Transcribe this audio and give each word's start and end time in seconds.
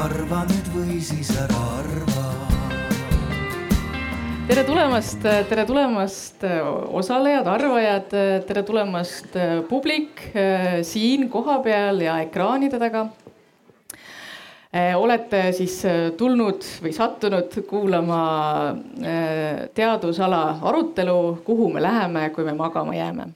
arva 0.00 0.44
nüüd 0.48 0.68
või 0.72 0.98
siis 1.04 1.28
ära 1.36 1.58
arva 1.76 2.22
tere 4.48 4.62
tulemast, 4.64 5.26
tere 5.50 5.64
tulemast, 5.68 6.46
osalejad, 6.96 7.46
arvajad, 7.46 8.14
tere 8.48 8.62
tulemast, 8.66 9.36
publik 9.68 10.24
siin 10.88 11.28
kohapeal 11.30 12.00
ja 12.02 12.16
ekraanide 12.24 12.80
taga. 12.80 13.04
olete 14.96 15.44
siis 15.52 15.76
tulnud 16.16 16.64
või 16.82 16.96
sattunud 16.96 17.60
kuulama 17.68 18.24
teadusala 19.74 20.42
arutelu, 20.62 21.20
kuhu 21.44 21.70
me 21.76 21.84
läheme, 21.84 22.28
kui 22.34 22.44
me 22.44 22.56
magama 22.56 22.96
jääme. 22.96 23.30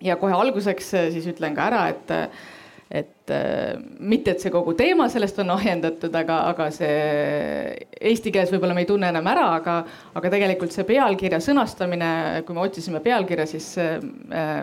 ja 0.00 0.16
kohe 0.16 0.32
alguseks 0.32 0.90
siis 1.16 1.26
ütlen 1.26 1.54
ka 1.54 1.70
ära, 1.72 1.88
et 1.88 2.18
et 2.90 3.30
äh, 3.30 3.78
mitte, 4.02 4.32
et 4.32 4.42
see 4.42 4.50
kogu 4.50 4.72
teema 4.74 5.04
sellest 5.10 5.36
on 5.44 5.52
ajendatud, 5.54 6.14
aga, 6.18 6.40
aga 6.50 6.66
see 6.74 6.94
eesti 8.10 8.32
keeles 8.34 8.50
võib-olla 8.50 8.74
me 8.74 8.82
ei 8.82 8.88
tunne 8.88 9.06
enam 9.12 9.28
ära, 9.30 9.44
aga, 9.60 9.76
aga 10.18 10.32
tegelikult 10.34 10.74
see 10.74 10.86
pealkirja 10.88 11.38
sõnastamine, 11.44 12.08
kui 12.46 12.56
me 12.56 12.64
otsisime 12.64 12.98
pealkirja, 13.04 13.46
siis 13.46 13.68
äh, 13.78 14.00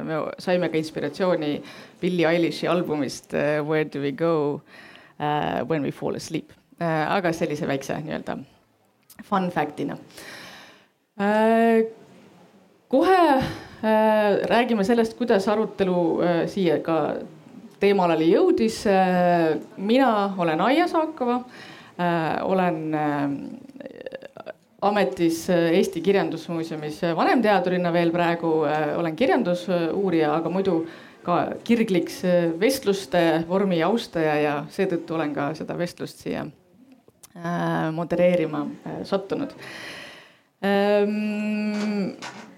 me 0.04 0.20
saime 0.44 0.68
ka 0.74 0.80
inspiratsiooni 0.80 1.54
Billie 2.02 2.28
Eilish'i 2.28 2.68
albumist 2.68 3.32
äh, 3.32 3.62
Where 3.64 3.88
do 3.88 4.04
we 4.04 4.12
go 4.12 4.62
when 5.18 5.82
we 5.82 5.90
fall 5.90 6.14
asleep. 6.14 6.52
Aga 6.78 7.32
sellise 7.34 7.66
väikse 7.66 7.96
nii-öelda 8.06 8.36
fun 9.26 9.48
fact'ina. 9.50 9.96
Kohe 12.94 13.24
räägime 14.52 14.86
sellest, 14.86 15.18
kuidas 15.18 15.50
arutelu 15.50 16.04
siia 16.54 16.78
ka 16.86 17.00
teemalale 17.82 18.28
jõudis. 18.28 18.82
Äh, 18.90 19.58
mina 19.78 20.34
olen 20.38 20.62
Aija 20.68 20.88
Saakova, 20.92 21.42
äh, 21.98 22.38
olen 22.46 22.80
äh, 22.96 23.26
ametis 24.82 25.48
Eesti 25.50 26.02
Kirjandusmuuseumis 26.06 27.02
vanemteadurina 27.18 27.92
veel 27.94 28.12
praegu, 28.14 28.52
olen 28.98 29.16
kirjandusuurija, 29.18 30.36
aga 30.38 30.52
muidu 30.54 30.76
ka 31.26 31.40
kirgliks 31.66 32.22
vestluste 32.62 33.24
vormi 33.50 33.82
austaja 33.84 34.36
ja 34.38 34.54
seetõttu 34.72 35.18
olen 35.18 35.34
ka 35.36 35.50
seda 35.58 35.76
vestlust 35.80 36.22
siia 36.22 36.46
modereerima 37.98 38.64
sattunud 39.06 39.52
ähm, 40.66 42.14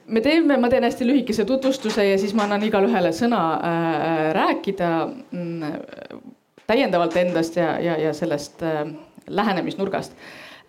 me 0.09 0.21
teeme, 0.25 0.57
ma 0.57 0.69
teen 0.71 0.85
hästi 0.87 1.07
lühikese 1.07 1.45
tutvustuse 1.45 2.05
ja 2.07 2.17
siis 2.19 2.33
ma 2.37 2.45
annan 2.47 2.63
igale 2.65 2.89
ühele 2.89 3.11
sõna 3.15 3.41
äh, 3.55 4.25
rääkida 4.37 4.91
mm, 5.31 5.73
täiendavalt 6.69 7.17
endast 7.21 7.57
ja, 7.59 7.75
ja, 7.81 7.97
ja 7.97 8.13
sellest 8.17 8.63
äh, 8.65 8.85
lähenemisnurgast. 9.29 10.13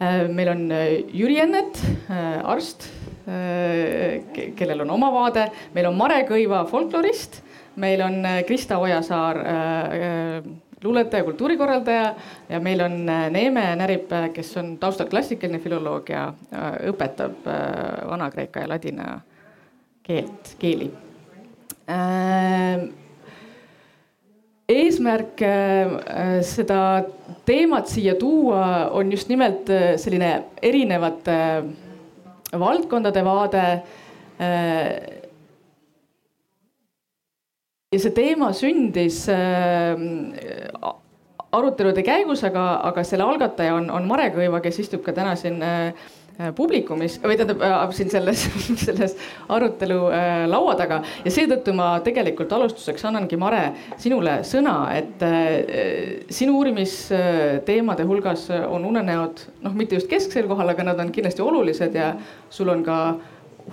Äh,. 0.00 0.28
meil 0.28 0.48
on 0.48 0.64
äh, 0.72 0.86
Jüri 1.12 1.38
Ennet 1.41 1.80
äh,, 2.08 2.41
arst 2.44 2.88
äh,, 3.28 4.52
kellel 4.56 4.84
on 4.86 4.91
oma 4.97 5.12
vaade, 5.12 5.50
meil 5.75 5.91
on 5.91 5.97
Mare 5.98 6.22
Kõiva, 6.28 6.64
folklorist, 6.69 7.42
meil 7.80 8.02
on 8.04 8.25
äh, 8.25 8.42
Krista 8.48 8.78
Ojasaar 8.78 9.36
äh, 9.36 10.42
luuletaja, 10.84 11.25
kultuurikorraldaja. 11.25 12.14
Ja 12.48 12.60
meil 12.60 12.80
on 12.80 13.08
äh, 13.08 13.30
Neeme 13.30 13.77
Närip, 13.77 14.08
kes 14.34 14.56
on 14.56 14.78
taustalt 14.78 15.10
klassikaline 15.10 15.60
filoloog 15.60 16.08
ja 16.08 16.30
õpetab 16.91 17.44
vana-kreeka 18.08 18.64
ja 18.64 18.72
ladina 18.72 19.20
keelt, 20.11 20.55
keeli 20.58 20.91
äh, 21.91 22.83
eesmärk 24.70 25.42
äh, 25.47 26.41
seda 26.47 26.80
teemat 27.47 27.91
siia 27.91 28.16
tuua 28.19 28.91
on 28.97 29.12
just 29.14 29.31
nimelt 29.31 29.70
äh, 29.70 29.94
selline 30.00 30.32
erinevate 30.62 31.38
valdkondade 32.59 33.25
vaade. 33.25 33.66
ja 37.92 37.98
see 38.00 38.12
teema 38.16 38.48
sündis 38.56 39.19
arutelude 41.53 42.03
käigus, 42.06 42.42
aga, 42.48 42.65
aga 42.88 43.04
selle 43.04 43.27
algataja 43.28 43.75
on, 43.77 43.91
on 43.92 44.09
Mare 44.09 44.31
Kõiva, 44.32 44.62
kes 44.65 44.81
istub 44.81 45.04
ka 45.04 45.12
täna 45.15 45.37
siin 45.37 45.60
publikumis 46.56 47.19
või 47.23 47.37
tähendab 47.39 47.62
äh, 47.65 47.95
siin 47.97 48.11
selles, 48.12 48.45
selles 48.87 49.17
arutelu 49.49 49.99
äh, 50.15 50.28
laua 50.51 50.75
taga. 50.78 51.01
Ja 51.25 51.33
seetõttu 51.34 51.75
ma 51.77 51.93
tegelikult 52.05 52.53
alustuseks 52.56 53.05
annangi, 53.09 53.39
Mare, 53.41 53.62
sinule 54.01 54.41
sõna, 54.47 54.77
et 54.97 55.23
sinu 56.33 56.56
uurimisteemade 56.59 58.06
hulgas 58.09 58.47
on 58.53 58.84
unenäod 58.89 59.45
noh, 59.65 59.75
mitte 59.77 59.99
just 59.99 60.11
kesksel 60.11 60.49
kohal, 60.51 60.73
aga 60.73 60.91
nad 60.91 61.03
on 61.03 61.12
kindlasti 61.15 61.45
olulised 61.45 61.97
ja 61.97 62.12
sul 62.53 62.72
on 62.72 62.84
ka 62.87 63.01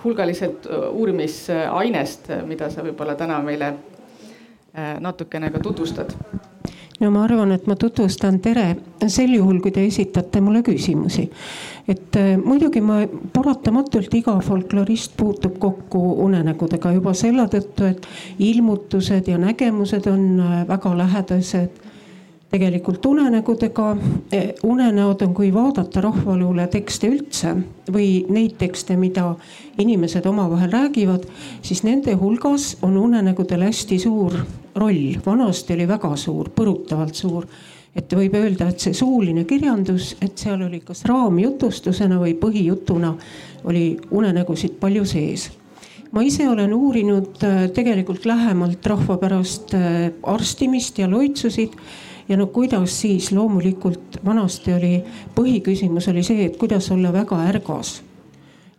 hulgaliselt 0.04 0.68
uurimisainest, 0.68 2.30
mida 2.46 2.70
sa 2.72 2.84
võib-olla 2.86 3.16
täna 3.18 3.40
meile 3.44 3.72
natukene 5.02 5.50
ka 5.50 5.62
tutvustad 5.64 6.14
no 7.00 7.10
ma 7.10 7.24
arvan, 7.24 7.52
et 7.54 7.66
ma 7.66 7.76
tutvustan 7.78 8.40
tere 8.42 8.68
sel 9.06 9.34
juhul, 9.36 9.60
kui 9.62 9.72
te 9.74 9.84
esitate 9.86 10.40
mulle 10.42 10.62
küsimusi. 10.66 11.28
et 11.88 12.16
äh, 12.16 12.36
muidugi 12.36 12.80
ma 12.84 13.00
paratamatult 13.32 14.14
iga 14.14 14.38
folklorist 14.44 15.16
puutub 15.16 15.58
kokku 15.58 16.00
unenägudega 16.24 16.92
juba 16.92 17.14
selle 17.14 17.46
tõttu, 17.48 17.88
et 17.88 18.08
ilmutused 18.38 19.28
ja 19.28 19.38
nägemused 19.38 20.06
on 20.06 20.40
äh, 20.40 20.64
väga 20.68 20.96
lähedased 20.98 21.86
tegelikult 22.50 23.06
unenägudega. 23.06 23.96
Eh, 24.32 24.54
unenäod 24.62 25.22
on, 25.22 25.34
kui 25.34 25.50
vaadata 25.54 26.00
rahvaluule 26.00 26.66
tekste 26.72 27.10
üldse 27.12 27.54
või 27.92 28.24
neid 28.32 28.56
tekste, 28.60 28.96
mida 28.96 29.34
inimesed 29.78 30.26
omavahel 30.26 30.72
räägivad, 30.72 31.28
siis 31.62 31.84
nende 31.84 32.16
hulgas 32.16 32.76
on 32.82 32.96
unenägudel 32.96 33.68
hästi 33.68 33.98
suur 34.00 34.40
roll. 34.78 35.18
vanasti 35.26 35.74
oli 35.74 35.88
väga 35.88 36.14
suur, 36.16 36.50
põrutavalt 36.54 37.14
suur. 37.14 37.46
Et 37.96 38.12
võib 38.14 38.34
öelda, 38.38 38.68
et 38.68 38.80
see 38.80 38.94
suuline 38.94 39.42
kirjandus, 39.48 40.12
et 40.22 40.38
seal 40.38 40.60
oli 40.62 40.80
kas 40.84 41.02
raamjutustusena 41.08 42.18
või 42.20 42.36
põhijutuna 42.38 43.14
oli 43.66 43.96
unenägusid 44.14 44.76
palju 44.78 45.06
sees. 45.08 45.48
Ma 46.12 46.22
ise 46.24 46.46
olen 46.48 46.72
uurinud 46.72 47.42
äh, 47.44 47.56
tegelikult 47.74 48.24
lähemalt 48.28 48.86
rahvapärast 48.86 49.74
äh, 49.74 49.96
arstimist 50.22 50.98
ja 50.98 51.10
loitsusid. 51.10 51.74
Ja 52.28 52.36
no 52.36 52.46
kuidas 52.52 53.00
siis? 53.00 53.32
Loomulikult 53.32 54.20
vanasti 54.24 54.72
oli, 54.76 54.94
põhiküsimus 55.34 56.10
oli 56.12 56.22
see, 56.24 56.46
et 56.46 56.56
kuidas 56.60 56.90
olla 56.92 57.12
väga 57.12 57.40
ärgas. 57.48 58.02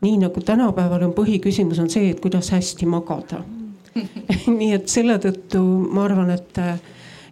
nii 0.01 0.17
nagu 0.17 0.41
tänapäeval 0.41 1.09
on 1.09 1.13
põhiküsimus 1.13 1.79
on 1.81 1.89
see, 1.91 2.09
et 2.09 2.21
kuidas 2.23 2.53
hästi 2.55 2.85
magada 2.85 3.41
nii 4.59 4.71
et 4.77 4.87
selle 4.91 5.19
tõttu 5.21 5.61
ma 5.93 6.05
arvan, 6.07 6.31
et 6.35 6.61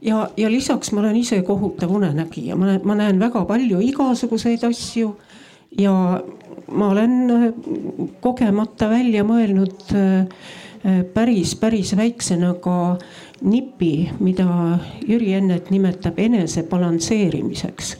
ja, 0.01 0.28
ja 0.38 0.51
lisaks 0.51 0.91
ma 0.94 1.01
olen 1.03 1.17
ise 1.19 1.41
kohutav 1.47 1.91
unenägija, 1.95 2.55
ma 2.55 2.78
ma 2.83 2.97
näen 3.00 3.19
väga 3.19 3.45
palju 3.50 3.81
igasuguseid 3.83 4.63
asju 4.67 5.16
ja 5.77 5.94
ma 6.72 6.89
olen 6.91 7.53
kogemata 8.22 8.89
välja 8.89 9.23
mõelnud 9.27 9.94
äh, 9.95 10.47
päris, 11.13 11.56
päris 11.56 11.95
väiksena 11.97 12.53
ka 12.61 12.97
nipi, 13.41 14.09
mida 14.19 14.79
Jüri 15.07 15.33
Ennet 15.38 15.72
nimetab 15.72 16.19
enese 16.19 16.63
balansseerimiseks. 16.63 17.97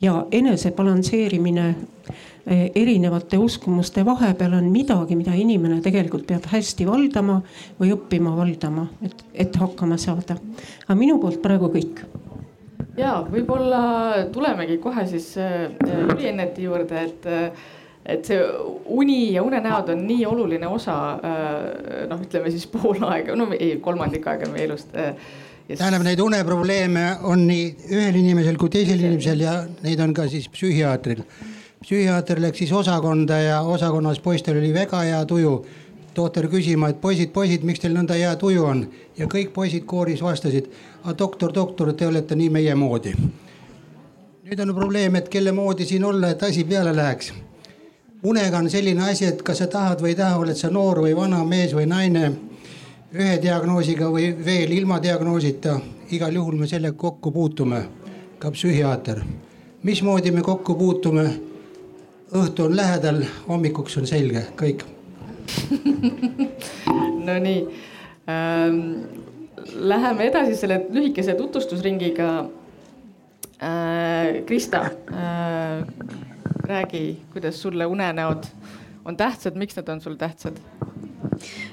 ja 0.00 0.26
enese 0.30 0.70
balansseerimine 0.70 1.74
erinevate 2.48 3.38
uskumuste 3.38 4.04
vahepeal 4.06 4.54
on 4.58 4.70
midagi, 4.72 5.16
mida 5.18 5.34
inimene 5.36 5.82
tegelikult 5.84 6.26
peab 6.28 6.48
hästi 6.48 6.86
valdama 6.88 7.42
või 7.80 7.92
õppima 7.96 8.32
valdama, 8.36 8.88
et, 9.04 9.24
et 9.34 9.56
hakkama 9.60 9.98
saada. 10.00 10.38
aga 10.86 10.98
minu 10.98 11.18
poolt 11.20 11.42
praegu 11.44 11.68
kõik 11.74 12.04
ja 12.98 13.18
võib-olla 13.30 13.82
tulemegi 14.32 14.78
kohe 14.82 15.04
siis 15.10 15.34
eh, 15.40 15.68
Jüri 15.86 16.32
Enneti 16.32 16.64
juurde, 16.66 17.04
et 17.04 17.28
eh, 17.28 17.66
et 18.08 18.24
see 18.24 18.38
uni 18.96 19.34
ja 19.34 19.42
unenäod 19.44 19.90
on 19.92 20.06
nii 20.08 20.24
oluline 20.28 20.68
osa 20.70 20.94
äh, 21.18 22.06
noh, 22.08 22.22
ütleme 22.24 22.48
siis 22.54 22.64
pool 22.72 23.02
aega, 23.04 23.36
no 23.36 23.50
ei 23.52 23.76
kolmandik 23.84 24.24
aega 24.30 24.48
meie 24.48 24.64
elust. 24.64 24.94
Äh, 24.96 25.12
tähendab, 25.68 26.06
neid 26.06 26.22
uneprobleeme 26.24 27.04
on 27.28 27.44
nii 27.50 27.66
ühel 27.90 28.16
inimesel 28.22 28.56
kui 28.60 28.72
teisel 28.72 29.02
inimesel 29.02 29.44
ja 29.44 29.58
neid 29.84 30.00
on 30.00 30.16
ka 30.16 30.24
siis 30.32 30.48
psühhiaatril. 30.54 31.20
Psühhiaater 31.80 32.42
läks 32.42 32.58
siis 32.58 32.72
osakonda 32.72 33.38
ja 33.38 33.60
osakonnas 33.60 34.20
poistel 34.20 34.58
oli 34.58 34.74
väga 34.74 35.00
hea 35.00 35.24
tuju. 35.26 35.66
tohter 36.14 36.48
küsima, 36.48 36.88
et 36.88 37.00
poisid, 37.00 37.30
poisid, 37.30 37.62
miks 37.62 37.78
teil 37.78 37.92
nõnda 37.94 38.16
hea 38.18 38.32
tuju 38.36 38.64
on 38.64 38.80
ja 39.16 39.26
kõik 39.26 39.52
poisid 39.54 39.84
kooris 39.86 40.22
vastasid, 40.22 40.66
doktor, 41.18 41.52
doktor, 41.54 41.92
te 41.92 42.06
olete 42.06 42.34
nii 42.34 42.50
meie 42.50 42.74
moodi. 42.74 43.14
nüüd 44.44 44.60
on 44.60 44.74
probleem, 44.74 45.16
et 45.16 45.28
kelle 45.28 45.52
moodi 45.52 45.84
siin 45.84 46.04
olla, 46.04 46.30
et 46.30 46.42
asi 46.42 46.64
peale 46.64 46.96
läheks 46.96 47.32
unega 48.22 48.58
on 48.58 48.70
selline 48.70 49.10
asi, 49.10 49.24
et 49.24 49.42
kas 49.42 49.58
sa 49.62 49.66
tahad 49.66 50.02
või 50.02 50.12
ei 50.12 50.18
taha, 50.18 50.38
oled 50.42 50.56
sa 50.58 50.70
noor 50.70 51.02
või 51.04 51.14
vana 51.16 51.44
mees 51.44 51.74
või 51.74 51.86
naine. 51.86 52.32
ühe 53.14 53.38
diagnoosiga 53.42 54.10
või 54.12 54.34
veel 54.44 54.72
ilma 54.72 54.98
diagnoosita, 55.02 55.78
igal 56.10 56.34
juhul 56.34 56.56
me 56.56 56.66
sellega 56.66 56.96
kokku 56.96 57.30
puutume. 57.30 57.88
ka 58.38 58.50
psühhiaater. 58.50 59.22
mismoodi 59.82 60.30
me 60.30 60.42
kokku 60.42 60.74
puutume? 60.74 61.47
Õhtu 62.32 62.66
on 62.68 62.76
lähedal, 62.76 63.22
hommikuks 63.48 63.96
on 64.00 64.06
selge, 64.06 64.44
kõik 64.58 64.84
Nonii 67.28 67.60
ähm,, 68.28 68.80
läheme 69.74 70.28
edasi 70.28 70.56
selle 70.56 70.82
lühikese 70.92 71.34
tutvustusringiga 71.38 72.30
äh,. 73.62 74.44
Krista 74.46 74.84
äh,, 75.12 75.86
räägi, 76.68 77.16
kuidas 77.32 77.62
sulle 77.62 77.86
unenäod 77.86 78.44
on 79.04 79.16
tähtsad, 79.16 79.56
miks 79.56 79.76
nad 79.76 79.88
on 79.88 80.00
sul 80.00 80.14
tähtsad? 80.20 80.60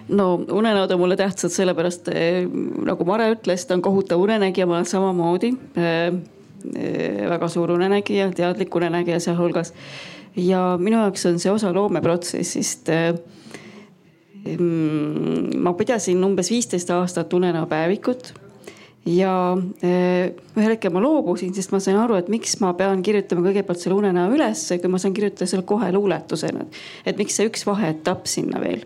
no 0.08 0.34
unenäod 0.52 0.92
on 0.92 1.00
mulle 1.00 1.18
tähtsad 1.18 1.52
sellepärast 1.52 2.08
eh, 2.14 2.46
nagu 2.86 3.06
Mare 3.06 3.32
ütles, 3.34 3.66
ta 3.68 3.76
on 3.76 3.82
kohutav 3.82 4.22
unenägija, 4.22 4.68
ma 4.68 4.80
olen 4.80 4.90
samamoodi 4.90 5.52
eh, 5.76 6.14
eh, 6.76 7.30
väga 7.30 7.50
suur 7.52 7.76
unenägija, 7.76 8.30
teadlik 8.36 8.76
unenägija 8.76 9.20
sealhulgas. 9.20 9.74
Ja 10.36 10.78
minu 10.82 11.00
jaoks 11.00 11.26
on 11.30 11.40
see 11.40 11.52
osa 11.52 11.74
loomeprotsessist 11.74 12.90
mm, 14.46 15.56
ma 15.64 15.74
pidasin 15.78 16.24
umbes 16.28 16.52
viisteist 16.52 16.92
aastat 16.96 17.34
unenäopäevikut 17.34 18.34
ja 19.06 19.34
ühel 19.56 20.72
hetkel 20.72 20.94
ma 20.94 21.02
loobusin, 21.04 21.54
sest 21.54 21.72
ma 21.72 21.80
sain 21.84 21.98
aru, 22.02 22.18
et 22.20 22.30
miks 22.34 22.58
ma 22.60 22.74
pean 22.78 23.04
kirjutama 23.06 23.46
kõigepealt 23.46 23.82
selle 23.82 24.00
unenäo 24.00 24.34
ülesse, 24.34 24.80
kui 24.82 24.90
ma 24.92 24.98
saan 25.02 25.14
kirjutada 25.14 25.48
selle 25.50 25.66
kohe 25.68 25.92
luuletusena. 25.94 26.66
et 27.06 27.18
miks 27.22 27.38
see 27.38 27.46
üks 27.52 27.68
vaheetapp 27.70 28.26
sinna 28.30 28.62
veel 28.64 28.82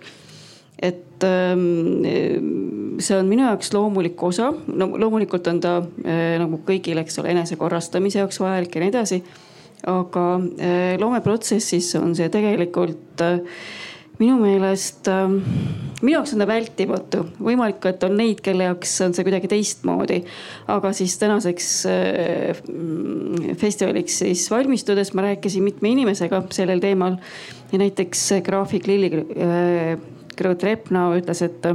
et 0.81 1.23
ähm, 1.23 2.99
see 3.03 3.17
on 3.17 3.27
minu 3.27 3.43
jaoks 3.43 3.73
loomulik 3.75 4.21
osa, 4.23 4.49
no 4.51 4.87
loomulikult 4.95 5.47
on 5.51 5.59
ta 5.63 5.75
äh, 5.79 6.37
nagu 6.39 6.61
kõigil, 6.67 7.01
eks 7.01 7.19
ole, 7.19 7.33
enesekorrastamise 7.35 8.21
jaoks 8.21 8.39
vajalik 8.39 8.75
ja 8.75 8.83
nii 8.83 8.93
edasi. 8.93 9.19
Aga 9.87 10.25
äh, 10.59 10.95
loomeprotsessis 10.99 11.93
on 11.99 12.15
see 12.17 12.29
tegelikult 12.33 13.23
äh, 13.23 13.39
minu 14.19 14.35
meelest, 14.41 15.07
minu 16.01 16.11
jaoks 16.11 16.33
on 16.35 16.41
ta 16.41 16.47
vältimatu, 16.49 17.21
võimalik, 17.39 17.85
et 17.87 18.01
on 18.03 18.17
neid, 18.19 18.41
kelle 18.43 18.65
jaoks 18.67 18.97
on 19.05 19.13
see 19.15 19.23
kuidagi 19.23 19.47
teistmoodi. 19.47 20.17
aga 20.75 20.91
siis 20.91 21.15
tänaseks 21.21 21.69
festivaliks 23.61 24.19
siis 24.25 24.43
valmistudes 24.51 25.13
ma 25.15 25.29
rääkisin 25.29 25.63
mitme 25.63 25.93
inimesega 25.95 26.41
sellel 26.51 26.83
teemal 26.83 27.15
ja 27.71 27.79
näiteks 27.79 28.25
graafik 28.43 28.91
Lilli 28.91 29.13
Gerud 30.39 30.63
Repnau 30.63 31.15
ütles, 31.19 31.41
et, 31.47 31.65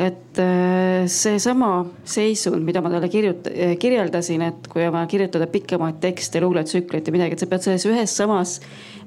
et 0.00 0.38
äh, 0.40 1.04
seesama 1.10 1.84
seisund, 2.08 2.62
mida 2.64 2.80
ma 2.84 2.90
talle 2.92 3.10
kirjut-, 3.12 3.50
äh, 3.52 3.74
kirjeldasin, 3.80 4.44
et 4.46 4.68
kui 4.72 4.86
on 4.86 4.94
vaja 4.94 5.10
kirjutada 5.10 5.48
pikemaid 5.50 6.00
tekste, 6.02 6.40
luuletsükleid 6.44 7.06
ja 7.06 7.14
midagi, 7.14 7.36
et 7.36 7.44
sa 7.44 7.50
pead 7.50 7.66
selles 7.66 7.86
ühes 7.90 8.16
samas 8.16 8.56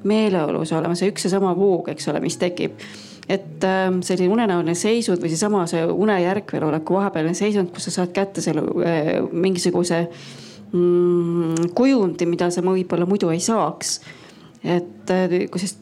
meeleolus 0.05 0.73
olema, 0.77 0.97
see 0.97 1.09
üks 1.13 1.25
ja 1.25 1.33
sama 1.33 1.55
voog, 1.57 1.89
eks 1.93 2.11
ole, 2.11 2.21
mis 2.23 2.37
tekib. 2.41 2.77
Et 3.25 3.65
äh, 3.65 3.87
selline 4.05 4.33
unenäoline 4.35 4.75
seisund 4.77 5.23
või 5.23 5.33
seesama 5.33 5.63
see 5.69 5.81
une 5.89 6.19
järkveloleku 6.21 6.99
vahepealne 6.99 7.33
seisund, 7.37 7.73
kus 7.73 7.89
sa 7.89 7.99
saad 7.99 8.13
kätte 8.13 8.43
selle 8.45 8.65
äh, 8.85 9.15
mingisuguse 9.31 10.03
mm, 10.69 11.73
kujundi, 11.77 12.29
mida 12.29 12.51
sa 12.53 12.61
võib-olla 12.65 13.09
muidu 13.09 13.33
ei 13.33 13.41
saaks 13.41 13.97
et 14.65 15.11
äh, 15.13 15.33
kui 15.51 15.61
siis 15.61 15.77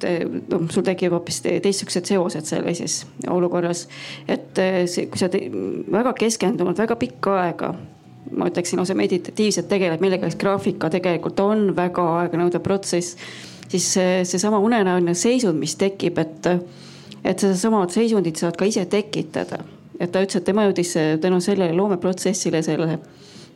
noh, 0.52 0.66
sul 0.72 0.84
tekib 0.84 1.16
hoopis 1.16 1.40
teistsugused 1.46 2.10
seosed 2.10 2.48
sellises 2.50 3.04
olukorras. 3.32 3.88
et 4.28 4.60
äh, 4.60 4.84
see, 4.92 5.08
kui 5.08 5.22
sa 5.22 5.30
väga 5.32 6.14
keskendunult 6.20 6.82
väga 6.84 6.98
pikka 7.00 7.38
aega 7.46 7.74
ma 8.34 8.48
ütleksin 8.50 8.80
lausa 8.80 8.96
meditatiivselt 8.98 9.70
tegeled 9.70 10.02
millegagi, 10.02 10.36
graafika 10.40 10.90
tegelikult 10.92 11.40
on 11.44 11.72
väga 11.76 12.06
aeganõudev 12.24 12.64
protsess. 12.64 13.18
siis 13.70 13.88
seesama 13.94 14.60
see 14.60 14.66
unenäoline 14.66 15.14
seisund, 15.18 15.60
mis 15.60 15.76
tekib, 15.76 16.20
et, 16.20 16.48
et 17.24 17.40
sedasama 17.40 17.86
seisundit 17.90 18.38
saad 18.38 18.58
ka 18.58 18.66
ise 18.66 18.86
tekitada. 18.86 19.64
et 20.00 20.12
ta 20.12 20.24
ütles, 20.24 20.42
et 20.42 20.46
tema 20.46 20.68
jõudis 20.68 20.96
tänu 21.22 21.40
sellele 21.42 21.76
loomeprotsessile 21.78 22.64
selle 22.64 22.98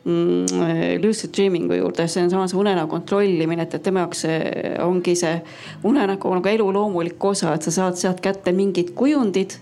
lucid 0.07 1.33
dreaming'u 1.35 1.77
juurde, 1.81 2.07
see 2.07 2.23
on 2.23 2.31
samas 2.31 2.53
unenäo 2.55 2.87
kontrollimine, 2.87 3.65
et, 3.67 3.75
et 3.75 3.83
tema 3.83 4.05
jaoks 4.05 4.23
ongi 4.85 5.15
see 5.19 5.35
unenägu 5.87 6.31
nagu 6.37 6.51
elu 6.53 6.67
loomulik 6.73 7.25
osa, 7.31 7.53
et 7.53 7.67
sa 7.67 7.73
saad 7.75 7.99
sealt 7.99 8.21
kätte 8.23 8.53
mingid 8.55 8.93
kujundid, 8.97 9.57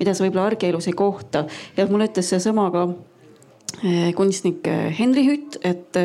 mida 0.00 0.14
sa 0.14 0.24
võib-olla 0.24 0.50
argielus 0.52 0.88
ei 0.88 0.96
kohta. 0.96 1.46
Ja 1.76 1.86
mulle 1.90 2.08
ütles 2.08 2.30
seesama 2.32 2.68
ka 2.72 2.86
eh, 3.82 4.08
kunstnik 4.16 4.66
eh, 4.70 4.88
Henri 4.98 5.26
Hütt, 5.28 5.60
et 5.66 6.00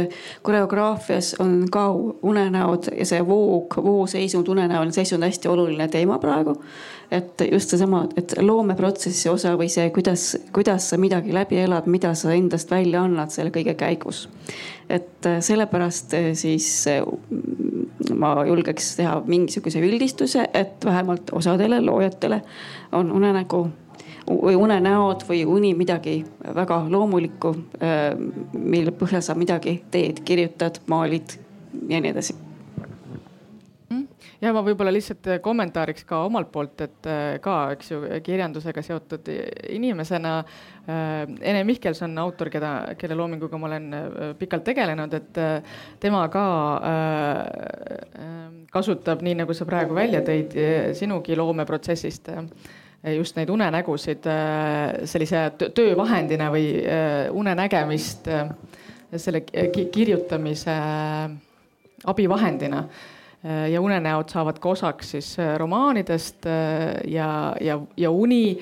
koreograafias 0.46 1.36
on 1.44 1.62
ka 1.72 1.88
unenäod 1.96 2.92
ja 2.98 3.08
see 3.08 3.24
voog, 3.28 3.80
vooseisund, 3.84 4.52
unenäoline 4.52 4.96
seisund 4.96 5.26
hästi 5.26 5.52
oluline 5.54 5.88
teema 5.94 6.20
praegu 6.24 6.58
et 7.12 7.42
just 7.52 7.72
seesama, 7.72 8.04
et 8.20 8.34
loomeprotsessi 8.42 9.30
osa 9.32 9.54
või 9.60 9.70
see, 9.72 9.88
kuidas, 9.96 10.34
kuidas 10.56 10.90
sa 10.92 11.00
midagi 11.00 11.34
läbi 11.36 11.60
elad, 11.64 11.88
mida 11.88 12.14
sa 12.20 12.34
endast 12.36 12.72
välja 12.72 13.06
annad 13.08 13.32
selle 13.32 13.54
kõige 13.56 13.78
käigus. 13.80 14.28
et 14.90 15.26
äh, 15.26 15.40
sellepärast 15.44 16.14
äh, 16.14 16.30
siis 16.34 16.88
äh, 16.88 17.04
ma 18.16 18.46
julgeks 18.48 18.96
teha 18.96 19.22
mingisuguse 19.26 19.80
üldistuse, 19.80 20.48
et 20.54 20.86
vähemalt 20.86 21.32
osadele 21.32 21.82
loojatele 21.82 22.42
on 22.92 23.12
unenägu 23.12 23.68
või 24.28 24.56
unenäod 24.56 25.24
või 25.30 25.46
uni 25.46 25.74
midagi 25.74 26.26
väga 26.56 26.82
loomulikku, 26.90 27.54
mille 28.54 28.92
põhjal 28.92 29.24
sa 29.24 29.36
midagi 29.40 29.78
teed, 29.92 30.20
kirjutad, 30.28 30.82
maalid 30.92 31.38
ja 31.88 32.02
nii 32.04 32.12
edasi 32.12 32.36
ja 34.42 34.54
ma 34.54 34.62
võib-olla 34.66 34.92
lihtsalt 34.94 35.28
äh, 35.32 35.40
kommentaariks 35.44 36.06
ka 36.08 36.22
omalt 36.28 36.52
poolt, 36.54 36.82
et 36.86 37.10
äh, 37.10 37.38
ka, 37.44 37.56
eks 37.76 37.92
ju, 37.92 38.02
kirjandusega 38.26 38.84
seotud 38.86 39.30
inimesena 39.74 40.40
äh,. 40.42 40.66
Ene 40.88 41.64
Mihkelson, 41.68 42.14
autor, 42.22 42.48
keda, 42.54 42.72
kelle 43.00 43.16
loominguga 43.18 43.58
ma 43.60 43.68
olen 43.68 43.88
pikalt 44.40 44.64
tegelenud, 44.70 45.14
et 45.18 45.40
tema 46.00 46.22
ka 46.32 46.44
kasutab, 48.72 49.20
nii 49.26 49.36
nagu 49.42 49.56
sa 49.58 49.68
praegu 49.68 49.98
välja 49.98 50.22
tõid 50.24 50.56
sinugi 50.96 51.36
loomeprotsessist 51.36 52.32
just 53.18 53.36
neid 53.36 53.52
unenägusid 53.52 54.30
sellise 55.12 55.44
töövahendina 55.76 56.48
või 56.56 56.72
unenägemist 57.36 58.32
selle 59.12 59.44
kirjutamise 59.44 60.80
abivahendina 62.08 62.86
ja 63.44 63.82
unenäod 63.82 64.30
saavad 64.34 64.60
ka 64.60 64.70
osaks 64.70 65.12
siis 65.16 65.40
äh, 65.40 65.56
romaanidest 65.58 66.46
äh, 66.46 66.96
ja, 67.12 67.56
ja, 67.62 67.80
ja 67.98 68.12
uni 68.12 68.58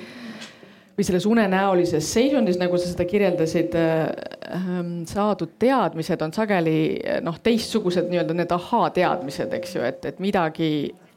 või 0.96 1.04
selles 1.04 1.26
unenäolises 1.28 2.08
seisundis, 2.14 2.56
nagu 2.60 2.78
sa 2.80 2.88
seda 2.88 3.04
kirjeldasid, 3.08 3.74
ähm, 3.76 4.92
saadud 5.10 5.58
teadmised 5.60 6.22
on 6.24 6.32
sageli 6.36 6.78
noh, 7.24 7.36
teistsugused 7.44 8.08
nii-öelda 8.12 8.38
need 8.38 8.54
ahhaa-teadmised, 8.56 9.52
eks 9.58 9.76
ju, 9.76 9.84
et, 9.84 10.06
et 10.08 10.22
midagi 10.24 10.70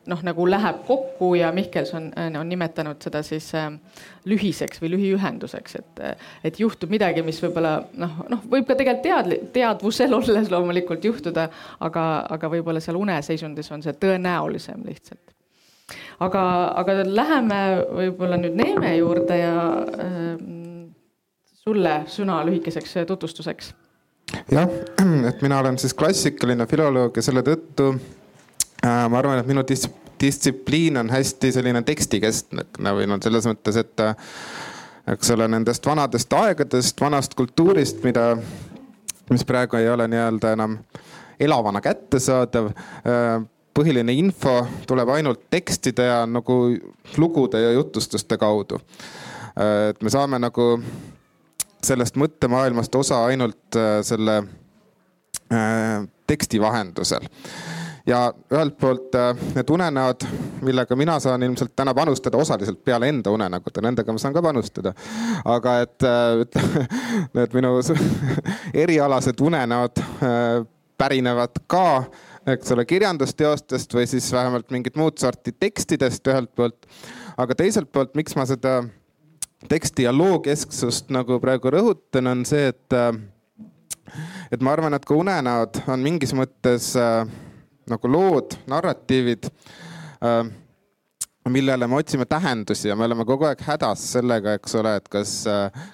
noh, 0.08 0.22
nagu 0.24 0.46
läheb 0.48 0.82
kokku 0.86 1.32
ja 1.38 1.50
Mihkelson 1.52 2.10
on 2.40 2.48
nimetanud 2.48 3.00
seda 3.02 3.22
siis 3.26 3.48
äh, 3.56 3.70
lühiseks 4.28 4.80
või 4.82 4.92
lühiühenduseks, 4.94 5.78
et, 5.78 6.02
et 6.44 6.60
juhtub 6.60 6.90
midagi, 6.92 7.22
mis 7.26 7.40
võib-olla 7.42 7.74
noh, 8.00 8.20
noh, 8.32 8.44
võib 8.50 8.68
ka 8.68 8.76
tegelikult 8.78 9.04
teadli-, 9.06 9.40
teadvusel 9.54 10.14
olles 10.18 10.52
loomulikult 10.52 11.04
juhtuda, 11.04 11.48
aga, 11.84 12.04
aga 12.36 12.52
võib-olla 12.52 12.82
seal 12.84 13.00
uneseisundis 13.00 13.72
on 13.74 13.84
see 13.84 13.96
tõenäolisem 14.00 14.84
lihtsalt. 14.88 15.34
aga, 16.24 16.44
aga 16.82 17.00
läheme 17.04 17.60
võib-olla 18.02 18.40
nüüd 18.40 18.56
Neeme 18.58 18.96
juurde 18.96 19.42
ja 19.42 19.58
äh, 20.06 20.30
sulle 21.64 22.00
sõna 22.08 22.40
lühikeseks 22.48 23.02
tutvustuseks 23.06 23.74
jah, 24.52 24.70
et 25.30 25.44
mina 25.44 25.60
olen 25.60 25.78
siis 25.80 25.94
klassikaline 25.94 26.66
filoloog 26.68 27.16
ja 27.16 27.24
selle 27.24 27.44
tõttu 27.44 27.92
Äh, 27.92 28.17
ma 28.84 29.18
arvan, 29.18 29.40
et 29.40 29.48
minu 29.48 29.64
dis 29.66 29.88
distsipliin 30.20 30.96
on 30.96 31.10
hästi 31.10 31.52
selline 31.52 31.82
tekstikeskne 31.82 32.94
või 32.94 33.06
noh, 33.06 33.20
selles 33.22 33.46
mõttes, 33.48 33.76
et 33.78 34.02
äh, 34.02 34.16
eks 35.14 35.30
ole, 35.34 35.48
nendest 35.48 35.86
vanadest 35.86 36.32
aegadest, 36.32 37.00
vanast 37.00 37.34
kultuurist, 37.38 38.02
mida, 38.04 38.32
mis 39.30 39.44
praegu 39.46 39.78
ei 39.78 39.88
ole 39.90 40.08
nii-öelda 40.08 40.52
enam 40.56 40.78
elavana 41.40 41.80
kättesaadav. 41.84 42.72
Äh, 42.72 43.46
põhiline 43.78 44.12
info 44.18 44.56
tuleb 44.90 45.12
ainult 45.14 45.44
tekstide 45.54 46.08
ja 46.08 46.22
nagu 46.26 46.54
lugude 47.16 47.60
ja 47.62 47.72
jutustuste 47.76 48.38
kaudu. 48.38 48.80
et 49.90 50.02
me 50.02 50.10
saame 50.10 50.38
nagu 50.38 50.82
sellest 51.82 52.16
mõttemaailmast 52.18 52.94
osa 52.94 53.24
ainult 53.26 53.78
selle 54.02 54.42
teksti 56.26 56.60
vahendusel 56.60 57.26
ja 58.08 58.20
ühelt 58.52 58.78
poolt 58.80 59.14
äh, 59.14 59.36
need 59.54 59.70
unenäod, 59.70 60.24
millega 60.64 60.96
mina 60.96 61.18
saan 61.20 61.42
ilmselt 61.42 61.74
täna 61.76 61.94
panustada 61.94 62.40
osaliselt 62.40 62.80
peale 62.84 63.08
enda 63.12 63.30
unenägude, 63.30 63.82
nendega 63.84 64.12
ma 64.12 64.22
saan 64.22 64.34
ka 64.34 64.42
panustada. 64.42 64.94
aga 65.44 65.74
et 65.84 66.06
äh, 66.08 66.40
ütleme, 66.44 66.86
need 67.36 67.56
minu 67.58 67.74
erialased 68.84 69.40
unenäod 69.44 70.00
äh, 70.00 70.64
pärinevad 70.98 71.60
ka, 71.66 72.04
eks 72.48 72.72
ole, 72.74 72.84
kirjandusteostest 72.88 73.92
või 73.94 74.06
siis 74.10 74.30
vähemalt 74.32 74.70
mingit 74.74 74.96
muud 74.96 75.18
sorti 75.20 75.52
tekstidest 75.52 76.26
ühelt 76.32 76.54
poolt. 76.56 76.88
aga 77.36 77.54
teiselt 77.54 77.92
poolt, 77.92 78.14
miks 78.18 78.36
ma 78.36 78.46
seda 78.48 78.80
teksti 79.68 80.06
ja 80.06 80.14
loo 80.14 80.38
kesksust 80.40 81.10
nagu 81.12 81.40
praegu 81.42 81.70
rõhutan, 81.74 82.30
on 82.30 82.46
see, 82.48 82.70
et, 82.72 82.96
et 84.54 84.64
ma 84.64 84.72
arvan, 84.72 84.94
et 84.94 85.04
ka 85.04 85.18
unenäod 85.18 85.82
on 85.90 86.02
mingis 86.02 86.32
mõttes 86.34 86.94
äh, 86.96 87.26
nagu 87.90 88.10
lood, 88.12 88.56
narratiivid 88.70 89.48
äh, 89.48 90.42
millele 91.48 91.86
me 91.86 91.96
otsime 91.96 92.26
tähendusi 92.26 92.88
ja 92.88 92.96
me 92.96 93.04
oleme 93.04 93.24
kogu 93.24 93.48
aeg 93.48 93.62
hädas 93.66 94.02
sellega, 94.12 94.56
eks 94.58 94.74
ole, 94.80 94.96
et 95.00 95.08
kas, 95.08 95.34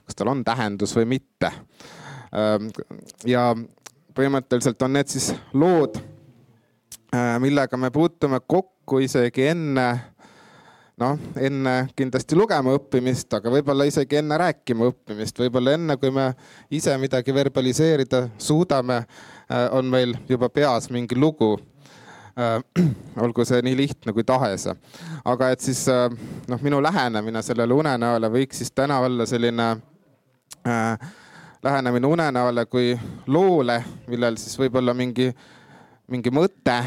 kas 0.06 0.18
tal 0.18 0.32
on 0.32 0.44
tähendus 0.44 0.94
või 0.96 1.06
mitte. 1.16 1.52
ja 3.26 3.44
põhimõtteliselt 4.14 4.82
on 4.82 4.96
need 4.98 5.10
siis 5.10 5.30
lood, 5.52 5.98
millega 7.42 7.78
me 7.78 7.90
puutume 7.94 8.40
kokku 8.46 8.98
isegi 9.04 9.46
enne, 9.52 9.86
noh, 10.98 11.18
enne 11.38 11.74
kindlasti 11.96 12.38
lugema 12.38 12.74
õppimist, 12.74 13.30
aga 13.38 13.52
võib-olla 13.54 13.86
isegi 13.86 14.18
enne 14.18 14.38
rääkima 14.38 14.90
õppimist, 14.90 15.38
võib-olla 15.38 15.76
enne, 15.78 15.98
kui 16.02 16.10
me 16.14 16.32
ise 16.70 16.96
midagi 16.98 17.34
verbaliseerida 17.34 18.26
suudame, 18.38 19.04
on 19.70 19.90
meil 19.90 20.16
juba 20.28 20.50
peas 20.50 20.90
mingi 20.90 21.18
lugu 21.18 21.54
Äh, 21.56 21.73
olgu 23.24 23.44
see 23.46 23.62
nii 23.62 23.76
lihtne 23.78 24.12
kui 24.12 24.24
tahes. 24.26 24.66
aga 25.24 25.50
et 25.54 25.60
siis 25.60 25.84
äh, 25.88 26.08
noh, 26.48 26.62
minu 26.62 26.82
lähenemine 26.82 27.42
sellele 27.42 27.74
unenäole 27.74 28.30
võiks 28.30 28.62
siis 28.62 28.72
täna 28.74 28.98
olla 29.06 29.26
selline 29.26 29.68
äh, 30.66 31.10
lähenemine 31.64 32.06
unenäole 32.06 32.66
kui 32.66 32.94
loole, 33.26 33.82
millel 34.08 34.38
siis 34.40 34.58
võib 34.58 34.80
olla 34.80 34.94
mingi, 34.94 35.30
mingi 36.10 36.32
mõte, 36.34 36.80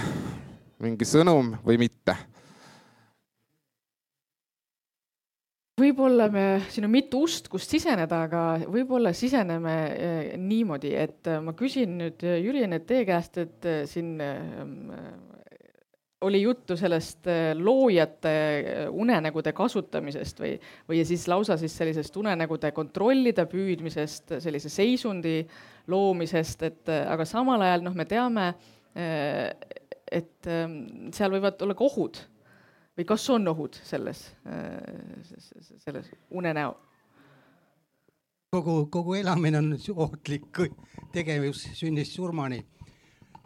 mingi 0.84 1.08
sõnum 1.08 1.56
või 1.66 1.80
mitte 1.88 2.18
võib-olla 5.78 6.26
me, 6.34 6.44
siin 6.74 6.88
on 6.88 6.92
mitu 6.92 7.20
ust, 7.28 7.48
kust 7.54 7.70
siseneda, 7.70 8.24
aga 8.26 8.44
võib-olla 8.66 9.12
siseneme 9.14 9.76
niimoodi, 10.42 10.94
et 10.98 11.30
ma 11.44 11.54
küsin 11.58 12.00
nüüd 12.00 12.26
Jüri 12.26 12.64
Ennet 12.66 12.88
teie 12.90 13.06
käest, 13.06 13.38
et 13.38 13.68
siin 13.90 14.16
oli 16.22 16.42
juttu 16.42 16.78
sellest 16.78 17.28
äh, 17.28 17.58
loojate 17.58 18.30
äh, 18.60 18.90
unenägude 18.90 19.54
kasutamisest 19.54 20.40
või, 20.40 20.56
või 20.90 21.04
siis 21.06 21.28
lausa 21.28 21.58
siis 21.58 21.76
sellisest 21.78 22.16
unenägude 22.18 22.72
kontrollida 22.72 23.46
püüdmisest, 23.46 24.38
sellise 24.42 24.70
seisundi 24.70 25.44
loomisest, 25.88 26.64
et 26.64 26.90
äh, 26.90 27.06
aga 27.12 27.26
samal 27.26 27.62
ajal 27.62 27.86
noh, 27.86 27.96
me 27.96 28.06
teame, 28.10 28.48
et 28.98 30.48
ähm, 30.50 31.12
seal 31.14 31.30
võivad 31.36 31.62
olla 31.62 31.76
ka 31.78 31.86
ohud 31.86 32.18
või 32.98 33.06
kas 33.06 33.28
on 33.30 33.46
ohud 33.52 33.78
selles, 33.86 34.24
selles 35.84 36.08
unenäo? 36.34 36.72
kogu, 38.50 38.88
kogu 38.90 39.20
elamine 39.20 39.60
on 39.62 39.76
ohtlik 40.08 40.64
tegevus 41.14 41.68
sünnist 41.78 42.18
surmani 42.18 42.64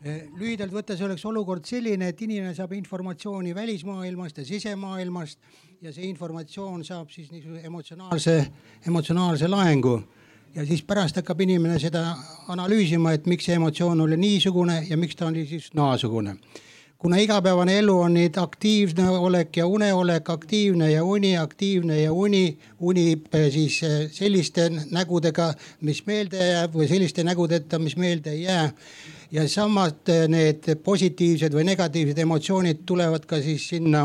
lühidalt 0.03 0.73
võttes 0.73 1.01
oleks 1.05 1.25
olukord 1.29 1.65
selline, 1.69 2.07
et 2.09 2.21
inimene 2.25 2.55
saab 2.57 2.73
informatsiooni 2.73 3.53
välismaailmast 3.55 4.41
ja 4.41 4.45
sisemaailmast 4.45 5.39
ja 5.81 5.93
see 5.93 6.07
informatsioon 6.09 6.83
saab 6.85 7.11
siis 7.13 7.29
niisuguse 7.31 7.61
emotsionaalse, 7.67 8.35
emotsionaalse 8.87 9.47
laengu. 9.47 10.01
ja 10.55 10.65
siis 10.65 10.81
pärast 10.83 11.15
hakkab 11.15 11.41
inimene 11.41 11.79
seda 11.79 12.15
analüüsima, 12.47 13.13
et 13.13 13.25
miks 13.25 13.45
see 13.45 13.55
emotsioon 13.55 14.01
oli 14.01 14.17
niisugune 14.17 14.81
ja 14.89 14.97
miks 14.97 15.15
ta 15.15 15.27
oli 15.27 15.45
siis 15.47 15.69
naasugune 15.73 16.35
kuna 17.01 17.17
igapäevane 17.17 17.77
elu 17.79 17.93
on 17.99 18.13
nüüd 18.13 18.35
aktiivne 18.37 19.07
olek 19.09 19.57
ja 19.57 19.65
uneolek, 19.65 20.29
aktiivne 20.29 20.91
ja 20.91 21.03
uni, 21.03 21.31
aktiivne 21.37 22.01
ja 22.01 22.11
uni, 22.13 22.57
unib 22.79 23.25
eh, 23.33 23.47
siis 23.53 23.79
eh, 23.83 24.03
selliste 24.13 24.67
nägudega, 24.91 25.53
mis 25.81 26.03
meelde 26.05 26.37
jääb 26.51 26.77
või 26.77 26.89
selliste 26.91 27.25
nägudeta, 27.25 27.79
mis 27.79 27.97
meelde 27.97 28.35
ei 28.35 28.43
jää 28.43 28.69
ja 29.31 29.47
samad 29.47 30.11
need 30.31 30.67
positiivsed 30.83 31.55
või 31.55 31.65
negatiivsed 31.71 32.19
emotsioonid 32.19 32.83
tulevad 32.87 33.25
ka 33.27 33.39
siis 33.43 33.67
sinna 33.71 34.03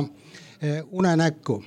eh, 0.63 0.83
unenäkku. 0.91 1.63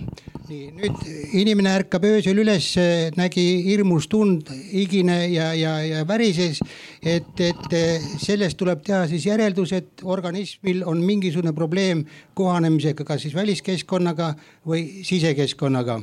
nii 0.49 0.71
nüüd 0.73 1.01
inimene 1.37 1.75
ärkab 1.77 2.07
öösel 2.09 2.39
üles, 2.41 2.71
nägi 3.17 3.43
hirmus 3.67 4.07
tund, 4.09 4.49
higine 4.71 5.27
ja, 5.29 5.51
ja, 5.53 5.75
ja 5.85 6.07
värises. 6.07 6.59
et, 7.03 7.35
et 7.39 7.73
eh, 7.73 8.09
sellest 8.17 8.57
tuleb 8.57 8.81
teha 8.83 9.05
siis 9.07 9.25
järeldus, 9.25 9.73
et 9.73 10.01
organismil 10.03 10.83
on 10.85 11.03
mingisugune 11.05 11.53
probleem 11.53 12.05
kohanemisega, 12.33 13.03
kas 13.03 13.21
siis 13.27 13.35
väliskeskkonnaga 13.35 14.33
või 14.65 15.03
sisekeskkonnaga 15.03 16.01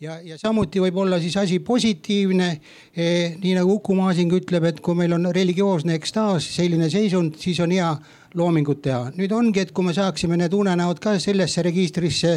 ja, 0.00 0.18
ja 0.24 0.36
samuti 0.40 0.80
võib 0.82 0.98
olla 1.04 1.18
siis 1.22 1.36
asi 1.40 1.58
positiivne 1.64 2.48
eh,. 2.96 3.36
nii 3.40 3.54
nagu 3.58 3.78
Uku 3.78 3.96
Masing 3.96 4.32
ütleb, 4.36 4.68
et 4.68 4.80
kui 4.84 4.96
meil 4.98 5.14
on 5.16 5.30
religioosne 5.34 5.96
ekstaas, 5.96 6.48
selline 6.56 6.90
seisund, 6.92 7.38
siis 7.40 7.60
on 7.64 7.72
hea 7.72 7.90
loomingut 8.36 8.82
teha. 8.84 9.10
nüüd 9.16 9.32
ongi, 9.32 9.64
et 9.64 9.72
kui 9.72 9.86
me 9.86 9.94
saaksime 9.96 10.36
need 10.36 10.54
unenäod 10.54 11.00
ka 11.02 11.16
sellesse 11.22 11.64
registrisse, 11.64 12.36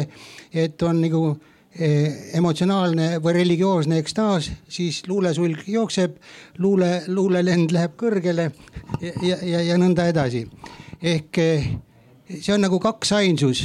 et 0.52 0.82
on 0.82 1.02
nagu 1.04 1.24
eh, 1.76 2.32
emotsionaalne 2.38 3.18
või 3.20 3.36
religioosne 3.42 4.00
ekstaas, 4.00 4.50
siis 4.68 5.02
luulesulg 5.08 5.68
jookseb, 5.68 6.16
luule, 6.58 7.02
luulelend 7.08 7.76
läheb 7.76 7.96
kõrgele 8.00 8.50
ja, 9.00 9.12
ja, 9.22 9.36
ja, 9.42 9.62
ja 9.72 9.78
nõnda 9.80 10.08
edasi. 10.08 10.46
ehk 11.00 11.38
eh, 11.38 11.70
see 12.38 12.54
on 12.54 12.62
nagu 12.62 12.78
kaksainsus, 12.82 13.62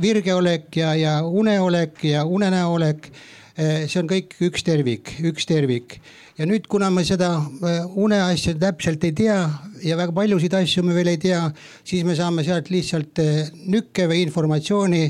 virgeolek 0.00 0.76
ja, 0.76 0.92
ja 0.98 1.14
uneolek 1.24 2.04
ja 2.04 2.24
unenäoolek. 2.24 3.08
Eh, 3.52 3.84
see 3.84 4.00
on 4.00 4.08
kõik 4.08 4.38
üks 4.48 4.64
tervik, 4.64 5.10
üks 5.28 5.46
tervik. 5.48 5.98
ja 6.38 6.46
nüüd, 6.48 6.64
kuna 6.68 6.88
me 6.90 7.04
seda 7.04 7.34
eh, 7.68 7.82
uneasja 8.00 8.54
täpselt 8.56 9.04
ei 9.04 9.12
tea 9.12 9.36
ja 9.84 9.96
väga 10.00 10.14
paljusid 10.16 10.54
asju 10.56 10.82
me 10.82 10.94
veel 10.96 11.12
ei 11.12 11.20
tea, 11.20 11.42
siis 11.84 12.06
me 12.08 12.16
saame 12.16 12.44
sealt 12.46 12.70
lihtsalt 12.72 13.20
eh, 13.20 13.50
nükke 13.68 14.08
või 14.08 14.22
informatsiooni. 14.24 15.04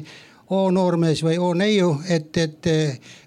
oo 0.53 0.71
noormees 0.71 1.23
või 1.25 1.39
oo 1.41 1.55
neiu, 1.55 1.95
et, 2.13 2.37
et 2.37 2.67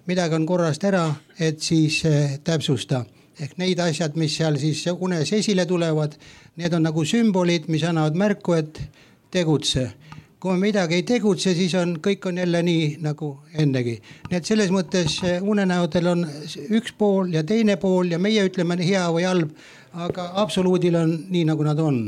midagi 0.06 0.36
on 0.36 0.44
korrast 0.46 0.84
ära, 0.84 1.08
et 1.40 1.58
siis 1.58 1.96
täpsusta 2.44 3.00
ehk 3.40 3.56
neid 3.58 3.80
asjad, 3.82 4.14
mis 4.16 4.36
seal 4.36 4.54
siis 4.60 4.84
unes 4.92 5.32
esile 5.32 5.66
tulevad, 5.66 6.14
need 6.56 6.76
on 6.76 6.86
nagu 6.86 7.02
sümbolid, 7.04 7.66
mis 7.68 7.82
annavad 7.82 8.14
märku, 8.14 8.54
et 8.54 8.78
tegutse. 9.30 9.90
kui 10.40 10.52
me 10.52 10.68
midagi 10.68 10.94
ei 10.94 11.02
tegutse, 11.02 11.54
siis 11.56 11.72
on, 11.74 11.96
kõik 12.04 12.26
on 12.28 12.36
jälle 12.38 12.60
nii 12.62 12.98
nagu 13.02 13.30
ennegi. 13.58 13.96
nii 14.30 14.36
et 14.36 14.44
selles 14.44 14.70
mõttes 14.70 15.18
eh, 15.24 15.42
unenäodel 15.42 16.12
on 16.12 16.26
üks 16.76 16.94
pool 16.98 17.32
ja 17.34 17.42
teine 17.42 17.76
pool 17.76 18.12
ja 18.12 18.18
meie 18.18 18.44
ütleme 18.46 18.76
hea 18.82 19.06
või 19.10 19.26
halb, 19.26 19.50
aga 19.94 20.30
absoluudil 20.42 20.96
on 20.96 21.18
nii, 21.30 21.44
nagu 21.48 21.66
nad 21.66 21.80
on 21.80 22.00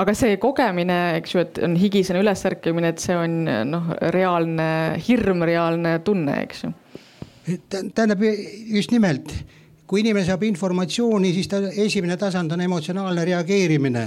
aga 0.00 0.14
see 0.16 0.36
kogemine, 0.40 0.98
eks 1.18 1.34
ju, 1.34 1.44
et 1.44 1.58
on 1.64 1.74
higisena 1.76 2.22
ülesärkimine, 2.22 2.94
et 2.94 3.02
see 3.02 3.16
on 3.16 3.42
noh, 3.68 3.90
reaalne 4.14 4.68
hirm, 5.06 5.44
reaalne 5.44 5.98
tunne, 6.04 6.36
eks 6.46 6.64
ju. 6.64 6.72
tähendab 7.68 8.22
just 8.22 8.94
nimelt, 8.94 9.34
kui 9.90 10.00
inimene 10.04 10.24
saab 10.24 10.44
informatsiooni, 10.46 11.34
siis 11.36 11.50
ta 11.50 11.60
esimene 11.84 12.16
tasand 12.16 12.52
on 12.56 12.64
emotsionaalne 12.64 13.24
reageerimine 13.28 14.06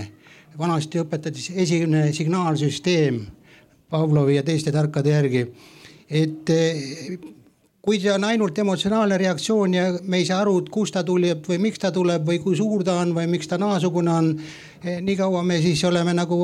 vanasti 0.58 1.02
õpetati 1.02 1.54
esimene 1.64 2.12
signaalsüsteem 2.14 3.22
Pavlovi 3.90 4.36
ja 4.36 4.44
teiste 4.44 4.72
tarkade 4.72 5.10
järgi. 5.10 5.48
et 6.10 6.50
eh, 6.50 7.18
kui 7.82 8.00
see 8.00 8.12
on 8.14 8.24
ainult 8.24 8.58
emotsionaalne 8.58 9.18
reaktsioon 9.18 9.74
ja 9.74 9.86
me 10.04 10.18
ei 10.18 10.26
saa 10.26 10.42
aru, 10.42 10.58
et 10.62 10.70
kust 10.70 10.94
ta 10.94 11.04
tuleb 11.04 11.48
või 11.50 11.58
miks 11.66 11.82
ta 11.84 11.92
tuleb 11.92 12.28
või 12.28 12.40
kui 12.40 12.56
suur 12.56 12.84
ta 12.84 13.00
on 13.02 13.12
või 13.16 13.28
miks 13.28 13.48
ta 13.48 13.58
naasugune 13.58 14.12
on. 14.12 14.30
Eh, 14.84 15.02
nii 15.02 15.16
kaua 15.20 15.44
me 15.44 15.60
siis 15.62 15.84
oleme 15.84 16.14
nagu 16.14 16.38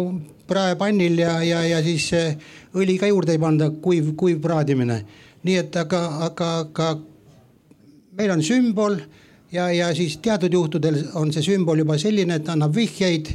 praepannil 0.47 1.17
ja, 1.19 1.37
ja, 1.43 1.63
ja 1.67 1.83
siis 1.83 2.09
eh, 2.13 2.35
õli 2.75 2.97
ka 2.99 3.07
juurde 3.07 3.37
ei 3.37 3.39
panda, 3.39 3.69
kuiv, 3.69 4.13
kuiv 4.15 4.41
praadimine. 4.41 5.03
nii 5.43 5.55
et 5.55 5.75
aga, 5.79 6.01
aga, 6.25 6.47
aga 6.59 6.89
meil 8.17 8.31
on 8.31 8.43
sümbol 8.43 8.97
ja, 9.51 9.69
ja 9.71 9.93
siis 9.95 10.17
teatud 10.17 10.53
juhtudel 10.53 10.99
on 11.15 11.31
see 11.33 11.45
sümbol 11.45 11.79
juba 11.79 11.97
selline, 11.97 12.35
et 12.35 12.49
annab 12.51 12.75
vihjeid 12.75 13.31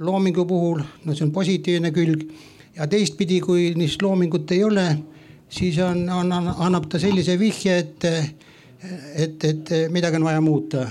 loomingu 0.00 0.44
puhul, 0.44 0.82
no 1.04 1.14
see 1.14 1.26
on 1.26 1.32
positiivne 1.32 1.92
külg. 1.94 2.26
ja 2.74 2.86
teistpidi, 2.90 3.38
kui 3.40 3.68
niisugust 3.74 4.02
loomingut 4.02 4.50
ei 4.50 4.64
ole, 4.64 4.86
siis 5.48 5.78
on, 5.78 6.08
on, 6.10 6.32
annab 6.32 6.88
ta 6.90 6.98
sellise 6.98 7.38
vihje, 7.38 7.78
et, 7.78 8.06
et, 9.14 9.44
et 9.44 9.74
midagi 9.94 10.18
on 10.18 10.24
vaja 10.26 10.40
muuta. 10.40 10.86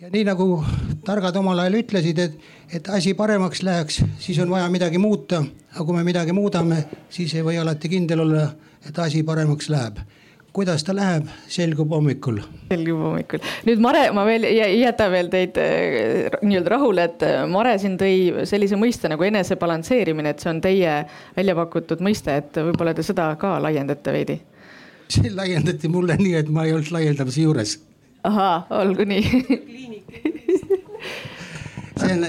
ja 0.00 0.10
nii 0.12 0.24
nagu 0.28 0.48
targad 1.04 1.36
omal 1.36 1.64
ajal 1.64 1.80
ütlesid, 1.80 2.18
et, 2.18 2.38
et 2.72 2.88
asi 2.88 3.14
paremaks 3.14 3.62
läheks, 3.62 4.02
siis 4.18 4.38
on 4.38 4.50
vaja 4.50 4.68
midagi 4.70 4.98
muuta. 4.98 5.44
aga 5.74 5.84
kui 5.84 5.96
me 5.96 6.04
midagi 6.04 6.32
muudame, 6.32 6.84
siis 7.10 7.34
ei 7.34 7.42
või 7.42 7.58
alati 7.58 7.88
kindel 7.88 8.22
olla, 8.22 8.48
et 8.86 8.98
asi 8.98 9.22
paremaks 9.22 9.68
läheb. 9.68 9.98
Kuidas 10.54 10.84
ta 10.86 10.94
läheb, 10.94 11.26
selgub 11.50 11.90
hommikul. 11.90 12.38
selgub 12.70 13.00
hommikul. 13.02 13.42
nüüd 13.66 13.80
Mare, 13.82 14.04
ma 14.14 14.22
veel 14.26 14.46
ei 14.46 14.78
jäta 14.78 15.08
veel 15.10 15.30
teid 15.32 15.58
äh, 15.58 16.30
nii-öelda 16.42 16.74
rahule, 16.76 17.08
et 17.10 17.24
äh, 17.26 17.42
Mare 17.50 17.74
siin 17.82 17.96
tõi 17.98 18.46
sellise 18.46 18.78
mõiste 18.78 19.10
nagu 19.10 19.26
enese 19.26 19.58
balansseerimine, 19.60 20.34
et 20.34 20.44
see 20.44 20.52
on 20.52 20.62
teie 20.64 21.00
välja 21.36 21.56
pakutud 21.58 22.04
mõiste, 22.06 22.38
et 22.42 22.62
võib-olla 22.70 22.94
te 22.94 23.06
seda 23.06 23.32
ka 23.40 23.56
laiendate 23.66 24.14
veidi? 24.14 24.40
see 25.14 25.30
laiendati 25.34 25.90
mulle 25.90 26.16
nii, 26.20 26.38
et 26.38 26.48
ma 26.54 26.64
ei 26.68 26.72
olnud 26.76 26.94
laiendamise 26.94 27.42
juures. 27.42 27.76
ahaa, 28.30 28.56
olgu 28.82 29.04
nii 29.10 29.24
see 31.98 32.14
on, 32.14 32.24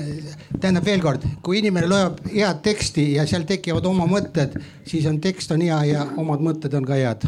tähendab 0.62 0.85
veel 0.88 1.01
kord, 1.03 1.24
kui 1.45 1.59
inimene 1.59 1.88
loeb 1.89 2.19
head 2.31 2.62
teksti 2.65 3.05
ja 3.15 3.25
seal 3.29 3.45
tekivad 3.47 3.85
oma 3.89 4.07
mõtted, 4.09 4.55
siis 4.88 5.05
on 5.09 5.17
tekst 5.24 5.51
on 5.55 5.63
hea 5.65 5.77
ja 5.89 6.05
omad 6.21 6.43
mõtted 6.45 6.74
on 6.77 6.85
ka 6.88 6.97
head. 7.00 7.25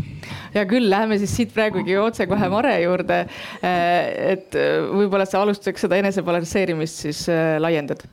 hea 0.54 0.66
küll, 0.70 0.90
läheme 0.90 1.18
siis 1.22 1.34
siit 1.40 1.54
praegugi 1.56 1.98
otsekohe 2.02 2.50
Mare 2.52 2.76
juurde. 2.82 3.20
Äh, 3.62 3.72
et 4.34 4.58
äh, 4.58 4.78
võib-olla 4.88 5.28
sa 5.30 5.42
alustuseks 5.44 5.86
seda 5.86 6.00
enesebalansseerimist 6.02 7.04
siis 7.08 7.26
äh, 7.32 7.58
laiendad. 7.62 8.04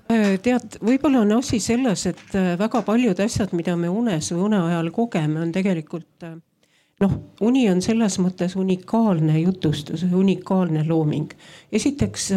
tead, 0.45 0.79
võib-olla 0.85 1.23
on 1.25 1.39
asi 1.39 1.61
selles, 1.63 2.07
et 2.11 2.35
väga 2.59 2.83
paljud 2.87 3.21
asjad, 3.25 3.55
mida 3.57 3.77
me 3.79 3.93
unes 3.93 4.33
või 4.33 4.49
une 4.49 4.65
ajal 4.71 4.91
kogeme, 4.95 5.41
on 5.45 5.53
tegelikult 5.55 6.27
noh, 7.03 7.15
uni 7.45 7.67
on 7.71 7.83
selles 7.85 8.17
mõttes 8.23 8.55
unikaalne 8.59 9.39
jutustus 9.43 10.05
või 10.07 10.21
unikaalne 10.25 10.85
looming. 10.89 11.33
esiteks 11.73 12.31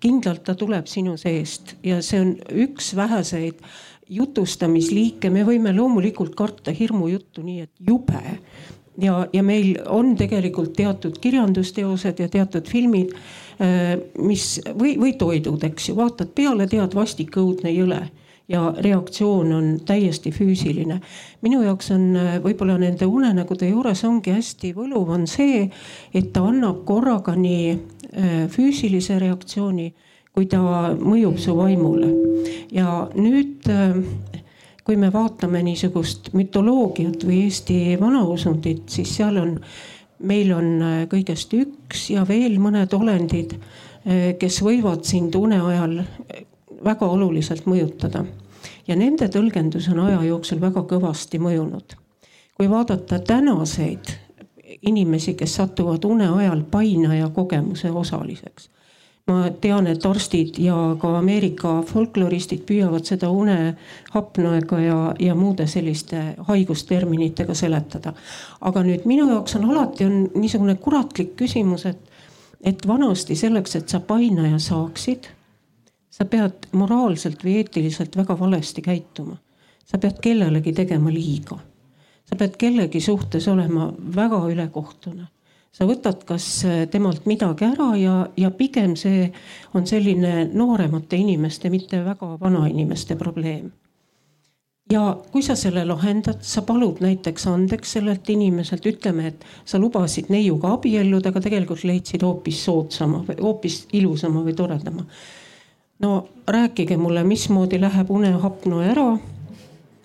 kindlalt 0.00 0.44
ta 0.44 0.54
tuleb 0.58 0.88
sinu 0.90 1.16
seest 1.20 1.76
ja 1.84 2.00
see 2.04 2.20
on 2.20 2.34
üks 2.64 2.94
väheseid 2.96 3.60
jutustamisliike, 4.10 5.30
me 5.30 5.44
võime 5.46 5.72
loomulikult 5.76 6.34
karta 6.38 6.74
hirmujuttu, 6.74 7.44
nii 7.46 7.60
et 7.66 7.72
jube. 7.86 8.22
ja, 9.00 9.26
ja 9.32 9.42
meil 9.42 9.76
on 9.86 10.16
tegelikult 10.18 10.72
teatud 10.76 11.18
kirjandusteosed 11.22 12.18
ja 12.18 12.28
teatud 12.28 12.66
filmid, 12.68 13.14
äh, 13.62 13.94
mis 14.18 14.58
või, 14.74 14.96
või 14.98 15.14
toidud, 15.18 15.62
eks 15.64 15.88
ju, 15.88 15.96
vaatad 15.96 16.34
peale, 16.34 16.66
tead 16.66 16.94
vastik, 16.94 17.36
õudne, 17.36 17.70
jõle 17.70 18.08
ja 18.50 18.74
reaktsioon 18.78 19.52
on 19.52 19.66
täiesti 19.86 20.32
füüsiline. 20.34 21.00
minu 21.42 21.62
jaoks 21.62 21.90
on 21.94 22.16
äh, 22.16 22.36
võib-olla 22.42 22.78
nende 22.78 23.06
unenägude 23.06 23.68
juures 23.68 24.04
ongi 24.04 24.34
hästi 24.34 24.72
võluv, 24.74 25.14
on 25.14 25.26
see, 25.30 25.68
et 26.14 26.32
ta 26.32 26.42
annab 26.50 26.82
korraga 26.84 27.36
nii 27.38 27.78
füüsilise 28.50 29.18
reaktsiooni 29.22 29.92
kui 30.34 30.46
ta 30.50 30.60
mõjub 30.96 31.38
su 31.42 31.54
vaimule. 31.56 32.10
ja 32.72 33.08
nüüd, 33.14 33.66
äh, 33.68 33.96
kui 34.84 34.96
me 34.96 35.10
vaatame 35.12 35.62
niisugust 35.62 36.32
mütoloogiat 36.32 37.24
või 37.26 37.44
Eesti 37.44 37.96
vanausundit, 38.00 38.88
siis 38.88 39.16
seal 39.16 39.36
on, 39.38 39.58
meil 40.20 40.52
on 40.52 41.06
kõigest 41.10 41.52
üks 41.56 42.08
ja 42.10 42.24
veel 42.28 42.58
mõned 42.60 42.92
olendid, 42.94 43.54
kes 44.40 44.58
võivad 44.64 45.04
sind 45.04 45.36
une 45.36 45.60
ajal 45.60 46.00
väga 46.84 47.06
oluliselt 47.06 47.66
mõjutada. 47.66 48.24
ja 48.86 48.96
nende 48.96 49.28
tõlgendus 49.28 49.88
on 49.92 50.00
aja 50.00 50.22
jooksul 50.24 50.60
väga 50.60 50.82
kõvasti 50.82 51.38
mõjunud. 51.38 51.96
kui 52.56 52.70
vaadata 52.70 53.18
tänaseid 53.18 54.10
inimesi, 54.82 55.34
kes 55.34 55.54
satuvad 55.54 56.04
une 56.04 56.28
ajal 56.28 56.62
painaja 56.70 57.28
kogemuse 57.28 57.90
osaliseks. 57.90 58.70
ma 59.26 59.50
tean, 59.60 59.86
et 59.86 60.06
arstid 60.06 60.56
ja 60.58 60.74
ka 60.98 61.10
Ameerika 61.18 61.82
folkloristid 61.86 62.64
püüavad 62.66 63.04
seda 63.06 63.28
une 63.30 63.76
hapnoega 64.10 64.80
ja, 64.80 64.96
ja 65.20 65.34
muude 65.34 65.66
selliste 65.66 66.22
haigusterminitega 66.48 67.54
seletada. 67.54 68.12
aga 68.60 68.82
nüüd 68.82 69.04
minu 69.04 69.28
jaoks 69.30 69.56
on 69.56 69.70
alati 69.70 70.04
on 70.04 70.30
niisugune 70.34 70.74
kuratlik 70.74 71.36
küsimus, 71.36 71.86
et, 71.86 72.00
et 72.64 72.86
vanasti 72.86 73.36
selleks, 73.36 73.76
et 73.76 73.88
sa 73.88 74.00
painaja 74.00 74.58
saaksid 74.58 75.30
sa 76.20 76.26
pead 76.28 76.68
moraalselt 76.76 77.44
või 77.44 77.60
eetiliselt 77.60 78.16
väga 78.16 78.36
valesti 78.38 78.82
käituma. 78.82 79.38
sa 79.90 79.98
pead 79.98 80.20
kellelegi 80.22 80.72
tegema 80.72 81.10
liiga. 81.10 81.56
Sa 82.30 82.38
pead 82.38 82.56
kellegi 82.58 83.00
suhtes 83.02 83.48
olema 83.48 83.90
väga 84.16 84.40
ülekohtune. 84.52 85.26
sa 85.72 85.86
võtad 85.86 86.24
kas 86.26 86.46
äh, 86.66 86.86
temalt 86.90 87.26
midagi 87.30 87.64
ära 87.64 87.92
ja, 87.96 88.14
ja 88.36 88.50
pigem 88.50 88.96
see 88.98 89.28
on 89.74 89.86
selline 89.86 90.48
nooremate 90.52 91.16
inimeste, 91.16 91.70
mitte 91.70 92.02
väga 92.04 92.36
vanainimeste 92.40 93.16
probleem 93.16 93.70
ja 94.90 95.16
kui 95.30 95.42
sa 95.46 95.54
selle 95.54 95.84
lahendad, 95.86 96.40
sa 96.42 96.62
palud 96.66 96.98
näiteks 97.00 97.46
andeks 97.46 97.92
sellelt 97.92 98.30
inimeselt, 98.30 98.86
ütleme, 98.86 99.28
et 99.30 99.44
sa 99.64 99.78
lubasid 99.78 100.32
neiuga 100.34 100.72
abielluda, 100.74 101.30
aga 101.30 101.44
tegelikult 101.44 101.84
leidsid 101.84 102.26
hoopis 102.26 102.64
soodsama, 102.64 103.22
hoopis 103.38 103.84
ilusama 103.92 104.42
või 104.46 104.56
toredama 104.58 105.06
no 106.00 106.28
rääkige 106.48 106.96
mulle, 106.96 107.24
mismoodi 107.24 107.80
läheb 107.80 108.10
unehapno 108.10 108.80
ära. 108.80 109.18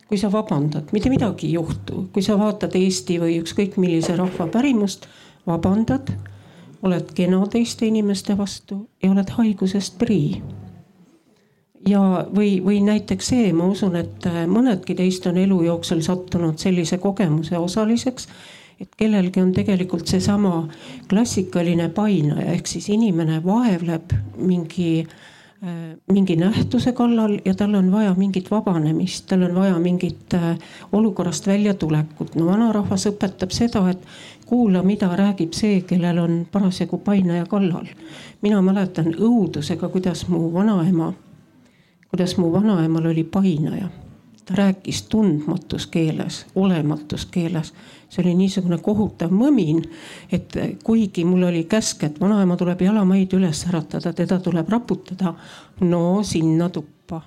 Kui 0.07 0.17
sa 0.21 0.29
vabandad, 0.31 0.91
mitte 0.93 1.09
midagi 1.09 1.47
ei 1.47 1.55
juhtu, 1.57 2.07
kui 2.13 2.23
sa 2.25 2.37
vaatad 2.37 2.75
Eesti 2.77 3.17
või 3.21 3.39
ükskõik 3.41 3.79
millise 3.81 4.15
rahva 4.17 4.47
pärimust, 4.53 5.07
vabandad, 5.47 6.11
oled 6.85 7.09
kena 7.17 7.41
teiste 7.49 7.87
inimeste 7.89 8.37
vastu 8.37 8.83
ja 9.01 9.09
oled 9.11 9.31
haigusest 9.37 9.97
prii 9.97 10.41
ja, 11.89 12.01
või, 12.35 12.59
või 12.65 12.81
näiteks 12.85 13.31
see, 13.33 13.53
ma 13.53 13.69
usun, 13.71 13.97
et 13.97 14.27
mõnedki 14.49 14.97
teist 14.97 15.25
on 15.29 15.39
elu 15.41 15.63
jooksul 15.69 16.03
sattunud 16.05 16.61
sellise 16.61 16.99
kogemuse 17.01 17.57
osaliseks, 17.57 18.27
et 18.81 18.91
kellelgi 18.97 19.41
on 19.41 19.53
tegelikult 19.55 20.09
seesama 20.09 20.67
klassikaline 21.09 21.89
painaja 21.95 22.51
ehk 22.53 22.67
siis 22.69 22.89
inimene 22.93 23.39
vaevleb 23.45 24.13
mingi 24.35 24.89
äh, 25.05 25.15
Äh, 25.15 25.24
mingi 26.11 26.35
nähtuse 26.35 26.91
kallal 26.91 27.37
ja 27.45 27.53
tal 27.55 27.73
on 27.73 27.91
vaja 27.91 28.13
mingit 28.17 28.51
vabanemist, 28.51 29.25
tal 29.27 29.41
on 29.41 29.55
vaja 29.55 29.79
mingit 29.79 30.33
äh, 30.33 30.57
olukorrast 30.91 31.47
väljatulekut. 31.47 32.35
no 32.35 32.45
vanarahvas 32.45 33.07
õpetab 33.09 33.51
seda, 33.55 33.81
et 33.89 34.05
kuula, 34.45 34.83
mida 34.83 35.09
räägib 35.15 35.53
see, 35.57 35.81
kellel 35.81 36.19
on 36.21 36.39
parasjagu 36.51 36.97
painaja 36.97 37.45
kallal. 37.45 37.85
mina 38.41 38.61
mäletan 38.61 39.13
õudusega, 39.13 39.89
kuidas 39.89 40.27
mu 40.27 40.53
vanaema, 40.53 41.13
kuidas 42.09 42.37
mu 42.37 42.51
vanaemal 42.53 43.05
oli 43.05 43.23
painaja 43.23 43.89
ta 44.45 44.53
rääkis 44.55 45.01
tundmatus 45.01 45.87
keeles, 45.87 46.45
olematus 46.55 47.25
keeles. 47.25 47.73
see 48.09 48.21
oli 48.21 48.35
niisugune 48.37 48.77
kohutav 48.77 49.31
mõmin, 49.33 49.81
et 50.31 50.53
kuigi 50.83 51.25
mul 51.25 51.43
oli 51.43 51.63
käsk, 51.63 52.03
et 52.03 52.19
vanaema 52.21 52.55
tuleb 52.57 52.81
jalamaid 52.81 53.33
üles 53.33 53.65
äratada, 53.67 54.13
teda 54.13 54.39
tuleb 54.39 54.69
raputada. 54.69 55.33
no 55.79 56.23
sinna 56.23 56.69
tuppa. 56.69 57.21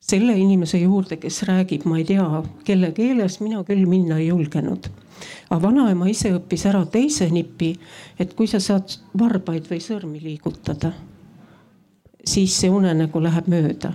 selle 0.00 0.36
inimese 0.38 0.78
juurde, 0.78 1.16
kes 1.16 1.42
räägib, 1.42 1.84
ma 1.84 1.98
ei 1.98 2.04
tea, 2.04 2.42
kelle 2.64 2.92
keeles, 2.92 3.40
mina 3.40 3.64
küll 3.64 3.86
minna 3.86 4.18
ei 4.18 4.26
julgenud 4.26 4.90
aga 5.50 5.62
vanaema 5.62 6.08
ise 6.08 6.32
õppis 6.34 6.66
ära 6.66 6.84
teise 6.86 7.30
nipi, 7.30 7.78
et 8.18 8.34
kui 8.34 8.46
sa 8.46 8.60
saad 8.60 8.98
varbaid 9.18 9.70
või 9.70 9.80
sõrmi 9.80 10.20
liigutada, 10.20 10.92
siis 12.24 12.60
see 12.60 12.70
unenägu 12.70 13.22
läheb 13.22 13.48
mööda 13.48 13.94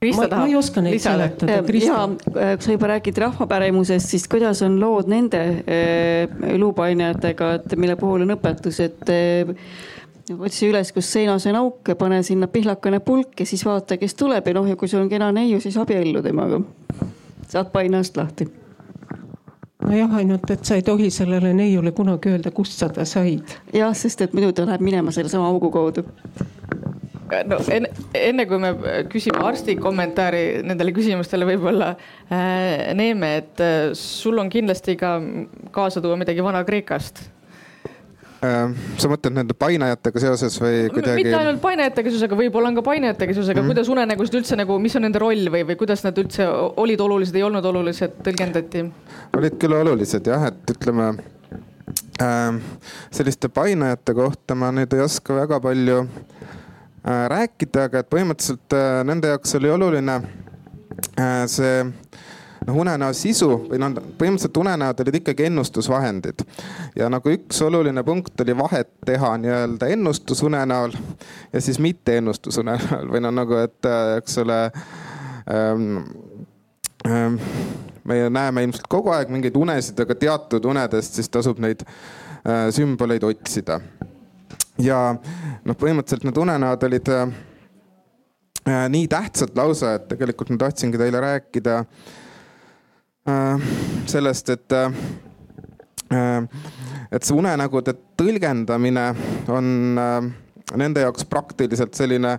Krista 0.00 0.28
tahab. 0.28 0.44
ma 0.44 0.48
ei 0.50 0.56
oska 0.56 0.82
neid 0.84 1.00
seletada. 1.00 1.62
kui 1.62 1.80
sa 1.80 2.72
juba 2.72 2.86
räägid 2.86 3.18
rahvapärimusest, 3.18 4.08
siis 4.12 4.28
kuidas 4.28 4.60
on 4.62 4.80
lood 4.80 5.08
nende 5.08 5.40
äh, 5.64 6.58
luupainajatega, 6.58 7.52
et 7.54 7.76
mille 7.76 7.96
puhul 7.96 8.26
on 8.26 8.34
õpetus, 8.36 8.80
et 8.84 9.08
äh, 9.12 9.54
otsi 10.38 10.68
üles, 10.68 10.92
kus 10.92 11.08
seinas 11.12 11.46
on 11.48 11.56
auk 11.62 11.88
ja 11.88 11.96
pane 11.96 12.20
sinna 12.26 12.48
pihlakene 12.52 13.00
pulk 13.00 13.40
ja 13.40 13.48
siis 13.48 13.64
vaata, 13.64 13.96
kes 13.96 14.14
tuleb 14.20 14.46
ja 14.46 14.54
noh, 14.58 14.68
ja 14.68 14.76
kui 14.76 14.88
sul 14.88 15.06
on 15.06 15.08
kena 15.08 15.32
neiu, 15.32 15.60
siis 15.64 15.78
abiellu 15.80 16.22
temaga. 16.22 16.60
saad 17.48 17.72
painast 17.72 18.16
lahti 18.16 18.50
nojah, 19.86 20.14
ainult 20.18 20.50
et 20.50 20.64
sa 20.64 20.76
ei 20.76 20.82
tohi 20.82 21.10
sellele 21.14 21.54
neiule 21.54 21.92
kunagi 21.96 22.34
öelda, 22.34 22.50
kust 22.50 22.76
sa 22.78 22.88
ta 22.88 23.04
said. 23.04 23.56
jah, 23.72 23.94
sest 23.96 24.20
et 24.20 24.36
muidu 24.36 24.52
ta 24.52 24.66
läheb 24.66 24.84
minema 24.84 25.14
sellesama 25.14 25.48
augu 25.48 25.70
kaudu 25.70 26.04
no 27.50 27.58
enne, 27.72 27.90
enne 28.16 28.46
kui 28.48 28.58
me 28.62 28.72
küsime 29.12 29.40
arsti 29.44 29.76
kommentaari 29.80 30.62
nendele 30.66 30.94
küsimustele, 30.96 31.46
võib-olla 31.48 31.92
äh, 31.94 32.92
Neeme, 32.96 33.32
et 33.42 33.62
äh, 33.64 33.78
sul 33.98 34.38
on 34.42 34.50
kindlasti 34.52 34.96
ka 35.00 35.16
kaasa 35.74 36.02
tuua 36.04 36.18
midagi 36.20 36.44
Vana-Kreekast 36.44 37.22
äh,. 38.44 38.74
sa 39.00 39.10
mõtled 39.10 39.36
nende 39.36 39.56
painajatega 39.58 40.24
seoses 40.26 40.58
või 40.62 40.86
kuidagi? 40.94 41.24
mitte 41.24 41.38
ainult 41.38 41.62
painajatega 41.64 42.12
seoses, 42.12 42.26
aga 42.28 42.40
võib-olla 42.42 42.72
on 42.72 42.80
ka 42.80 42.86
painajatega 42.90 43.36
seoses, 43.36 43.52
aga 43.52 43.60
mm 43.60 43.64
-hmm. 43.64 43.74
kuidas 43.74 43.94
unenägusid 43.94 44.40
üldse 44.40 44.60
nagu, 44.62 44.78
mis 44.82 44.98
on 44.98 45.06
nende 45.08 45.22
roll 45.22 45.48
või, 45.52 45.64
või 45.70 45.80
kuidas 45.80 46.04
nad 46.06 46.18
üldse 46.22 46.48
olid 46.84 47.00
olulised, 47.00 47.36
ei 47.36 47.46
olnud 47.46 47.64
olulised, 47.72 48.20
tõlgendati? 48.26 48.84
olid 49.36 49.58
küll 49.62 49.80
olulised 49.80 50.26
jah, 50.26 50.46
et 50.52 50.76
ütleme 50.76 51.14
äh, 52.22 52.60
selliste 53.10 53.48
painajate 53.48 54.14
kohta 54.14 54.54
ma 54.54 54.70
nüüd 54.72 54.94
ei 54.94 55.04
oska 55.06 55.34
väga 55.34 55.60
palju 55.60 56.04
Äh, 56.06 56.65
rääkida, 57.06 57.86
aga 57.86 58.02
et 58.02 58.10
põhimõtteliselt 58.10 58.74
äh, 58.74 59.00
nende 59.06 59.30
jaoks 59.30 59.54
oli 59.58 59.70
oluline 59.70 60.16
äh, 60.18 61.44
see 61.50 61.84
noh, 61.86 62.78
unenäo 62.82 63.12
sisu 63.14 63.50
või 63.68 63.78
noh, 63.82 63.94
põhimõtteliselt 64.18 64.60
unenäod 64.62 65.02
olid 65.04 65.20
ikkagi 65.20 65.46
ennustusvahendid. 65.50 66.42
ja 66.98 67.10
nagu 67.12 67.30
üks 67.30 67.62
oluline 67.62 68.02
punkt 68.06 68.40
oli 68.42 68.56
vahet 68.58 68.90
teha 69.06 69.36
nii-öelda 69.42 69.90
ennustusunenäol 69.94 70.96
ja 71.52 71.62
siis 71.62 71.78
mitte 71.78 72.18
ennustusunenäol 72.18 73.10
või 73.12 73.22
noh, 73.22 73.34
nagu 73.38 73.58
et 73.62 73.90
eks 74.18 74.38
ole 74.42 74.60
ähm, 74.66 75.98
ähm, 77.06 77.38
me 78.06 78.30
näeme 78.30 78.66
ilmselt 78.66 78.86
kogu 78.90 79.10
aeg 79.14 79.30
mingeid 79.34 79.56
unesid, 79.58 79.98
aga 80.02 80.14
teatud 80.18 80.66
unedest 80.70 81.18
siis 81.18 81.30
tasub 81.32 81.60
neid 81.62 81.82
äh, 81.86 82.68
sümboleid 82.74 83.26
otsida. 83.26 83.80
Ja 84.82 85.00
noh, 85.16 85.76
põhimõtteliselt 85.78 86.26
need 86.28 86.40
unenäod 86.40 86.86
olid 86.88 87.10
äh, 87.12 87.34
äh, 88.66 88.86
nii 88.92 89.08
tähtsad 89.10 89.56
lausa, 89.58 89.96
et 89.96 90.08
tegelikult 90.12 90.52
ma 90.52 90.60
tahtsingi 90.66 91.00
teile 91.00 91.22
rääkida 91.24 91.78
äh, 93.30 93.70
sellest, 94.10 94.54
et 94.56 94.76
äh, 94.76 94.90
äh 96.12 96.74
et 97.14 97.22
see 97.22 97.36
unenägude 97.38 97.92
tõlgendamine 98.18 99.04
on 99.54 99.98
äh, 100.02 100.24
nende 100.74 101.04
jaoks 101.04 101.24
praktiliselt 101.30 101.94
selline 101.94 102.32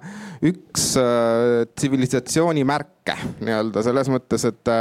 üks 0.45 0.89
äh, 0.99 1.63
tsivilisatsiooni 1.71 2.65
märke 2.67 3.15
nii-öelda 3.39 3.85
selles 3.85 4.11
mõttes, 4.11 4.43
et 4.49 4.73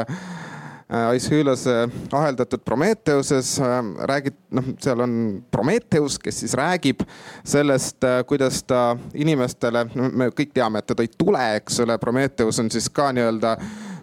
äh, 0.91 1.09
Aeschylose 1.13 1.89
aheldatud 2.13 2.65
Prometheuses 2.65 3.59
äh, 3.61 3.81
räägib, 4.11 4.37
noh, 4.51 4.71
seal 4.83 5.01
on 5.05 5.17
Prometheus, 5.51 6.19
kes 6.23 6.41
siis 6.45 6.55
räägib 6.59 7.03
sellest, 7.45 8.05
äh, 8.05 8.23
kuidas 8.29 8.63
ta 8.65 8.97
inimestele, 9.15 9.87
me 9.95 10.31
kõik 10.31 10.55
teame, 10.55 10.83
et 10.83 10.91
ta 10.91 10.99
tõi 10.99 11.11
tule, 11.19 11.45
eks 11.61 11.83
ole, 11.85 11.99
Prometheus 12.03 12.63
on 12.63 12.71
siis 12.73 12.89
ka 12.93 13.11
nii-öelda 13.17 13.57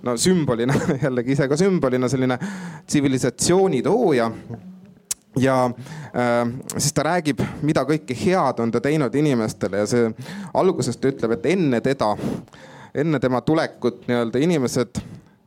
no 0.04 0.17
sümbolina 0.19 0.76
jällegi 1.06 1.38
ise 1.38 1.48
ka 1.48 1.58
sümbolina 1.60 2.10
selline 2.12 2.38
tsivilisatsiooni 2.88 3.82
tooja 3.86 4.32
ja 5.39 5.65
äh, 5.65 6.54
siis 6.78 6.93
ta 6.93 7.04
räägib, 7.08 7.41
mida 7.62 7.86
kõike 7.88 8.15
head 8.17 8.60
on 8.60 8.72
ta 8.72 8.82
teinud 8.84 9.15
inimestele 9.15 9.84
ja 9.84 9.89
see 9.89 10.12
alguses 10.54 10.98
ta 10.98 11.10
ütleb, 11.10 11.38
et 11.38 11.50
enne 11.56 11.82
teda, 11.82 12.13
enne 12.93 13.19
tema 13.19 13.41
tulekut 13.41 14.06
nii-öelda 14.08 14.43
inimesed 14.43 15.02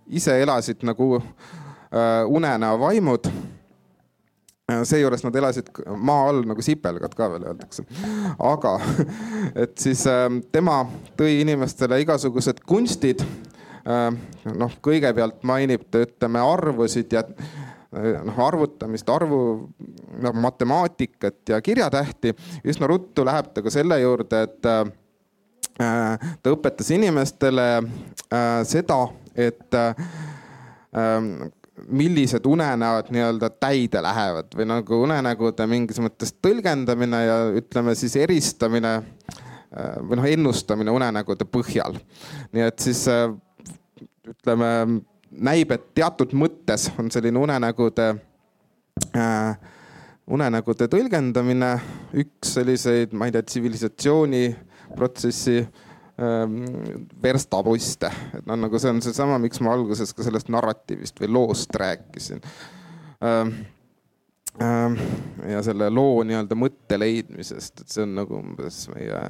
ise 0.09 0.43
elasid 0.43 0.85
nagu 0.87 1.17
äh, 1.19 2.25
unenäo 2.27 2.79
vaimud 2.81 3.27
äh, 3.27 4.83
seejuures 4.83 5.25
nad 5.25 5.37
elasid 5.37 5.71
maa 5.97 6.29
all 6.31 6.43
nagu 6.47 6.63
sipelgad 6.63 7.15
ka 7.17 7.31
veel 7.33 7.49
öeldakse. 7.51 7.85
aga 8.39 8.79
et 9.65 9.79
siis 9.79 10.07
äh, 10.11 10.29
tema 10.53 10.85
tõi 11.19 11.41
inimestele 11.43 12.01
igasugused 12.05 12.65
kunstid. 12.67 13.25
noh, 13.87 14.73
kõigepealt 14.83 15.45
mainib 15.47 15.85
ta, 15.95 16.01
ütleme 16.03 16.41
arvusid 16.43 17.13
ja 17.15 17.21
noh 18.27 18.39
arvutamist, 18.43 19.07
arvu 19.15 19.39
noh 20.19 20.35
matemaatikat 20.43 21.53
ja 21.55 21.61
kirjatähti. 21.63 22.35
üsna 22.67 22.89
ruttu 22.91 23.25
läheb 23.25 23.53
ta 23.55 23.63
ka 23.63 23.71
selle 23.71 24.01
juurde, 24.01 24.43
et 24.43 24.59
ta 26.43 26.51
õpetas 26.51 26.91
inimestele 26.99 27.69
seda 28.67 28.99
et 29.37 29.75
ähm, 30.97 31.49
millised 31.89 32.47
unenäod 32.49 33.11
nii-öelda 33.13 33.51
täide 33.61 34.01
lähevad 34.03 34.55
või 34.57 34.67
nagu 34.69 35.01
unenägude 35.05 35.67
mingis 35.69 36.01
mõttes 36.01 36.33
tõlgendamine 36.43 37.21
ja 37.27 37.37
ütleme 37.61 37.95
siis 37.99 38.17
eristamine 38.17 38.95
äh, 38.97 39.99
või 40.01 40.21
noh, 40.21 40.29
ennustamine 40.31 40.95
unenägude 40.95 41.45
põhjal. 41.45 41.99
nii 42.57 42.65
et 42.65 42.81
siis 42.81 43.05
äh, 43.13 43.29
ütleme, 44.27 45.03
näib, 45.31 45.73
et 45.73 45.91
teatud 45.95 46.33
mõttes 46.33 46.89
on 46.99 47.13
selline 47.13 47.39
unenägude 47.39 48.09
äh,, 49.13 49.73
unenägude 50.27 50.89
tõlgendamine 50.91 51.77
üks 52.25 52.57
selliseid, 52.57 53.13
ma 53.13 53.29
ei 53.29 53.37
tea, 53.37 53.45
tsivilisatsiooni 53.47 54.47
protsessi 54.97 55.61
äh, 55.61 55.86
verstaposte, 57.23 58.09
et 58.39 58.47
noh, 58.49 58.57
nagu 58.57 58.79
see 58.81 58.93
on 58.95 59.03
seesama, 59.05 59.37
miks 59.43 59.61
ma 59.61 59.75
alguses 59.77 60.15
ka 60.17 60.25
sellest 60.25 60.49
narratiivist 60.53 61.21
või 61.21 61.29
loost 61.37 61.77
rääkisin. 61.77 62.41
Ähm, 63.27 63.53
ähm, 64.65 64.97
ja 65.45 65.61
selle 65.67 65.91
loo 65.93 66.23
nii-öelda 66.25 66.57
mõtte 66.57 66.97
leidmisest, 67.01 67.85
et 67.85 67.93
see 67.93 68.07
on 68.07 68.17
nagu 68.17 68.39
umbes 68.41 68.87
meie 68.95 69.21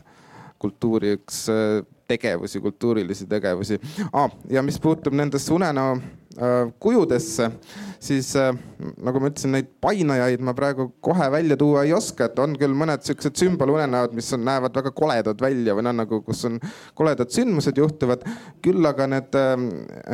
kultuuri 0.62 1.16
üks 1.18 1.42
äh, 1.52 1.82
tegevusi, 2.08 2.60
kultuurilisi 2.60 3.26
tegevusi 3.26 3.80
ah,. 4.12 4.30
ja 4.50 4.62
mis 4.62 4.78
puutub 4.80 5.14
nendesse 5.14 5.54
unenäo 5.54 5.96
äh, 5.96 6.72
kujudesse, 6.78 7.50
siis 8.00 8.32
äh, 8.36 8.52
nagu 9.02 9.20
ma 9.20 9.30
ütlesin, 9.30 9.54
neid 9.56 9.70
painajaid 9.82 10.44
ma 10.44 10.54
praegu 10.56 10.88
kohe 11.00 11.30
välja 11.32 11.56
tuua 11.56 11.84
ei 11.86 11.94
oska, 11.96 12.28
et 12.28 12.38
on 12.42 12.56
küll 12.58 12.76
mõned 12.76 13.04
siuksed 13.06 13.38
sümbolunenäod, 13.38 14.14
mis 14.16 14.30
on, 14.36 14.44
näevad 14.46 14.76
väga 14.76 14.92
koledad 14.96 15.42
välja 15.42 15.74
või 15.76 15.86
noh, 15.88 15.96
nagu 16.02 16.20
kus 16.26 16.44
on 16.48 16.60
koledad 16.94 17.32
sündmused 17.34 17.78
juhtuvad. 17.78 18.24
küll 18.62 18.86
aga 18.86 19.06
need 19.10 19.36
äh, 19.40 19.66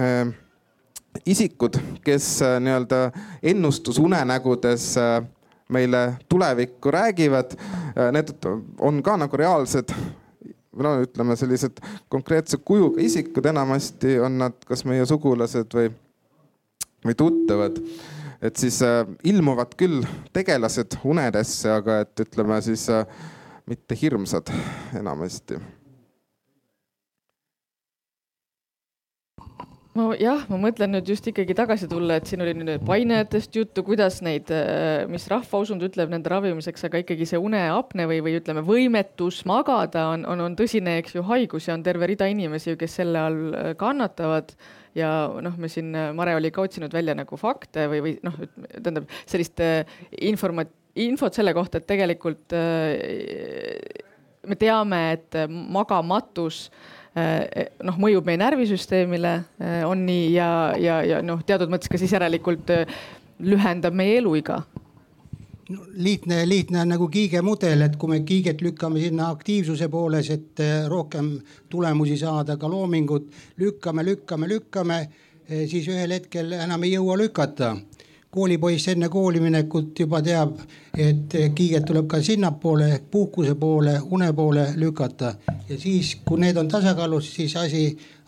äh, 0.02 0.32
isikud, 1.28 1.78
kes 2.04 2.34
äh, 2.42 2.58
nii-öelda 2.60 3.04
ennustusunenägudes 3.52 4.94
meile 5.72 6.00
tulevikku 6.28 6.90
räägivad, 6.92 7.54
need 8.12 8.32
on 8.80 8.98
ka 9.02 9.14
nagu 9.16 9.36
reaalsed 9.40 9.94
no 10.76 10.94
ütleme, 11.04 11.36
sellised 11.36 11.82
konkreetse 12.12 12.58
kujuga 12.64 13.02
isikud, 13.02 13.46
enamasti 13.52 14.18
on 14.24 14.38
nad 14.44 14.56
kas 14.68 14.86
meie 14.88 15.04
sugulased 15.08 15.76
või, 15.76 15.92
või 17.04 17.18
tuttavad. 17.18 17.78
et 18.42 18.56
siis 18.56 18.80
äh, 18.82 19.04
ilmuvad 19.24 19.76
küll 19.78 20.02
tegelased 20.32 20.98
unedesse, 21.04 21.70
aga 21.70 22.00
et 22.06 22.24
ütleme 22.26 22.62
siis 22.62 22.88
äh, 22.90 23.06
mitte 23.66 23.98
hirmsad 24.00 24.50
enamasti 24.98 25.60
nojah, 29.96 30.44
ma 30.48 30.58
mõtlen 30.60 30.94
nüüd 30.94 31.08
just 31.12 31.26
ikkagi 31.28 31.54
tagasi 31.56 31.88
tulla, 31.90 32.16
et 32.18 32.28
siin 32.28 32.42
oli 32.44 32.54
nüüd 32.56 32.84
painajatest 32.86 33.56
juttu, 33.58 33.84
kuidas 33.84 34.20
neid, 34.24 34.48
äh, 34.54 35.04
mis 35.10 35.26
rahvausund 35.30 35.84
ütleb 35.84 36.12
nende 36.12 36.32
ravimiseks, 36.32 36.86
aga 36.88 37.02
ikkagi 37.02 37.26
see 37.28 37.40
uneapne 37.40 38.06
või, 38.08 38.22
või 38.24 38.36
ütleme, 38.40 38.64
võimetus 38.66 39.42
magada 39.48 40.06
on, 40.14 40.24
on, 40.28 40.44
on 40.46 40.56
tõsine, 40.58 40.96
eks 41.02 41.16
ju, 41.18 41.24
haigus 41.28 41.68
ja 41.68 41.76
on 41.76 41.84
terve 41.84 42.08
rida 42.08 42.28
inimesi, 42.32 42.76
kes 42.80 42.96
selle 43.02 43.20
all 43.20 43.42
äh, 43.52 43.72
kannatavad. 43.80 44.56
ja 44.96 45.10
noh, 45.44 45.58
me 45.60 45.68
siin, 45.72 45.92
äh, 45.96 46.12
Mare 46.16 46.36
oli 46.36 46.50
ka 46.52 46.64
otsinud 46.64 46.92
välja 46.92 47.16
nagu 47.16 47.36
fakte 47.40 47.88
või, 47.92 48.00
või 48.06 48.14
noh, 48.24 48.40
tähendab 48.78 49.12
sellist 49.26 49.60
informa-, 50.20 50.68
infot 51.04 51.36
selle 51.36 51.52
kohta, 51.56 51.80
et 51.80 51.88
tegelikult 51.88 52.52
me 54.42 54.58
teame, 54.58 55.04
et 55.12 55.38
magamatus 55.48 56.66
Eh, 56.68 57.01
noh, 57.14 57.98
mõjub 58.00 58.26
meie 58.26 58.40
närvisüsteemile, 58.40 59.32
eh, 59.60 59.80
on 59.84 60.06
nii 60.06 60.30
ja, 60.32 60.50
ja, 60.80 61.00
ja 61.04 61.18
noh, 61.24 61.42
teatud 61.46 61.72
mõttes 61.72 61.90
ka 61.92 62.00
siis 62.00 62.14
järelikult 62.14 62.70
eh, 62.72 62.94
lühendab 63.44 63.96
meie 63.96 64.16
eluiga. 64.20 64.62
No, 65.72 65.84
lihtne, 65.94 66.42
lihtne 66.48 66.82
on 66.82 66.90
nagu 66.92 67.06
kiigemudel, 67.08 67.86
et 67.86 67.96
kui 68.00 68.10
me 68.10 68.20
kiiget 68.28 68.60
lükkame 68.64 69.00
sinna 69.00 69.30
aktiivsuse 69.32 69.88
pooles, 69.92 70.28
et 70.34 70.60
rohkem 70.90 71.34
tulemusi 71.72 72.18
saada, 72.20 72.58
ka 72.60 72.68
loomingut 72.68 73.30
lükkame, 73.60 74.04
lükkame, 74.04 74.48
lükkame, 74.50 74.98
siis 75.70 75.86
ühel 75.88 76.12
hetkel 76.18 76.52
enam 76.58 76.84
ei 76.84 76.96
jõua 76.96 77.16
lükata 77.20 77.76
koolipoiss 78.32 78.88
enne 78.88 79.08
kooli 79.12 79.40
minekut 79.44 79.98
juba 80.00 80.22
teab, 80.24 80.54
et 80.96 81.34
kiiget 81.54 81.84
tuleb 81.84 82.06
ka 82.08 82.22
sinnapoole 82.24 82.86
ehk 82.94 83.10
puhkuse 83.12 83.54
poole, 83.60 83.98
une 84.10 84.30
poole 84.32 84.64
lükata. 84.80 85.34
Ja 85.68 85.76
siis, 85.78 86.14
kui 86.24 86.40
need 86.40 86.56
on 86.56 86.68
tasakaalus, 86.68 87.28
siis 87.34 87.56
asi, 87.60 87.82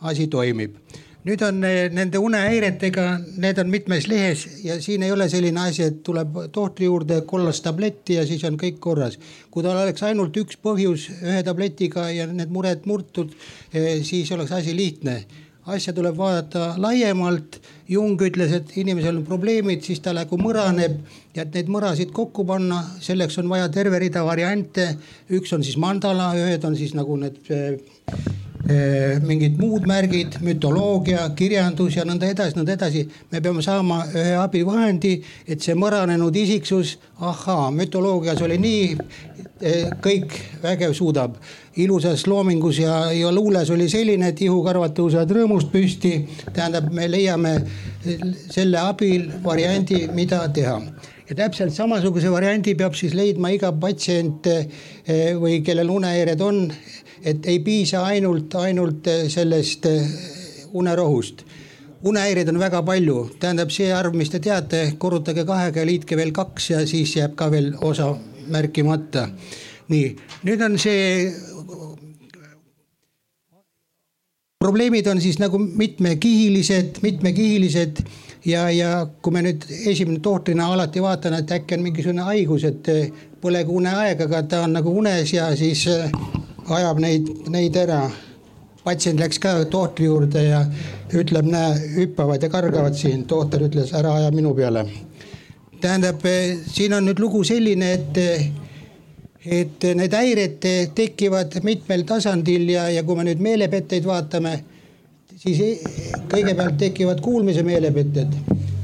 asi 0.05 0.27
toimib. 0.29 0.77
Nüüd 1.25 1.41
on 1.41 1.63
nende 1.97 2.21
unehäiretega, 2.21 3.05
need 3.41 3.59
on 3.63 3.71
mitmes 3.73 4.05
lehes 4.11 4.43
ja 4.65 4.77
siin 4.85 5.07
ei 5.07 5.13
ole 5.13 5.25
selline 5.33 5.63
asi, 5.63 5.87
et 5.87 6.03
tuleb 6.05 6.37
tohtri 6.53 6.85
juurde 6.85 7.23
kollast 7.25 7.65
tabletti 7.65 8.19
ja 8.19 8.27
siis 8.29 8.45
on 8.45 8.59
kõik 8.61 8.77
korras. 8.77 9.17
kui 9.51 9.65
tal 9.65 9.79
oleks 9.87 10.03
ainult 10.05 10.37
üks 10.37 10.61
põhjus 10.61 11.09
ühe 11.23 11.41
tabletiga 11.47 12.11
ja 12.13 12.27
need 12.29 12.53
mured 12.53 12.85
murtud, 12.85 13.33
eh, 13.73 14.05
siis 14.05 14.33
oleks 14.37 14.53
asi 14.53 14.77
lihtne 14.77 15.23
asja 15.67 15.93
tuleb 15.97 16.17
vaadata 16.17 16.75
laiemalt. 16.81 17.61
Jung 17.89 18.21
ütles, 18.25 18.53
et 18.57 18.71
inimesel 18.81 19.19
on 19.21 19.27
probleemid, 19.29 19.83
siis 19.85 20.01
ta 20.05 20.15
nagu 20.17 20.39
mõraneb 20.41 20.97
ja 21.37 21.45
et 21.45 21.57
neid 21.57 21.69
mõrasid 21.73 22.15
kokku 22.17 22.47
panna, 22.49 22.81
selleks 23.05 23.39
on 23.43 23.51
vaja 23.53 23.69
terve 23.73 24.01
rida 24.01 24.25
variante. 24.25 24.95
üks 25.31 25.53
on 25.53 25.65
siis 25.65 25.77
mandala, 25.77 26.33
ühed 26.37 26.65
on 26.65 26.77
siis 26.77 26.95
nagu 26.97 27.17
need 27.21 27.41
äh, 27.51 29.21
mingid 29.25 29.59
muud 29.61 29.85
märgid, 29.89 30.39
mütoloogia, 30.41 31.27
kirjandus 31.37 31.99
ja 31.99 32.05
nõnda 32.09 32.31
edasi, 32.33 32.57
nõnda 32.57 32.73
edasi. 32.73 33.09
me 33.31 33.41
peame 33.41 33.63
saama 33.63 34.05
ühe 34.15 34.37
abivahendi, 34.41 35.19
et 35.47 35.61
see 35.61 35.75
mõranenud 35.77 36.37
isiksus, 36.37 36.99
ahaa, 37.21 37.71
mütoloogias 37.71 38.41
oli 38.43 38.59
nii 38.59 38.87
eh, 38.95 39.44
kõik 40.03 40.33
vägev 40.63 40.93
suudab. 40.93 41.37
ilusas 41.77 42.27
loomingus 42.27 42.79
ja, 42.79 43.13
ja 43.13 43.33
luules 43.33 43.71
oli 43.71 43.89
selline, 43.89 44.29
et 44.29 44.41
ihukarvad 44.43 44.95
tõusevad 44.95 45.31
rõõmust 45.31 45.71
püsti. 45.71 46.27
tähendab, 46.53 46.91
me 46.91 47.09
leiame 47.09 47.55
selle 48.51 48.79
abil 48.79 49.31
variandi, 49.45 50.09
mida 50.13 50.49
teha 50.49 50.81
ja 51.29 51.35
täpselt 51.35 51.73
samasuguse 51.73 52.31
variandi 52.33 52.75
peab 52.77 52.97
siis 52.99 53.15
leidma 53.17 53.51
iga 53.55 53.73
patsient 53.73 54.47
eh, 54.51 54.67
või 55.41 55.63
kellel 55.65 55.91
unehäired 55.91 56.41
on. 56.41 56.73
et 57.25 57.47
ei 57.47 57.59
piisa 57.65 58.05
ainult, 58.05 58.55
ainult 58.55 59.07
eh, 59.07 59.29
sellest 59.29 59.87
eh, 59.87 60.09
unerohust 60.73 61.45
unehäireid 62.05 62.49
on 62.49 62.59
väga 62.61 62.83
palju, 62.85 63.31
tähendab 63.41 63.71
see 63.73 63.89
arv, 63.93 64.13
mis 64.13 64.29
te 64.29 64.39
teate, 64.39 64.83
korrutage 64.99 65.47
kahega 65.49 65.81
ja 65.81 65.87
liitke 65.89 66.17
veel 66.17 66.35
kaks 66.37 66.71
ja 66.71 66.87
siis 66.87 67.17
jääb 67.17 67.33
ka 67.39 67.49
veel 67.51 67.73
osa 67.81 68.13
märkimata. 68.49 69.29
nii, 69.89 70.17
nüüd 70.45 70.63
on 70.65 70.79
see. 70.79 71.33
probleemid 74.65 75.07
on 75.07 75.21
siis 75.21 75.37
nagu 75.39 75.59
mitmekihilised, 75.59 77.03
mitmekihilised 77.03 78.01
ja, 78.47 78.71
ja 78.71 79.07
kui 79.23 79.33
me 79.33 79.43
nüüd 79.45 79.67
esimene 79.69 80.23
tohtrina 80.25 80.71
alati 80.73 81.03
vaatan, 81.03 81.37
et 81.37 81.53
äkki 81.53 81.77
on 81.77 81.85
mingisugune 81.85 82.25
haigus, 82.25 82.65
et 82.65 82.89
põlegu 83.45 83.77
uneaeg, 83.77 84.25
aga 84.25 84.43
ta 84.49 84.63
on 84.65 84.73
nagu 84.79 84.93
unes 85.01 85.35
ja 85.35 85.51
siis 85.57 85.85
äh, 85.93 86.09
ajab 86.69 87.03
neid, 87.05 87.29
neid 87.53 87.77
ära. 87.77 88.05
patsient 88.85 89.17
läks 89.17 89.39
ka 89.41 89.53
tohtri 89.73 90.05
juurde 90.05 90.43
ja 90.45 90.59
ütleb, 91.17 91.47
näe, 91.49 91.71
hüppavad 91.95 92.43
ja 92.43 92.51
kargavad 92.53 92.93
siin, 92.95 93.23
tohter 93.25 93.63
ütles, 93.65 93.95
ära 93.97 94.13
aja 94.19 94.31
minu 94.31 94.53
peale. 94.55 94.85
Tähendab, 95.85 96.25
äh, 96.27 96.55
siin 96.67 96.97
on 96.97 97.05
nüüd 97.09 97.21
lugu 97.23 97.45
selline, 97.45 97.93
et 97.99 98.23
et 99.45 99.85
need 99.93 100.15
häired 100.17 100.63
tekivad 100.97 101.59
mitmel 101.67 102.07
tasandil 102.09 102.71
ja, 102.73 102.87
ja 102.89 103.03
kui 103.05 103.19
me 103.19 103.27
nüüd 103.29 103.43
meelepetteid 103.45 104.07
vaatame 104.09 104.55
siis 105.45 105.83
kõigepealt 106.33 106.79
tekivad 106.81 107.21
kuulmise 107.21 107.65
meelepetted. 107.67 108.33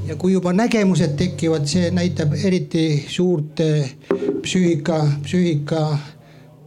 Ja 0.07 0.17
kui 0.19 0.33
juba 0.35 0.53
nägemused 0.53 1.15
tekivad, 1.17 1.65
see 1.69 1.91
näitab 1.93 2.33
eriti 2.37 2.83
suurt 3.09 3.61
eh, 3.63 3.93
psüühika, 4.41 4.97
psüühika 5.23 5.81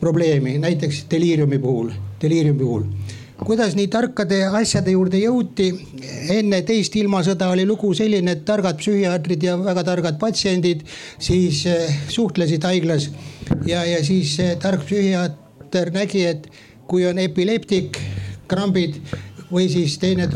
probleemi, 0.01 0.57
näiteks 0.63 1.05
deliiriumi 1.11 1.59
puhul, 1.63 1.93
deliiriumi 2.23 2.61
puhul 2.63 2.89
kuidas 3.43 3.75
nii 3.75 3.89
tarkade 3.91 4.39
asjade 4.47 4.95
juurde 4.95 5.19
jõuti. 5.19 5.69
enne 6.31 6.63
teist 6.63 6.95
ilmasõda 6.97 7.49
oli 7.51 7.67
lugu 7.67 7.93
selline, 7.95 8.33
et 8.33 8.45
targad 8.45 8.79
psühhiaatrid 8.79 9.43
ja 9.43 9.57
väga 9.59 9.85
targad 9.85 10.19
patsiendid 10.19 10.85
siis 11.19 11.65
eh, 11.67 11.91
suhtlesid 12.09 12.65
haiglas. 12.65 13.11
ja, 13.67 13.85
ja 13.85 14.05
siis 14.05 14.37
tark 14.63 14.87
psühhiaater 14.87 15.91
nägi, 15.91 16.25
et 16.25 16.49
kui 16.87 17.07
on 17.07 17.19
epileptik, 17.19 17.99
krambid, 18.49 19.01
või 19.51 19.69
siis 19.71 19.99
teine 19.99 20.29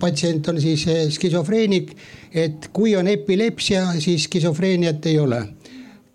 patsient 0.00 0.48
on 0.48 0.60
siis 0.60 0.86
eh, 0.86 1.08
skisofreenik. 1.10 1.96
et 2.34 2.70
kui 2.72 2.96
on 2.96 3.08
epilepsia, 3.08 3.92
siis 4.00 4.24
skisofreeniat 4.24 5.06
ei 5.06 5.18
ole 5.18 5.42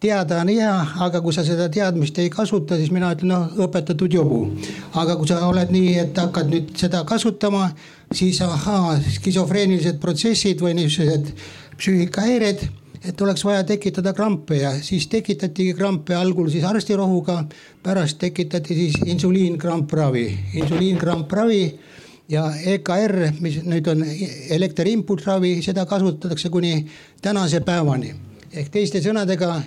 teada 0.07 0.39
on 0.41 0.51
hea, 0.51 0.73
aga 1.03 1.19
kui 1.23 1.35
sa 1.35 1.43
seda 1.43 1.67
teadmist 1.73 2.17
ei 2.23 2.29
kasuta, 2.31 2.77
siis 2.79 2.93
mina 2.95 3.11
ütlen, 3.15 3.33
noh 3.33 3.61
õpetatud 3.67 4.13
jobu. 4.13 4.45
aga 4.95 5.17
kui 5.19 5.27
sa 5.27 5.41
oled 5.47 5.71
nii, 5.73 5.93
et 6.05 6.17
hakkad 6.17 6.51
nüüd 6.53 6.73
seda 6.79 7.03
kasutama, 7.07 7.67
siis 8.15 8.39
ahaa, 8.45 8.95
skisofreenilised 9.17 9.99
protsessid 10.03 10.63
või 10.63 10.77
niisugused 10.77 11.33
psüühikahäired, 11.77 12.63
et 13.07 13.21
oleks 13.21 13.43
vaja 13.45 13.65
tekitada 13.67 14.13
krampe 14.15 14.61
ja 14.61 14.71
siis 14.83 15.09
tekitatigi 15.11 15.75
krampe 15.77 16.15
algul 16.15 16.49
siis 16.53 16.65
arstirohuga, 16.67 17.41
pärast 17.83 18.19
tekitati 18.23 18.77
siis 18.77 18.95
insuliinkrampravi, 19.05 20.27
insuliinkrampravi 20.61 21.63
ja 22.31 22.45
EKR, 22.75 23.17
mis 23.43 23.59
nüüd 23.67 23.91
on 23.91 24.05
elektriimpulssravi, 24.55 25.57
seda 25.65 25.85
kasutatakse 25.89 26.49
kuni 26.53 26.79
tänase 27.21 27.61
päevani. 27.67 28.15
ehk 28.57 28.71
teiste 28.71 29.01
sõnadega 29.03 29.59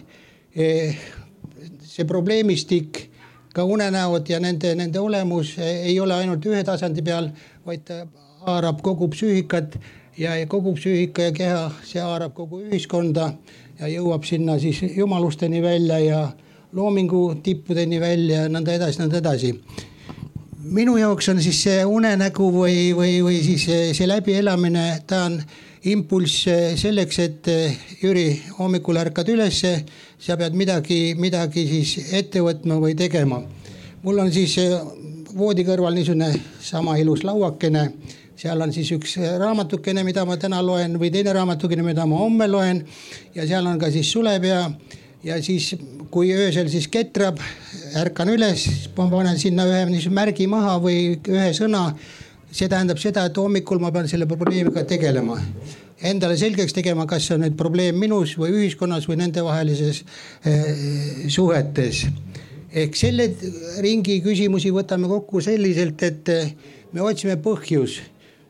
see 0.55 2.07
probleemistik, 2.07 3.11
ka 3.55 3.65
unenäod 3.67 4.29
ja 4.31 4.39
nende, 4.41 4.75
nende 4.79 5.01
olemus 5.01 5.57
eh, 5.59 5.87
ei 5.91 5.97
ole 6.01 6.15
ainult 6.15 6.45
ühe 6.47 6.63
tasandi 6.65 7.03
peal, 7.03 7.31
vaid 7.67 7.83
ta 7.87 8.05
haarab 8.47 8.83
kogu 8.83 9.11
psüühikat 9.11 9.77
ja 10.19 10.37
kogu 10.49 10.75
psüühika 10.79 11.31
ja 11.31 11.35
keha, 11.35 11.65
see 11.87 12.03
haarab 12.03 12.35
kogu 12.37 12.63
ühiskonda 12.69 13.33
ja 13.81 13.91
jõuab 13.91 14.27
sinna 14.29 14.59
siis 14.61 14.83
jumalusteni 14.97 15.63
välja 15.63 15.99
ja 15.99 16.21
loomingu 16.73 17.41
tippudeni 17.43 17.99
välja 18.01 18.45
ja 18.45 18.53
nõnda 18.53 18.77
edasi, 18.77 19.01
nõnda 19.03 19.19
edasi. 19.19 19.55
Minu 20.71 20.95
jaoks 21.01 21.31
on 21.33 21.41
siis 21.43 21.59
see 21.65 21.81
unenägu 21.89 22.47
või, 22.55 22.93
või, 22.95 23.17
või 23.25 23.41
siis 23.43 23.65
see 23.97 24.07
läbielamine, 24.07 25.01
ta 25.09 25.25
on 25.27 25.41
impulss 25.91 26.45
selleks, 26.79 27.19
et 27.25 27.49
Jüri, 28.03 28.29
hommikul 28.59 29.01
ärkad 29.01 29.33
ülesse, 29.33 29.73
sa 30.21 30.37
pead 30.37 30.55
midagi, 30.55 31.15
midagi 31.17 31.65
siis 31.69 32.13
ette 32.13 32.43
võtma 32.45 32.77
või 32.81 32.95
tegema. 32.97 33.41
mul 34.03 34.19
on 34.19 34.33
siis 34.33 34.57
voodi 35.37 35.65
kõrval 35.65 35.95
niisugune 35.95 36.29
sama 36.61 36.97
ilus 36.99 37.23
lauakene, 37.25 37.87
seal 38.37 38.61
on 38.61 38.73
siis 38.73 38.91
üks 38.93 39.17
raamatukene, 39.41 40.05
mida 40.05 40.25
ma 40.29 40.37
täna 40.37 40.61
loen 40.63 40.99
või 41.01 41.11
teine 41.13 41.33
raamatukene, 41.33 41.83
mida 41.83 42.07
ma 42.07 42.21
homme 42.21 42.49
loen 42.49 42.85
ja 43.35 43.47
seal 43.47 43.67
on 43.67 43.79
ka 43.81 43.91
siis 43.91 44.13
sulepea 44.13 44.63
ja 45.25 45.43
siis, 45.43 45.75
kui 46.11 46.33
öösel 46.37 46.69
siis 46.73 46.89
ketrab, 46.89 47.41
ärkan 48.01 48.33
üles, 48.33 48.67
ma 48.97 49.09
panen 49.13 49.39
sinna 49.41 49.67
ühe 49.69 49.85
niisuguse 49.89 50.17
märgi 50.17 50.49
maha 50.51 50.79
või 50.83 51.17
ühe 51.29 51.53
sõna. 51.57 51.91
see 52.51 52.67
tähendab 52.69 52.99
seda, 52.99 53.25
et 53.29 53.37
hommikul 53.39 53.79
ma 53.79 53.93
pean 53.95 54.09
selle 54.11 54.27
probleemiga 54.27 54.83
tegelema. 54.83 55.37
Endale 56.01 56.37
selgeks 56.41 56.73
tegema, 56.73 57.05
kas 57.07 57.27
see 57.27 57.37
on 57.37 57.43
nüüd 57.45 57.57
probleem 57.61 57.99
minus 58.01 58.37
või 58.41 58.55
ühiskonnas 58.57 59.05
või 59.09 59.19
nendevahelises 59.21 60.05
eh, 60.49 61.27
suhetes. 61.29 62.07
ehk 62.73 62.97
selle 62.97 63.27
ringi 63.83 64.21
küsimusi 64.23 64.71
võtame 64.73 65.09
kokku 65.11 65.43
selliselt, 65.45 66.03
et 66.03 66.29
eh, 66.29 66.55
me 66.93 67.03
otsime 67.03 67.37
põhjus 67.37 67.99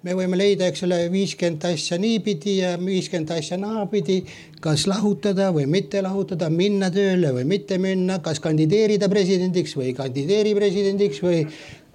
me 0.03 0.15
võime 0.17 0.39
leida, 0.39 0.69
eks 0.71 0.85
ole, 0.87 0.99
viiskümmend 1.13 1.65
asja 1.69 1.99
niipidi 2.01 2.57
ja 2.63 2.77
viiskümmend 2.81 3.35
asja 3.37 3.59
naapidi. 3.61 4.23
kas 4.61 4.87
lahutada 4.87 5.51
või 5.53 5.67
mitte 5.67 6.03
lahutada, 6.03 6.51
minna 6.51 6.91
tööle 6.91 7.33
või 7.33 7.45
mitte 7.45 7.79
minna, 7.79 8.19
kas 8.25 8.41
kandideerida 8.41 9.09
presidendiks 9.09 9.77
või 9.77 9.91
ei 9.91 9.95
kandideeri 9.95 10.55
presidendiks 10.55 11.23
või 11.23 11.47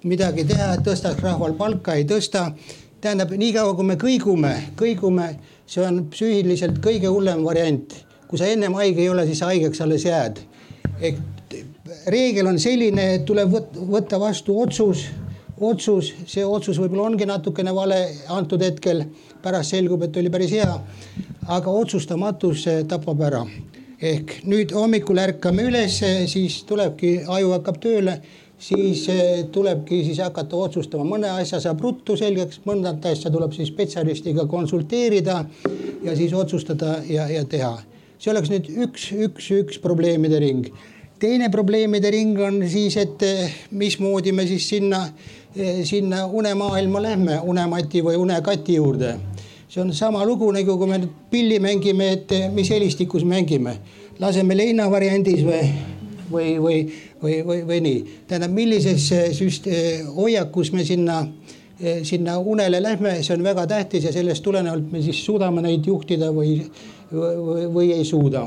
midagi 0.04 0.44
teha, 0.46 0.74
et 0.74 0.84
tõstaks 0.86 1.22
rahval 1.22 1.54
palka, 1.58 1.94
ei 1.94 2.04
tõsta. 2.04 2.52
Tähendab, 3.00 3.30
niikaua 3.30 3.74
kui 3.74 3.84
me 3.84 3.96
kõigume, 4.00 4.52
kõigume, 4.78 5.28
see 5.66 5.84
on 5.84 6.04
psüühiliselt 6.10 6.80
kõige 6.84 7.12
hullem 7.12 7.44
variant. 7.44 8.02
kui 8.26 8.38
sa 8.38 8.46
ennem 8.50 8.74
haige 8.74 9.00
ei 9.00 9.08
ole, 9.08 9.26
siis 9.26 9.40
haigeks 9.40 9.80
alles 9.80 10.04
jääd. 10.04 10.40
ehk 11.00 11.18
reegel 12.06 12.46
on 12.46 12.58
selline, 12.58 13.14
et 13.14 13.24
tuleb 13.24 13.52
võtta 13.76 14.18
vastu 14.20 14.60
otsus 14.60 15.06
otsus, 15.60 16.12
see 16.28 16.44
otsus 16.44 16.78
võib-olla 16.80 17.06
ongi 17.10 17.26
natukene 17.28 17.72
vale 17.74 18.00
antud 18.32 18.62
hetkel, 18.62 19.04
pärast 19.42 19.72
selgub, 19.72 20.02
et 20.04 20.16
oli 20.16 20.30
päris 20.30 20.52
hea. 20.52 20.80
aga 21.48 21.70
otsustamatus 21.70 22.66
tapab 22.88 23.20
ära. 23.20 23.46
ehk 24.02 24.42
nüüd 24.44 24.72
hommikul 24.72 25.18
ärkame 25.18 25.62
üles, 25.62 26.02
siis 26.26 26.64
tulebki, 26.64 27.22
aju 27.26 27.52
hakkab 27.52 27.80
tööle, 27.80 28.20
siis 28.58 29.08
eh, 29.12 29.44
tulebki 29.52 30.02
siis 30.04 30.20
hakata 30.24 30.56
otsustama, 30.56 31.04
mõne 31.04 31.30
asja 31.40 31.60
saab 31.60 31.80
ruttu 31.84 32.16
selgeks, 32.16 32.62
mõnda 32.66 32.94
asja 33.10 33.30
tuleb 33.30 33.52
siis 33.52 33.68
spetsialistiga 33.72 34.46
konsulteerida 34.50 35.44
ja 36.04 36.16
siis 36.16 36.32
otsustada 36.32 37.00
ja, 37.08 37.28
ja 37.28 37.44
teha. 37.44 37.76
see 38.18 38.30
oleks 38.32 38.50
nüüd 38.50 38.68
üks, 38.86 39.10
üks, 39.12 39.50
üks 39.52 39.80
probleemide 39.80 40.38
ring 40.40 40.70
teine 41.20 41.50
probleemide 41.52 42.10
ring 42.12 42.38
on 42.40 42.62
siis, 42.68 42.96
et 42.96 43.22
eh, 43.22 43.52
mismoodi 43.70 44.32
me 44.32 44.46
siis 44.48 44.68
sinna 44.68 45.06
Eh, 45.56 45.84
sinna 45.84 46.26
unemaailma 46.26 47.00
lähme, 47.00 47.38
unemati 47.40 48.02
või 48.04 48.18
unekati 48.20 48.74
juurde. 48.76 49.14
see 49.68 49.80
on 49.80 49.92
sama 49.92 50.24
lugu 50.24 50.50
nagu 50.52 50.76
kui 50.78 50.86
me 50.86 50.98
nüüd 50.98 51.14
pilli 51.30 51.58
mängime, 51.58 52.10
et 52.12 52.32
mis 52.52 52.68
helistikus 52.70 53.24
mängime, 53.24 53.72
laseme 54.18 54.56
leina 54.56 54.90
variandis 54.90 55.40
või, 55.44 55.62
või, 56.30 56.50
või, 56.60 56.76
või, 57.22 57.40
või, 57.46 57.60
või 57.68 57.80
nii. 57.84 58.00
tähendab, 58.28 58.54
millises 58.56 59.06
eh, 59.14 59.28
süst-, 59.36 59.68
hoiakus 60.16 60.72
me 60.72 60.84
sinna, 60.84 61.22
sinna 62.08 62.38
unele 62.40 62.80
lähme, 62.80 63.18
see 63.22 63.34
on 63.36 63.44
väga 63.44 63.66
tähtis 63.68 64.06
ja 64.08 64.12
sellest 64.14 64.44
tulenevalt 64.44 64.88
me 64.92 65.02
siis 65.04 65.18
suudame 65.24 65.64
neid 65.64 65.84
juhtida 65.86 66.30
või, 66.32 66.58
või, 67.12 67.66
või 67.74 67.90
ei 67.92 68.04
suuda. 68.08 68.46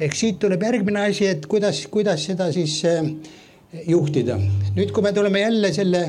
ehk 0.00 0.14
siit 0.18 0.40
tuleb 0.42 0.62
järgmine 0.62 1.06
asi, 1.06 1.28
et 1.30 1.46
kuidas, 1.46 1.84
kuidas 1.90 2.24
seda 2.26 2.50
siis 2.52 2.80
juhtida. 3.86 4.38
nüüd, 4.74 4.90
kui 4.90 5.02
me 5.02 5.12
tuleme 5.12 5.40
jälle 5.40 5.72
selle 5.72 6.02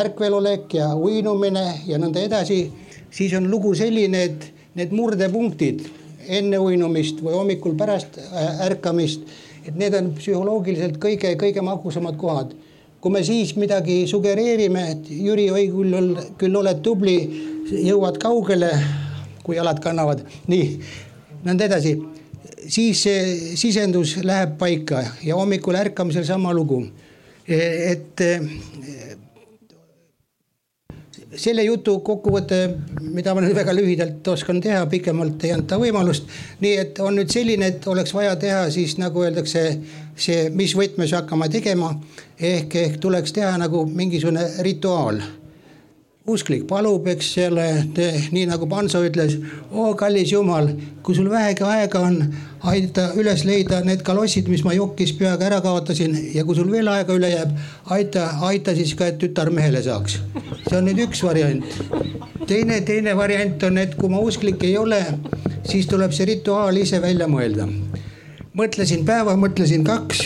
ärkvelolek 0.00 0.74
ja 0.74 0.90
uinumine 0.94 1.64
ja 1.86 1.98
nõnda 1.98 2.22
edasi, 2.22 2.64
siis 3.10 3.34
on 3.38 3.48
lugu 3.50 3.74
selline, 3.78 4.22
et 4.22 4.50
need 4.78 4.92
murdepunktid 4.94 5.86
enne 6.30 6.58
uinumist 6.62 7.22
või 7.24 7.34
hommikul 7.34 7.74
pärast 7.78 8.18
ärkamist, 8.66 9.24
et 9.70 9.78
need 9.78 9.94
on 9.94 10.12
psühholoogiliselt 10.18 10.98
kõige-kõige 11.02 11.62
magusamad 11.64 12.18
kohad. 12.20 12.54
kui 13.00 13.12
me 13.12 13.22
siis 13.24 13.54
midagi 13.56 14.02
sugereerime, 14.06 14.82
et 14.92 15.06
Jüri, 15.08 15.46
oi 15.50 15.70
küll, 15.72 16.16
küll 16.36 16.56
oled 16.56 16.82
tubli, 16.84 17.14
jõuad 17.70 18.18
kaugele, 18.20 18.68
kui 19.42 19.56
jalad 19.56 19.80
kannavad, 19.80 20.20
nii, 20.52 20.66
nõnda 21.46 21.64
edasi 21.64 21.94
siis 22.68 23.02
see 23.02 23.56
sisendus 23.58 24.16
läheb 24.24 24.56
paika 24.60 25.02
ja 25.24 25.38
hommikul 25.38 25.78
ärkamisel 25.80 26.24
sama 26.24 26.52
lugu. 26.52 26.84
et 27.48 28.20
selle 31.36 31.62
jutu 31.64 31.98
kokkuvõte, 32.04 32.60
mida 33.14 33.34
ma 33.34 33.42
nüüd 33.44 33.54
väga 33.54 33.74
lühidalt 33.76 34.28
oskan 34.32 34.60
teha, 34.62 34.82
pikemalt 34.90 35.44
ei 35.46 35.52
anta 35.54 35.78
võimalust. 35.78 36.26
nii 36.60 36.76
et 36.76 37.00
on 37.00 37.16
nüüd 37.20 37.30
selline, 37.30 37.66
et 37.70 37.86
oleks 37.86 38.14
vaja 38.14 38.36
teha 38.36 38.64
siis 38.70 38.96
nagu 38.98 39.22
öeldakse, 39.22 39.64
see, 40.16 40.48
mis 40.50 40.74
võtmes 40.76 41.14
hakkama 41.14 41.48
tegema. 41.48 41.94
ehk, 42.40 42.74
ehk 42.74 42.98
tuleks 43.00 43.32
teha 43.32 43.56
nagu 43.58 43.84
mingisugune 43.86 44.48
rituaal 44.64 45.20
usklik 46.34 46.66
palub, 46.70 47.06
eks 47.10 47.32
selle, 47.36 47.66
nii 48.34 48.46
nagu 48.50 48.68
Panso 48.70 49.02
ütles, 49.06 49.36
oo 49.70 49.92
kallis 49.98 50.32
jumal, 50.32 50.70
kui 51.06 51.16
sul 51.16 51.30
vähegi 51.30 51.66
aega 51.66 52.02
on, 52.06 52.18
aita 52.72 53.10
üles 53.20 53.44
leida 53.48 53.80
need 53.86 54.04
kalossid, 54.06 54.50
mis 54.52 54.64
ma 54.66 54.74
jokis 54.76 55.14
peaga 55.18 55.48
ära 55.48 55.60
kaotasin 55.64 56.16
ja 56.34 56.44
kui 56.46 56.58
sul 56.58 56.70
veel 56.72 56.90
aega 56.92 57.16
üle 57.16 57.32
jääb, 57.32 57.54
aita, 57.96 58.26
aita 58.50 58.74
siis 58.78 58.94
ka, 58.98 59.10
et 59.10 59.20
tütar 59.22 59.52
mehele 59.54 59.82
saaks. 59.84 60.20
see 60.68 60.76
on 60.78 60.86
nüüd 60.88 61.04
üks 61.06 61.24
variant. 61.26 61.64
teine, 62.46 62.80
teine 62.86 63.16
variant 63.16 63.62
on, 63.68 63.78
et 63.78 63.96
kui 63.98 64.12
ma 64.12 64.22
usklik 64.22 64.62
ei 64.64 64.76
ole, 64.78 65.02
siis 65.64 65.88
tuleb 65.90 66.12
see 66.16 66.30
rituaal 66.34 66.76
ise 66.76 67.02
välja 67.02 67.28
mõelda 67.30 67.68
mõtlesin 68.56 69.04
päeva, 69.06 69.36
mõtlesin 69.38 69.84
kaks, 69.86 70.24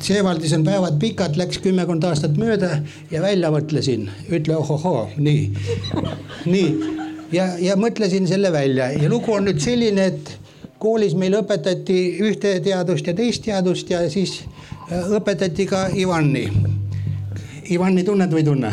Seevaldis 0.00 0.52
on 0.56 0.64
päevad 0.64 0.96
pikad, 1.00 1.36
läks 1.36 1.58
kümmekond 1.60 2.04
aastat 2.08 2.36
mööda 2.40 2.78
ja 3.10 3.20
välja 3.22 3.50
mõtlesin, 3.52 4.06
ütle 4.32 4.56
ohohoo, 4.56 5.08
nii, 5.20 5.50
nii. 6.48 6.70
ja, 7.32 7.50
ja 7.60 7.76
mõtlesin 7.76 8.28
selle 8.30 8.52
välja 8.52 8.90
ja 8.96 9.10
lugu 9.12 9.34
on 9.36 9.48
nüüd 9.48 9.60
selline, 9.60 10.06
et 10.12 10.32
koolis 10.80 11.14
meil 11.18 11.36
õpetati 11.42 11.98
ühte 12.24 12.54
teadust 12.64 13.10
ja 13.10 13.14
teist 13.16 13.44
teadust 13.44 13.90
ja 13.92 14.00
siis 14.10 14.40
äh, 14.88 15.10
õpetati 15.18 15.68
ka 15.68 15.88
Ivani. 15.92 16.46
Ivani 17.70 18.04
tunned 18.06 18.32
või 18.32 18.44
ei 18.44 18.48
tunne? 18.48 18.72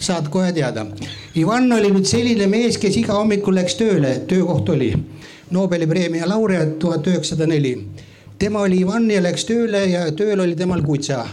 saad 0.00 0.30
kohe 0.32 0.48
teada. 0.56 0.86
Ivan 1.36 1.72
oli 1.76 1.90
nüüd 1.92 2.06
selline 2.08 2.46
mees, 2.48 2.78
kes 2.80 2.94
iga 2.96 3.18
hommikul 3.18 3.58
läks 3.58 3.74
tööle, 3.76 4.14
töökoht 4.28 4.72
oli 4.72 4.94
Nobeli 5.50 5.86
preemia 5.90 6.28
laureaat 6.30 6.78
tuhat 6.80 7.04
üheksasada 7.10 7.44
neli 7.50 7.74
tema 8.40 8.60
oli 8.64 8.80
Ivan 8.80 9.10
ja 9.10 9.20
läks 9.20 9.44
tööle 9.44 9.82
ja 9.90 10.06
tööl 10.16 10.40
oli 10.40 10.56
temal 10.56 10.80
kutsa. 10.82 11.24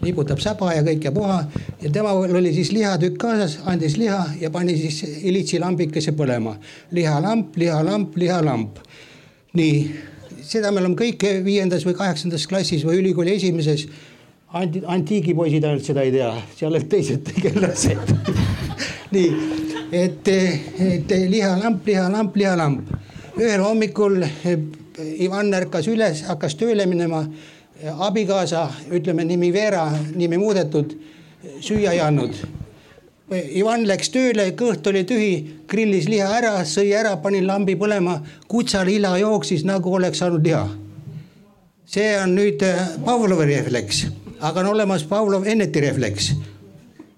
liigutab 0.00 0.40
saba 0.40 0.72
ja 0.72 0.82
kõik 0.82 1.04
ja 1.04 1.10
puha 1.12 1.42
ja 1.82 1.90
temal 1.92 2.22
oli 2.24 2.54
siis 2.56 2.72
lihatükk 2.72 3.18
kaasas, 3.20 3.58
andis 3.68 3.98
liha 4.00 4.24
ja 4.40 4.50
pani 4.50 4.76
siis 4.76 5.02
ilitsi 5.22 5.60
lambikese 5.60 6.12
põlema. 6.12 6.56
lihalamp, 6.90 7.56
lihalamp, 7.56 8.16
lihalamp. 8.16 8.78
nii, 9.52 9.90
seda 10.42 10.72
me 10.72 10.80
oleme 10.80 10.96
kõik 10.96 11.22
viiendas 11.44 11.86
või 11.86 11.94
kaheksandas 11.94 12.46
klassis 12.46 12.84
või 12.84 12.98
ülikooli 12.98 13.36
esimeses 13.36 13.86
anti-, 14.52 14.82
antiigipoisid 14.86 15.64
ainult 15.64 15.84
seda 15.84 16.02
ei 16.02 16.10
tea, 16.10 16.32
seal 16.56 16.72
olid 16.72 16.88
teised 16.90 17.22
tegelased 17.30 18.10
nii, 19.14 19.30
et, 19.92 20.28
et 20.28 21.16
lihalamp, 21.28 21.86
lihalamp, 21.86 22.36
lihalamp. 22.36 22.92
ühel 23.38 23.62
hommikul 23.62 24.24
Ivan 25.20 25.52
ärkas 25.54 25.88
üles, 25.90 26.24
hakkas 26.28 26.56
tööle 26.60 26.86
minema. 26.86 27.24
abikaasa, 27.80 28.66
ütleme 28.92 29.24
nimi 29.24 29.52
Veera, 29.52 29.86
nimi 30.14 30.36
muudetud, 30.36 30.90
süüa 31.64 31.94
ei 31.94 32.00
andnud. 32.04 32.34
Ivan 33.30 33.86
läks 33.86 34.10
tööle, 34.12 34.50
kõht 34.58 34.84
oli 34.90 35.04
tühi, 35.08 35.34
grillis 35.70 36.08
liha 36.10 36.26
ära, 36.34 36.52
sõi 36.66 36.90
ära, 36.92 37.14
pani 37.22 37.40
lambi 37.40 37.76
põlema, 37.78 38.18
kutsal 38.50 38.90
ila 38.90 39.14
jooksis 39.22 39.64
nagu 39.64 39.94
oleks 39.94 40.18
saanud 40.18 40.44
liha. 40.44 40.68
see 41.86 42.10
on 42.22 42.34
nüüd 42.36 42.62
äh, 42.62 42.98
Pavlovi 43.04 43.46
refleks, 43.46 44.04
aga 44.40 44.60
on 44.60 44.66
olemas 44.74 45.02
Pavlov 45.02 45.46
enneti 45.46 45.80
refleks. 45.80 46.32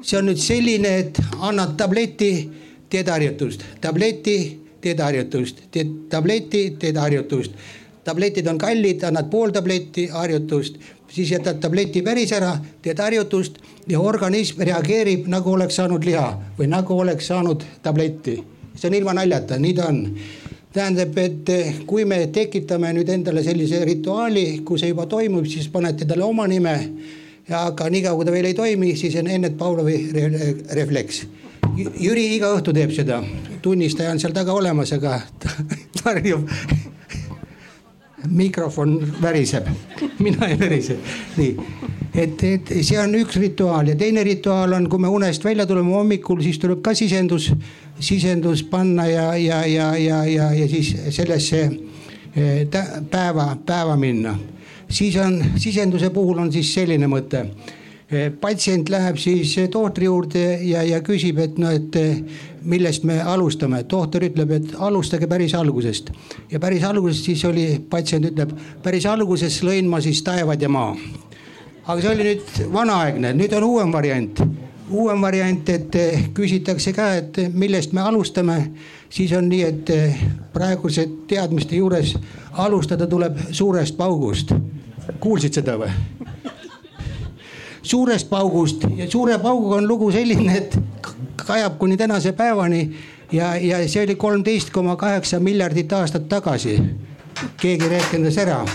see 0.02 0.18
on 0.18 0.26
nüüd 0.26 0.38
selline, 0.38 0.88
et 0.98 1.18
annad 1.40 1.76
tableti, 1.76 2.50
teed 2.88 3.08
harjutust, 3.08 3.64
tableti 3.80 4.61
teed 4.82 5.00
harjutust, 5.00 5.62
teed 5.70 5.94
tableti, 6.10 6.64
teed 6.78 6.98
harjutust. 6.98 7.54
tabletid 8.04 8.46
on 8.50 8.58
kallid, 8.58 9.02
annad 9.06 9.28
pool 9.30 9.52
tabletti, 9.54 10.08
harjutust, 10.10 10.78
siis 11.08 11.30
jätad 11.30 11.60
tableti 11.62 12.02
päris 12.02 12.32
ära, 12.34 12.56
teed 12.82 12.98
harjutust 12.98 13.60
ja 13.88 14.00
organism 14.00 14.62
reageerib 14.66 15.28
nagu 15.30 15.52
oleks 15.52 15.78
saanud 15.78 16.04
liha 16.04 16.26
või 16.58 16.66
nagu 16.72 16.98
oleks 16.98 17.30
saanud 17.30 17.62
tabletti. 17.82 18.42
see 18.74 18.88
on 18.88 18.94
ilma 18.94 19.14
naljata, 19.14 19.58
nii 19.58 19.74
ta 19.74 19.86
on 19.86 20.00
tähendab, 20.72 21.18
et 21.18 21.52
kui 21.86 22.04
me 22.04 22.26
tekitame 22.32 22.92
nüüd 22.96 23.08
endale 23.08 23.42
sellise 23.44 23.84
rituaali, 23.84 24.62
kui 24.64 24.78
see 24.78 24.88
juba 24.88 25.06
toimub, 25.06 25.46
siis 25.46 25.68
panete 25.68 26.04
talle 26.04 26.24
oma 26.24 26.46
nime. 26.46 26.76
aga 27.52 27.88
niikaua 27.90 28.16
kui 28.16 28.24
ta 28.24 28.32
veel 28.32 28.44
ei 28.44 28.54
toimi, 28.54 28.96
siis 28.96 29.16
on 29.16 29.26
enne 29.26 29.50
Pavlovi 29.50 30.10
refleks 30.74 31.24
Jüri 31.76 32.26
iga 32.36 32.50
õhtu 32.52 32.72
teeb 32.76 32.90
seda, 32.92 33.22
tunnistaja 33.64 34.12
on 34.12 34.20
seal 34.20 34.34
taga 34.36 34.52
olemas, 34.52 34.92
aga 34.92 35.14
varjub 36.02 36.50
mikrofon 38.40 38.98
väriseb, 39.22 39.70
mina 40.22 40.50
ei 40.50 40.58
värise, 40.60 40.98
nii. 41.38 41.54
et, 42.14 42.44
et 42.44 42.72
see 42.84 42.98
on 43.00 43.16
üks 43.18 43.40
rituaal. 43.40 43.88
Ja 43.88 43.96
teine 43.98 44.24
rituaal 44.26 44.76
on, 44.76 44.88
kui 44.92 45.00
me 45.00 45.10
unest 45.10 45.44
välja 45.44 45.66
tuleme 45.66 45.94
hommikul, 45.96 46.42
siis 46.44 46.60
tuleb 46.60 46.82
ka 46.84 46.94
sisendus, 46.98 47.50
sisendus 47.98 48.64
panna 48.68 49.08
ja, 49.08 49.26
ja, 49.40 49.64
ja, 49.66 49.90
ja, 49.96 50.22
ja, 50.28 50.52
ja 50.52 50.68
siis 50.68 50.94
sellesse 51.16 51.62
eh, 52.36 52.66
päeva, 53.10 53.54
päeva 53.66 53.96
minna. 53.96 54.36
siis 54.92 55.16
on, 55.16 55.40
sisenduse 55.56 56.10
puhul 56.10 56.38
on 56.38 56.52
siis 56.52 56.74
selline 56.74 57.08
mõte 57.08 57.46
patsient 58.40 58.90
läheb 58.92 59.16
siis 59.20 59.54
eh, 59.58 59.68
tohtri 59.72 60.06
juurde 60.08 60.42
ja, 60.66 60.82
ja 60.84 61.00
küsib, 61.04 61.38
et 61.40 61.58
noh, 61.60 61.72
et 61.72 61.96
eh, 61.96 62.18
millest 62.62 63.06
me 63.08 63.20
alustame. 63.20 63.82
tohter 63.88 64.26
ütleb, 64.28 64.50
et 64.50 64.74
alustage 64.78 65.26
päris 65.26 65.54
algusest 65.54 66.12
ja 66.50 66.60
päris 66.60 66.84
algusest 66.84 67.24
siis 67.24 67.44
oli, 67.44 67.66
patsient 67.90 68.28
ütleb, 68.32 68.52
päris 68.82 69.06
alguses 69.06 69.62
lõin 69.64 69.88
ma 69.88 70.00
siis 70.00 70.22
taevad 70.22 70.62
ja 70.62 70.68
maa. 70.68 70.96
aga 71.86 72.00
see 72.00 72.12
oli 72.12 72.28
nüüd 72.28 72.60
vanaaegne, 72.72 73.32
nüüd 73.38 73.56
on 73.56 73.70
uuem 73.70 73.92
variant 73.92 74.44
uuem 74.92 75.22
variant, 75.22 75.68
et 75.72 75.96
küsitakse 76.34 76.92
ka, 76.92 77.06
et 77.16 77.38
millest 77.54 77.94
me 77.96 78.02
alustame, 78.04 78.58
siis 79.08 79.32
on 79.32 79.48
nii, 79.48 79.62
et 79.64 79.92
praeguse 80.52 81.06
teadmiste 81.30 81.78
juures 81.80 82.12
alustada 82.52 83.06
tuleb 83.06 83.38
suurest 83.50 83.96
paugust. 83.96 84.52
kuulsid 85.20 85.54
seda 85.54 85.78
või? 85.80 85.90
Suurest 87.82 88.30
paugust. 88.30 88.84
Ja 88.96 89.10
suure 89.10 89.38
pauguga 89.38 89.76
on 89.76 89.88
lugu 89.88 90.10
selline, 90.12 90.56
et 90.56 90.78
kajab 91.46 91.78
kuni 91.78 91.96
tänase 91.96 92.32
päevani. 92.32 92.90
Ja, 93.32 93.56
ja 93.56 93.80
see 93.88 94.04
oli 94.04 94.14
kolmteist 94.14 94.70
koma 94.70 94.96
kaheksa 94.96 95.40
miljardit 95.40 95.92
aastat 95.92 96.28
tagasi. 96.28 96.80
keegi 97.56 97.88
rehkendas 97.88 98.38
ära. 98.38 98.66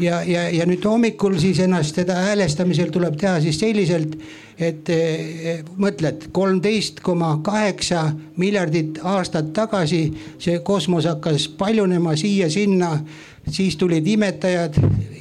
Ja, 0.00 0.22
ja, 0.22 0.48
ja 0.50 0.64
nüüd 0.68 0.84
hommikul 0.84 1.34
siis 1.40 1.58
ennast 1.60 1.96
seda 1.96 2.14
häälestamisel 2.14 2.92
tuleb 2.92 3.16
teha 3.20 3.40
siis 3.40 3.58
selliselt, 3.60 4.14
et 4.60 4.88
eh, 4.92 5.64
mõtled 5.80 6.28
kolmteist 6.32 7.00
koma 7.04 7.34
kaheksa 7.44 8.06
miljardit 8.40 9.00
aastat 9.02 9.52
tagasi 9.56 10.02
see 10.38 10.60
kosmos 10.64 11.08
hakkas 11.08 11.48
paljunema 11.58 12.14
siia-sinna, 12.16 12.92
siis 13.50 13.76
tulid 13.76 14.06
imetajad, 14.06 14.78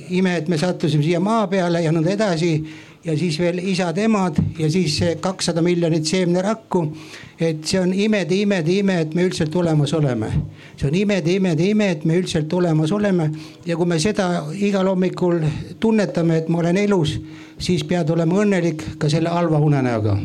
ime, 0.10 0.38
et 0.38 0.48
me 0.48 0.58
sattusime 0.58 1.04
siia 1.04 1.20
maa 1.24 1.48
peale 1.48 1.82
ja 1.84 1.92
nõnda 1.96 2.14
edasi 2.14 2.54
ja 3.04 3.16
siis 3.18 3.40
veel 3.40 3.60
isad-emad 3.64 4.38
ja 4.60 4.70
siis 4.72 5.00
kakssada 5.22 5.62
miljonit 5.62 6.06
seemnerakku. 6.06 6.98
et 7.40 7.64
see 7.64 7.80
on 7.80 7.94
imede, 7.94 8.36
imede, 8.36 8.72
ime, 8.72 9.00
et 9.02 9.14
me 9.16 9.24
üldselt 9.24 9.56
olemas 9.56 9.94
oleme. 9.94 10.32
see 10.78 10.88
on 10.88 10.96
imede, 10.96 11.32
imede, 11.32 11.64
ime, 11.64 11.92
et 11.92 12.06
me 12.06 12.18
üldselt 12.20 12.54
olemas 12.54 12.92
oleme 12.92 13.32
ja 13.66 13.78
kui 13.78 13.86
me 13.86 14.00
seda 14.00 14.44
igal 14.54 14.88
hommikul 14.88 15.40
tunnetame, 15.80 16.38
et 16.38 16.50
ma 16.50 16.60
olen 16.60 16.78
elus, 16.78 17.20
siis 17.58 17.84
pead 17.84 18.10
olema 18.10 18.44
õnnelik 18.44 18.84
ka 18.98 19.10
selle 19.10 19.30
halva 19.30 19.60
unenäoga. 19.60 20.18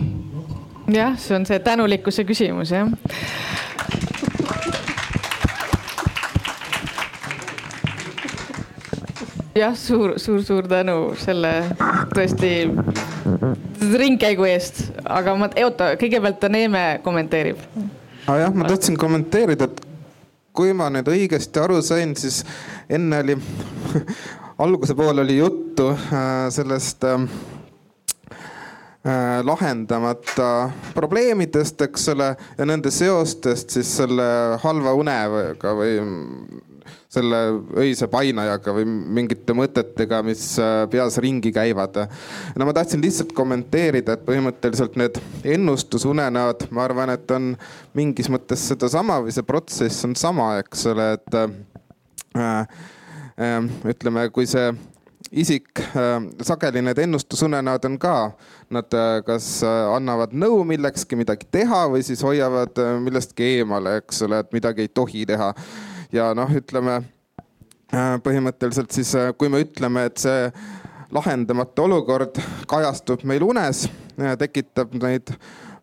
jah, 0.93 1.19
see 1.19 1.37
on 1.37 1.47
see 1.47 1.59
tänulikkuse 1.59 2.25
küsimus 2.25 2.75
jah 2.75 2.91
jah, 9.55 9.75
suur, 9.79 10.15
suur-suur 10.19 10.69
tänu 10.69 11.15
selle 11.19 11.53
tõesti 12.15 12.53
ringkäigu 13.95 14.47
eest, 14.49 14.85
aga 15.05 15.35
ma, 15.39 15.49
oota, 15.65 15.95
kõigepealt 16.01 16.47
Neeme 16.51 16.85
kommenteerib. 17.05 17.61
ah 18.27 18.41
jah, 18.45 18.55
ma 18.55 18.69
tahtsin 18.69 18.99
kommenteerida, 18.99 19.69
et 19.71 19.83
kui 20.55 20.75
ma 20.77 20.91
nüüd 20.91 21.09
õigesti 21.11 21.63
aru 21.63 21.81
sain, 21.83 22.17
siis 22.19 22.43
enne 22.89 23.23
oli 23.25 23.39
alguse 24.65 24.95
pool 24.99 25.23
oli 25.23 25.39
juttu 25.39 25.93
sellest 26.55 27.07
lahendamata 29.45 30.71
probleemidest, 30.95 31.83
eks 31.85 32.09
ole, 32.15 32.31
ja 32.59 32.67
nende 32.67 32.91
seostest 32.95 33.75
siis 33.77 33.91
selle 34.01 34.25
halva 34.63 34.95
unega 34.97 35.75
või 35.77 35.99
selle 37.15 37.41
öise 37.81 38.09
painajaga 38.11 38.75
või 38.77 38.87
mingite 38.89 39.55
mõtetega, 39.57 40.21
mis 40.27 40.43
äh, 40.63 40.85
peas 40.91 41.19
ringi 41.23 41.53
käivad. 41.55 42.01
no 42.57 42.67
ma 42.67 42.75
tahtsin 42.77 43.03
lihtsalt 43.05 43.35
kommenteerida, 43.37 44.17
et 44.17 44.25
põhimõtteliselt 44.27 44.99
need 45.01 45.21
ennustusunenäod, 45.57 46.69
ma 46.75 46.89
arvan, 46.89 47.15
et 47.15 47.31
on 47.35 47.53
mingis 47.95 48.31
mõttes 48.33 48.67
sedasama 48.73 49.21
või 49.25 49.35
see 49.35 49.47
protsess 49.47 50.09
on 50.09 50.17
sama, 50.19 50.55
eks 50.63 50.89
ole, 50.91 51.13
et 51.19 51.39
äh, 51.39 52.67
äh, 53.39 53.71
ütleme, 53.95 54.29
kui 54.35 54.49
see 54.51 54.73
isik 55.35 55.81
äh,, 55.81 56.19
sageli 56.47 56.83
need 56.85 57.01
ennustusunenäod 57.07 57.89
on 57.89 57.99
ka, 58.03 58.19
nad 58.75 58.95
äh, 58.95 59.17
kas 59.27 59.49
äh, 59.67 59.81
annavad 59.95 60.35
nõu 60.35 60.63
millekski 60.69 61.19
midagi 61.19 61.49
teha 61.51 61.87
või 61.95 62.05
siis 62.07 62.23
hoiavad 62.27 62.79
millestki 63.03 63.59
eemale, 63.59 63.99
eks 64.03 64.23
ole, 64.27 64.45
et 64.45 64.55
midagi 64.57 64.87
ei 64.87 64.95
tohi 64.95 65.27
teha 65.29 65.53
ja 66.15 66.31
noh, 66.37 66.51
ütleme 66.55 67.01
äh, 67.93 68.15
põhimõtteliselt 68.25 68.95
siis, 68.95 69.15
äh, 69.19 69.33
kui 69.39 69.51
me 69.53 69.65
ütleme, 69.65 70.07
et 70.09 70.23
see 70.23 70.49
lahendamatu 71.15 71.87
olukord 71.89 72.41
kajastub 72.71 73.23
meil 73.29 73.45
unes, 73.47 73.85
tekitab 74.39 74.95
neid 74.99 75.35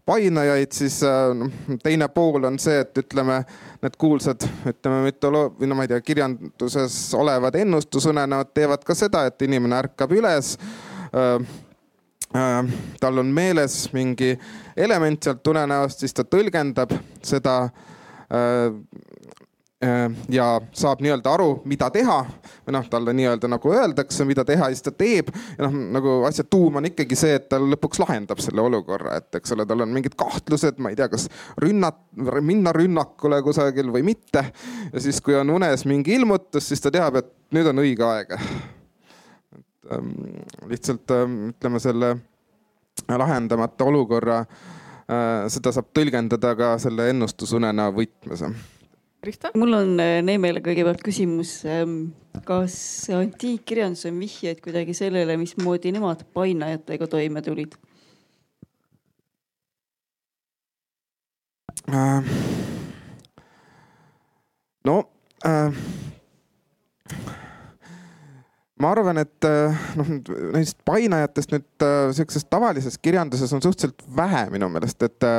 painajaid, 0.07 0.71
siis 0.75 0.97
noh, 1.37 1.51
teine 1.83 2.07
pool 2.11 2.47
on 2.49 2.57
see, 2.59 2.79
et 2.83 2.97
ütleme, 3.03 3.41
need 3.83 3.97
kuulsad, 4.01 4.43
ütleme 4.67 5.05
mütoloog- 5.05 5.59
või 5.59 5.69
no 5.69 5.77
ma 5.77 5.85
ei 5.85 5.91
tea, 5.93 6.01
kirjanduses 6.03 6.97
olevad 7.15 7.55
ennustusunenäod 7.61 8.51
teevad 8.55 8.83
ka 8.87 8.97
seda, 8.97 9.25
et 9.29 9.47
inimene 9.47 9.77
ärkab 9.83 10.15
üles 10.17 10.55
äh, 11.13 11.37
äh, 12.35 12.73
tal 12.99 13.23
on 13.23 13.31
meeles 13.31 13.85
mingi 13.95 14.33
element 14.75 15.23
sealt 15.23 15.47
unenäost, 15.53 16.03
siis 16.03 16.17
ta 16.17 16.27
tõlgendab 16.27 16.97
seda 17.23 17.57
äh, 17.69 17.87
Äh, 18.31 18.71
ja 20.29 20.45
saab 20.77 20.99
nii-öelda 21.01 21.31
aru, 21.33 21.49
mida 21.65 21.87
teha 21.89 22.19
või 22.67 22.73
noh, 22.75 22.85
talle 22.89 23.13
nii-öelda 23.17 23.49
nagu 23.49 23.71
öeldakse, 23.73 24.25
mida 24.29 24.43
teha 24.45 24.67
ja 24.69 24.75
siis 24.75 24.85
ta 24.85 24.91
teeb. 24.93 25.31
ja 25.57 25.65
noh, 25.65 25.77
nagu 25.97 26.15
asja 26.27 26.43
tuum 26.45 26.77
on 26.77 26.85
ikkagi 26.85 27.17
see, 27.17 27.39
et 27.39 27.47
ta 27.49 27.57
lõpuks 27.61 28.01
lahendab 28.03 28.39
selle 28.43 28.61
olukorra, 28.61 29.15
et 29.17 29.39
eks 29.39 29.55
ole, 29.55 29.65
tal 29.65 29.81
on 29.81 29.93
mingid 29.93 30.13
kahtlused, 30.19 30.77
ma 30.77 30.91
ei 30.93 30.99
tea, 30.99 31.09
kas 31.09 31.25
rünnat-, 31.61 32.03
minna 32.45 32.73
rünnakule 32.77 33.41
kusagil 33.45 33.89
või 33.93 34.05
mitte. 34.05 34.43
ja 34.91 35.01
siis, 35.01 35.21
kui 35.21 35.35
on 35.37 35.49
unes 35.49 35.85
mingi 35.89 36.13
ilmutus, 36.19 36.67
siis 36.69 36.83
ta 36.83 36.91
teab, 36.93 37.17
et 37.17 37.31
nüüd 37.57 37.71
on 37.71 37.81
õige 37.81 38.05
aeg. 38.05 38.35
et 39.57 39.95
ähm, 39.95 40.11
lihtsalt 40.69 41.15
ähm, 41.17 41.39
ütleme 41.55 41.81
selle 41.81 42.11
lahendamata 43.09 43.89
olukorra 43.89 44.43
äh,, 44.43 45.49
seda 45.49 45.73
saab 45.73 45.89
tõlgendada 45.97 46.53
ka 46.59 46.75
selle 46.85 47.09
ennustusunena 47.15 47.89
võtmes 47.95 48.45
Krista? 49.21 49.51
mul 49.53 49.75
on 49.77 49.99
äh, 50.01 50.17
Neemele 50.25 50.63
kõigepealt 50.65 51.03
küsimus. 51.05 51.59
Ähm, 51.69 52.09
kas 52.41 52.73
antiikkirjandus 53.13 54.07
on 54.09 54.17
vihjeid 54.17 54.63
kuidagi 54.65 54.95
sellele, 54.97 55.35
mismoodi 55.37 55.91
nemad 55.93 56.23
painajatega 56.33 57.05
toime 57.11 57.43
tulid? 57.45 57.75
Äh, 61.93 62.33
no 64.89 64.97
äh, 65.45 65.79
ma 68.81 68.95
arvan, 68.95 69.21
et 69.21 69.51
noh, 70.01 70.13
neist 70.57 70.81
painajatest 70.81 71.53
nüüd 71.53 71.89
sihukeses 72.17 72.49
tavalises 72.49 72.97
kirjanduses 72.97 73.53
on 73.53 73.61
suhteliselt 73.61 74.01
vähe 74.17 74.47
minu 74.49 74.73
meelest, 74.73 75.05
et 75.05 75.31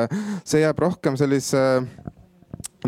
see 0.47 0.63
jääb 0.63 0.79
rohkem 0.87 1.19
sellise 1.19 1.67
äh, 1.83 2.13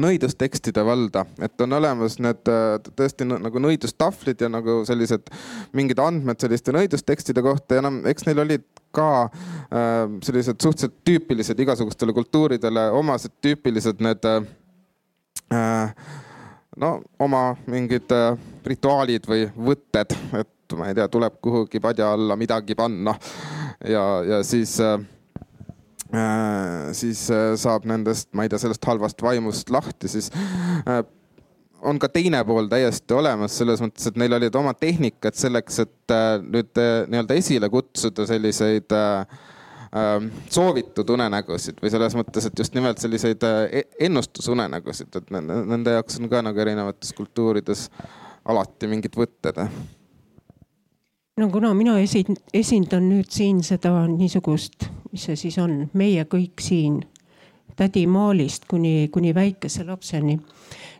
nõidustekstide 0.00 0.82
valda, 0.86 1.24
et 1.42 1.60
on 1.62 1.76
olemas 1.78 2.18
need 2.22 2.50
äh, 2.50 2.76
tõesti 2.98 3.26
nagu 3.28 3.62
nõidustahvlid 3.62 4.42
ja 4.42 4.50
nagu 4.52 4.80
sellised 4.88 5.30
mingid 5.76 6.00
andmed 6.02 6.40
selliste 6.42 6.74
nõidustekstide 6.74 7.44
kohta 7.44 7.78
ja 7.78 7.84
no 7.84 7.92
eks 8.10 8.26
neil 8.28 8.42
olid 8.44 8.66
ka 8.94 9.08
äh, 9.26 10.02
sellised 10.26 10.60
suhteliselt 10.62 10.98
tüüpilised 11.06 11.62
igasugustele 11.62 12.14
kultuuridele 12.16 12.88
omased 12.98 13.36
tüüpilised 13.44 14.02
need 14.04 14.28
äh, 14.30 14.50
äh, 15.54 15.94
no 16.80 16.96
oma 17.22 17.46
mingid 17.70 18.10
äh, 18.14 18.34
rituaalid 18.66 19.30
või 19.30 19.46
võtted, 19.70 20.16
et 20.40 20.78
ma 20.78 20.88
ei 20.90 20.96
tea, 20.96 21.06
tuleb 21.12 21.38
kuhugi 21.44 21.78
padja 21.82 22.14
alla 22.16 22.34
midagi 22.40 22.74
panna 22.74 23.14
ja, 23.86 24.04
ja 24.26 24.42
siis 24.46 24.78
Äh, 24.82 24.98
siis 26.96 27.26
äh, 27.32 27.52
saab 27.60 27.86
nendest, 27.88 28.30
ma 28.36 28.44
ei 28.44 28.52
tea, 28.52 28.60
sellest 28.62 28.84
halvast 28.88 29.22
vaimust 29.24 29.70
lahti, 29.74 30.10
siis 30.10 30.30
äh, 30.88 31.00
on 31.84 31.98
ka 32.00 32.08
teine 32.12 32.40
pool 32.48 32.68
täiesti 32.70 33.16
olemas 33.16 33.56
selles 33.60 33.82
mõttes, 33.84 34.06
et 34.08 34.20
neil 34.20 34.36
olid 34.38 34.54
oma 34.56 34.72
tehnikad 34.78 35.36
selleks, 35.36 35.82
et 35.84 36.14
nüüd 36.44 36.80
nii-öelda 37.12 37.36
esile 37.36 37.68
kutsuda 37.68 38.24
selliseid 38.30 38.94
soovitud 40.50 41.12
unenägusid 41.14 41.82
või 41.84 41.92
selles 41.92 42.16
mõttes, 42.18 42.48
et 42.48 42.58
just 42.58 42.74
nimelt 42.74 43.02
selliseid 43.04 43.44
e-, 43.46 43.84
ennustusunenägusid, 44.08 45.20
et 45.20 45.28
nende 45.36 45.98
jaoks 45.98 46.16
on 46.22 46.32
ka 46.32 46.40
nagu 46.42 46.64
erinevates 46.64 47.12
kultuurides 47.14 47.90
alati 48.48 48.88
mingid 48.90 49.20
võtted 49.20 49.60
no 51.36 51.48
kuna 51.50 51.74
mina 51.74 51.96
esin-, 51.98 52.38
esindan 52.54 53.08
nüüd 53.10 53.30
siin 53.34 53.62
seda 53.66 53.92
niisugust, 54.10 54.86
mis 55.12 55.26
see 55.28 55.38
siis 55.38 55.58
on, 55.62 55.84
meie 55.98 56.24
kõik 56.30 56.62
siin 56.62 57.00
tädi 57.74 58.04
Maalist 58.06 58.68
kuni, 58.70 59.08
kuni 59.12 59.32
väikese 59.34 59.82
lapseni, 59.88 60.38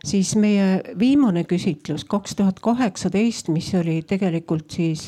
siis 0.03 0.33
meie 0.35 0.81
viimane 0.99 1.45
küsitlus 1.47 2.03
kaks 2.03 2.35
tuhat 2.35 2.59
kaheksateist, 2.59 3.47
mis 3.55 3.71
oli 3.79 4.01
tegelikult 4.07 4.75
siis 4.75 5.07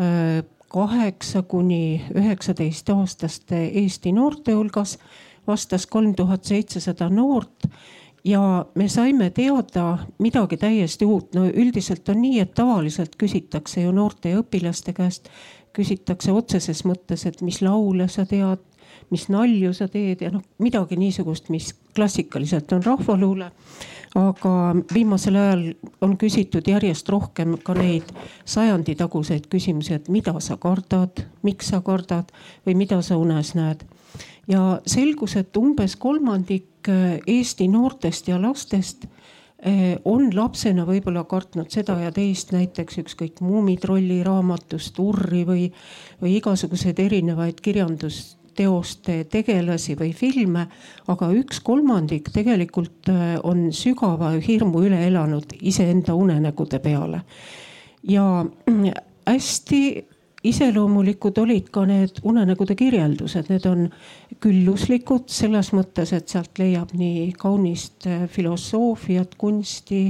äh, 0.00 0.40
kaheksa 0.72 1.44
kuni 1.44 2.00
üheksateist 2.16 2.88
aastaste 2.96 3.60
Eesti 3.82 4.14
noorte 4.16 4.56
hulgas, 4.56 4.96
vastas 5.46 5.84
kolm 5.86 6.14
tuhat 6.16 6.48
seitsesada 6.48 7.10
noort 7.12 7.68
ja 8.26 8.66
me 8.74 8.88
saime 8.88 9.30
teada 9.30 9.98
midagi 10.18 10.56
täiesti 10.56 11.04
uut. 11.04 11.34
no 11.34 11.46
üldiselt 11.46 12.08
on 12.08 12.22
nii, 12.22 12.40
et 12.40 12.54
tavaliselt 12.54 13.16
küsitakse 13.18 13.82
ju 13.82 13.92
noorte 13.92 14.32
ja 14.34 14.40
õpilaste 14.42 14.92
käest, 14.92 15.30
küsitakse 15.76 16.32
otseses 16.32 16.82
mõttes, 16.84 17.26
et 17.26 17.42
mis 17.42 17.60
laule 17.62 18.08
sa 18.08 18.26
tead, 18.26 18.62
mis 19.10 19.28
nalju 19.30 19.72
sa 19.76 19.86
teed 19.88 20.24
ja 20.24 20.32
noh, 20.34 20.42
midagi 20.58 20.98
niisugust, 20.98 21.50
mis 21.54 21.70
klassikaliselt 21.94 22.72
on 22.72 22.84
rahvaluule. 22.84 23.50
aga 24.16 24.50
viimasel 24.94 25.36
ajal 25.36 25.62
on 26.00 26.16
küsitud 26.16 26.68
järjest 26.68 27.08
rohkem 27.08 27.58
ka 27.62 27.74
neid 27.74 28.10
sajanditaguseid 28.44 29.46
küsimusi, 29.52 29.92
et 29.94 30.08
mida 30.08 30.32
sa 30.40 30.56
kardad, 30.56 31.20
miks 31.42 31.68
sa 31.68 31.82
kardad 31.84 32.32
või 32.66 32.74
mida 32.74 33.02
sa 33.02 33.18
unes 33.20 33.54
näed 33.54 33.84
ja 34.48 34.80
selgus, 34.86 35.36
et 35.36 35.56
umbes 35.56 35.96
kolmandik 35.96 36.66
äh, 36.88 37.18
Eesti 37.26 37.68
noortest 37.68 38.28
ja 38.28 38.38
lastest 38.42 39.06
äh, 39.06 39.96
on 40.04 40.30
lapsena 40.34 40.86
võib-olla 40.88 41.24
kartnud 41.28 41.70
seda 41.72 41.98
ja 42.00 42.12
teist, 42.14 42.52
näiteks 42.54 43.00
ükskõik 43.04 43.42
Muumitrolli 43.44 44.22
raamatust 44.26 44.98
Urri 45.02 45.44
või, 45.48 45.68
või 46.22 46.36
igasuguseid 46.40 46.98
erinevaid 47.02 47.60
kirjandusteoste 47.64 49.22
tegelasi 49.32 49.96
või 49.98 50.12
filme. 50.16 50.66
aga 51.06 51.30
üks 51.32 51.60
kolmandik 51.60 52.32
tegelikult 52.34 53.12
äh, 53.12 53.36
on 53.42 53.70
sügava 53.72 54.34
hirmu 54.40 54.86
üle 54.88 55.06
elanud 55.06 55.56
iseenda 55.60 56.14
unenägude 56.14 56.78
peale. 56.78 57.22
ja 58.02 58.44
hästi 59.30 59.82
iseloomulikud 60.50 61.38
olid 61.42 61.70
ka 61.74 61.84
need 61.88 62.20
unenägude 62.26 62.76
kirjeldused, 62.78 63.50
need 63.52 63.66
on 63.68 63.88
külluslikud 64.42 65.28
selles 65.32 65.72
mõttes, 65.76 66.12
et 66.16 66.28
sealt 66.32 66.58
leiab 66.60 66.94
nii 66.96 67.30
kaunist 67.38 68.08
äh, 68.10 68.26
filosoofiat, 68.30 69.36
kunsti, 69.40 70.08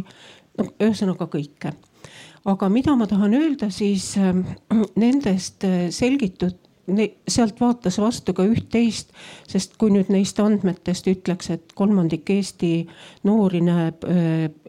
no 0.59 0.71
ühesõnaga 0.81 1.29
kõike. 1.33 1.75
aga 2.47 2.69
mida 2.71 2.95
ma 2.97 3.07
tahan 3.11 3.35
öelda, 3.35 3.71
siis 3.71 4.15
ähm, 4.19 4.45
nendest 4.97 5.65
äh, 5.65 5.89
selgitud 5.91 6.63
sealt 7.29 7.59
vaatas 7.61 7.99
vastu 7.99 8.31
ka 8.33 8.45
üht-teist, 8.47 9.11
sest 9.51 9.75
kui 9.79 9.91
nüüd 9.91 10.07
neist 10.13 10.39
andmetest 10.39 11.09
ütleks, 11.11 11.51
et 11.51 11.73
kolmandik 11.75 12.31
Eesti 12.31 12.87
noori 13.27 13.65
näeb 13.67 14.07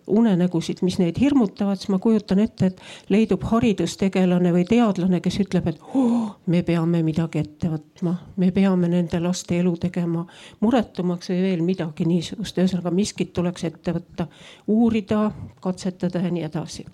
unenägusid, 0.08 0.82
mis 0.82 0.97
neid 1.01 1.20
hirmutavad, 1.20 1.80
siis 1.80 1.91
ma 1.91 1.99
kujutan 2.01 2.39
ette, 2.39 2.72
et 2.72 3.12
leidub 3.14 3.43
haridustegelane 3.49 4.51
või 4.55 4.64
teadlane, 4.68 5.20
kes 5.24 5.39
ütleb, 5.43 5.68
et 5.72 5.82
oh, 5.95 6.38
me 6.47 6.62
peame 6.68 7.01
midagi 7.05 7.41
ette 7.43 7.72
võtma, 7.72 8.16
me 8.39 8.51
peame 8.55 8.89
nende 8.91 9.20
laste 9.24 9.60
elu 9.60 9.74
tegema 9.88 10.24
muretumaks 10.64 11.32
või 11.34 11.41
veel 11.43 11.66
midagi 11.68 12.08
niisugust, 12.08 12.58
ühesõnaga 12.58 12.93
miskit 12.95 13.34
tuleks 13.36 13.68
ette 13.68 13.95
võtta, 13.97 14.28
uurida, 14.72 15.28
katsetada 15.64 16.24
ja 16.24 16.32
nii 16.34 16.47
edasi. 16.47 16.86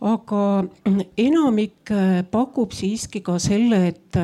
aga 0.00 0.44
enamik 1.18 1.90
pakub 2.30 2.72
siiski 2.72 3.24
ka 3.24 3.38
selle, 3.42 3.86
et 3.88 4.22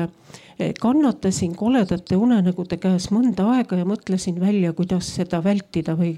kannatasin 0.81 1.55
koledate 1.55 2.17
unenägude 2.17 2.77
käes 2.81 3.09
mõnda 3.13 3.45
aega 3.55 3.79
ja 3.79 3.85
mõtlesin 3.87 4.39
välja, 4.41 4.73
kuidas 4.77 5.09
seda 5.15 5.41
vältida 5.43 5.95
või 5.99 6.15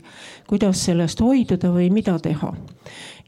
kuidas 0.49 0.83
sellest 0.85 1.21
hoiduda 1.23 1.71
või 1.73 1.89
mida 1.93 2.17
teha. 2.19 2.53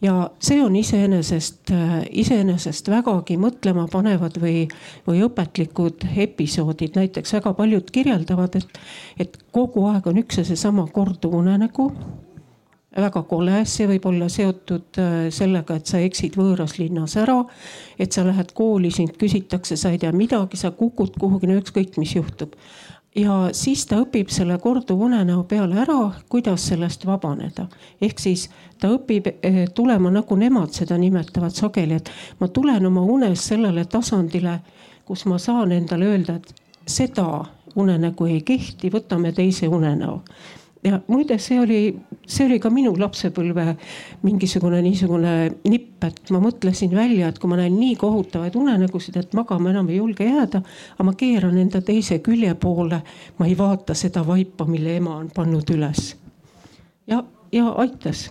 ja 0.02 0.30
see 0.40 0.60
on 0.64 0.76
iseenesest, 0.76 1.72
iseenesest 2.12 2.90
vägagi 2.92 3.38
mõtlemapanevad 3.42 4.38
või, 4.42 4.68
või 5.08 5.24
õpetlikud 5.26 6.06
episoodid, 6.28 6.96
näiteks 6.96 7.34
väga 7.38 7.54
paljud 7.54 7.92
kirjeldavad, 7.92 8.56
et, 8.56 8.80
et 9.20 9.38
kogu 9.52 9.88
aeg 9.92 10.08
on 10.08 10.22
üks 10.24 10.42
ja 10.42 10.46
seesama 10.46 10.88
korduv 10.94 11.40
unenägu 11.42 11.92
väga 13.02 13.22
kole, 13.28 13.60
see 13.68 13.88
võib 13.90 14.08
olla 14.10 14.28
seotud 14.32 15.00
äh, 15.02 15.14
sellega, 15.34 15.78
et 15.78 15.90
sa 15.90 16.00
eksid 16.04 16.38
võõras 16.40 16.78
linnas 16.80 17.16
ära. 17.20 17.44
et 18.00 18.12
sa 18.12 18.24
lähed 18.24 18.52
kooli, 18.54 18.92
sind 18.92 19.16
küsitakse, 19.20 19.78
sa 19.78 19.92
ei 19.92 20.00
tea 20.00 20.12
midagi, 20.12 20.58
sa 20.58 20.72
kukud 20.72 21.18
kuhugi, 21.20 21.48
no 21.48 21.60
ükskõik, 21.60 21.98
mis 21.98 22.16
juhtub. 22.16 22.56
ja 23.16 23.50
siis 23.52 23.86
ta 23.86 24.00
õpib 24.04 24.30
selle 24.30 24.58
korduvunenäo 24.60 25.44
peale 25.44 25.80
ära, 25.84 26.12
kuidas 26.30 26.68
sellest 26.68 27.06
vabaneda. 27.06 27.68
ehk 28.02 28.20
siis 28.20 28.50
ta 28.80 28.92
õpib 28.96 29.28
äh, 29.28 29.66
tulema, 29.74 30.12
nagu 30.12 30.36
nemad 30.36 30.72
seda 30.72 30.98
nimetavad 30.98 31.56
sageli, 31.56 31.96
et 31.96 32.12
ma 32.40 32.48
tulen 32.48 32.86
oma 32.86 33.02
unes 33.02 33.48
sellele 33.48 33.86
tasandile, 33.86 34.60
kus 35.06 35.26
ma 35.26 35.38
saan 35.38 35.72
endale 35.72 36.06
öelda, 36.06 36.36
et 36.36 36.54
seda 36.88 37.46
unenägu 37.76 38.26
ei 38.26 38.42
kehti, 38.42 38.90
võtame 38.90 39.34
teise 39.36 39.68
unenäo 39.68 40.22
ja 40.86 41.00
muide, 41.08 41.38
see 41.42 41.58
oli, 41.60 41.80
see 42.28 42.46
oli 42.46 42.60
ka 42.62 42.70
minu 42.74 42.94
lapsepõlve 43.00 43.66
mingisugune 44.26 44.82
niisugune 44.86 45.34
nipp, 45.66 46.04
et 46.06 46.32
ma 46.34 46.42
mõtlesin 46.44 46.94
välja, 46.96 47.32
et 47.32 47.40
kui 47.42 47.50
ma 47.50 47.58
näen 47.60 47.76
nii 47.80 47.96
kohutavaid 48.00 48.56
unenägusid, 48.60 49.18
et 49.20 49.34
magama 49.38 49.72
enam 49.74 49.90
ei 49.90 50.00
julge 50.00 50.28
jääda, 50.28 50.62
aga 50.96 51.08
ma 51.08 51.16
keeran 51.18 51.58
enda 51.62 51.82
teise 51.86 52.20
külje 52.26 52.54
poole. 52.62 53.02
ma 53.40 53.50
ei 53.50 53.58
vaata 53.58 53.98
seda 53.98 54.26
vaipa, 54.28 54.68
mille 54.70 54.98
ema 55.00 55.18
on 55.18 55.30
pannud 55.34 55.70
üles. 55.74 56.16
ja, 57.08 57.24
ja 57.52 57.70
aitas 57.82 58.30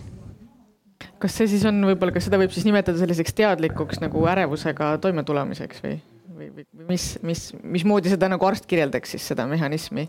kas 1.19 1.35
see 1.37 1.47
siis 1.51 1.63
on 1.67 1.81
võib-olla, 1.85 2.13
kas 2.15 2.27
seda 2.29 2.39
võib 2.39 2.53
siis 2.55 2.65
nimetada 2.67 2.99
selliseks 2.99 3.35
teadlikuks 3.35 3.99
nagu 4.03 4.23
ärevusega 4.31 4.95
toimetulemiseks 5.03 5.83
või, 5.83 5.97
või, 6.29 6.49
või 6.55 6.87
mis, 6.93 7.07
mis, 7.25 7.49
mismoodi 7.63 8.11
seda 8.13 8.29
nagu 8.31 8.47
arst 8.47 8.67
kirjeldaks 8.69 9.15
siis 9.15 9.27
seda 9.33 9.47
mehhanismi? 9.49 10.07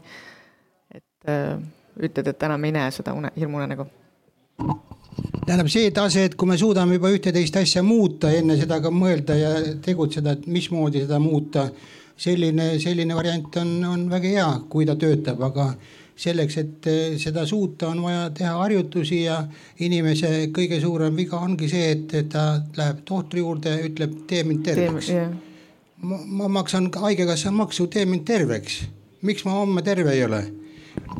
et 0.95 1.31
äh, 1.31 1.59
ütled, 1.97 2.27
et 2.33 2.43
enam 2.49 2.65
ei 2.65 2.75
näe 2.77 2.91
seda 2.95 3.15
une, 3.17 3.33
hirmuunenägu? 3.39 3.89
tähendab 5.47 5.69
see 5.71 5.91
tase, 5.95 6.25
et 6.27 6.35
kui 6.35 6.49
me 6.49 6.57
suudame 6.59 6.97
juba 6.99 7.11
ühte-teist 7.15 7.57
asja 7.61 7.83
muuta, 7.87 8.33
enne 8.35 8.57
seda 8.59 8.81
ka 8.83 8.91
mõelda 8.93 9.37
ja 9.39 9.53
tegutseda, 9.85 10.35
et 10.37 10.49
mismoodi 10.51 11.05
seda 11.07 11.21
muuta. 11.23 11.71
selline, 12.17 12.79
selline 12.81 13.13
variant 13.13 13.57
on, 13.61 13.73
on 13.85 14.05
väga 14.09 14.29
hea, 14.33 14.47
kui 14.73 14.87
ta 14.89 14.95
töötab, 14.97 15.43
aga 15.51 15.67
selleks, 16.17 16.57
et 16.57 16.87
seda 17.21 17.45
suuta, 17.47 17.91
on 17.91 18.01
vaja 18.07 18.31
teha 18.33 18.55
harjutusi 18.57 19.19
ja 19.27 19.43
inimese 19.85 20.49
kõige 20.49 20.81
suurem 20.81 21.17
viga 21.17 21.37
ongi 21.45 21.69
see, 21.69 21.91
et 21.93 22.31
ta 22.33 22.63
läheb 22.79 23.03
tohtri 23.05 23.45
juurde, 23.45 23.75
ütleb, 23.91 24.23
tee 24.27 24.45
mind 24.49 24.65
terveks. 24.65 25.13
ma, 26.01 26.23
ma 26.41 26.49
maksan 26.49 26.89
haigekassa 27.05 27.53
maksu, 27.53 27.87
tee 27.87 28.07
mind 28.09 28.25
terveks. 28.25 28.87
miks 29.23 29.45
ma 29.45 29.59
homme 29.61 29.83
terve 29.83 30.17
ei 30.17 30.25
ole? 30.25 30.43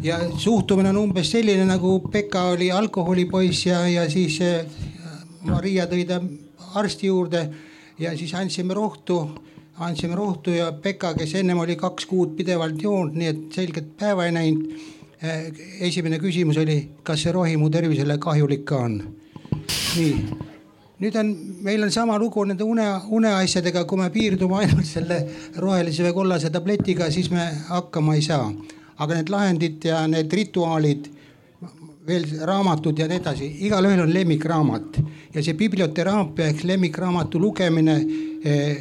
Ja 0.03 0.19
suhtumine 0.39 0.91
on 0.91 0.97
umbes 0.97 1.31
selline 1.31 1.65
nagu 1.65 1.99
Pekka 2.13 2.43
oli 2.55 2.71
alkoholipoiss 2.73 3.67
ja, 3.67 3.81
ja 3.89 4.11
siis 4.11 4.39
äh, 4.45 4.67
Maria 5.45 5.87
tõi 5.91 6.05
ta 6.09 6.21
arsti 6.77 7.11
juurde 7.11 7.43
ja 7.99 8.13
siis 8.17 8.35
andsime 8.35 8.75
rohtu, 8.75 9.21
andsime 9.79 10.15
rohtu 10.15 10.55
ja 10.57 10.73
Pekka, 10.73 11.15
kes 11.15 11.35
ennem 11.41 11.59
oli 11.59 11.77
kaks 11.77 12.07
kuud 12.07 12.37
pidevalt 12.37 12.83
joonud, 12.83 13.17
nii 13.17 13.31
et 13.33 13.47
selget 13.55 13.97
päeva 13.99 14.27
ei 14.27 14.35
näinud. 14.37 14.77
Äh, 15.25 15.47
esimene 15.89 16.19
küsimus 16.21 16.59
oli, 16.61 16.77
kas 17.03 17.25
see 17.25 17.33
rohi 17.33 17.57
mu 17.57 17.71
tervisele 17.73 18.19
kahjulik 18.21 18.67
ka 18.69 18.83
on? 18.89 19.01
nii 19.97 20.13
nüüd 21.01 21.17
on, 21.21 21.31
meil 21.65 21.83
on 21.85 21.91
sama 21.93 22.17
lugu 22.21 22.45
nende 22.49 22.65
une, 22.65 22.85
uneasjadega, 23.13 23.85
kui 23.89 24.01
me 24.01 24.09
piirdume 24.13 24.61
ainult 24.63 24.89
selle 24.89 25.19
rohelise 25.61 26.05
või 26.07 26.15
kollase 26.17 26.51
tabletiga, 26.53 27.11
siis 27.13 27.29
me 27.33 27.45
hakkama 27.69 28.17
ei 28.17 28.25
saa 28.25 28.47
aga 28.99 29.19
need 29.19 29.31
lahendid 29.33 29.85
ja 29.85 30.01
need 30.09 30.33
rituaalid, 30.33 31.09
veel 32.07 32.27
raamatud 32.47 32.99
ja 32.99 33.09
nii 33.11 33.19
edasi, 33.19 33.49
igalühel 33.67 34.05
on 34.05 34.13
lemmikraamat 34.15 34.99
ja 35.35 35.43
see 35.43 35.57
biblioteraapia 35.59 36.53
ehk 36.53 36.63
lemmikraamatu 36.69 37.41
lugemine. 37.43 37.97
Eh, 38.47 38.77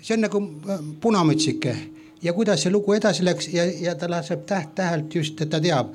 see 0.00 0.14
on 0.14 0.22
nagu 0.28 0.42
eh, 0.44 0.84
punamütsike 1.02 1.74
ja 2.22 2.32
kuidas 2.36 2.62
see 2.62 2.72
lugu 2.72 2.94
edasi 2.94 3.24
läks 3.26 3.50
ja, 3.52 3.64
ja 3.66 3.96
ta 3.98 4.08
laseb 4.10 4.46
täht-tähelt 4.46 5.14
just, 5.14 5.40
et 5.40 5.50
ta 5.50 5.60
teab. 5.60 5.94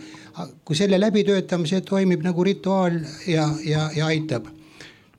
kui 0.66 0.76
selle 0.76 0.99
läbitöötamise 0.99 1.82
toimib 1.82 2.24
nagu 2.24 2.43
rituaal 2.43 2.99
ja, 3.28 3.47
ja, 3.63 3.89
ja 3.95 4.05
aitab. 4.11 4.49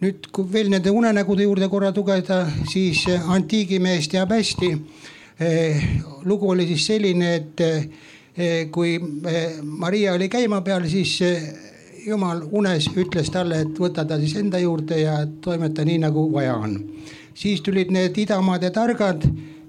nüüd, 0.01 0.29
kui 0.33 0.53
veel 0.53 0.69
nende 0.69 0.93
unenägude 0.93 1.47
juurde 1.47 1.71
korra 1.73 1.93
tugeda, 1.93 2.45
siis 2.69 3.07
antiigimees 3.09 4.09
teab 4.13 4.35
hästi. 4.37 4.75
lugu 6.25 6.51
oli 6.51 6.67
siis 6.67 6.87
selline, 6.87 7.35
et 7.35 7.61
Eh, 7.61 7.89
kui 8.71 8.97
eh, 9.29 9.57
Maria 9.63 10.13
oli 10.13 10.29
käima 10.29 10.61
peal, 10.61 10.85
siis 10.89 11.17
eh, 11.25 11.45
jumal 12.07 12.43
unes 12.53 12.89
ütles 12.93 13.31
talle, 13.33 13.63
et 13.65 13.79
võta 13.81 14.05
ta 14.05 14.19
siis 14.21 14.37
enda 14.37 14.61
juurde 14.61 15.01
ja 15.01 15.19
toimeta 15.41 15.85
nii, 15.85 15.99
nagu 16.05 16.27
vaja 16.33 16.57
on. 16.61 16.79
siis 17.35 17.61
tulid 17.61 17.91
need 17.93 18.19
idamaade 18.19 18.71
targad. 18.71 19.25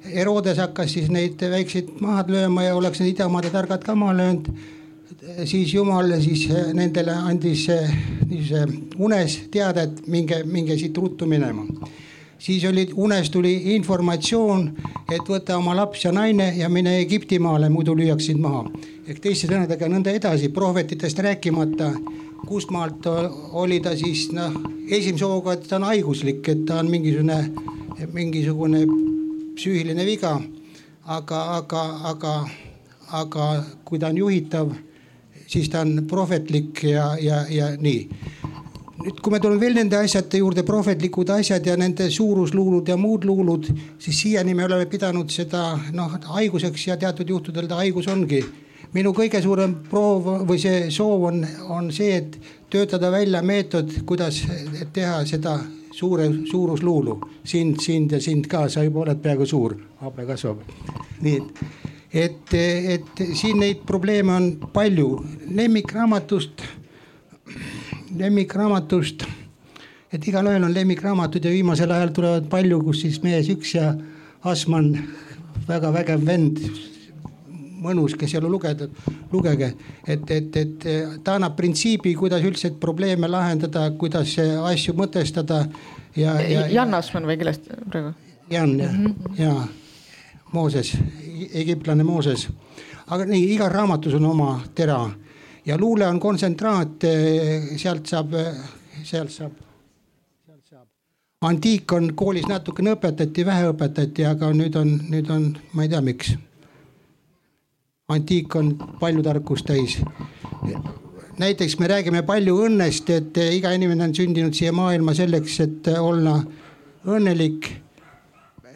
Herodes 0.08 0.58
hakkas 0.58 0.94
siis 0.94 1.10
neid 1.12 1.42
väikseid 1.52 1.90
maha 2.00 2.24
lööma 2.28 2.64
ja 2.64 2.76
oleks 2.76 3.00
need 3.00 3.16
idamaade 3.16 3.50
targad 3.52 3.84
ka 3.84 3.96
maha 3.96 4.18
löönud. 4.18 4.52
siis 5.46 5.74
jumal 5.74 6.12
siis 6.22 6.48
nendele 6.74 7.12
andis 7.12 7.68
niisuguse 8.28 8.68
unes 8.98 9.40
teada, 9.52 9.84
et 9.84 10.08
minge, 10.08 10.44
minge 10.44 10.78
siit 10.78 10.98
ruttu 10.98 11.26
minema 11.26 11.66
siis 12.40 12.66
oli, 12.66 12.90
unes 12.96 13.30
tuli 13.30 13.76
informatsioon, 13.76 14.68
et 15.12 15.30
võta 15.30 15.58
oma 15.58 15.76
laps 15.76 16.06
ja 16.06 16.12
naine 16.12 16.52
ja 16.58 16.70
mine 16.70 16.98
Egiptimaale, 17.02 17.70
muidu 17.70 17.96
lüüakse 17.96 18.32
sind 18.32 18.42
maha. 18.42 18.66
ehk 19.08 19.20
teiste 19.24 19.48
sõnadega 19.48 19.88
nõnda 19.88 20.12
edasi, 20.12 20.50
prohvetitest 20.50 21.20
rääkimata, 21.20 21.92
kust 22.48 22.72
maalt 22.72 23.06
oli 23.52 23.80
ta 23.80 23.96
siis 23.96 24.28
noh, 24.32 24.54
esimese 24.90 25.26
hooga, 25.26 25.54
et 25.54 25.68
ta 25.68 25.76
on 25.76 25.88
haiguslik, 25.88 26.48
et 26.50 26.66
ta 26.66 26.80
on 26.80 26.92
mingisugune, 26.92 27.40
mingisugune 28.14 28.86
psüühiline 29.56 30.06
viga. 30.06 30.42
aga, 31.06 31.42
aga, 31.56 31.82
aga, 32.04 32.34
aga 33.12 33.64
kui 33.86 34.00
ta 34.00 34.08
on 34.08 34.18
juhitav, 34.18 34.74
siis 35.48 35.70
ta 35.70 35.82
on 35.82 36.04
prohvetlik 36.08 36.84
ja, 36.84 37.16
ja, 37.20 37.46
ja 37.50 37.70
nii 37.80 38.10
nüüd, 39.04 39.20
kui 39.22 39.34
me 39.34 39.40
tuleme 39.42 39.62
veel 39.62 39.78
nende 39.78 39.98
asjade 40.00 40.42
juurde, 40.42 40.64
prohvetlikud 40.68 41.32
asjad 41.38 41.66
ja 41.66 41.76
nende 41.80 42.10
suurusluulud 42.14 42.90
ja 42.90 42.98
muud 43.00 43.28
luulud, 43.28 43.70
siis 44.02 44.22
siiani 44.24 44.56
me 44.58 44.66
oleme 44.66 44.88
pidanud 44.90 45.32
seda 45.34 45.70
noh 45.94 46.18
haiguseks 46.34 46.88
ja 46.90 46.98
teatud 46.98 47.30
juhtudel 47.30 47.70
ta 47.70 47.82
haigus 47.84 48.10
ongi. 48.12 48.44
minu 48.94 49.12
kõige 49.14 49.42
suurem 49.44 49.74
proov 49.90 50.48
või 50.48 50.58
see 50.64 50.86
soov 50.92 51.26
on, 51.28 51.42
on 51.70 51.92
see, 51.92 52.16
et 52.18 52.38
töötada 52.72 53.12
välja 53.12 53.42
meetod, 53.44 53.92
kuidas 54.06 54.40
teha 54.94 55.26
seda 55.26 55.58
suure 55.92 56.30
suurusluulu, 56.50 57.20
sind, 57.44 57.82
sind 57.82 58.12
ja 58.12 58.22
sind 58.22 58.48
ka, 58.48 58.68
sa 58.70 58.84
juba 58.84 59.04
oled 59.04 59.20
peaaegu 59.22 59.46
suur, 59.46 59.76
habe 60.02 60.26
kasvab. 60.26 60.64
nii 61.22 61.38
et, 61.38 61.62
et, 62.14 62.54
et 62.54 63.24
siin 63.36 63.60
neid 63.60 63.84
probleeme 63.86 64.34
on 64.34 64.52
palju, 64.74 65.10
lemmikraamatust 65.58 66.64
lemmikraamatust. 68.20 69.24
et 70.14 70.28
igalühel 70.28 70.64
on 70.64 70.74
lemmikraamatud 70.74 71.44
ja 71.44 71.52
viimasel 71.52 71.92
ajal 71.92 72.14
tulevad 72.16 72.46
palju, 72.50 72.80
kus 72.84 73.02
siis 73.02 73.24
mees 73.24 73.50
üks 73.50 73.74
ja 73.76 73.94
Asman, 74.44 74.94
väga 75.68 75.92
vägev 75.92 76.22
vend 76.26 76.62
mõnus, 77.82 78.16
kes 78.18 78.34
ei 78.34 78.40
ole 78.40 78.50
lugenud, 78.50 78.94
lugege. 79.32 79.74
et, 80.08 80.32
et, 80.32 80.56
et 80.56 80.88
ta 81.24 81.36
annab 81.36 81.56
printsiibi, 81.58 82.16
kuidas 82.16 82.46
üldse 82.46 82.72
probleeme 82.80 83.28
lahendada, 83.28 83.90
kuidas 84.00 84.36
asju 84.40 84.96
mõtestada 84.98 85.66
ja, 86.16 86.40
ja. 86.42 86.68
Jan 86.72 86.94
Asman 86.98 87.28
või 87.30 87.38
kellest 87.38 87.70
praegu? 87.90 88.14
Jan 88.50 88.80
jah 88.80 88.94
mm 88.94 89.06
-hmm. 89.06 89.40
ja 89.42 89.68
Mooses, 90.52 90.94
egiptlane 91.54 92.04
Mooses. 92.04 92.48
aga 93.08 93.26
nii, 93.26 93.54
igal 93.54 93.72
raamatus 93.72 94.14
on 94.14 94.26
oma 94.26 94.62
tera 94.76 95.10
ja 95.68 95.78
luule 95.78 96.08
on 96.08 96.20
kontsentraat, 96.20 97.04
sealt 97.76 98.06
saab, 98.08 98.36
sealt 99.04 99.32
saab, 99.32 99.56
sealt 100.46 100.64
saab. 100.70 100.86
antiik 101.42 101.92
on 101.92 102.14
koolis 102.16 102.48
natukene 102.48 102.94
õpetati, 102.96 103.46
vähe 103.46 103.72
õpetati, 103.74 104.26
aga 104.30 104.52
nüüd 104.56 104.78
on, 104.80 104.94
nüüd 105.12 105.32
on, 105.34 105.50
ma 105.74 105.84
ei 105.84 105.92
tea, 105.92 106.02
miks. 106.02 106.36
antiik 108.08 108.56
on 108.56 108.72
palju 109.02 109.24
tarkust 109.24 109.68
täis. 109.68 109.98
näiteks 111.38 111.76
me 111.80 111.92
räägime 111.92 112.24
palju 112.24 112.56
õnnest, 112.70 113.12
et 113.12 113.42
iga 113.52 113.76
inimene 113.76 114.08
on 114.08 114.16
sündinud 114.16 114.56
siia 114.56 114.72
maailma 114.72 115.14
selleks, 115.14 115.60
et 115.68 115.92
olla 116.00 116.40
õnnelik. 117.08 117.70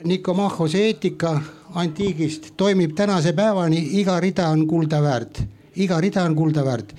Nikomachose 0.03 0.79
eetika 0.81 1.35
antiigist 1.77 2.55
toimib 2.57 2.95
tänase 2.97 3.35
päevani, 3.37 3.77
iga 4.01 4.19
rida 4.19 4.47
on 4.49 4.65
kulda 4.67 5.01
väärt, 5.01 5.43
iga 5.75 5.99
rida 6.01 6.23
on 6.23 6.35
kulda 6.35 6.65
väärt. 6.65 6.93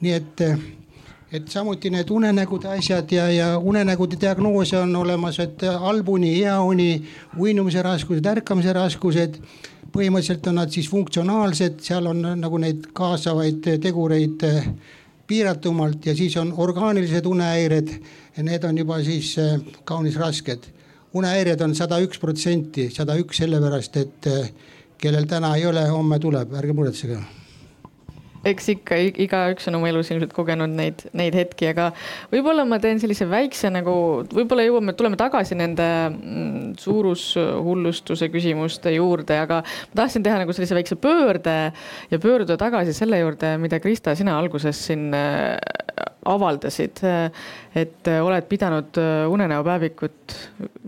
nii 0.00 0.12
et, 0.12 0.40
et 1.32 1.48
samuti 1.48 1.90
need 1.90 2.10
unenägude 2.10 2.68
asjad 2.68 3.12
ja, 3.12 3.28
ja 3.30 3.58
unenägude 3.58 4.16
diagnoose 4.20 4.78
on 4.78 4.96
olemas, 4.96 5.38
et 5.40 5.62
albuni, 5.62 6.34
heauni, 6.40 7.04
uinumise 7.38 7.82
raskused, 7.82 8.26
ärkamise 8.26 8.72
raskused. 8.72 9.40
põhimõtteliselt 9.94 10.46
on 10.50 10.56
nad 10.58 10.70
siis 10.74 10.88
funktsionaalsed, 10.90 11.78
seal 11.80 12.06
on 12.10 12.22
nagu 12.40 12.58
neid 12.58 12.88
kaasavaid 12.92 13.68
tegureid 13.80 14.42
piiratumalt 15.26 16.06
ja 16.06 16.16
siis 16.16 16.36
on 16.36 16.50
orgaanilised 16.56 17.26
unehäired. 17.26 17.92
Need 18.42 18.64
on 18.64 18.78
juba 18.78 18.98
siis 19.06 19.36
kaunis 19.84 20.16
rasked 20.18 20.66
unehäired 21.14 21.62
on 21.62 21.74
sada 21.78 22.00
üks 22.02 22.18
protsenti, 22.18 22.88
sada 22.90 23.16
üks 23.20 23.38
sellepärast, 23.42 23.96
et 24.02 24.30
eh, 24.30 24.50
kellel 24.98 25.30
täna 25.30 25.54
ei 25.56 25.66
ole, 25.70 25.86
homme 25.88 26.18
tuleb, 26.18 26.58
ärge 26.58 26.74
muretsege 26.76 27.22
eks 28.48 28.68
ikka 28.74 28.98
igaüks 29.24 29.68
on 29.70 29.78
oma 29.78 29.90
elus 29.90 30.10
ilmselt 30.12 30.34
kogenud 30.36 30.72
neid, 30.76 31.04
neid 31.16 31.36
hetki, 31.36 31.68
aga 31.72 31.90
võib-olla 32.32 32.66
ma 32.68 32.78
teen 32.82 33.00
sellise 33.02 33.26
väikse 33.30 33.70
nagu, 33.74 33.94
võib-olla 34.34 34.66
jõuame, 34.66 34.94
tuleme 34.98 35.18
tagasi 35.20 35.58
nende 35.58 35.88
mm, 36.10 36.74
suurushullustuse 36.82 38.28
küsimuste 38.32 38.94
juurde, 38.96 39.38
aga 39.46 39.62
ma 39.64 40.02
tahtsin 40.02 40.24
teha 40.26 40.40
nagu 40.42 40.56
sellise 40.56 40.76
väikse 40.76 40.98
pöörde 41.00 41.56
ja 42.10 42.20
pöörduda 42.22 42.58
tagasi 42.60 42.96
selle 42.96 43.20
juurde, 43.22 43.56
mida 43.62 43.80
Krista, 43.82 44.16
sina 44.18 44.36
alguses 44.38 44.80
siin 44.88 45.10
äh, 45.16 45.56
avaldasid, 46.24 47.00
et 47.76 48.08
oled 48.08 48.46
pidanud 48.48 48.96
äh, 49.00 49.26
unenäopäevikut, 49.30 50.36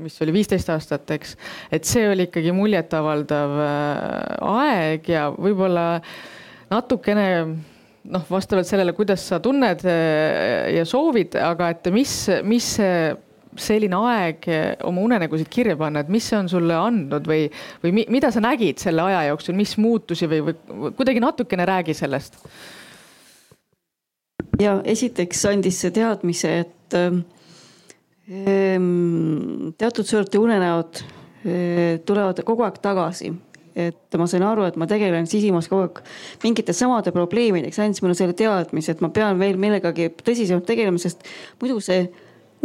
mis 0.03 0.17
oli 0.25 0.35
viisteist 0.39 0.71
aastat, 0.73 1.11
eks. 1.17 1.37
et 1.73 1.85
see 1.89 2.07
oli 2.09 2.29
ikkagi 2.31 2.55
muljetavaldav 2.57 3.61
äh, 3.61 3.77
aeg 4.47 5.13
ja 5.13 5.29
võib-olla 5.35 5.87
natukene 6.71 7.29
noh, 8.07 8.25
vastavalt 8.31 8.69
sellele, 8.69 8.95
kuidas 8.97 9.25
sa 9.31 9.41
tunned 9.43 9.85
äh, 9.87 10.73
ja 10.77 10.85
soovid, 10.89 11.37
aga 11.41 11.71
et 11.75 11.89
mis, 11.95 12.13
mis 12.47 12.75
selline 13.57 13.97
aeg 14.11 14.47
oma 14.87 15.03
unenägusid 15.07 15.49
kirja 15.53 15.77
panna, 15.81 16.03
et 16.05 16.11
mis 16.13 16.25
see 16.29 16.39
on 16.39 16.49
sulle 16.51 16.77
andnud 16.77 17.27
või, 17.29 17.47
või 17.83 18.05
mida 18.13 18.31
sa 18.35 18.43
nägid 18.45 18.83
selle 18.83 19.05
aja 19.07 19.27
jooksul, 19.31 19.57
mis 19.59 19.77
muutusi 19.81 20.29
või, 20.31 20.43
või 20.47 20.93
kuidagi 20.99 21.23
natukene 21.25 21.67
räägi 21.69 21.97
sellest. 21.97 22.39
Ja 24.61 24.79
esiteks 24.85 25.45
andis 25.51 25.81
see 25.83 25.93
teadmise, 25.93 26.53
et 26.65 26.97
ähm, 26.97 27.23
teatud 29.77 30.09
sorti 30.09 30.41
unenäod 30.41 31.03
äh, 31.03 31.99
tulevad 32.07 32.41
kogu 32.47 32.65
aeg 32.67 32.81
tagasi 32.85 33.35
et 33.77 34.17
ma 34.17 34.27
sain 34.31 34.45
aru, 34.47 34.65
et 34.65 34.77
ma 34.81 34.89
tegelen 34.89 35.29
sisimas 35.29 35.69
kogu 35.69 35.85
aeg 35.85 36.01
mingite 36.45 36.73
samade 36.77 37.13
probleemidega, 37.13 37.75
see 37.77 37.85
andis 37.85 38.03
mulle 38.05 38.17
selle 38.17 38.37
teadmise, 38.37 38.97
et 38.97 39.03
ma 39.05 39.11
pean 39.13 39.37
veel 39.41 39.61
millegagi 39.61 40.09
tõsisemalt 40.23 40.65
tegelema, 40.69 41.01
sest 41.03 41.27
muidu 41.61 41.77
see 41.85 42.07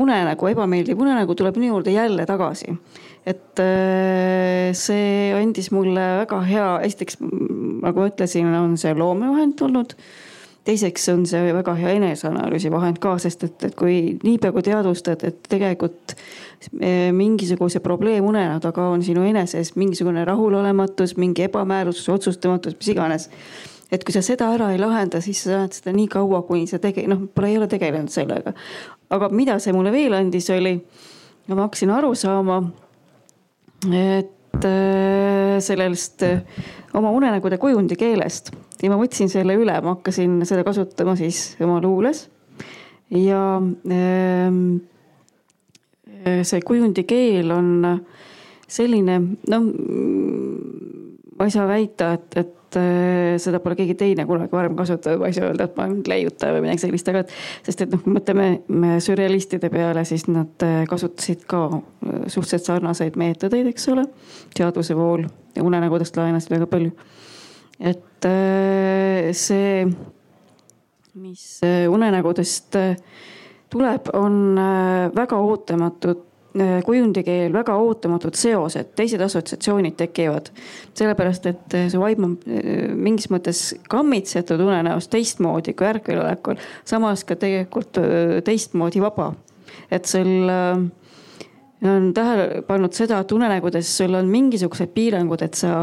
unenägu, 0.02 0.48
ebameeldiv 0.54 1.00
unenägu 1.04 1.36
tuleb 1.36 1.60
minu 1.60 1.76
juurde 1.76 1.92
jälle 1.92 2.26
tagasi. 2.26 2.78
et 3.26 3.60
äh, 3.60 4.72
see 4.74 5.34
andis 5.38 5.70
mulle 5.76 6.08
väga 6.24 6.42
hea, 6.48 6.68
esiteks 6.88 7.20
nagu 7.22 8.00
ma 8.00 8.08
ütlesin, 8.10 8.48
on 8.58 8.78
see 8.82 8.96
loomevahend 8.98 9.62
olnud 9.68 9.94
teiseks 10.68 11.08
on 11.10 11.26
see 11.30 11.54
väga 11.56 11.74
hea 11.80 11.96
eneseanalüüsi 11.98 12.72
vahend 12.74 13.00
ka, 13.02 13.16
sest 13.22 13.46
et, 13.48 13.58
et 13.70 13.76
kui 13.78 13.98
niipea 14.22 14.54
kui 14.54 14.64
teadvustad, 14.66 15.24
et 15.26 15.40
tegelikult 15.50 16.14
eh, 16.80 17.10
mingisuguse 17.16 17.82
probleemunena 17.84 18.60
taga 18.64 18.86
on 18.94 19.04
sinu 19.06 19.26
eneses 19.28 19.74
mingisugune 19.80 20.26
rahulolematus, 20.28 21.16
mingi 21.22 21.48
ebamäärus, 21.48 22.04
otsustamatus, 22.14 22.78
mis 22.78 22.92
iganes. 22.94 23.30
et 23.92 24.06
kui 24.08 24.14
sa 24.16 24.22
seda 24.24 24.52
ära 24.54 24.70
ei 24.72 24.80
lahenda, 24.80 25.20
siis 25.22 25.42
sa 25.44 25.64
näed 25.64 25.74
seda 25.76 25.94
nii 25.96 26.08
kaua, 26.12 26.44
kuni 26.48 26.68
sa 26.70 26.80
tege-, 26.80 27.08
noh, 27.10 27.26
pole, 27.36 27.50
ei 27.52 27.58
ole 27.60 27.68
tegelenud 27.72 28.14
sellega. 28.14 28.54
aga 29.10 29.30
mida 29.34 29.58
see 29.60 29.74
mulle 29.74 29.92
veel 29.92 30.14
andis, 30.20 30.50
oli, 30.54 30.78
ma 31.50 31.66
hakkasin 31.66 31.92
aru 31.92 32.14
saama, 32.16 32.62
et 33.90 34.62
äh, 34.70 35.58
sellest 35.60 36.24
äh, 36.24 36.46
oma 36.94 37.12
unenägude 37.16 37.58
kujundi 37.62 37.96
keelest 38.00 38.52
ja 38.82 38.92
ma 38.92 39.00
võtsin 39.00 39.30
selle 39.32 39.56
üle, 39.60 39.76
ma 39.84 39.96
hakkasin 39.96 40.42
seda 40.48 40.66
kasutama 40.68 41.16
siis 41.20 41.56
oma 41.64 41.80
luules. 41.84 42.28
ja 43.12 43.42
ähm, 43.60 44.62
äh, 46.26 46.42
see 46.48 46.62
kujundi 46.66 47.04
keel 47.04 47.52
on 47.52 48.02
selline, 48.72 49.18
noh, 49.52 49.66
ma 51.36 51.48
ei 51.48 51.52
saa 51.52 51.68
väita, 51.68 52.14
et, 52.16 52.38
et 52.40 52.54
äh, 52.80 53.38
seda 53.42 53.60
pole 53.64 53.78
keegi 53.80 53.96
teine 54.00 54.26
kunagi 54.30 54.56
varem 54.56 54.76
kasutanud, 54.80 55.22
ma 55.22 55.32
ei 55.32 55.38
saa 55.38 55.50
öelda, 55.50 55.70
et 55.70 55.78
ma 55.80 55.88
olen 55.88 56.04
leiutaja 56.08 56.56
või 56.56 56.66
midagi 56.68 56.86
sellist, 56.86 57.12
aga 57.12 57.24
et. 57.26 57.34
sest 57.68 57.86
et 57.86 57.96
noh, 57.96 58.04
kui 58.04 58.16
mõtleme 58.16 59.00
sürrealistide 59.04 59.72
peale, 59.74 60.06
siis 60.10 60.28
nad 60.32 60.68
äh, 60.68 60.84
kasutasid 60.90 61.48
ka 61.50 61.68
suhteliselt 62.28 62.68
sarnaseid 62.68 63.20
meetodeid, 63.20 63.72
eks 63.72 63.90
ole. 63.94 64.06
teadvuse 64.58 64.96
vool 64.98 65.26
ja 65.56 65.66
unenägudest 65.66 66.18
laenasid 66.18 66.56
väga 66.56 66.70
palju 66.72 66.94
et 67.82 68.26
äh, 68.26 69.34
see, 69.34 69.86
mis 71.18 71.46
äh, 71.66 71.90
unenägudest 71.90 72.76
äh, 72.78 72.96
tuleb, 73.72 74.12
on 74.14 74.60
väga 75.16 75.40
ootamatud 75.42 76.28
kujundikeel, 76.86 77.54
väga 77.54 77.76
ootamatud 77.80 78.36
seosed, 78.36 78.90
teised 78.96 79.22
assotsiatsioonid 79.24 79.96
tekivad. 80.00 80.50
sellepärast, 80.94 81.46
et 81.48 81.78
su 81.92 82.00
vaim 82.02 82.26
on 82.28 82.38
mingis 83.00 83.30
mõttes 83.32 83.62
kammitsetud 83.90 84.60
unenäos 84.60 85.08
teistmoodi 85.08 85.74
kui 85.74 85.88
ärkvelolekul, 85.88 86.60
samas 86.86 87.24
ka 87.24 87.36
tegelikult 87.40 88.02
teistmoodi 88.44 89.02
vaba. 89.02 89.34
et 89.92 90.06
sul 90.06 90.52
olen 91.86 92.14
tähele 92.14 92.62
pannud 92.68 92.94
seda, 92.94 93.20
et 93.24 93.32
unenägudes 93.32 93.90
sul 93.98 94.14
on 94.18 94.30
mingisugused 94.30 94.92
piirangud, 94.94 95.42
et 95.42 95.58
sa 95.58 95.74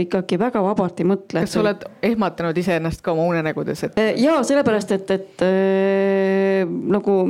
ikkagi 0.00 0.38
väga 0.40 0.62
vabalt 0.64 1.00
ei 1.00 1.06
mõtle. 1.08 1.44
kas 1.44 1.54
sa 1.54 1.62
oled 1.62 1.84
ehmatanud 2.02 2.58
iseennast 2.58 3.04
ka 3.04 3.14
oma 3.14 3.28
unenägudes, 3.30 3.84
et? 3.86 3.98
Äh, 4.00 4.12
ja 4.20 4.40
sellepärast, 4.46 4.94
et, 4.96 5.10
et 5.14 5.44
äh, 5.46 6.64
nagu 6.66 7.20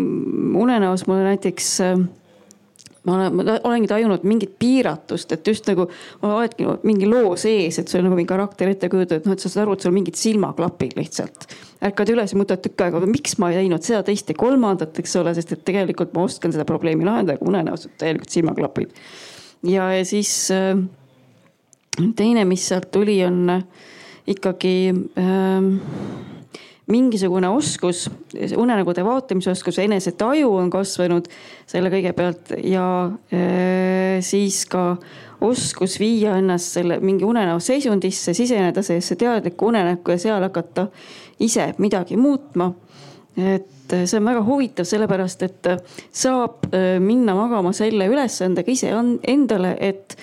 unenäos 0.64 1.06
mulle 1.10 1.28
näiteks 1.28 1.70
äh, 1.84 2.06
ma 3.04 3.16
olen, 3.16 3.36
ma 3.36 3.56
olengi 3.68 3.88
tajunud 3.90 4.24
mingit 4.28 4.54
piiratust, 4.60 5.32
et 5.36 5.46
just 5.48 5.68
nagu 5.68 5.86
oledki 6.24 6.66
mingi 6.88 7.08
loo 7.08 7.34
sees, 7.40 7.78
et 7.80 7.90
sul 7.90 8.00
on 8.00 8.08
nagu 8.08 8.18
mingi 8.18 8.30
karakter 8.30 8.70
ette 8.72 8.88
kujutatud, 8.92 9.28
noh, 9.28 9.36
et 9.36 9.44
sa 9.44 9.50
saad 9.52 9.64
aru, 9.66 9.76
et 9.76 9.84
sul 9.84 9.92
on 9.92 9.98
mingid 9.98 10.18
silmaklapid 10.18 10.96
lihtsalt. 10.98 11.48
ärkad 11.84 12.14
üles 12.14 12.32
ja 12.32 12.40
mõtled 12.40 12.64
tükk 12.64 12.86
aega, 12.86 13.02
miks 13.10 13.36
ma 13.42 13.50
ei 13.52 13.60
teinud 13.60 13.84
seda, 13.84 14.02
teist 14.06 14.30
ja 14.32 14.38
kolmandat, 14.40 14.96
eks 15.02 15.16
ole, 15.20 15.34
sest 15.36 15.52
et 15.52 15.64
tegelikult 15.68 16.14
ma 16.16 16.24
oskan 16.24 16.54
seda 16.54 16.64
probleemi 16.68 17.04
lahendada, 17.04 17.36
aga 17.36 17.50
unenäos 17.50 17.88
on 17.88 17.96
täielikult 18.00 18.32
silmaklapid. 18.32 18.94
ja, 19.68 19.90
ja 19.98 20.04
siis 20.08 20.32
äh, 20.54 20.72
teine, 22.16 22.46
mis 22.48 22.64
sealt 22.68 22.88
tuli, 22.94 23.18
on 23.26 23.58
äh, 23.58 23.66
ikkagi 24.32 24.76
äh, 25.20 26.23
mingisugune 26.86 27.48
oskus, 27.48 28.10
unenägude 28.56 29.04
vaatamise 29.04 29.50
oskus, 29.50 29.78
enesetaju 29.80 30.50
on 30.58 30.70
kasvanud 30.70 31.28
selle 31.66 31.88
kõigepealt 31.92 32.52
ja 32.60 32.86
äh, 33.32 34.20
siis 34.24 34.64
ka 34.68 34.96
oskus 35.44 35.96
viia 36.00 36.36
ennast 36.40 36.76
selle 36.76 36.98
mingi 37.00 37.24
unenäo 37.24 37.58
seisundisse, 37.60 38.34
siseneda 38.36 38.82
sellesse 38.84 39.16
teadlikku 39.16 39.72
unenäkku 39.72 40.12
ja 40.12 40.20
seal 40.20 40.44
hakata 40.44 40.88
ise 41.40 41.72
midagi 41.78 42.16
muutma. 42.20 42.72
et 43.34 43.90
see 43.90 44.18
on 44.20 44.28
väga 44.28 44.44
huvitav, 44.46 44.86
sellepärast 44.86 45.42
et 45.42 45.68
saab 46.12 46.68
äh, 46.68 47.00
minna 47.02 47.34
magama 47.34 47.72
selle 47.74 48.06
ülesandega 48.12 48.70
ise 48.70 48.92
endale, 49.26 49.72
et 49.80 50.14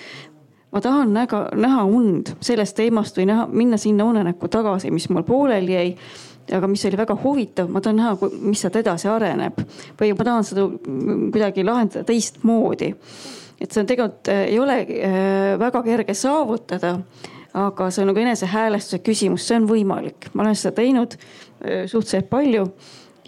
ma 0.72 0.80
tahan 0.80 1.12
näga, 1.12 1.44
näha 1.58 1.84
und 1.84 2.32
sellest 2.40 2.76
teemast 2.78 3.18
või 3.18 3.28
näha, 3.28 3.46
minna 3.52 3.76
sinna 3.76 4.06
unenäkku 4.08 4.48
tagasi, 4.48 4.90
mis 4.94 5.10
mul 5.12 5.26
pooleli 5.28 5.74
jäi 5.74 5.90
aga 6.50 6.68
mis 6.70 6.84
oli 6.88 6.98
väga 6.98 7.16
huvitav, 7.22 7.68
ma 7.70 7.82
tahan 7.82 8.00
näha, 8.00 8.30
mis 8.42 8.62
sealt 8.62 8.78
edasi 8.80 9.08
areneb. 9.10 9.60
Või 10.00 10.12
ma 10.16 10.26
tahan 10.28 10.48
seda 10.48 10.66
kuidagi 10.66 11.66
lahendada 11.66 12.04
teistmoodi. 12.08 12.92
et 13.62 13.70
see 13.70 13.80
on 13.80 13.86
tegelikult 13.86 14.28
äh, 14.32 14.48
ei 14.50 14.58
ole 14.58 14.80
äh, 14.82 15.58
väga 15.58 15.82
kerge 15.86 16.14
saavutada, 16.18 16.96
aga 17.54 17.90
see 17.90 18.02
on 18.02 18.10
nagu 18.10 18.18
enesehäälestuse 18.24 18.98
küsimus, 19.06 19.46
see 19.46 19.60
on 19.60 19.68
võimalik, 19.70 20.32
ma 20.34 20.42
olen 20.42 20.58
seda 20.58 20.74
teinud 20.80 21.14
äh, 21.14 21.84
suhteliselt 21.86 22.30
palju 22.30 22.66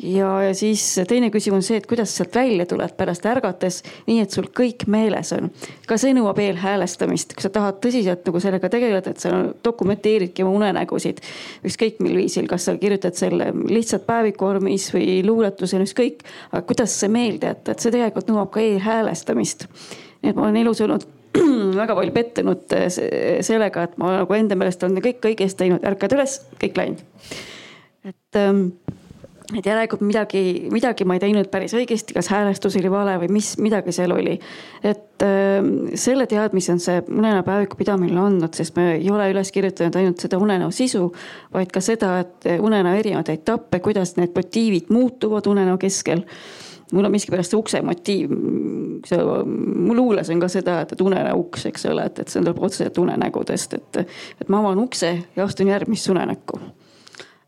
ja, 0.05 0.29
ja 0.43 0.55
siis 0.57 0.83
teine 1.09 1.31
küsimus 1.33 1.63
on 1.63 1.67
see, 1.67 1.79
et 1.81 1.87
kuidas 1.89 2.13
sealt 2.17 2.35
välja 2.37 2.67
tuled 2.69 2.95
pärast 2.99 3.27
ärgates, 3.29 3.81
nii 4.09 4.21
et 4.25 4.35
sul 4.35 4.49
kõik 4.55 4.87
meeles 4.91 5.33
on. 5.37 5.51
ka 5.89 5.99
see 6.01 6.15
nõuab 6.17 6.39
eelhäälestamist, 6.45 7.35
kui 7.37 7.45
sa 7.45 7.51
tahad 7.55 7.81
tõsiselt 7.85 8.27
nagu 8.29 8.43
sellega 8.43 8.71
tegeleda, 8.73 9.15
et 9.15 9.25
sa 9.25 9.33
dokumenteeridki 9.65 10.45
oma 10.45 10.59
unenägusid. 10.61 11.23
ükskõik 11.65 12.01
mil 12.05 12.17
viisil, 12.21 12.49
kas 12.51 12.69
sa 12.69 12.77
kirjutad 12.81 13.17
selle 13.19 13.51
lihtsalt 13.69 14.07
päevikuvormis 14.07 14.91
või 14.95 15.21
luuletusena, 15.27 15.89
ükskõik. 15.89 16.25
aga 16.53 16.63
kuidas 16.69 16.99
see 17.01 17.13
meelde 17.13 17.53
jätta, 17.53 17.73
et 17.73 17.85
see 17.85 17.95
tegelikult 17.95 18.31
nõuab 18.33 18.53
ka 18.55 18.65
eelhäälestamist. 18.65 19.69
nii 20.23 20.33
et 20.33 20.37
ma 20.37 20.49
olen 20.49 20.63
elus 20.63 20.81
olnud 20.85 21.07
väga 21.81 21.97
palju 21.97 22.13
pettunud 22.15 22.77
eh, 22.77 22.91
sellega, 23.43 23.89
et 23.89 23.97
ma 23.99 24.19
nagu 24.21 24.37
enda 24.37 24.59
meelest 24.59 24.85
olen 24.87 25.03
kõik 25.05 25.33
õigesti 25.33 25.65
teinud, 25.65 25.85
ärkad 25.87 26.15
üles, 26.17 26.41
kõik 26.61 26.79
läinud. 26.79 27.03
et 28.05 28.39
ähm, 28.39 28.69
et 29.53 29.67
järelikult 29.67 30.01
midagi, 30.01 30.41
midagi 30.73 31.05
ma 31.05 31.19
ei 31.19 31.21
teinud 31.21 31.51
päris 31.53 31.75
õigesti, 31.77 32.17
kas 32.17 32.31
häälestus 32.33 32.79
oli 32.81 32.91
vale 32.93 33.19
või 33.21 33.29
mis, 33.37 33.51
midagi 33.61 33.93
seal 33.93 34.15
oli. 34.17 34.39
et 34.81 35.25
äh, 35.25 35.59
selle 36.01 36.27
teadmise 36.31 36.73
on 36.73 36.81
see 36.81 37.03
unenäopäeviku 37.05 37.77
pidamine 37.77 38.21
andnud, 38.21 38.55
sest 38.57 38.77
me 38.79 38.95
ei 38.97 39.11
ole 39.13 39.29
üles 39.35 39.53
kirjutanud 39.53 39.97
ainult 40.01 40.25
seda 40.25 40.41
unenäo 40.41 40.71
sisu, 40.73 41.11
vaid 41.53 41.73
ka 41.75 41.83
seda, 41.85 42.17
et 42.25 42.49
unenäo 42.57 42.95
erinevaid 42.97 43.35
etappe, 43.35 43.81
kuidas 43.85 44.17
need 44.17 44.33
motiivid 44.37 44.93
muutuvad 44.95 45.51
unenäo 45.51 45.77
keskel 45.83 46.25
mul 46.95 47.05
on 47.09 47.13
miskipärast 47.13 47.55
ukse 47.57 47.81
motiiv, 47.83 48.31
see, 49.09 49.19
mul 49.19 49.99
luules 49.99 50.29
on 50.31 50.41
ka 50.41 50.49
seda, 50.53 50.79
et, 50.85 50.93
et 50.95 51.01
unenäo 51.05 51.37
uks, 51.43 51.67
eks 51.69 51.89
ole, 51.91 52.07
et, 52.07 52.23
et 52.23 52.33
see 52.33 52.41
tuleb 52.41 52.63
otseselt 52.65 53.01
unenägudest, 53.03 53.77
et, 53.77 54.17
et 54.41 54.53
ma 54.53 54.63
avan 54.63 54.81
ukse 54.85 55.11
ja 55.37 55.45
astun 55.45 55.73
järgmisse 55.73 56.13
unenäkku 56.15 56.61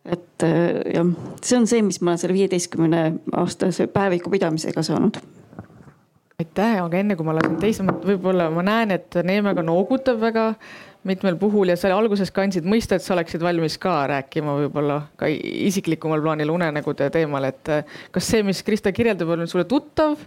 et 0.07 0.47
äh, 0.47 0.83
jah, 0.95 1.15
see 1.43 1.59
on 1.59 1.67
see, 1.67 1.83
mis 1.83 2.01
ma 2.03 2.15
olen 2.15 2.23
selle 2.23 2.37
viieteistkümne 2.37 3.03
aastase 3.43 3.89
päeviku 3.91 4.31
pidamisega 4.31 4.85
saanud 4.87 5.21
aitäh, 6.37 6.83
aga 6.83 6.99
enne 7.01 7.17
kui 7.17 7.25
ma 7.25 7.35
lasen 7.37 7.57
teise, 7.61 7.85
võib-olla 8.05 8.51
ma 8.53 8.65
näen, 8.67 8.93
et 8.99 9.17
Neeme 9.25 9.55
ka 9.57 9.65
noogutab 9.65 10.21
väga 10.21 10.51
mitmel 11.07 11.39
puhul 11.41 11.71
ja 11.71 11.77
sa 11.81 11.93
alguses 11.95 12.33
ka 12.35 12.45
andsid 12.45 12.67
mõista, 12.69 12.99
et 12.99 13.05
sa 13.05 13.15
oleksid 13.15 13.41
valmis 13.45 13.79
ka 13.81 13.95
rääkima 14.11 14.57
võib-olla 14.59 14.99
ka 15.17 15.31
isiklikumal 15.31 16.21
plaanil 16.25 16.53
unenägude 16.53 17.09
teemal, 17.15 17.49
et 17.49 17.73
äh, 17.73 17.97
kas 18.13 18.29
see, 18.33 18.43
mis 18.47 18.61
Krista 18.67 18.93
kirjeldab, 18.93 19.33
on 19.33 19.49
sulle 19.49 19.65
tuttav? 19.71 20.19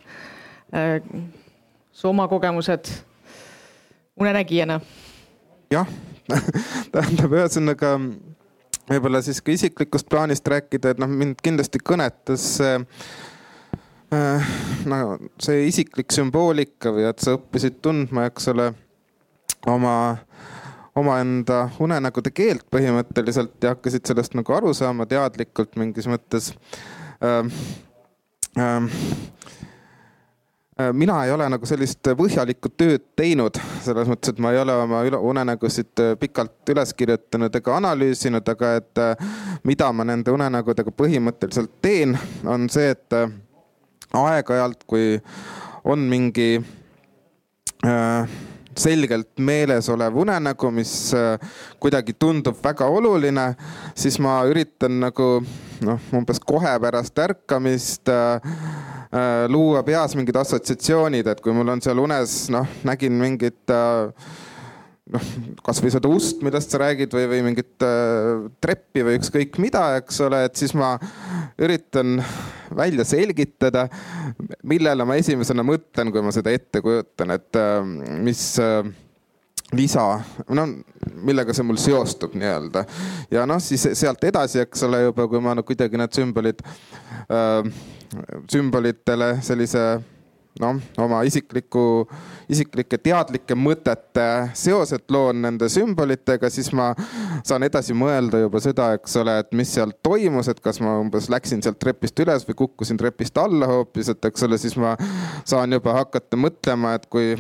Äh, 0.73 0.97
su 1.93 2.09
oma 2.09 2.27
kogemused 2.31 2.89
unenägijana? 4.19 4.79
jah 5.69 5.89
tähendab 6.93 7.33
ühesõnaga 7.37 7.93
võib-olla 8.89 9.21
siis 9.25 9.41
ka 9.41 9.53
isiklikust 9.53 10.09
plaanist 10.09 10.47
rääkida, 10.47 10.93
et 10.93 11.01
noh, 11.01 11.09
mind 11.11 11.41
kindlasti 11.45 11.81
kõnetas 11.85 12.45
see 12.59 12.77
äh, 14.15 14.53
no 14.89 15.17
see 15.41 15.67
isiklik 15.69 16.13
sümboolika 16.15 16.93
või 16.95 17.07
et 17.09 17.21
sa 17.23 17.37
õppisid 17.37 17.81
tundma, 17.85 18.27
eks 18.29 18.49
ole, 18.53 18.71
oma, 19.69 19.97
omaenda 20.99 21.67
unenägude 21.79 22.33
keelt 22.35 22.65
põhimõtteliselt 22.73 23.61
ja 23.63 23.75
hakkasid 23.75 24.09
sellest 24.09 24.37
nagu 24.39 24.57
aru 24.57 24.73
saama 24.77 25.09
teadlikult 25.09 25.77
mingis 25.79 26.09
mõttes 26.09 26.53
äh,. 27.21 27.45
Äh, 27.45 27.77
Äh, 28.57 28.81
mina 30.93 31.25
ei 31.25 31.31
ole 31.31 31.47
nagu 31.51 31.67
sellist 31.67 32.07
põhjalikku 32.17 32.71
tööd 32.79 33.03
teinud, 33.19 33.57
selles 33.83 34.07
mõttes, 34.07 34.31
et 34.31 34.39
ma 34.39 34.53
ei 34.55 34.61
ole 34.61 34.75
oma 34.79 35.01
unenägusid 35.31 36.03
äh, 36.03 36.13
pikalt 36.19 36.71
üles 36.71 36.93
kirjutanud 36.95 37.55
ega 37.59 37.75
analüüsinud, 37.75 38.47
aga 38.53 38.73
et 38.79 39.01
äh, 39.03 39.31
mida 39.67 39.89
ma 39.91 40.07
nende 40.07 40.31
unenägudega 40.31 40.93
põhimõtteliselt 40.95 41.73
teen, 41.83 42.15
on 42.47 42.69
see, 42.71 42.93
et 42.95 43.17
aeg-ajalt, 44.15 44.85
kui 44.87 45.17
on 45.83 46.07
mingi 46.09 46.51
äh, 47.85 48.37
selgelt 48.79 49.41
meeles 49.43 49.89
olev 49.91 50.17
unenägu, 50.23 50.71
mis 50.71 50.93
kuidagi 51.79 52.15
tundub 52.19 52.59
väga 52.63 52.87
oluline, 52.87 53.49
siis 53.97 54.19
ma 54.23 54.39
üritan 54.47 55.01
nagu 55.03 55.31
noh, 55.85 56.07
umbes 56.15 56.39
kohe 56.43 56.75
pärast 56.81 57.19
ärkamist 57.19 58.11
äh, 58.11 58.39
Äh, 59.09 59.49
luua 59.49 59.81
peas 59.81 60.13
mingid 60.13 60.37
assotsiatsioonid, 60.37 61.25
et 61.31 61.39
kui 61.41 61.53
mul 61.57 61.71
on 61.73 61.79
seal 61.81 61.97
unes, 61.97 62.43
noh, 62.53 62.67
nägin 62.85 63.15
mingit 63.17 63.71
äh, 63.73 64.11
noh, 65.13 65.27
kasvõi 65.65 65.91
seda 65.93 66.11
ust, 66.11 66.43
millest 66.45 66.73
sa 66.73 66.81
räägid 66.83 67.13
või, 67.15 67.25
või 67.33 67.41
mingit 67.49 67.85
äh, 67.85 68.47
treppi 68.63 69.03
või 69.07 69.19
ükskõik 69.19 69.59
mida, 69.61 69.83
eks 69.99 70.21
ole, 70.25 70.43
et 70.47 70.59
siis 70.59 70.75
ma 70.77 70.95
üritan 71.59 72.19
välja 72.75 73.05
selgitada, 73.07 73.87
millele 74.69 75.05
ma 75.07 75.17
esimesena 75.19 75.65
mõtlen, 75.65 76.13
kui 76.13 76.23
ma 76.25 76.33
seda 76.35 76.53
ette 76.53 76.83
kujutan, 76.85 77.33
et 77.33 77.61
mis 78.23 78.43
lisa, 79.75 80.03
no 80.49 80.65
millega 81.21 81.53
see 81.53 81.65
mul 81.65 81.77
seostub 81.81 82.33
nii-öelda. 82.37 82.85
ja 83.31 83.45
noh, 83.49 83.61
siis 83.61 83.85
sealt 83.97 84.23
edasi, 84.25 84.63
eks 84.63 84.85
ole, 84.87 85.03
juba 85.07 85.27
kui 85.29 85.41
ma 85.43 85.53
no 85.57 85.65
kuidagi 85.65 85.99
need 85.99 86.15
sümbolid 86.15 86.63
äh, 86.65 87.67
sümbolitele 88.49 89.35
sellise 89.45 89.83
noh, 90.59 90.79
oma 90.99 91.21
isikliku, 91.27 91.83
isiklike 92.51 92.99
teadlike 93.01 93.55
mõtete 93.57 94.25
seoset 94.57 95.05
loon 95.11 95.41
nende 95.45 95.69
sümbolitega, 95.71 96.49
siis 96.53 96.71
ma 96.75 96.91
saan 97.47 97.65
edasi 97.67 97.95
mõelda 97.97 98.41
juba 98.43 98.61
seda, 98.63 98.91
eks 98.97 99.15
ole, 99.21 99.37
et 99.43 99.55
mis 99.57 99.71
seal 99.75 99.93
toimus, 100.03 100.51
et 100.51 100.59
kas 100.63 100.81
ma 100.83 100.97
umbes 101.01 101.29
läksin 101.31 101.63
sealt 101.65 101.79
trepist 101.81 102.19
üles 102.23 102.47
või 102.47 102.59
kukkusin 102.63 102.99
trepist 102.99 103.37
alla 103.41 103.69
hoopis, 103.71 104.11
et 104.13 104.29
eks 104.31 104.45
ole, 104.47 104.59
siis 104.61 104.75
ma 104.79 104.95
saan 105.47 105.77
juba 105.77 105.95
hakata 106.01 106.39
mõtlema, 106.39 106.97
et 106.99 107.07
kui 107.11 107.33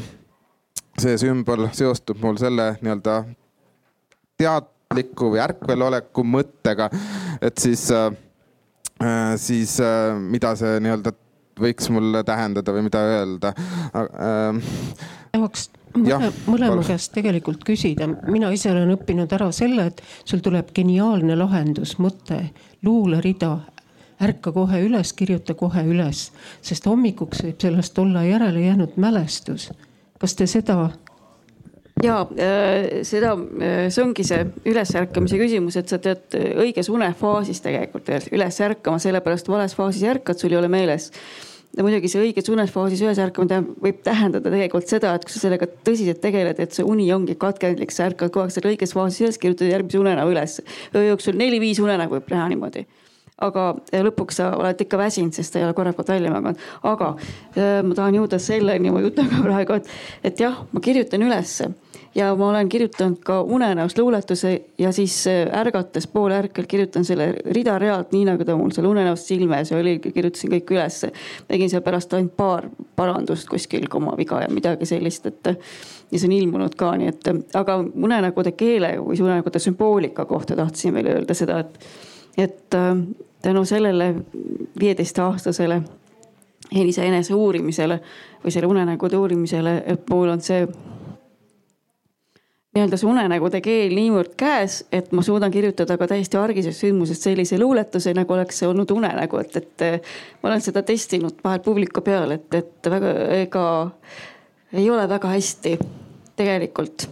see 0.99 1.19
sümbol 1.19 1.69
seostub 1.75 2.19
mul 2.23 2.39
selle 2.39 2.73
nii-öelda 2.79 3.21
teadliku 4.39 5.33
või 5.35 5.43
ärkveloleku 5.43 6.25
mõttega, 6.27 6.89
et 7.43 7.59
siis 7.59 7.85
äh, 7.95 8.09
Äh, 9.03 9.37
siis 9.37 9.79
äh, 9.79 10.19
mida 10.19 10.51
see 10.59 10.79
nii-öelda 10.83 11.13
võiks 11.61 11.89
mulle 11.93 12.23
tähendada 12.27 12.75
või 12.75 12.87
mida 12.87 13.03
öelda 13.15 13.53
ähm,? 13.93 14.63
tahaks 15.31 15.69
mõle, 15.97 16.29
mõlema 16.47 16.83
käest 16.85 17.13
tegelikult 17.15 17.63
küsida, 17.67 18.07
mina 18.29 18.51
ise 18.53 18.71
olen 18.71 18.93
õppinud 18.95 19.33
ära 19.35 19.49
selle, 19.55 19.89
et 19.91 20.01
sul 20.27 20.43
tuleb 20.45 20.71
geniaalne 20.75 21.37
lahendus, 21.39 21.97
mõte, 22.01 22.39
luulerida, 22.85 23.55
ärka 24.23 24.53
kohe 24.55 24.81
üles, 24.85 25.13
kirjuta 25.17 25.55
kohe 25.59 25.83
üles, 25.87 26.29
sest 26.65 26.87
hommikuks 26.89 27.43
võib 27.45 27.61
sellest 27.61 27.99
olla 27.99 28.25
järele 28.27 28.65
jäänud 28.67 28.97
mälestus. 28.97 29.71
kas 30.19 30.35
te 30.35 30.47
seda 30.47 30.89
ja 32.03 32.21
äh, 32.35 33.03
seda, 33.03 33.33
äh, 33.61 33.89
see 33.91 34.03
ongi 34.03 34.23
see 34.23 34.45
ülesärkamise 34.65 35.39
küsimus, 35.39 35.77
et 35.79 35.87
sa 35.89 35.99
tead 35.99 36.35
õiges 36.35 36.89
unefaasis 36.91 37.61
tegelikult 37.63 38.11
üles 38.31 38.59
ärkama, 38.61 38.99
sellepärast 38.99 39.47
vales 39.47 39.75
faasis 39.75 40.03
ärkad, 40.03 40.39
sul 40.39 40.51
ei 40.51 40.59
ole 40.59 40.67
meeles 40.71 41.11
ja 41.77 41.85
muidugi 41.85 42.09
see 42.11 42.21
õiges 42.27 42.49
unefaasis 42.51 43.01
üles 43.05 43.19
ärkamine 43.21 43.61
võib 43.83 43.99
tähendada 44.05 44.49
tegelikult 44.49 44.89
seda, 44.89 45.13
et 45.15 45.25
kui 45.25 45.35
sa 45.35 45.43
sellega 45.43 45.67
tõsiselt 45.85 46.21
tegeled, 46.23 46.59
et 46.59 46.75
see 46.75 46.85
uni 46.87 47.09
ongi 47.13 47.37
katkendlik, 47.39 47.93
sa 47.93 48.09
ärkad 48.09 48.33
kogu 48.33 48.45
aeg 48.45 48.55
seal 48.55 48.71
õiges 48.71 48.95
faasis 48.95 49.25
üles, 49.25 49.41
kirjutad 49.41 49.69
järgmise 49.69 50.01
unenäo 50.01 50.31
üles. 50.31 50.59
öö 50.95 51.05
jooksul 51.11 51.37
neli-viis 51.39 51.81
unenägu 51.83 52.17
võib 52.17 52.33
näha 52.33 52.49
niimoodi 52.53 52.87
aga 53.39 53.69
lõpuks 54.03 54.39
sa 54.41 54.49
oled 54.59 54.81
ikka 54.83 54.97
väsinud, 54.99 55.31
sest 55.35 55.53
sa 55.53 55.61
ei 55.61 55.65
ole 55.67 55.75
korralikult 55.77 56.09
välja 56.11 56.31
maganud. 56.33 56.59
aga 56.83 57.13
ma 57.55 57.95
tahan 57.95 58.17
jõuda 58.19 58.39
selleni 58.43 58.91
oma 58.91 59.03
jutuga 59.05 59.39
praegu, 59.45 59.79
et, 59.79 59.93
et 60.23 60.43
jah, 60.43 60.65
ma 60.73 60.83
kirjutan 60.83 61.23
ülesse 61.23 61.69
ja 62.15 62.35
ma 62.35 62.49
olen 62.49 62.69
kirjutanud 62.69 63.19
ka 63.25 63.41
unenäos 63.41 63.97
luuletuse 63.97 64.61
ja 64.77 64.91
siis 64.91 65.27
äh, 65.27 65.59
ärgates 65.59 66.07
poolärkel 66.07 66.65
kirjutan 66.67 67.05
selle 67.05 67.33
rida-realt, 67.45 68.11
nii 68.11 68.25
nagu 68.25 68.45
ta 68.45 68.55
mul 68.57 68.73
seal 68.75 68.87
unenäos 68.89 69.27
silme 69.27 69.59
ees 69.61 69.71
oli, 69.75 69.99
kirjutasin 69.99 70.51
kõik 70.55 70.73
ülesse. 70.73 71.11
tegin 71.47 71.69
seal 71.69 71.85
pärast 71.85 72.13
ainult 72.13 72.35
paar 72.37 72.69
parandust 72.95 73.49
kuskil 73.49 73.87
komaviga 73.89 74.41
ja 74.41 74.49
midagi 74.53 74.85
sellist, 74.89 75.25
et 75.25 75.47
ja 76.11 76.19
see 76.19 76.27
on 76.27 76.35
ilmunud 76.37 76.75
ka, 76.75 76.91
nii 76.97 77.13
et 77.13 77.31
aga 77.55 77.79
unenägude 77.93 78.51
keele 78.57 78.95
või 78.97 79.21
unenägude 79.21 79.59
sümboolika 79.59 80.25
kohta 80.25 80.55
tahtsin 80.55 80.93
veel 80.93 81.13
öelda 81.13 81.37
seda, 81.37 81.59
et, 81.59 81.79
et 82.37 82.77
äh, 82.77 82.93
tänu 83.41 83.65
sellele 83.65 84.15
viieteistaastasele 84.79 85.81
Elisa 86.75 87.01
enese 87.01 87.33
uurimisele 87.33 87.95
või 88.43 88.51
selle 88.53 88.67
unenägude 88.69 89.17
uurimisele, 89.17 89.83
et 89.89 90.09
mul 90.09 90.29
on 90.29 90.41
see 90.41 90.67
nii-öelda 92.75 92.97
see 93.01 93.09
unenägude 93.09 93.61
keel 93.65 93.93
niivõrd 93.97 94.35
käes, 94.37 94.83
et 94.93 95.09
ma 95.15 95.23
suudan 95.25 95.51
kirjutada 95.51 95.97
ka 95.97 96.07
täiesti 96.11 96.37
argisest 96.37 96.83
sündmusest 96.83 97.25
sellise 97.25 97.57
luuletuse, 97.57 98.13
nagu 98.13 98.35
oleks 98.35 98.61
see 98.61 98.69
olnud 98.69 98.91
unenägu, 98.93 99.39
et, 99.41 99.55
et 99.57 99.85
ma 100.43 100.51
olen 100.51 100.61
seda 100.61 100.83
testinud 100.85 101.41
vahel 101.43 101.63
publiku 101.65 102.05
peal, 102.05 102.35
et, 102.37 102.45
et 102.53 102.91
väga, 102.93 103.15
ega 103.39 103.63
ei 104.77 104.85
ole 104.89 105.07
väga 105.09 105.33
hästi 105.33 105.79
tegelikult 106.37 107.09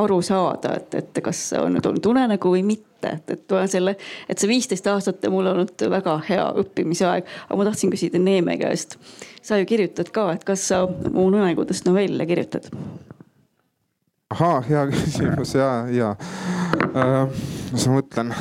aru 0.00 0.22
saada, 0.24 0.76
et, 0.80 0.94
et 0.96 1.20
kas 1.24 1.40
see 1.50 1.60
on 1.60 1.74
nüüd 1.76 1.86
olnud 1.88 2.08
unenägu 2.08 2.54
või 2.54 2.62
mitte, 2.64 3.10
et, 3.10 3.28
et 3.34 3.42
tulen 3.50 3.68
selle, 3.68 3.96
et 4.30 4.40
see 4.40 4.48
viisteist 4.48 4.86
aastat 4.88 5.24
on 5.28 5.34
mul 5.34 5.50
olnud 5.52 5.84
väga 5.92 6.16
hea 6.28 6.46
õppimise 6.62 7.04
aeg. 7.10 7.28
aga 7.48 7.58
ma 7.60 7.66
tahtsin 7.68 7.92
küsida 7.92 8.20
Neeme 8.22 8.56
käest. 8.60 8.96
sa 9.42 9.58
ju 9.60 9.68
kirjutad 9.68 10.08
ka, 10.14 10.30
et 10.32 10.48
kas 10.48 10.64
sa 10.72 10.84
unenägudest 10.86 11.84
novelle 11.84 12.26
kirjutad? 12.26 12.70
Ahaa, 14.34 14.60
hea 14.68 14.84
küsimus 14.90 15.56
ja, 15.58 15.70
ja 15.92 16.12
äh,. 16.92 17.40
mis 17.72 17.88
ma 17.88 17.98
mõtlen 18.00 18.36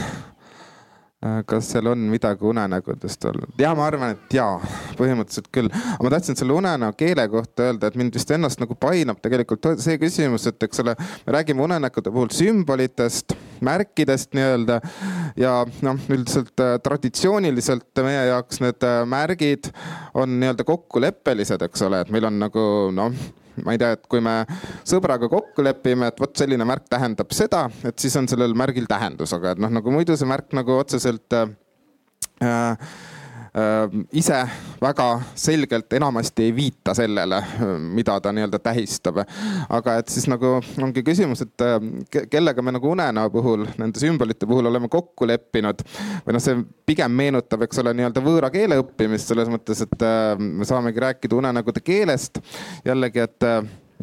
Äh, 1.26 1.44
kas 1.46 1.68
seal 1.70 1.86
on 1.86 2.00
midagi 2.10 2.42
unenägudest 2.50 3.26
olnud? 3.30 3.52
ja 3.62 3.76
ma 3.78 3.84
arvan, 3.86 4.16
et 4.16 4.34
jaa, 4.34 4.56
põhimõtteliselt 4.98 5.52
küll. 5.54 5.68
aga 5.70 6.02
ma 6.02 6.10
tahtsin 6.10 6.38
selle 6.40 6.56
unenäo 6.58 6.96
keele 6.98 7.28
kohta 7.30 7.68
öelda, 7.68 7.92
et 7.92 7.98
mind 8.02 8.16
vist 8.18 8.32
ennast 8.34 8.58
nagu 8.58 8.74
painab 8.74 9.20
tegelikult 9.22 9.68
see 9.84 10.00
küsimus, 10.02 10.48
et 10.50 10.66
eks 10.66 10.82
ole, 10.82 10.96
me 11.28 11.36
räägime 11.36 11.62
unenägude 11.62 12.10
puhul 12.10 12.34
sümbolitest, 12.34 13.36
märkidest 13.62 14.34
nii-öelda. 14.34 14.80
ja 15.38 15.52
noh, 15.86 16.02
üldiselt 16.10 16.66
äh, 16.66 16.80
traditsiooniliselt 16.82 18.02
meie 18.02 18.24
jaoks 18.32 18.64
need 18.66 18.90
äh, 18.90 19.04
märgid 19.06 19.70
on 20.18 20.40
nii-öelda 20.42 20.66
kokkuleppelised, 20.66 21.70
eks 21.70 21.86
ole, 21.86 22.02
et 22.02 22.10
meil 22.10 22.26
on 22.32 22.42
nagu 22.48 22.66
noh 22.98 23.22
ma 23.66 23.76
ei 23.76 23.82
tea, 23.82 23.96
et 23.98 24.04
kui 24.12 24.24
me 24.24 24.42
sõbraga 24.88 25.30
kokku 25.32 25.66
lepime, 25.66 26.12
et 26.12 26.22
vot 26.22 26.36
selline 26.38 26.68
märk 26.68 26.88
tähendab 26.92 27.34
seda, 27.36 27.66
et 27.88 27.98
siis 28.02 28.16
on 28.20 28.30
sellel 28.32 28.56
märgil 28.58 28.88
tähendus, 28.90 29.34
aga 29.38 29.56
et 29.56 29.64
noh, 29.64 29.72
nagu 29.80 29.94
muidu 29.94 30.18
see 30.20 30.30
märk 30.30 30.56
nagu 30.58 30.78
otseselt 30.82 31.38
äh, 31.38 31.52
äh, 32.46 32.94
ise 34.16 34.38
väga 34.82 35.08
selgelt 35.36 35.94
enamasti 35.94 36.46
ei 36.48 36.54
viita 36.56 36.94
sellele, 36.96 37.42
mida 37.80 38.16
ta 38.24 38.32
nii-öelda 38.32 38.60
tähistab. 38.64 39.20
aga 39.70 39.98
et 40.00 40.08
siis 40.08 40.28
nagu 40.32 40.54
ongi 40.82 41.04
küsimus, 41.04 41.44
et 41.44 42.30
kellega 42.32 42.62
me 42.62 42.72
nagu 42.72 42.92
unenäo 42.92 43.30
puhul, 43.30 43.66
nende 43.78 44.00
sümbolite 44.00 44.48
puhul 44.48 44.72
oleme 44.72 44.88
kokku 44.88 45.28
leppinud 45.28 45.84
või 46.26 46.38
noh, 46.38 46.44
see 46.44 46.64
pigem 46.88 47.12
meenutab, 47.12 47.68
eks 47.68 47.84
ole, 47.84 47.94
nii-öelda 47.98 48.24
võõra 48.24 48.52
keele 48.54 48.80
õppimist 48.80 49.34
selles 49.34 49.52
mõttes, 49.52 49.84
et 49.84 50.08
me 50.40 50.68
saamegi 50.68 51.04
rääkida 51.04 51.36
unenägude 51.36 51.84
keelest. 51.84 52.40
jällegi, 52.86 53.28
et 53.28 53.50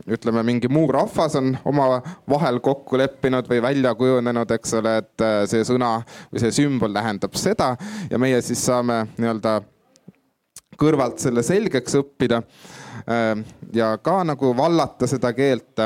ütleme, 0.06 0.42
mingi 0.46 0.68
muu 0.72 0.86
rahvas 0.92 1.36
on 1.38 1.52
omavahel 1.68 2.60
kokku 2.64 2.98
leppinud 3.00 3.48
või 3.50 3.62
välja 3.62 3.94
kujunenud, 3.98 4.50
eks 4.58 4.76
ole, 4.80 4.96
et 5.02 5.24
äh, 5.24 5.40
see 5.50 5.64
sõna 5.66 5.98
või 6.32 6.42
see 6.42 6.54
sümbol 6.60 6.94
tähendab 6.94 7.36
seda 7.38 7.74
ja 8.10 8.20
meie 8.20 8.40
siis 8.44 8.64
saame 8.68 9.04
nii-öelda 9.16 9.58
kõrvalt 10.78 11.18
selle 11.22 11.42
selgeks 11.42 11.98
õppida 11.98 12.40
äh, 12.42 13.42
ja 13.74 13.92
ka 14.02 14.20
nagu 14.26 14.54
vallata 14.56 15.08
seda 15.10 15.32
keelt. 15.36 15.84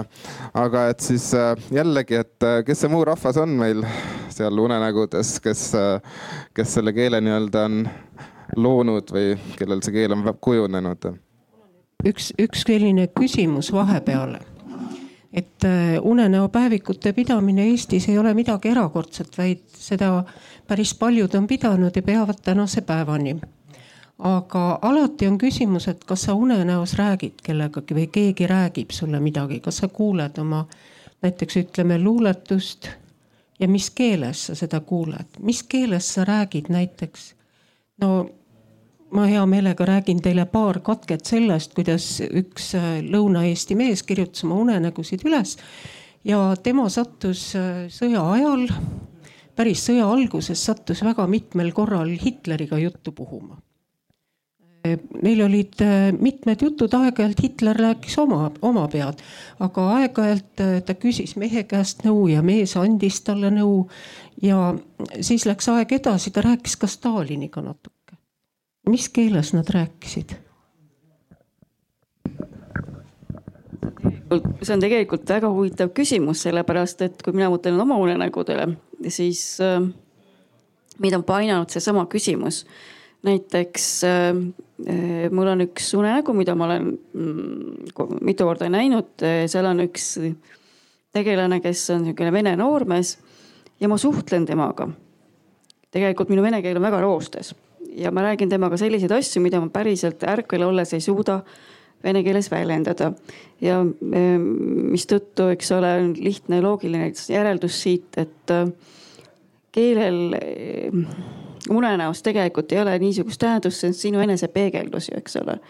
aga 0.55 0.87
et 0.93 1.01
siis 1.01 1.33
äh, 1.39 1.55
jällegi, 1.71 2.21
et 2.23 2.49
kes 2.67 2.85
see 2.85 2.93
muu 2.93 3.05
rahvas 3.09 3.41
on 3.41 3.57
meil 3.61 3.85
seal 4.33 4.59
unenägudes, 4.59 5.37
kes, 5.45 5.67
kes 6.55 6.79
selle 6.79 6.95
keele 6.97 7.21
nii-öelda 7.21 7.67
on 7.69 7.85
loonud 8.57 9.13
või 9.13 9.37
kellel 9.57 9.85
see 9.85 10.01
keel 10.01 10.17
on 10.17 10.27
kujunenud 10.41 11.13
üks, 12.05 12.33
üks 12.39 12.65
selline 12.67 13.07
küsimus 13.07 13.73
vahepeale. 13.73 14.41
et 15.33 15.65
äh, 15.65 15.97
unenäopäevikute 16.03 17.13
pidamine 17.13 17.65
Eestis 17.65 18.09
ei 18.09 18.19
ole 18.19 18.35
midagi 18.35 18.69
erakordset, 18.69 19.39
vaid 19.39 19.63
seda 19.75 20.25
päris 20.69 20.95
paljud 20.95 21.35
on 21.35 21.47
pidanud 21.47 21.97
ja 21.97 22.03
peavad 22.03 22.43
tänase 22.45 22.81
päevani. 22.81 23.37
aga 24.19 24.79
alati 24.83 25.27
on 25.27 25.39
küsimus, 25.39 25.89
et 25.89 26.05
kas 26.05 26.23
sa 26.23 26.35
unenäos 26.35 26.95
räägid 26.95 27.41
kellegagi 27.43 27.95
või 27.95 28.07
keegi 28.07 28.47
räägib 28.47 28.91
sulle 28.91 29.21
midagi, 29.21 29.61
kas 29.61 29.77
sa 29.77 29.89
kuuled 29.89 30.39
oma 30.39 30.67
näiteks 31.23 31.57
ütleme 31.57 32.03
luuletust 32.03 32.89
ja 33.61 33.69
mis 33.69 33.91
keeles 33.91 34.47
sa 34.47 34.55
seda 34.55 34.81
kuuled, 34.81 35.39
mis 35.41 35.63
keeles 35.63 36.15
sa 36.15 36.25
räägid 36.25 36.69
näiteks 36.69 37.35
no 38.01 38.29
ma 39.13 39.27
hea 39.29 39.43
meelega 39.47 39.87
räägin 39.87 40.21
teile 40.25 40.47
paar 40.49 40.81
katket 40.85 41.29
sellest, 41.29 41.75
kuidas 41.77 42.07
üks 42.25 42.73
äh, 42.79 43.01
Lõuna-Eesti 43.05 43.77
mees 43.77 44.03
kirjutas 44.09 44.47
oma 44.47 44.61
unenägusid 44.63 45.25
üles 45.29 45.59
ja 46.25 46.41
tema 46.63 46.89
sattus 46.93 47.51
äh, 47.59 47.85
sõja 47.93 48.25
ajal, 48.37 48.67
päris 49.57 49.85
sõja 49.89 50.09
alguses 50.09 50.65
sattus 50.65 51.05
väga 51.05 51.27
mitmel 51.29 51.73
korral 51.77 52.15
Hitleriga 52.25 52.81
juttu 52.81 53.13
puhuma. 53.13 53.59
Äh, 54.89 54.97
neil 55.23 55.45
olid 55.45 55.85
mitmed 56.19 56.65
jutud, 56.65 56.97
aeg-ajalt 56.97 57.45
Hitler 57.45 57.77
rääkis 57.77 58.17
oma, 58.23 58.47
oma 58.65 58.89
pead, 58.93 59.21
aga 59.61 59.89
aeg-ajalt 59.99 60.69
ta 60.89 60.97
küsis 60.97 61.37
mehe 61.37 61.67
käest 61.69 62.07
nõu 62.09 62.31
ja 62.33 62.41
mees 62.43 62.79
andis 62.81 63.21
talle 63.29 63.53
nõu. 63.53 63.89
ja 64.43 64.73
siis 65.21 65.45
läks 65.45 65.69
aeg 65.69 65.99
edasi, 66.01 66.33
ta 66.33 66.49
rääkis 66.49 66.81
ka 66.81 66.89
Staliniga 66.89 67.61
natuke 67.61 68.02
mis 68.89 69.09
keeles 69.09 69.53
nad 69.55 69.68
rääkisid? 69.70 70.35
see 74.62 74.72
on 74.72 74.80
tegelikult 74.80 75.28
väga 75.28 75.51
huvitav 75.53 75.91
küsimus, 75.93 76.41
sellepärast 76.47 77.03
et 77.05 77.22
kui 77.22 77.35
mina 77.37 77.51
mõtlen 77.53 77.76
oma 77.83 77.99
unenägudele, 78.01 78.70
siis 79.12 79.43
äh, 79.61 79.83
mind 81.03 81.18
on 81.18 81.24
painanud 81.28 81.72
seesama 81.72 82.07
küsimus. 82.11 82.64
näiteks 83.22 84.05
äh, 84.09 84.30
äh, 84.89 85.28
mul 85.30 85.53
on 85.53 85.66
üks 85.66 85.93
unenägu, 85.95 86.33
mida 86.35 86.55
ma 86.55 86.64
olen 86.70 86.89
mm, 87.12 88.16
mitu 88.24 88.49
korda 88.49 88.70
näinud, 88.72 89.12
seal 89.47 89.68
on 89.68 89.85
üks 89.85 90.16
tegelane, 91.12 91.61
kes 91.61 91.91
on 91.93 92.07
niisugune 92.07 92.33
vene 92.33 92.57
noormees 92.57 93.18
ja 93.80 93.89
ma 93.89 93.99
suhtlen 93.99 94.47
temaga. 94.47 94.89
tegelikult 95.93 96.33
minu 96.33 96.43
vene 96.43 96.62
keel 96.62 96.80
on 96.80 96.89
väga 96.89 97.05
roostes 97.05 97.53
ja 97.97 98.12
ma 98.14 98.22
räägin 98.22 98.51
temaga 98.51 98.78
selliseid 98.80 99.12
asju, 99.12 99.43
mida 99.45 99.61
ma 99.61 99.68
päriselt 99.72 100.24
ärkvel 100.28 100.64
olles 100.66 100.95
ei 100.97 101.01
suuda 101.05 101.40
vene 102.03 102.22
keeles 102.26 102.51
väljendada. 102.51 103.12
ja 103.62 103.78
e, 103.82 104.22
mistõttu, 104.38 105.49
eks 105.55 105.70
ole, 105.76 105.93
on 106.03 106.12
lihtne 106.18 106.61
loogiline 106.64 107.12
järeldus 107.30 107.78
siit, 107.84 108.18
et 108.18 108.51
e, 108.55 108.62
keelel 109.72 110.36
e, 110.38 110.47
unenäos 111.70 112.22
tegelikult 112.26 112.72
ei 112.72 112.82
ole 112.82 112.97
niisugust 112.99 113.40
tähendust, 113.40 113.80
see 113.80 113.93
on 113.93 113.99
sinu 113.99 114.24
enesepeegeldus 114.24 115.12
ju, 115.12 115.20
eks 115.20 115.38
ole. 115.43 115.61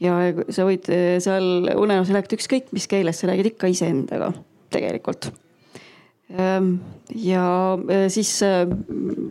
ja 0.00 0.16
sa 0.48 0.66
võid 0.66 0.90
seal 1.22 1.70
unenäos 1.76 2.10
rääkida 2.10 2.40
ükskõik 2.40 2.74
mis 2.74 2.88
keeles, 2.90 3.20
sa 3.20 3.30
räägid 3.30 3.52
ikka 3.52 3.70
iseendaga 3.70 4.32
tegelikult 4.74 5.30
ja 6.30 7.78
eh, 7.88 8.06
siis 8.12 8.30
eh, 8.46 8.62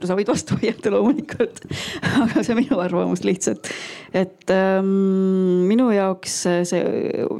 sa 0.03 0.17
võid 0.17 0.29
vastu 0.29 0.57
vaielda 0.59 0.91
loomulikult, 0.93 1.63
aga 2.23 2.43
see 2.43 2.53
on 2.55 2.61
minu 2.61 2.79
arvamus 2.83 3.23
lihtsalt. 3.27 3.71
et 4.13 4.51
ähm, 4.51 5.65
minu 5.69 5.89
jaoks 5.93 6.41
see 6.67 6.85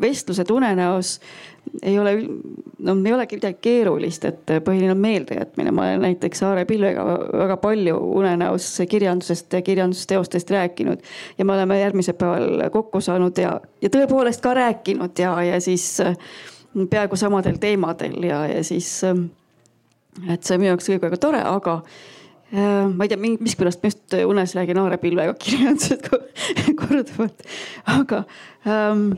vestlused 0.02 0.52
unenäos 0.54 1.18
ei 1.86 2.00
ole, 2.00 2.16
no 2.80 2.96
ei 3.06 3.14
olegi 3.14 3.38
midagi 3.38 3.60
keerulist, 3.62 4.24
et 4.26 4.54
põhiline 4.66 4.94
on 4.96 5.02
meeldejätmine. 5.04 5.74
ma 5.76 5.90
olen 5.90 6.08
näiteks 6.08 6.44
Aare 6.48 6.66
Pilvega 6.66 7.04
väga 7.44 7.58
palju 7.62 7.98
unenäos 8.22 8.72
kirjandusest 8.90 9.54
ja 9.54 9.62
kirjandusteostest 9.62 10.52
rääkinud 10.56 11.04
ja 11.38 11.46
me 11.46 11.54
oleme 11.54 11.82
järgmisel 11.82 12.18
päeval 12.18 12.70
kokku 12.72 13.02
saanud 13.02 13.38
ja, 13.38 13.60
ja 13.82 13.92
tõepoolest 13.92 14.42
ka 14.42 14.54
rääkinud 14.58 15.20
ja, 15.20 15.36
ja 15.44 15.62
siis 15.62 16.00
peaaegu 16.90 17.18
samadel 17.20 17.60
teemadel 17.62 18.24
ja, 18.24 18.46
ja 18.48 18.64
siis 18.64 19.02
et 20.28 20.44
see 20.44 20.56
on 20.56 20.64
minu 20.64 20.74
jaoks 20.74 20.90
kõik 20.92 21.08
väga 21.08 21.22
tore, 21.22 21.42
aga 21.46 21.80
äh, 21.80 22.86
ma 22.92 23.06
ei 23.06 23.14
tea, 23.14 23.22
miskipärast 23.22 23.84
ma 23.84 23.92
just 23.92 24.20
unes 24.26 24.56
räägin 24.58 24.82
haarepilvega 24.82 25.38
kirjandused 25.44 26.10
korduvalt, 26.80 27.48
aga 27.96 28.24
ähm, 28.68 29.10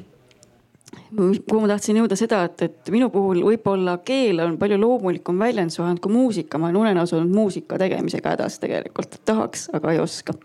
kuhu 1.15 1.61
ma 1.61 1.69
tahtsin 1.71 1.99
jõuda 1.99 2.17
seda, 2.19 2.43
et, 2.47 2.61
et 2.67 2.91
minu 2.93 3.09
puhul 3.13 3.43
võib-olla 3.45 3.97
keel 4.05 4.41
on 4.43 4.57
palju 4.61 4.79
loomulikum 4.79 5.39
väljendusvahend 5.39 5.99
kui 6.03 6.13
muusika. 6.13 6.57
ma 6.57 6.69
olen 6.69 6.81
unenäos 6.83 7.13
olnud 7.13 7.35
muusika 7.35 7.79
tegemisega 7.79 8.35
hädas 8.35 8.59
tegelikult, 8.63 9.19
tahaks, 9.25 9.69
aga 9.73 9.91
ei 9.91 9.99
oska. 9.99 10.35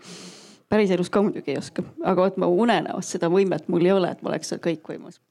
päriselus 0.69 1.09
ka 1.09 1.21
muidugi 1.23 1.55
ei 1.55 1.61
oska, 1.61 1.83
aga 2.03 2.21
vot 2.21 2.37
ma 2.37 2.47
unenäos 2.47 3.11
seda 3.15 3.31
võimet 3.31 3.67
mul 3.67 3.85
ei 3.85 3.95
ole, 3.95 4.11
et 4.11 4.21
ma 4.21 4.33
oleks 4.33 4.53
seal 4.53 4.63
kõikvõimas. 4.63 5.21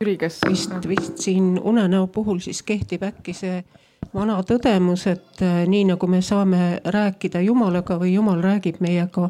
Jüri, 0.00 0.16
kes? 0.18 0.38
vist, 0.48 0.88
vist 0.88 1.18
siin 1.18 1.58
unenäo 1.58 2.06
puhul 2.06 2.38
siis 2.38 2.62
kehtib 2.62 3.02
äkki 3.02 3.34
see 3.34 3.62
vana 4.14 4.38
tõdemus, 4.46 5.06
et 5.10 5.42
äh, 5.42 5.64
nii 5.68 5.88
nagu 5.90 6.06
me 6.06 6.20
saame 6.22 6.78
rääkida 6.84 7.40
Jumalaga 7.42 7.98
või 7.98 8.14
Jumal 8.14 8.42
räägib 8.44 8.78
meiega 8.84 9.28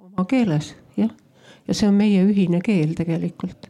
oma 0.00 0.24
keeles, 0.28 0.72
jah. 0.96 1.12
ja 1.68 1.74
see 1.74 1.88
on 1.88 1.98
meie 1.98 2.24
ühine 2.24 2.62
keel 2.64 2.94
tegelikult. 2.96 3.68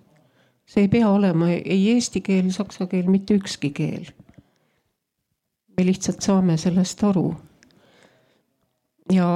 see 0.67 0.87
ei 0.87 0.89
pea 0.89 1.09
olema 1.11 1.51
ei 1.51 1.83
eesti 1.95 2.21
keel, 2.21 2.51
saksa 2.51 2.87
keel, 2.87 3.11
mitte 3.11 3.35
ükski 3.35 3.71
keel. 3.71 4.07
me 5.77 5.87
lihtsalt 5.87 6.23
saame 6.23 6.57
sellest 6.57 7.03
aru. 7.05 7.35
Ja 9.13 9.27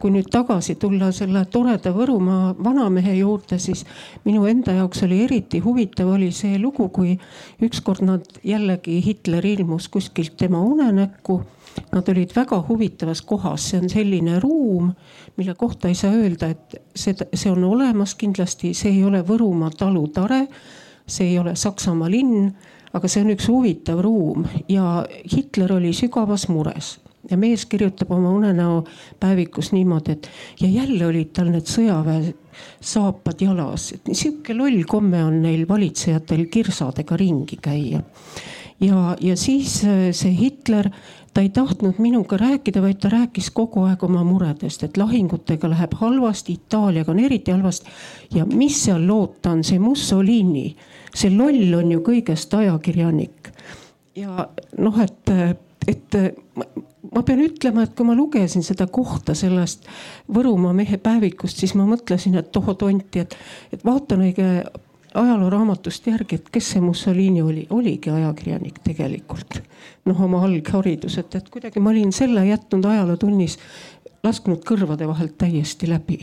kui 0.00 0.12
nüüd 0.12 0.30
tagasi 0.32 0.78
tulla 0.80 1.10
selle 1.12 1.44
toreda 1.52 1.92
Võrumaa 1.92 2.54
vanamehe 2.64 3.18
juurde, 3.18 3.58
siis 3.60 3.84
minu 4.24 4.46
enda 4.48 4.72
jaoks 4.78 5.02
oli 5.04 5.20
eriti 5.26 5.60
huvitav 5.64 6.14
oli 6.14 6.30
see 6.32 6.58
lugu, 6.60 6.88
kui 6.88 7.16
ükskord 7.64 8.04
nad 8.06 8.24
jällegi 8.44 8.98
Hitler 9.04 9.44
ilmus 9.46 9.88
kuskilt 9.92 10.36
tema 10.40 10.62
unenäkku. 10.64 11.42
Nad 11.92 12.08
olid 12.10 12.32
väga 12.34 12.56
huvitavas 12.68 13.20
kohas, 13.22 13.68
see 13.70 13.78
on 13.78 13.90
selline 13.92 14.38
ruum, 14.42 14.88
mille 15.36 15.54
kohta 15.54 15.88
ei 15.88 15.94
saa 15.94 16.16
öelda, 16.16 16.48
et 16.50 16.78
see, 16.96 17.14
see 17.14 17.52
on 17.52 17.62
olemas 17.68 18.16
kindlasti, 18.18 18.72
see 18.74 18.96
ei 18.96 19.04
ole 19.06 19.20
Võrumaa 19.26 19.70
talutare, 19.76 20.46
see 21.06 21.28
ei 21.34 21.38
ole 21.38 21.54
Saksamaa 21.56 22.10
linn, 22.10 22.48
aga 22.96 23.08
see 23.08 23.22
on 23.22 23.34
üks 23.36 23.50
huvitav 23.52 24.00
ruum. 24.02 24.48
Ja 24.68 25.04
Hitler 25.28 25.76
oli 25.76 25.92
sügavas 25.94 26.48
mures 26.48 26.96
ja 27.30 27.36
mees 27.36 27.66
kirjutab 27.66 28.10
oma 28.14 28.30
unenäo 28.30 28.84
päevikus 29.20 29.72
niimoodi, 29.72 30.12
et 30.12 30.30
ja 30.60 30.68
jälle 30.68 31.06
olid 31.06 31.32
tal 31.36 31.50
need 31.52 31.68
sõjaväe 31.68 32.34
saapad 32.80 33.42
jalas, 33.42 33.92
et 33.94 34.10
sihuke 34.12 34.54
loll 34.56 34.84
komme 34.88 35.22
on 35.24 35.40
neil 35.42 35.66
valitsejatel 35.68 36.46
kirsadega 36.50 37.16
ringi 37.16 37.58
käia. 37.62 38.02
ja, 38.80 39.16
ja 39.20 39.36
siis 39.36 39.82
äh, 39.84 40.08
see 40.12 40.34
Hitler, 40.38 40.90
ta 41.34 41.42
ei 41.42 41.50
tahtnud 41.54 41.98
minuga 41.98 42.36
rääkida, 42.36 42.82
vaid 42.82 43.00
ta 43.02 43.10
rääkis 43.12 43.50
kogu 43.54 43.84
aeg 43.86 44.02
oma 44.04 44.24
muredest, 44.24 44.82
et 44.82 44.96
lahingutega 44.96 45.70
läheb 45.70 45.94
halvasti, 46.00 46.52
Itaaliaga 46.58 47.12
on 47.12 47.18
eriti 47.18 47.50
halvasti. 47.50 47.90
ja 48.34 48.46
mis 48.46 48.84
seal 48.84 49.06
loota 49.06 49.50
on, 49.50 49.64
see 49.64 49.78
Mussolini, 49.78 50.76
see 51.14 51.30
loll 51.34 51.74
on 51.78 51.92
ju 51.92 52.02
kõigest 52.06 52.54
ajakirjanik. 52.54 53.52
ja 54.16 54.48
noh, 54.78 55.00
et, 55.02 55.30
et 55.86 56.18
ma 57.14 57.22
pean 57.26 57.40
ütlema, 57.44 57.84
et 57.84 57.94
kui 57.96 58.06
ma 58.06 58.16
lugesin 58.16 58.64
seda 58.66 58.86
kohta 58.90 59.34
sellest 59.38 59.86
Võrumaa 60.34 60.74
mehe 60.76 60.98
päevikust, 61.00 61.60
siis 61.60 61.74
ma 61.78 61.86
mõtlesin, 61.88 62.36
et 62.40 62.52
tohoo 62.52 62.74
tonti, 62.78 63.24
et, 63.24 63.36
et 63.72 63.84
vaatan 63.84 64.26
õige 64.26 64.48
ajalooraamatust 65.14 66.06
järgi, 66.10 66.38
et 66.38 66.50
kes 66.52 66.74
see 66.74 66.82
Mussolini 66.84 67.42
oli, 67.42 67.66
oligi 67.70 68.10
ajakirjanik 68.12 68.82
tegelikult. 68.84 69.62
noh, 70.08 70.20
oma 70.24 70.42
alghariduselt, 70.44 71.34
et 71.36 71.48
kuidagi 71.52 71.80
ma 71.84 71.90
olin 71.90 72.12
selle 72.16 72.44
jätnud 72.46 72.84
ajalootunnis, 72.88 73.58
lasknud 74.24 74.62
kõrvade 74.68 75.08
vahelt 75.08 75.36
täiesti 75.38 75.88
läbi. 75.88 76.20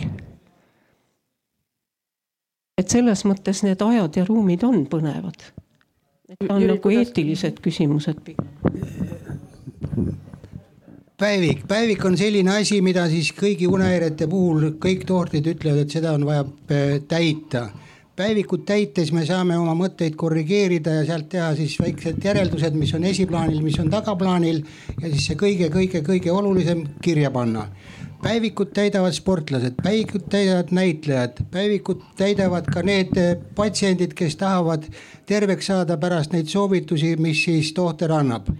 et 2.77 2.89
selles 2.89 3.23
mõttes 3.25 3.63
need 3.63 3.81
ajad 3.81 4.17
ja 4.17 4.25
ruumid 4.25 4.63
on 4.63 4.85
põnevad. 4.85 5.49
Need 6.27 6.49
on 6.49 6.61
Jüri, 6.61 6.73
nagu 6.73 6.81
kuidas... 6.81 7.07
eetilised 7.07 7.61
küsimused 7.63 8.21
pigem 8.25 8.49
päevik, 11.17 11.63
päevik 11.67 12.05
on 12.05 12.17
selline 12.19 12.57
asi, 12.59 12.81
mida 12.83 13.07
siis 13.11 13.31
kõigi 13.35 13.67
unehäirete 13.71 14.27
puhul 14.27 14.73
kõik 14.81 15.05
tohtrid 15.07 15.47
ütlevad, 15.47 15.85
et 15.85 15.95
seda 15.95 16.13
on 16.15 16.25
vaja 16.27 16.45
äh, 16.45 16.95
täita. 17.07 17.69
päevikut 18.15 18.65
täites 18.65 19.11
me 19.11 19.25
saame 19.27 19.57
oma 19.59 19.73
mõtteid 19.75 20.15
korrigeerida 20.15 20.93
ja 20.99 21.05
sealt 21.05 21.27
teha 21.29 21.49
siis 21.55 21.75
väiksed 21.79 22.23
järeldused, 22.23 22.75
mis 22.79 22.93
on 22.95 23.03
esiplaanil, 23.03 23.61
mis 23.61 23.79
on 23.79 23.89
tagaplaanil 23.91 24.61
ja 25.01 25.09
siis 25.09 25.25
see 25.27 25.39
kõige-kõige-kõige 25.39 26.31
olulisem 26.31 26.85
kirja 27.03 27.31
panna. 27.31 27.67
Päevikut 28.23 28.71
täidavad 28.73 29.13
sportlased, 29.13 29.75
päevikut 29.83 30.29
täidavad 30.31 30.71
näitlejad, 30.71 31.43
päevikut 31.51 32.03
täidavad 32.17 32.67
ka 32.71 32.83
need 32.83 33.15
äh, 33.19 33.35
patsiendid, 33.55 34.15
kes 34.15 34.35
tahavad 34.35 34.87
terveks 35.25 35.71
saada 35.71 35.97
pärast 35.97 36.35
neid 36.35 36.51
soovitusi, 36.51 37.15
mis 37.19 37.43
siis 37.47 37.71
tohter 37.73 38.11
annab 38.11 38.51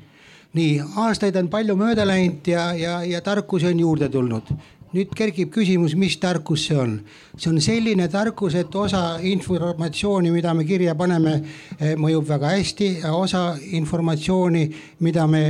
nii 0.56 0.80
aastaid 1.04 1.36
on 1.40 1.50
palju 1.52 1.76
mööda 1.80 2.06
läinud 2.08 2.48
ja, 2.48 2.70
ja, 2.78 2.96
ja 3.04 3.22
tarkusi 3.22 3.68
on 3.72 3.80
juurde 3.80 4.10
tulnud. 4.10 4.56
nüüd 4.96 5.10
kerkib 5.12 5.50
küsimus, 5.52 5.92
mis 6.00 6.14
tarkus 6.24 6.70
see 6.70 6.78
on. 6.80 6.94
see 7.36 7.50
on 7.52 7.60
selline 7.62 8.08
tarkus, 8.08 8.54
et 8.56 8.76
osa 8.76 9.18
informatsiooni, 9.20 10.32
mida 10.32 10.54
me 10.56 10.64
kirja 10.64 10.94
paneme, 10.96 11.34
eh, 11.80 11.96
mõjub 12.00 12.28
väga 12.30 12.54
hästi 12.54 12.88
osa 13.12 13.58
informatsiooni, 13.76 14.70
mida 15.00 15.28
me 15.28 15.42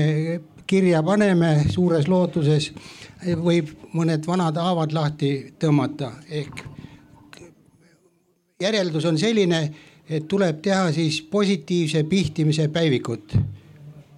kirja 0.66 1.04
paneme 1.06 1.68
suures 1.70 2.08
lootuses, 2.10 2.72
eh, 3.22 3.36
võib 3.36 3.70
mõned 3.94 4.26
vanad 4.26 4.58
haavad 4.58 4.94
lahti 4.94 5.32
tõmmata 5.62 6.10
ehk 6.30 6.64
järeldus 8.62 9.06
on 9.06 9.18
selline, 9.22 9.62
et 10.10 10.26
tuleb 10.28 10.62
teha 10.64 10.90
siis 10.96 11.22
positiivse 11.22 12.04
pihtimise 12.10 12.68
päevikut 12.74 13.38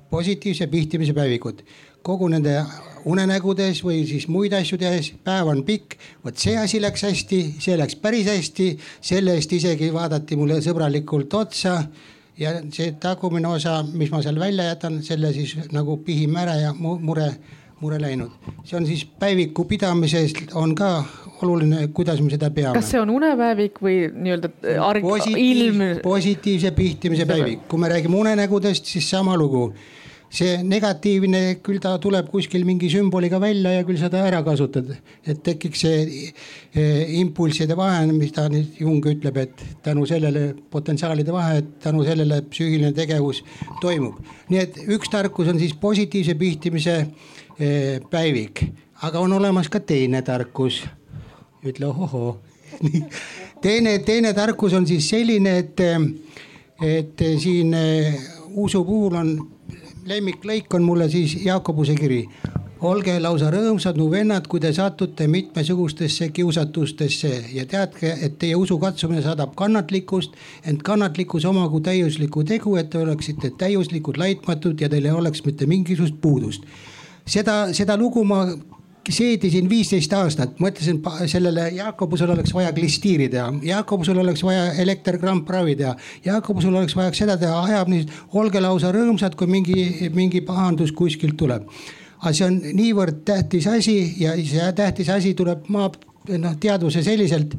positiivse 0.10 0.68
pihtimise 0.68 1.14
päevikud. 1.14 1.64
kogu 2.08 2.28
nende 2.32 2.53
unenägudes 3.05 3.82
või 3.84 4.05
siis 4.08 4.30
muid 4.32 4.53
asju 4.55 4.78
tehes, 4.80 5.10
päev 5.24 5.49
on 5.51 5.64
pikk, 5.68 5.97
vot 6.24 6.38
see 6.39 6.53
asi 6.55 6.80
läks 6.80 7.03
hästi, 7.03 7.39
see 7.60 7.76
läks 7.76 7.97
päris 7.99 8.30
hästi, 8.32 8.68
selle 9.01 9.34
eest 9.36 9.51
isegi 9.58 9.89
vaadati 9.93 10.38
mulle 10.39 10.62
sõbralikult 10.64 11.34
otsa. 11.36 11.82
Ja 12.38 12.53
see 12.72 12.93
tagumine 13.01 13.49
osa, 13.49 13.82
mis 13.84 14.12
ma 14.14 14.22
seal 14.22 14.39
välja 14.39 14.70
jätan, 14.70 15.01
selle 15.03 15.34
siis 15.34 15.55
nagu 15.74 15.97
pihime 16.05 16.39
ära 16.43 16.55
ja 16.62 16.74
mure, 16.78 17.32
mure 17.82 17.99
läinud. 18.01 18.32
see 18.63 18.78
on 18.78 18.86
siis 18.86 19.05
päeviku 19.19 19.65
pidamises 19.65 20.34
on 20.55 20.75
ka 20.75 21.03
oluline, 21.41 21.88
kuidas 21.93 22.21
me 22.21 22.32
seda 22.34 22.49
peame. 22.49 22.73
kas 22.80 22.91
see 22.93 23.01
on 23.01 23.11
unepäevik 23.13 23.82
või 23.84 23.99
nii-öelda 24.13 24.51
arg-, 24.88 25.30
ilm? 25.38 25.86
positiivse 26.03 26.71
pihtimise 26.78 27.30
päevik, 27.30 27.67
kui 27.69 27.80
me 27.80 27.91
räägime 27.93 28.17
unenägudest, 28.23 28.86
siis 28.86 29.09
sama 29.09 29.38
lugu 29.38 29.69
see 30.34 30.57
negatiivne, 30.63 31.59
küll 31.63 31.80
ta 31.80 31.93
tuleb 32.03 32.28
kuskil 32.32 32.65
mingi 32.67 32.89
sümboliga 32.91 33.39
välja 33.39 33.71
ja 33.78 33.86
küll 33.88 33.99
seda 33.99 34.25
ära 34.28 34.41
kasutad, 34.43 34.89
et 35.23 35.39
tekiks 35.43 35.84
see 35.86 36.01
eh, 36.28 37.13
impulsside 37.21 37.78
vahe, 37.80 38.03
mis 38.11 38.34
ta 38.36 38.47
nüüd 38.51 38.75
Jung 38.82 39.05
ütleb, 39.07 39.39
et 39.39 39.63
tänu 39.86 40.03
sellele 40.09 40.49
potentsiaalide 40.73 41.32
vahe, 41.32 41.61
et 41.61 41.71
tänu 41.86 42.03
sellele 42.07 42.41
psüühiline 42.51 42.91
tegevus 42.97 43.43
toimub. 43.82 44.19
nii 44.51 44.59
et 44.59 44.84
üks 44.97 45.11
tarkus 45.11 45.47
on 45.51 45.59
siis 45.59 45.73
positiivse 45.80 46.36
pihtimise 46.39 46.99
eh, 47.05 47.36
päevik, 47.58 48.62
aga 49.01 49.20
on 49.20 49.34
olemas 49.34 49.70
ka 49.70 49.80
teine 49.80 50.22
tarkus. 50.22 50.84
ütle 51.66 51.88
ohohoo 51.88 52.38
teine, 53.62 53.99
teine 53.99 54.34
tarkus 54.34 54.74
on 54.74 54.88
siis 54.88 55.10
selline, 55.10 55.58
et, 55.58 55.82
et 56.82 57.26
siin 57.41 57.74
eh, 57.74 58.20
usu 58.55 58.84
puhul 58.86 59.18
on 59.18 59.34
lemmiklõik 60.08 60.74
on 60.78 60.86
mulle 60.88 61.10
siis 61.10 61.36
Jaakobuse 61.45 61.95
kiri. 61.95 62.28
olge 62.78 63.16
lausa 63.20 63.47
rõõmsad, 63.49 63.97
mu 63.97 64.05
vennad, 64.12 64.45
kui 64.47 64.60
te 64.62 64.70
satute 64.74 65.26
mitmesugustesse 65.28 66.28
kiusatustesse 66.30 67.32
ja 67.53 67.66
teadke, 67.66 68.12
et 68.22 68.36
teie 68.39 68.55
usu 68.55 68.78
katsumine 68.80 69.22
saadab 69.26 69.55
kannatlikkust, 69.58 70.36
ent 70.64 70.84
kannatlikkus 70.86 71.45
omagu 71.45 71.82
täiuslikku 71.82 72.43
tegu, 72.43 72.76
et 72.78 72.91
te 72.93 73.01
oleksite 73.01 73.49
täiuslikud, 73.58 74.22
laitmatud 74.22 74.82
ja 74.82 74.89
teil 74.89 75.10
ei 75.10 75.12
oleks 75.12 75.41
mitte 75.45 75.66
mingisugust 75.66 76.22
puudust 76.22 76.70
seda, 77.28 77.67
seda 77.75 77.97
lugu 77.99 78.23
ma 78.28 78.43
seedisin 79.07 79.69
viisteist 79.69 80.11
aastat, 80.13 80.57
mõtlesin 80.59 80.99
sellele 81.32 81.69
Jaakobusel 81.78 82.32
oleks 82.34 82.53
vaja 82.55 82.73
klistiiri 82.75 83.30
teha, 83.32 83.47
Jaakobusel 83.63 84.19
oleks 84.19 84.43
vaja 84.43 84.73
elekterkrampravi 84.84 85.78
teha, 85.80 85.93
Jaakobusel 86.25 86.75
oleks 86.75 86.95
vaja 86.97 87.13
seda 87.15 87.38
teha, 87.39 87.61
ajab 87.69 87.91
nii, 87.93 88.03
olge 88.39 88.61
lausa 88.63 88.91
rõõmsad, 88.95 89.38
kui 89.39 89.47
mingi, 89.51 90.09
mingi 90.15 90.43
pahandus 90.47 90.91
kuskilt 90.91 91.38
tuleb. 91.39 91.69
aga 92.17 92.34
see 92.34 92.45
on 92.47 92.55
niivõrd 92.73 93.21
tähtis 93.25 93.67
asi 93.69 94.15
ja 94.19 94.34
see 94.41 94.71
tähtis 94.75 95.09
asi 95.13 95.34
tuleb 95.38 95.67
maa, 95.69 95.91
noh 96.28 96.55
teadvuse 96.59 97.03
selliselt 97.05 97.53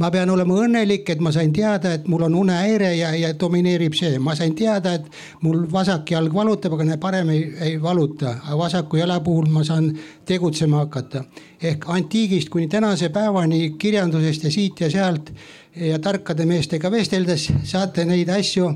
ma 0.00 0.08
pean 0.08 0.30
olema 0.32 0.56
õnnelik, 0.62 1.10
et 1.12 1.20
ma 1.20 1.32
sain 1.32 1.52
teada, 1.52 1.92
et 1.92 2.06
mul 2.08 2.24
on 2.24 2.34
unehäire 2.40 2.94
ja, 2.96 3.10
ja 3.16 3.34
domineerib 3.36 3.94
see, 3.96 4.16
ma 4.22 4.32
sain 4.36 4.54
teada, 4.56 4.94
et 4.96 5.44
mul 5.44 5.66
vasak 5.70 6.14
jalg 6.14 6.32
valutab, 6.34 6.78
aga 6.78 6.96
parem 7.00 7.32
ei, 7.34 7.42
ei 7.68 7.76
valuta, 7.82 8.38
aga 8.40 8.56
vasaku 8.62 9.02
jala 9.02 9.20
puhul 9.24 9.50
ma 9.52 9.64
saan 9.64 9.92
tegutsema 10.26 10.84
hakata. 10.84 11.24
ehk 11.62 11.84
antiigist 11.92 12.48
kuni 12.48 12.68
tänase 12.68 13.10
päevani 13.12 13.74
kirjandusest 13.78 14.44
ja 14.44 14.50
siit 14.50 14.80
ja 14.80 14.90
sealt 14.90 15.32
ja 15.76 15.98
tarkade 15.98 16.46
meestega 16.46 16.90
vesteldes 16.90 17.50
saate 17.64 18.04
neid 18.04 18.28
asju, 18.28 18.72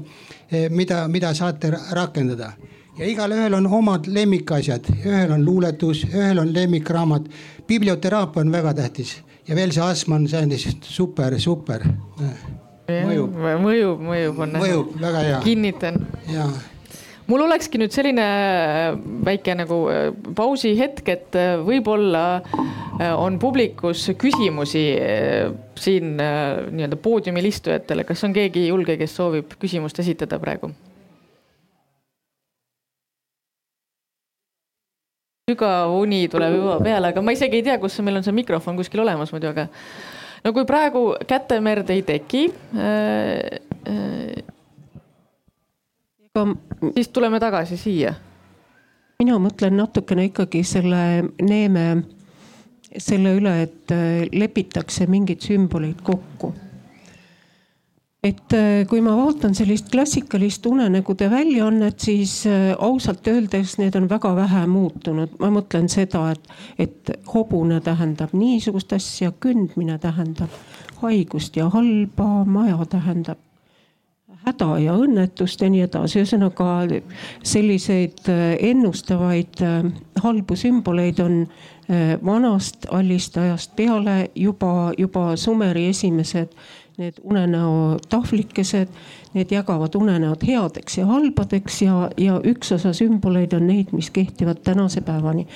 eh, 0.53 0.69
mida, 0.71 1.09
mida 1.09 1.35
saate 1.35 1.73
rakendada. 1.91 2.53
Ja 2.99 3.07
igalühel 3.07 3.55
on 3.55 3.67
omad 3.67 4.05
lemmikasjad, 4.07 4.93
ühel 5.07 5.33
on 5.33 5.45
luuletus, 5.45 6.05
ühel 6.05 6.39
on 6.39 6.53
lemmikraamat. 6.55 7.29
biblioteraapia 7.67 8.41
on 8.41 8.53
väga 8.53 8.75
tähtis 8.75 9.17
ja 9.49 9.57
veel 9.59 9.73
see 9.73 9.85
astma 9.85 10.21
on, 10.21 10.29
see 10.29 10.43
on 10.43 10.53
lihtsalt 10.55 10.87
super, 10.89 11.39
super. 11.41 11.89
mõjub, 12.89 13.35
mõjub, 13.65 14.07
mõjub 14.13 14.45
on. 14.47 14.57
mõjub 14.61 14.95
väga 15.01 15.27
hea. 15.29 15.43
kinnitan. 15.45 16.07
jaa 16.33 16.53
mul 17.31 17.45
olekski 17.47 17.81
nüüd 17.81 17.95
selline 17.95 18.25
äh, 18.25 18.97
väike 19.27 19.57
nagu 19.57 19.81
äh, 19.93 20.09
pausihetk, 20.37 21.09
et 21.09 21.39
äh, 21.39 21.57
võib-olla 21.65 22.25
on 23.19 23.41
publikus 23.43 24.05
küsimusi 24.15 24.85
siin 25.83 26.13
nii-öelda 26.15 26.95
poodiumil 27.03 27.49
istujatele, 27.49 28.05
kas 28.07 28.23
on 28.23 28.37
keegi 28.37 28.69
julge, 28.69 28.95
kes 29.01 29.17
soovib 29.19 29.57
küsimust 29.59 29.99
esitada 29.99 30.39
praegu? 30.39 30.71
Sügav 35.45 35.93
uni 35.93 36.25
tuleb 36.33 36.55
juba 36.57 36.79
peale, 36.81 37.11
aga 37.13 37.21
ma 37.21 37.33
isegi 37.35 37.59
ei 37.59 37.65
tea, 37.67 37.77
kus 37.81 37.99
meil 38.01 38.17
on 38.17 38.25
see 38.25 38.33
mikrofon 38.33 38.79
kuskil 38.79 39.03
olemas 39.03 39.29
muidu, 39.35 39.51
aga 39.53 39.67
no 40.41 40.53
kui 40.57 40.65
praegu 40.65 41.03
kätemerd 41.29 41.91
ei 41.93 42.01
teki 42.07 42.47
äh,, 42.81 43.61
äh, 43.93 44.41
siis 46.97 47.13
tuleme 47.13 47.41
tagasi 47.45 47.77
siia. 47.77 48.15
mina 49.21 49.37
mõtlen 49.37 49.77
natukene 49.77 50.31
ikkagi 50.31 50.65
selle 50.65 51.03
Neeme, 51.45 51.85
selle 52.97 53.37
üle, 53.37 53.53
et 53.69 53.93
äh, 53.93 54.25
lepitakse 54.33 55.05
mingeid 55.13 55.45
sümboleid 55.45 56.01
kokku 56.09 56.55
et 58.25 58.55
äh, 58.57 58.87
kui 58.89 59.03
ma 59.05 59.15
vaatan 59.19 59.55
sellist 59.57 59.91
klassikalist 59.93 60.65
unenägude 60.67 61.29
väljaannet, 61.31 62.01
siis 62.01 62.39
äh, 62.49 62.73
ausalt 62.79 63.27
öeldes 63.29 63.77
need 63.81 63.97
on 64.01 64.09
väga 64.09 64.33
vähe 64.37 64.65
muutunud. 64.71 65.37
ma 65.41 65.51
mõtlen 65.53 65.91
seda, 65.93 66.31
et, 66.33 66.49
et 66.79 67.13
hobune 67.35 67.81
tähendab 67.85 68.33
niisugust 68.33 68.93
asja, 68.97 69.33
kündmine 69.41 69.99
tähendab 70.01 70.53
haigust 71.03 71.57
ja 71.57 71.69
halba, 71.73 72.45
maja 72.49 72.81
tähendab 72.89 73.41
häda 74.45 74.79
ja 74.81 74.95
õnnetust 75.01 75.61
ja 75.61 75.69
nii 75.73 75.85
edasi. 75.85 76.23
ühesõnaga 76.23 76.71
selliseid 77.45 78.25
äh, 78.33 78.57
ennustavaid 78.73 79.61
halbu 80.25 80.57
sümboleid 80.57 81.21
on 81.21 81.45
vanast 82.25 82.87
allist 82.97 83.35
ajast 83.37 83.75
peale 83.77 84.31
juba, 84.41 84.95
juba 84.97 85.35
Sumeri 85.37 85.83
esimesed 85.91 86.55
need 86.99 87.19
unenäo 87.23 87.97
tahvlikesed, 88.09 88.89
need 89.35 89.51
jagavad 89.51 89.95
unenäod 89.99 90.45
headeks 90.47 90.99
ja 90.99 91.07
halbadeks 91.07 91.81
ja, 91.83 92.11
ja 92.19 92.41
üks 92.45 92.73
osa 92.77 92.93
sümboleid 92.95 93.57
on 93.57 93.67
neid, 93.67 93.91
mis 93.93 94.11
kehtivad 94.15 94.63
tänase 94.65 95.01
päevani. 95.01 95.47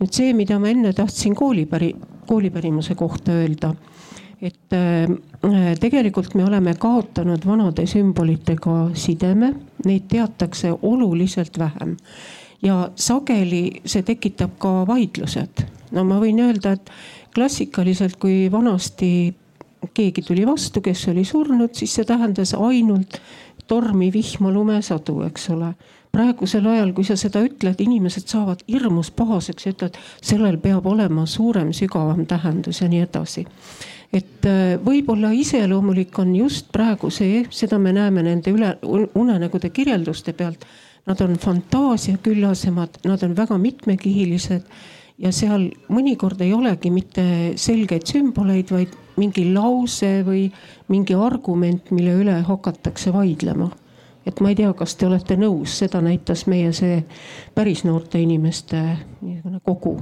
nüüd 0.00 0.12
see, 0.14 0.32
mida 0.34 0.58
ma 0.58 0.72
enne 0.72 0.92
tahtsin 0.92 1.34
koolipäri, 1.38 1.94
koolipärimuse 2.26 2.94
kohta 2.94 3.32
öelda 3.32 3.74
et 4.42 4.72
äh, 4.72 5.74
tegelikult 5.80 6.34
me 6.38 6.44
oleme 6.46 6.74
kaotanud 6.78 7.46
vanade 7.46 7.86
sümbolitega 7.90 8.90
sideme, 8.94 9.52
neid 9.84 10.06
teatakse 10.10 10.72
oluliselt 10.82 11.58
vähem. 11.58 11.96
ja 12.62 12.90
sageli 12.94 13.82
see 13.86 14.02
tekitab 14.02 14.58
ka 14.58 14.86
vaidlused. 14.86 15.62
no 15.90 16.04
ma 16.04 16.18
võin 16.22 16.40
öelda, 16.42 16.72
et 16.72 16.90
klassikaliselt, 17.34 18.16
kui 18.16 18.48
vanasti 18.52 19.34
keegi 19.94 20.22
tuli 20.26 20.46
vastu, 20.46 20.82
kes 20.84 21.08
oli 21.12 21.24
surnud, 21.24 21.74
siis 21.76 21.94
see 21.98 22.06
tähendas 22.08 22.54
ainult 22.54 23.20
tormi, 23.68 24.10
vihma, 24.12 24.52
lumesadu, 24.52 25.22
eks 25.28 25.50
ole. 25.54 25.74
praegusel 26.08 26.64
ajal, 26.66 26.94
kui 26.96 27.04
sa 27.04 27.18
seda 27.20 27.42
ütled, 27.44 27.82
inimesed 27.84 28.30
saavad 28.30 28.62
hirmus 28.64 29.10
pahaseks 29.12 29.66
ja 29.66 29.72
ütlevad, 29.74 29.98
sellel 30.24 30.56
peab 30.62 30.86
olema 30.88 31.26
suurem, 31.28 31.74
sügavam 31.76 32.24
tähendus 32.26 32.80
ja 32.80 32.88
nii 32.88 33.02
edasi. 33.04 33.44
et 34.12 34.46
äh, 34.48 34.78
võib-olla 34.80 35.34
iseloomulik 35.36 36.18
on 36.18 36.34
just 36.36 36.72
praegu 36.72 37.10
see, 37.12 37.44
seda 37.50 37.78
me 37.78 37.92
näeme 37.92 38.22
nende 38.24 38.50
üle 38.50 38.76
unenägude 39.14 39.70
kirjelduste 39.70 40.32
pealt. 40.32 40.64
Nad 41.08 41.20
on 41.24 41.36
fantaasiaküllasemad, 41.40 42.98
nad 43.04 43.22
on 43.22 43.36
väga 43.36 43.56
mitmekihilised 43.58 44.64
ja 45.18 45.32
seal 45.32 45.68
mõnikord 45.92 46.40
ei 46.44 46.52
olegi 46.54 46.90
mitte 46.92 47.24
selgeid 47.56 48.06
sümboleid, 48.08 48.72
vaid 48.72 48.96
mingi 49.18 49.44
lause 49.52 50.22
või 50.26 50.48
mingi 50.88 51.16
argument, 51.18 51.92
mille 51.94 52.16
üle 52.22 52.38
hakatakse 52.48 53.12
vaidlema. 53.14 53.70
et 54.26 54.40
ma 54.44 54.50
ei 54.52 54.58
tea, 54.58 54.72
kas 54.76 54.96
te 54.96 55.06
olete 55.06 55.38
nõus, 55.40 55.78
seda 55.80 56.02
näitas 56.04 56.46
meie 56.46 56.72
see 56.76 57.02
päris 57.54 57.84
noorte 57.88 58.20
inimeste 58.20 58.82
niisugune 59.22 59.60
kogu 59.64 59.96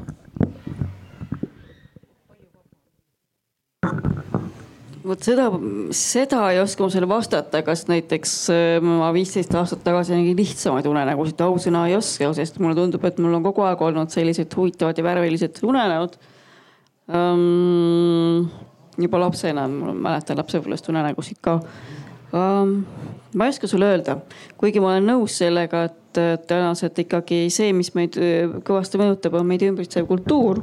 vot 5.06 5.22
seda, 5.22 5.46
seda 5.94 6.40
ei 6.52 6.60
oska 6.60 6.84
ma 6.84 6.90
sulle 6.92 7.08
vastata, 7.08 7.62
kas 7.66 7.86
näiteks 7.90 8.34
äh, 8.52 8.78
ma 8.84 9.12
viisteist 9.14 9.54
aastat 9.58 9.84
tagasi 9.86 10.14
nägin 10.16 10.38
lihtsamaid 10.38 10.86
unenägusid, 10.90 11.40
ausõna 11.46 11.86
ei 11.90 11.96
oska, 11.98 12.32
sest 12.36 12.58
mulle 12.62 12.76
tundub, 12.78 13.04
et 13.06 13.20
mul 13.22 13.38
on 13.38 13.46
kogu 13.46 13.66
aeg 13.66 13.82
olnud 13.88 14.14
sellised 14.14 14.56
huvitavad 14.58 14.98
ja 14.98 15.06
värvilised 15.06 15.62
unenäod 15.66 16.16
um, 17.08 18.48
juba 18.98 19.20
lapsena, 19.20 19.66
ma 19.68 19.94
mäletan 20.08 20.38
lapsepõlvest 20.40 20.88
unenägusid 20.92 21.40
ka 21.44 21.60
um,. 22.32 22.84
ma 23.34 23.44
ei 23.44 23.52
oska 23.52 23.68
sulle 23.68 23.90
öelda, 23.92 24.20
kuigi 24.56 24.80
ma 24.80 24.94
olen 24.94 25.10
nõus 25.10 25.36
sellega, 25.42 25.84
et 25.90 26.02
tõenäoliselt 26.16 26.98
ikkagi 27.04 27.46
see, 27.52 27.72
mis 27.76 27.92
meid 27.96 28.16
äh, 28.20 28.56
kõvasti 28.66 29.00
mõjutab, 29.00 29.36
on 29.38 29.46
meid 29.48 29.64
ümbritsev 29.66 30.06
kultuur 30.08 30.62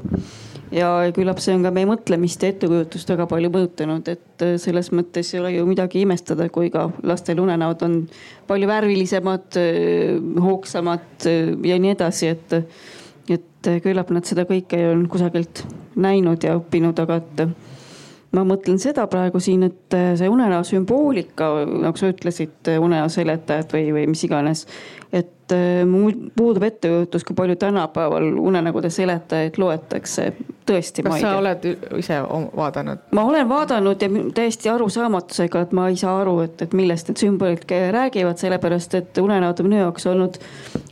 ja 0.74 0.90
küllap 1.14 1.42
see 1.44 1.54
on 1.54 1.66
ka 1.66 1.72
meie 1.76 1.86
mõtlemist 1.90 2.42
ja 2.42 2.50
ettekujutust 2.54 3.12
väga 3.14 3.28
palju 3.30 3.52
mõjutanud, 3.54 4.10
et 4.10 4.46
äh, 4.46 4.56
selles 4.62 4.90
mõttes 4.96 5.34
ei 5.34 5.42
ole 5.42 5.54
ju 5.58 5.68
midagi 5.70 6.04
imestada, 6.04 6.50
kui 6.54 6.72
ka 6.74 6.88
lastel 7.06 7.44
unenäod 7.44 7.86
on 7.86 8.00
palju 8.50 8.70
värvilisemad, 8.72 9.60
äh, 9.62 10.18
hoogsamad 10.48 11.30
ja 11.30 11.80
nii 11.80 11.94
edasi, 11.94 12.34
et, 12.34 12.58
et 13.30 13.74
küllap 13.84 14.10
nad 14.16 14.28
seda 14.28 14.48
kõike 14.50 14.82
on 14.90 15.06
kusagilt 15.12 15.66
näinud 15.96 16.44
ja 16.44 16.58
õppinud, 16.58 16.98
aga 17.06 17.22
et 17.22 17.46
ma 18.34 18.46
mõtlen 18.48 18.80
seda 18.82 19.06
praegu 19.12 19.42
siin, 19.44 19.68
et 19.70 19.98
äh, 19.98 20.14
see 20.20 20.30
unenäo 20.32 20.64
sümboolika, 20.68 21.52
nagu 21.86 22.00
sa 22.00 22.12
ütlesid, 22.14 22.58
unenäo 22.74 23.10
seletajad 23.14 23.76
või, 23.76 23.88
või 23.96 24.08
mis 24.14 24.24
iganes. 24.28 24.68
et 25.14 25.33
äh, 25.52 25.84
mul 25.88 26.16
puudub 26.36 26.64
ettekujutus, 26.64 27.24
kui 27.24 27.36
palju 27.36 27.56
tänapäeval 27.56 28.34
unenägude 28.40 28.90
seletajaid 28.90 29.58
loetakse. 29.58 30.34
tõesti. 30.64 31.04
kas 31.04 31.20
sa 31.22 31.36
oled 31.38 31.66
ise 32.00 32.22
vaadanud? 32.56 32.98
ma 33.12 33.24
olen 33.28 33.50
vaadanud 33.50 34.02
ja 34.02 34.10
täiesti 34.34 34.70
arusaamatusega, 34.70 35.62
et 35.62 35.72
ma 35.72 35.88
ei 35.92 35.96
saa 36.00 36.22
aru, 36.22 36.40
et, 36.40 36.62
et 36.62 36.74
millest 36.74 37.10
need 37.10 37.20
sümbolid 37.20 37.68
räägivad, 37.92 38.38
sellepärast 38.40 38.96
et 38.96 39.18
unenäod 39.18 39.60
on 39.60 39.70
minu 39.70 39.82
jaoks 39.82 40.08
olnud 40.08 40.40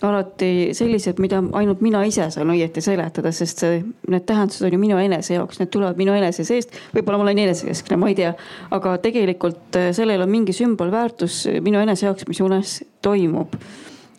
alati 0.01 0.71
sellised, 0.73 1.19
mida 1.23 1.43
ainult 1.53 1.81
mina 1.81 2.03
ise 2.03 2.29
saan 2.31 2.51
õieti 2.51 2.81
seletada, 2.81 3.31
sest 3.31 3.63
see, 3.63 3.81
need 4.11 4.25
tähendused 4.27 4.65
on 4.67 4.73
ju 4.75 4.81
minu 4.81 4.97
enese 4.99 5.37
jaoks, 5.37 5.61
need 5.61 5.71
tulevad 5.71 5.97
minu 5.97 6.13
enese 6.17 6.43
seest. 6.47 6.75
võib-olla 6.95 7.17
ma 7.17 7.29
olen 7.29 7.31
olen 7.31 7.47
enesekeskne, 7.47 7.97
ma 7.97 8.09
ei 8.11 8.15
tea. 8.15 8.33
aga 8.71 8.97
tegelikult 9.01 9.75
äh, 9.79 9.91
sellel 9.95 10.21
on 10.21 10.29
mingi 10.29 10.53
sümbolväärtus 10.53 11.45
minu 11.63 11.79
enese 11.79 12.05
jaoks, 12.05 12.27
mis 12.27 12.41
unes 12.43 12.81
toimub 13.01 13.55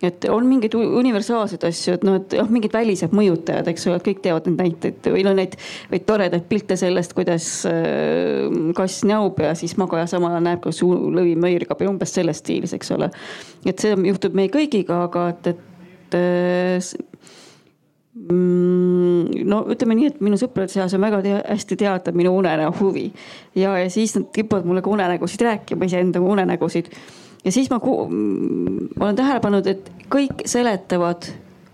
et 0.02 0.26
on 0.30 0.46
mingeid 0.48 0.74
universaalseid 0.78 1.64
asju, 1.68 1.96
et 1.98 2.06
noh, 2.06 2.18
et 2.20 2.36
jah, 2.38 2.48
mingid 2.52 2.74
välised 2.74 3.14
mõjutajad, 3.16 3.70
eks 3.72 3.88
ole, 3.90 4.00
kõik 4.04 4.22
teavad 4.24 4.48
neid 4.50 4.62
näiteid 4.62 5.10
või 5.14 5.24
no 5.26 5.34
neid, 5.38 5.56
neid 5.92 6.06
toredaid 6.08 6.46
pilte 6.50 6.78
sellest, 6.80 7.14
kuidas 7.16 7.48
äh, 7.70 8.48
kass 8.78 9.06
näub 9.08 9.40
ja 9.42 9.54
siis 9.58 9.76
magaja 9.80 10.08
samal 10.10 10.34
ajal 10.36 10.48
näeb, 10.48 10.62
kuidas 10.64 10.82
lõvi 10.82 11.36
möirgab 11.40 11.82
ja 11.82 11.90
umbes 11.92 12.14
selles 12.14 12.42
stiilis, 12.42 12.74
eks 12.76 12.94
ole. 12.96 13.10
et 13.66 13.78
see 13.78 13.94
juhtub 14.08 14.34
meie 14.38 14.52
kõigiga, 14.52 15.04
aga 15.08 15.28
et, 15.34 15.52
et 15.52 16.18
äh, 16.18 16.92
Mm, 18.12 19.30
no 19.48 19.62
ütleme 19.72 19.94
nii, 19.96 20.10
et 20.10 20.18
minu 20.20 20.36
sõprade 20.36 20.68
seas 20.68 20.92
on 20.92 21.00
väga 21.00 21.22
tea, 21.24 21.38
hästi 21.48 21.78
teada 21.80 22.12
minu 22.12 22.34
unenäo 22.36 22.68
huvi 22.76 23.06
ja, 23.56 23.70
ja 23.80 23.86
siis 23.90 24.12
nad 24.18 24.26
kipuvad 24.36 24.68
mulle 24.68 24.82
ka 24.84 24.92
unenägusid 24.92 25.40
rääkima, 25.46 25.88
iseenda 25.88 26.20
unenägusid. 26.20 26.90
Ja 27.44 27.52
siis 27.52 27.70
ma, 27.70 27.80
ma 28.96 29.04
olen 29.06 29.16
tähele 29.16 29.40
pannud, 29.40 29.66
et 29.66 29.90
kõik 30.12 30.44
seletavad 30.46 31.28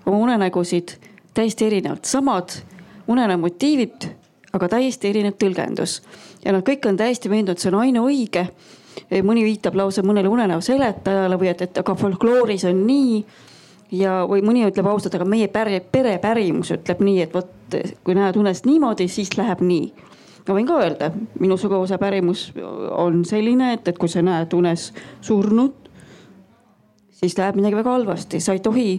oma 0.07 0.19
unenägusid 0.19 0.97
täiesti 1.35 1.67
erinevalt, 1.67 2.05
samad 2.05 2.57
unenäo 3.09 3.39
motiivid, 3.39 4.09
aga 4.53 4.69
täiesti 4.69 5.09
erinev 5.09 5.37
tõlgendus. 5.41 6.03
ja 6.45 6.53
nad 6.53 6.65
kõik 6.67 6.89
on 6.89 6.97
täiesti 6.97 7.31
veendunud, 7.31 7.59
see 7.59 7.73
on 7.73 7.81
ainuõige. 7.83 8.49
mõni 9.23 9.45
viitab 9.45 9.77
lausa 9.79 10.03
mõnele 10.03 10.29
unenäo 10.29 10.61
seletajale 10.61 11.37
või 11.39 11.49
et, 11.49 11.63
et 11.63 11.79
aga 11.79 11.95
folklooris 11.95 12.65
on 12.65 12.87
nii 12.87 13.25
ja, 13.93 14.25
või 14.29 14.43
mõni 14.43 14.67
ütleb 14.67 14.87
ausalt, 14.87 15.15
aga 15.15 15.25
meie 15.25 15.49
pere, 15.49 15.81
perepärimus 15.81 16.73
ütleb 16.75 17.01
nii, 17.01 17.21
et 17.23 17.35
vot 17.35 17.77
kui 18.05 18.17
näed 18.17 18.37
unes 18.37 18.65
niimoodi, 18.65 19.09
siis 19.09 19.37
läheb 19.39 19.61
nii. 19.61 19.93
Ma 20.49 20.57
võin 20.57 20.69
ka 20.69 20.79
öelda, 20.83 21.11
minu 21.41 21.57
suguvõsa 21.61 21.99
pärimus 22.01 22.49
on 22.97 23.23
selline, 23.29 23.73
et, 23.77 23.89
et 23.89 23.99
kui 23.99 24.11
sa 24.11 24.23
näed 24.25 24.55
unes 24.57 24.91
surnut, 25.25 25.89
siis 27.19 27.37
läheb 27.39 27.59
midagi 27.59 27.79
väga 27.79 27.97
halvasti, 27.99 28.41
sa 28.41 28.57
ei 28.57 28.63
tohi 28.65 28.91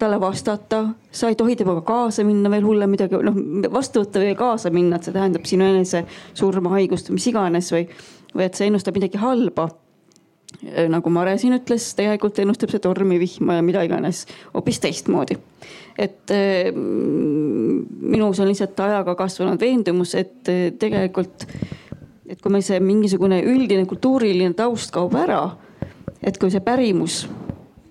talle 0.00 0.16
vastata, 0.20 0.84
sa 1.12 1.28
ei 1.28 1.36
tohi 1.36 1.56
temaga 1.60 1.82
kaasa 1.84 2.24
minna, 2.24 2.50
veel 2.52 2.64
hullem 2.64 2.94
midagi, 2.94 3.20
noh 3.20 3.36
vastu 3.72 4.04
võtta 4.04 4.22
või 4.22 4.32
kaasa 4.38 4.72
minna, 4.72 4.96
et 4.96 5.06
see 5.06 5.16
tähendab 5.16 5.44
sinu 5.48 5.66
enese 5.68 6.06
surma, 6.32 6.72
haigust 6.76 7.12
mis 7.12 7.28
iganes 7.28 7.68
või, 7.74 7.84
või 8.32 8.46
et 8.46 8.56
see 8.56 8.70
ennustab 8.70 8.96
midagi 8.96 9.20
halba 9.20 9.68
nagu 10.90 11.10
Mare 11.12 11.36
siin 11.40 11.54
ütles, 11.56 11.92
tegelikult 11.96 12.38
ennustab 12.42 12.72
see 12.72 12.82
tormi, 12.82 13.18
vihma 13.20 13.58
ja 13.58 13.64
mida 13.64 13.82
iganes 13.86 14.24
hoopis 14.54 14.80
teistmoodi. 14.82 15.38
et 15.98 16.32
äh, 16.32 16.70
minus 16.72 18.40
on 18.40 18.48
lihtsalt 18.48 18.78
ajaga 18.80 19.14
kasvanud 19.14 19.60
veendumus, 19.60 20.14
et 20.14 20.48
äh, 20.48 20.70
tegelikult, 20.78 21.46
et 22.28 22.40
kui 22.40 22.52
meil 22.52 22.64
see 22.64 22.80
mingisugune 22.80 23.42
üldine 23.44 23.86
kultuuriline 23.86 24.54
taust 24.56 24.92
kaob 24.94 25.14
ära, 25.18 25.42
et 26.22 26.38
kui 26.38 26.50
see 26.50 26.64
pärimus 26.64 27.24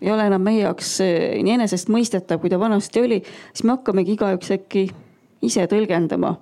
ei 0.02 0.12
ole 0.14 0.30
enam 0.30 0.42
meie 0.42 0.64
jaoks 0.64 0.98
nii 1.02 1.58
enesestmõistetav, 1.58 2.40
kui 2.40 2.52
ta 2.52 2.60
vanasti 2.60 3.02
oli, 3.04 3.20
siis 3.52 3.66
me 3.68 3.76
hakkamegi 3.76 4.16
igaüks 4.16 4.54
äkki 4.56 4.86
ise 5.44 5.66
tõlgendama. 5.68 6.38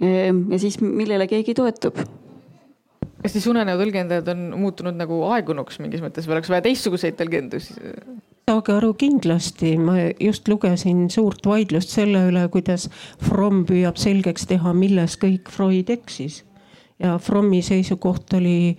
Ja 0.00 0.58
siis 0.62 0.78
millele 0.80 1.26
keegi 1.28 1.52
toetub 1.58 1.98
kas 3.22 3.36
siis 3.36 3.46
unenäo 3.50 3.76
tõlgendajad 3.80 4.28
on 4.32 4.48
muutunud 4.60 4.96
nagu 4.96 5.22
aegunuks 5.34 5.80
mingis 5.82 6.02
mõttes 6.04 6.28
või 6.28 6.38
oleks 6.38 6.52
vaja 6.52 6.66
teistsuguseid 6.68 7.18
tõlgendusi? 7.20 7.76
saage 8.50 8.72
aru 8.74 8.94
kindlasti, 8.98 9.76
ma 9.78 9.94
just 10.18 10.48
lugesin 10.50 11.04
suurt 11.12 11.44
vaidlust 11.46 11.92
selle 11.94 12.24
üle, 12.30 12.42
kuidas 12.50 12.88
Fromm 13.22 13.62
püüab 13.68 14.00
selgeks 14.00 14.48
teha, 14.50 14.72
milles 14.74 15.14
kõik 15.22 15.52
Freud 15.54 15.92
eksis. 15.94 16.42
ja 17.00 17.14
Frommi 17.18 17.62
seisukoht 17.64 18.34
oli, 18.36 18.76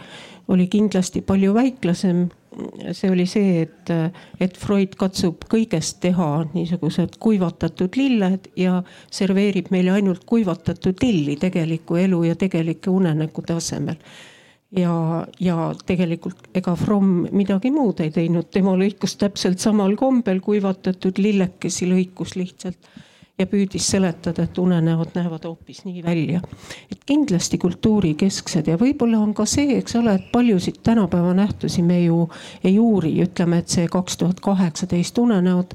oli 0.52 0.68
kindlasti 0.68 1.22
palju 1.22 1.54
väiklasem. 1.56 2.30
see 2.92 3.10
oli 3.10 3.26
see, 3.26 3.62
et, 3.62 3.90
et 4.44 4.58
Freud 4.60 4.98
katsub 5.00 5.46
kõigest 5.48 6.02
teha 6.04 6.44
niisugused 6.54 7.16
kuivatatud 7.20 7.96
lilled 7.96 8.50
ja 8.60 8.84
serveerib 9.12 9.72
meile 9.72 9.96
ainult 9.96 10.26
kuivatatud 10.28 11.00
lilli 11.02 11.38
tegeliku 11.40 11.96
elu 11.96 12.24
ja 12.24 12.36
tegelike 12.36 12.92
unenägude 12.92 13.56
asemel 13.56 13.96
ja, 14.78 15.28
ja 15.40 15.58
tegelikult 15.86 16.50
ega 16.56 16.76
Fromm 16.80 17.28
midagi 17.32 17.72
muud 17.72 18.02
ei 18.04 18.12
teinud, 18.14 18.50
tema 18.52 18.76
lõikus 18.80 19.18
täpselt 19.20 19.60
samal 19.60 19.96
kombel 20.00 20.42
kuivatatud 20.44 21.20
lillekesi 21.22 21.90
lõikus 21.90 22.36
lihtsalt 22.40 22.92
ja 23.40 23.48
püüdis 23.50 23.88
seletada, 23.90 24.46
et 24.46 24.58
unenäod 24.62 25.16
näevad 25.18 25.46
hoopis 25.48 25.84
nii 25.86 26.04
välja. 26.06 26.42
et 26.92 27.04
kindlasti 27.06 27.58
kultuurikesksed 27.58 28.68
ja 28.68 28.78
võib-olla 28.78 29.20
on 29.20 29.34
ka 29.34 29.46
see, 29.50 29.78
eks 29.78 29.96
ole, 30.00 30.16
et 30.16 30.32
paljusid 30.32 30.82
tänapäeva 30.84 31.34
nähtusi 31.34 31.82
me 31.84 32.04
ju 32.04 32.30
ei 32.64 32.78
uuri, 32.80 33.16
ütleme, 33.24 33.62
et 33.64 33.70
see 33.70 33.88
kaks 33.88 34.18
tuhat 34.18 34.40
kaheksateist 34.40 35.18
unenäod. 35.18 35.74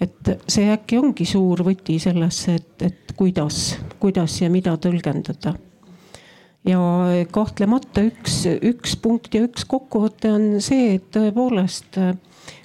et 0.00 0.32
see 0.48 0.70
äkki 0.72 0.98
ongi 0.98 1.26
suur 1.28 1.62
võti 1.66 1.98
sellesse, 2.02 2.54
et, 2.54 2.82
et 2.82 3.12
kuidas, 3.16 3.76
kuidas 4.00 4.40
ja 4.40 4.50
mida 4.50 4.74
tõlgendada 4.76 5.54
ja 6.68 6.80
kahtlemata 7.30 8.04
üks, 8.06 8.44
üks 8.62 8.96
punkt 9.02 9.34
ja 9.34 9.42
üks 9.46 9.66
kokkuvõte 9.68 10.30
on 10.32 10.46
see, 10.62 10.94
et 10.96 11.08
tõepoolest 11.14 11.98
äh, 11.98 12.14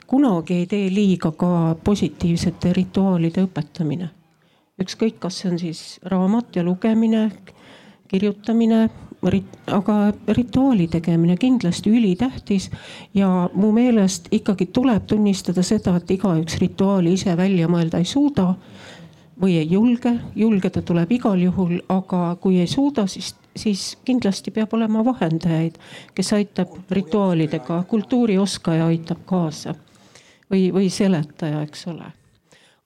kunagi 0.07 0.61
ei 0.61 0.68
tee 0.69 0.91
liiga 0.94 1.32
ka 1.32 1.76
positiivsete 1.84 2.74
rituaalide 2.78 3.48
õpetamine. 3.48 4.11
ükskõik, 4.78 5.18
kas 5.19 5.40
see 5.41 5.49
on 5.49 5.57
siis 5.60 5.82
raamat 6.06 6.56
ja 6.56 6.64
lugemine, 6.64 7.32
kirjutamine, 8.07 8.90
aga 9.74 9.95
rituaali 10.38 10.86
tegemine 10.88 11.38
kindlasti 11.38 11.90
ülitähtis 11.90 12.69
ja 13.18 13.49
mu 13.53 13.72
meelest 13.74 14.30
ikkagi 14.32 14.69
tuleb 14.69 15.07
tunnistada 15.10 15.64
seda, 15.65 15.95
et 15.98 16.11
igaüks 16.14 16.60
rituaali 16.61 17.15
ise 17.18 17.34
välja 17.38 17.68
mõelda 17.68 17.98
ei 17.98 18.06
suuda 18.06 18.53
või 19.41 19.57
ei 19.57 19.68
julge, 19.72 20.14
julgeda 20.36 20.82
tuleb 20.82 21.11
igal 21.11 21.41
juhul, 21.41 21.80
aga 21.90 22.38
kui 22.41 22.61
ei 22.61 22.69
suuda, 22.69 23.07
siis 23.07 23.34
siis 23.57 23.97
kindlasti 24.05 24.51
peab 24.51 24.73
olema 24.73 25.03
vahendajaid, 25.05 25.77
kes 26.15 26.34
aitab 26.34 26.77
rituaalidega, 26.91 27.84
kultuurioskaja 27.88 28.85
aitab 28.85 29.25
kaasa 29.25 29.75
või, 30.51 30.69
või 30.73 30.89
seletaja, 30.89 31.61
eks 31.67 31.88
ole. 31.88 32.11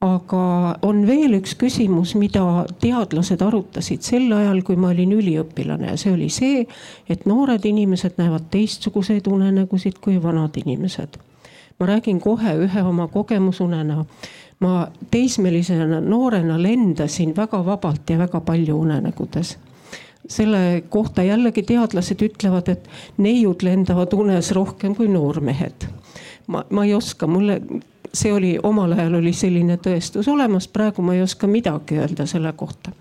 aga 0.02 0.44
on 0.82 1.04
veel 1.08 1.36
üks 1.38 1.54
küsimus, 1.56 2.16
mida 2.18 2.66
teadlased 2.82 3.42
arutasid 3.46 4.02
sel 4.02 4.32
ajal, 4.34 4.64
kui 4.66 4.76
ma 4.76 4.90
olin 4.90 5.14
üliõpilane 5.14 5.92
ja 5.92 5.98
see 5.98 6.14
oli 6.14 6.30
see, 6.30 6.66
et 7.10 7.26
noored 7.30 7.66
inimesed 7.66 8.18
näevad 8.18 8.50
teistsuguseid 8.52 9.28
unenägusid 9.28 10.00
kui 10.02 10.18
vanad 10.24 10.58
inimesed. 10.58 11.18
ma 11.80 11.86
räägin 11.86 12.20
kohe 12.22 12.56
ühe 12.66 12.84
oma 12.84 13.08
kogemusunenäo 13.08 14.06
ma 14.62 14.88
teismelisena 15.12 16.02
noorena 16.02 16.62
lendasin 16.62 17.36
väga 17.36 17.66
vabalt 17.66 18.10
ja 18.10 18.18
väga 18.18 18.42
palju 18.42 18.80
unenägudes 18.80 19.58
selle 20.30 20.84
kohta 20.90 21.24
jällegi 21.24 21.64
teadlased 21.64 22.22
ütlevad, 22.22 22.70
et 22.70 22.90
neiud 23.18 23.64
lendavad 23.64 24.14
unes 24.14 24.52
rohkem 24.52 24.96
kui 24.96 25.08
noormehed. 25.08 25.88
ma, 26.48 26.66
ma 26.70 26.86
ei 26.86 26.94
oska, 26.94 27.28
mulle 27.28 27.62
see 28.14 28.34
oli 28.34 28.60
omal 28.64 28.92
ajal 28.92 29.20
oli 29.22 29.34
selline 29.34 29.78
tõestus 29.78 30.28
olemas, 30.28 30.68
praegu 30.68 31.02
ma 31.02 31.16
ei 31.16 31.22
oska 31.22 31.48
midagi 31.48 31.98
öelda 31.98 32.26
selle 32.26 32.54
kohta. 32.54 32.92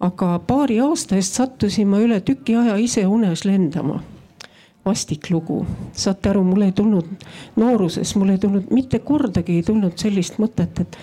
aga 0.00 0.38
paari 0.46 0.80
aasta 0.80 1.16
eest 1.16 1.34
sattusin 1.34 1.88
ma 1.88 2.00
üle 2.02 2.20
tüki 2.20 2.56
aja 2.56 2.76
ise 2.76 3.06
unes 3.06 3.44
lendama 3.44 4.02
vastik 4.84 5.30
lugu, 5.30 5.62
saate 5.92 6.28
aru, 6.28 6.42
mul 6.44 6.66
ei 6.66 6.72
tulnud 6.76 7.24
nooruses, 7.56 8.14
mul 8.20 8.34
ei 8.34 8.38
tulnud 8.38 8.68
mitte 8.70 8.98
kordagi 8.98 9.56
ei 9.56 9.62
tulnud 9.64 9.96
sellist 9.96 10.36
mõtet, 10.42 10.82
et 10.84 10.98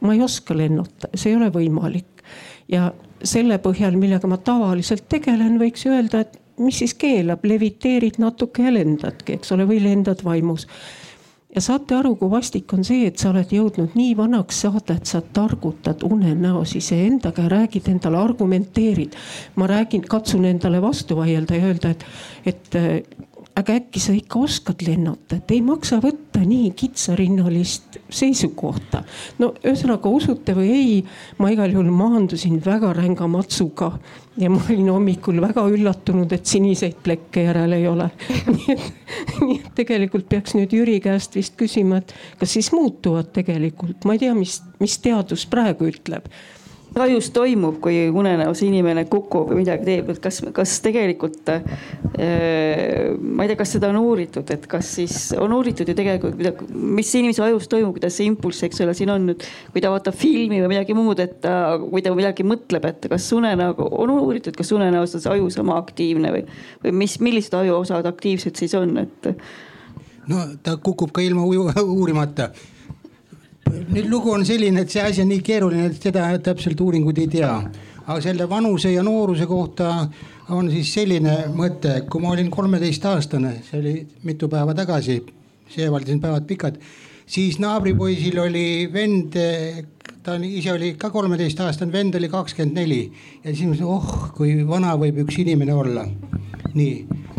ma 0.00 0.16
ei 0.16 0.22
oska 0.24 0.56
lennuta, 0.56 1.12
see 1.14 1.30
ei 1.30 1.38
ole 1.38 1.50
võimalik. 1.54 2.24
ja 2.68 2.92
selle 3.24 3.58
põhjal, 3.62 3.96
millega 4.00 4.28
ma 4.30 4.38
tavaliselt 4.40 5.08
tegelen, 5.10 5.58
võiks 5.60 5.86
öelda, 5.88 6.24
et 6.24 6.38
mis 6.60 6.80
siis 6.82 6.94
keelab, 6.98 7.44
leviteerid 7.44 8.18
natuke 8.20 8.66
ja 8.66 8.72
lendadki, 8.74 9.38
eks 9.38 9.54
ole, 9.56 9.66
või 9.68 9.80
lendad 9.84 10.24
vaimus. 10.24 10.66
ja 11.54 11.60
saate 11.60 11.96
aru, 11.96 12.14
kui 12.16 12.30
vastik 12.30 12.72
on 12.72 12.84
see, 12.86 13.06
et 13.08 13.18
sa 13.18 13.30
oled 13.32 13.52
jõudnud 13.52 13.96
nii 13.98 14.12
vanaks 14.16 14.60
saada, 14.66 14.94
et 14.94 15.06
sa 15.06 15.20
targutad 15.20 16.04
unenäos 16.06 16.76
iseendaga 16.78 17.42
ja 17.42 17.54
räägid 17.56 17.88
endale, 17.88 18.18
argumenteerid. 18.18 19.16
ma 19.56 19.66
räägin, 19.66 20.02
katsun 20.02 20.44
endale 20.44 20.82
vastu 20.82 21.16
vaielda 21.16 21.56
ja 21.56 21.72
öelda, 21.72 21.90
et, 21.90 22.04
et 22.46 23.28
aga 23.60 23.76
äkki 23.76 24.00
sa 24.00 24.14
ikka 24.16 24.40
oskad 24.40 24.82
lennata, 24.86 25.38
et 25.38 25.52
ei 25.54 25.60
maksa 25.64 26.00
võtta 26.02 26.42
nii 26.46 26.70
kitsarinnalist 26.78 27.98
seisukohta. 28.10 29.02
no 29.38 29.52
ühesõnaga 29.60 30.12
usute 30.12 30.54
või 30.56 30.70
ei, 30.74 30.94
ma 31.38 31.50
igal 31.52 31.72
juhul 31.74 31.90
maandusin 31.94 32.60
väga 32.64 32.92
ränga 32.96 33.28
matsuga 33.30 33.92
ja 34.40 34.50
ma 34.50 34.60
olin 34.68 34.88
hommikul 34.92 35.40
väga 35.42 35.66
üllatunud, 35.68 36.32
et 36.32 36.46
siniseid 36.46 37.00
plekke 37.04 37.44
järel 37.48 37.76
ei 37.76 37.88
ole. 37.90 38.08
Nii 38.54 38.76
et, 38.76 38.86
nii 39.40 39.58
et 39.58 39.74
tegelikult 39.76 40.28
peaks 40.30 40.54
nüüd 40.56 40.72
Jüri 40.74 40.98
käest 41.02 41.36
vist 41.36 41.56
küsima, 41.60 42.00
et 42.00 42.14
kas 42.40 42.56
siis 42.56 42.70
muutuvad 42.72 43.32
tegelikult, 43.34 44.06
ma 44.08 44.16
ei 44.16 44.24
tea, 44.24 44.34
mis, 44.36 44.60
mis 44.80 44.96
teadus 45.02 45.46
praegu 45.50 45.90
ütleb 45.90 46.30
ajus 46.98 47.30
toimub, 47.30 47.78
kui 47.82 48.08
unenäos 48.08 48.62
inimene 48.66 49.04
kukub 49.10 49.50
või 49.50 49.60
midagi 49.60 49.86
teeb, 49.86 50.08
et 50.10 50.18
kas, 50.22 50.40
kas 50.54 50.72
tegelikult 50.84 51.50
äh,, 51.52 51.62
ma 53.20 53.44
ei 53.44 53.50
tea, 53.50 53.58
kas 53.60 53.74
seda 53.76 53.90
on 53.92 54.00
uuritud, 54.00 54.50
et 54.50 54.66
kas 54.70 54.90
siis 54.98 55.16
on 55.38 55.54
uuritud 55.54 55.88
ju 55.88 55.94
tegelikult, 55.96 56.40
mis 56.74 57.12
inimese 57.18 57.44
ajus 57.46 57.68
toimub, 57.70 57.94
kuidas 57.96 58.18
see 58.18 58.26
impulss, 58.30 58.64
eks 58.66 58.82
ole, 58.84 58.96
siin 58.98 59.12
on 59.14 59.30
nüüd, 59.30 59.46
kui 59.74 59.84
ta 59.84 59.92
vaatab 59.92 60.16
filmi 60.18 60.58
või 60.64 60.72
midagi 60.74 60.96
muud, 60.98 61.22
et 61.22 61.38
ta, 61.44 61.54
kui 61.84 62.02
ta 62.04 62.14
midagi 62.16 62.46
mõtleb, 62.46 62.90
et 62.90 63.08
kas 63.12 63.30
unenäo, 63.36 63.76
on 63.90 64.14
uuritud, 64.16 64.58
kas 64.58 64.74
unenäos 64.74 65.14
on 65.14 65.24
see 65.24 65.34
aju 65.36 65.50
sama 65.54 65.78
aktiivne 65.80 66.34
või, 66.34 66.44
või 66.84 66.96
mis, 67.04 67.20
millised 67.22 67.54
ajuosad 67.60 68.10
aktiivsed 68.10 68.58
siis 68.58 68.74
on, 68.78 68.96
et. 69.04 69.32
no 70.30 70.44
ta 70.64 70.76
kukub 70.82 71.14
ka 71.14 71.22
ilma 71.24 71.46
uurimata 71.46 72.50
nüüd 73.68 74.08
lugu 74.10 74.32
on 74.34 74.44
selline, 74.46 74.84
et 74.84 74.92
see 74.92 75.02
asi 75.04 75.22
on 75.22 75.30
nii 75.30 75.42
keeruline, 75.44 75.90
et 75.90 76.08
seda 76.08 76.30
täpselt 76.44 76.80
uuringuid 76.80 77.18
ei 77.22 77.30
tea. 77.38 77.54
aga 78.10 78.18
selle 78.24 78.48
vanuse 78.50 78.90
ja 78.90 79.02
nooruse 79.06 79.46
kohta 79.46 79.90
on 80.56 80.70
siis 80.72 80.88
selline 80.94 81.34
mõte, 81.54 82.00
kui 82.10 82.22
ma 82.22 82.32
olin 82.32 82.48
kolmeteistaastane, 82.50 83.52
see 83.68 83.78
oli 83.78 83.94
mitu 84.26 84.48
päeva 84.50 84.74
tagasi, 84.74 85.20
seekord 85.70 86.08
on 86.10 86.22
päevad 86.24 86.48
pikad, 86.48 86.80
siis 87.26 87.60
naabripoisil 87.62 88.40
oli 88.42 88.88
vend, 88.92 89.38
ta 90.24 90.34
ise 90.42 90.72
oli 90.72 90.94
ka 90.98 91.12
kolmeteistaastane, 91.14 91.92
vend 91.92 92.18
oli 92.18 92.32
kakskümmend 92.32 92.80
neli 92.80 93.04
ja 93.44 93.52
siis 93.52 93.68
mõtlesin, 93.68 93.86
oh 93.86 94.32
kui 94.34 94.56
vana 94.66 94.96
võib 94.98 95.22
üks 95.26 95.38
inimene 95.44 95.76
olla. 95.76 96.08
nii 96.74 97.29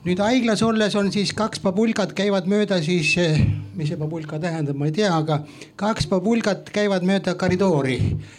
nüüd 0.00 0.20
haiglas 0.22 0.62
olles 0.64 0.94
on 0.96 1.10
siis 1.12 1.34
kaks 1.36 1.60
babulkat 1.60 2.14
käivad 2.16 2.46
mööda 2.48 2.78
siis, 2.80 3.10
eh, 3.20 3.36
mis 3.76 3.90
see 3.90 3.98
babulka 4.00 4.38
tähendab, 4.40 4.78
ma 4.80 4.88
ei 4.88 4.94
tea, 4.96 5.10
aga 5.12 5.42
kaks 5.80 6.08
babulkat 6.08 6.70
käivad 6.72 7.04
mööda 7.04 7.34
koridori 7.36 7.98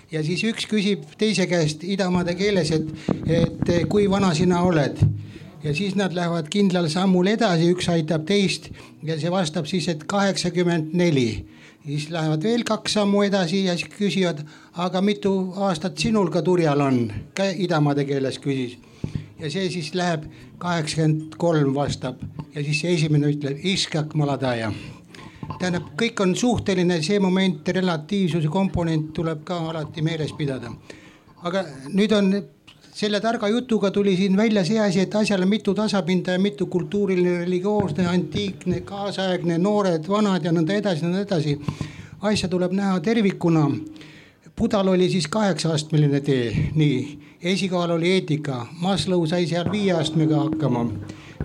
ja 0.10 0.24
siis 0.26 0.42
üks 0.50 0.66
küsib 0.70 1.06
teise 1.22 1.46
käest 1.52 1.86
idamaade 1.86 2.34
keeles, 2.40 2.74
et, 2.74 2.90
et 3.30 3.74
kui 3.92 4.10
vana 4.10 4.34
sina 4.34 4.64
oled? 4.66 4.98
Ja 5.62 5.76
siis 5.78 5.94
nad 5.94 6.16
lähevad 6.18 6.48
kindlal 6.50 6.88
sammul 6.90 7.30
edasi, 7.30 7.70
üks 7.70 7.86
aitab 7.94 8.26
teist 8.26 8.72
ja 9.06 9.20
see 9.22 9.30
vastab 9.30 9.70
siis, 9.70 9.86
et 9.94 10.08
kaheksakümmend 10.10 10.96
neli. 10.98 11.46
siis 11.86 12.10
lähevad 12.10 12.42
veel 12.44 12.64
kaks 12.66 12.94
sammu 12.98 13.22
edasi 13.22 13.66
ja 13.68 13.78
siis 13.78 13.94
küsivad, 13.94 14.42
aga 14.74 15.02
mitu 15.02 15.54
aastat 15.62 15.98
sinul 15.98 16.34
ka 16.34 16.42
turjal 16.42 16.82
on, 16.82 17.12
idamaade 17.38 18.06
keeles 18.10 18.42
küsis 18.42 18.80
ja 19.42 19.50
see 19.50 19.70
siis 19.74 19.92
läheb 19.98 20.26
kaheksakümmend 20.62 21.36
kolm 21.42 21.74
vastab 21.76 22.22
ja 22.56 22.64
siis 22.64 22.82
see 22.84 22.96
esimene 22.98 23.32
ütleb 23.34 23.62
iskak 23.74 24.14
maladaja. 24.16 24.72
tähendab, 25.60 25.92
kõik 25.98 26.22
on 26.24 26.36
suhteline, 26.36 27.02
see 27.04 27.20
moment, 27.20 27.68
relatiivsuse 27.68 28.48
komponent 28.50 29.12
tuleb 29.14 29.44
ka 29.46 29.58
alati 29.70 30.02
meeles 30.02 30.34
pidada. 30.38 30.72
aga 31.44 31.66
nüüd 31.90 32.12
on 32.18 32.34
selle 32.94 33.20
targa 33.22 33.48
jutuga 33.50 33.92
tuli 33.92 34.16
siin 34.18 34.38
välja 34.38 34.64
see 34.66 34.80
asi, 34.80 35.00
et 35.00 35.16
asjal 35.16 35.42
on 35.42 35.50
mitu 35.50 35.74
tasapinda 35.74 36.32
ja 36.32 36.40
mitu 36.40 36.66
kultuuriline, 36.66 37.40
religioosne, 37.46 38.06
antiikne, 38.08 38.82
kaasaegne, 38.82 39.58
noored, 39.58 40.08
vanad 40.08 40.46
ja 40.46 40.52
nõnda 40.52 40.78
edasi, 40.78 41.06
nõnda 41.06 41.26
edasi. 41.26 41.58
asja 42.22 42.50
tuleb 42.50 42.72
näha 42.78 43.00
tervikuna. 43.00 43.70
Budal 44.62 44.88
oli 44.88 45.10
siis 45.10 45.28
kaheksa-astmeline 45.28 46.20
tee, 46.22 46.70
nii, 46.76 47.20
esikohal 47.42 47.96
oli 47.96 48.12
eetika, 48.14 48.68
Maslow 48.82 49.24
sai 49.26 49.48
seal 49.50 49.72
viie 49.72 49.96
astmega 49.98 50.44
hakkama. 50.44 50.86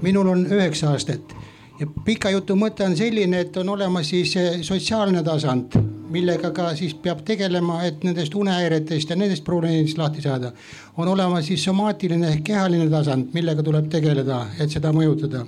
minul 0.03 0.29
on 0.29 0.43
üheksa 0.47 0.91
aastat 0.91 1.33
ja 1.81 1.87
pika 2.05 2.31
jutu 2.31 2.57
mõte 2.57 2.85
on 2.85 2.97
selline, 2.97 3.41
et 3.41 3.57
on 3.57 3.69
olemas 3.73 4.11
siis 4.13 4.35
sotsiaalne 4.69 5.23
tasand, 5.25 5.79
millega 6.13 6.51
ka 6.55 6.71
siis 6.77 6.95
peab 6.95 7.23
tegelema, 7.25 7.83
et 7.89 8.05
nendest 8.05 8.35
unehäiretest 8.35 9.11
ja 9.11 9.17
nendest 9.17 9.45
probleemidest 9.45 9.99
lahti 9.99 10.23
saada. 10.23 10.53
on 10.97 11.09
olemas 11.09 11.47
siis 11.47 11.65
somaatiline 11.65 12.29
ehk 12.29 12.45
kehaline 12.45 12.91
tasand, 12.91 13.33
millega 13.33 13.63
tuleb 13.63 13.89
tegeleda, 13.89 14.47
et 14.61 14.71
seda 14.71 14.93
mõjutada. 14.93 15.47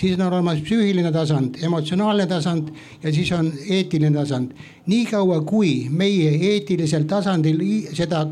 Siis 0.00 0.18
on 0.18 0.26
olemas 0.32 0.60
psüühiline 0.64 1.12
tasand, 1.12 1.58
emotsionaalne 1.62 2.26
tasand 2.26 2.70
ja 3.02 3.12
siis 3.12 3.32
on 3.36 3.52
eetiline 3.68 4.16
tasand. 4.16 4.52
niikaua 4.86 5.40
kui 5.44 5.88
meie 5.90 6.30
eetilisel 6.52 7.04
tasandil 7.04 7.60
seda 7.92 8.26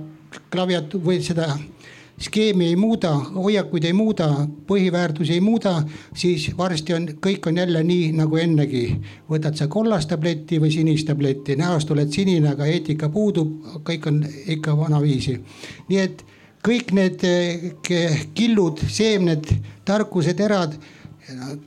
klaviatu- 0.52 1.00
või 1.04 1.20
seda 1.24 1.52
skeemi 2.18 2.66
ei 2.66 2.76
muuda, 2.76 3.12
hoiakuid 3.34 3.84
ei 3.84 3.92
muuda, 3.92 4.28
põhiväärtusi 4.66 5.36
ei 5.36 5.40
muuda, 5.40 5.82
siis 6.14 6.48
varsti 6.58 6.94
on, 6.94 7.06
kõik 7.26 7.46
on 7.46 7.56
jälle 7.56 7.82
nii 7.84 8.12
nagu 8.12 8.36
ennegi. 8.36 8.98
võtad 9.30 9.54
sa 9.54 9.68
kollast 9.68 10.08
tabletti 10.08 10.58
või 10.58 10.72
sinist 10.72 11.06
tabletti, 11.06 11.56
näost 11.56 11.90
oled 11.90 12.10
sinine, 12.12 12.48
aga 12.48 12.66
eetika 12.66 13.08
puudub, 13.08 13.62
kõik 13.84 14.08
on 14.08 14.24
ikka 14.46 14.76
vanaviisi. 14.76 15.38
nii 15.88 15.98
et 15.98 16.24
kõik 16.64 16.92
need 16.92 17.24
eh, 17.24 18.26
killud, 18.34 18.80
seemned, 18.88 19.46
tarkused, 19.84 20.36
terad, 20.36 20.74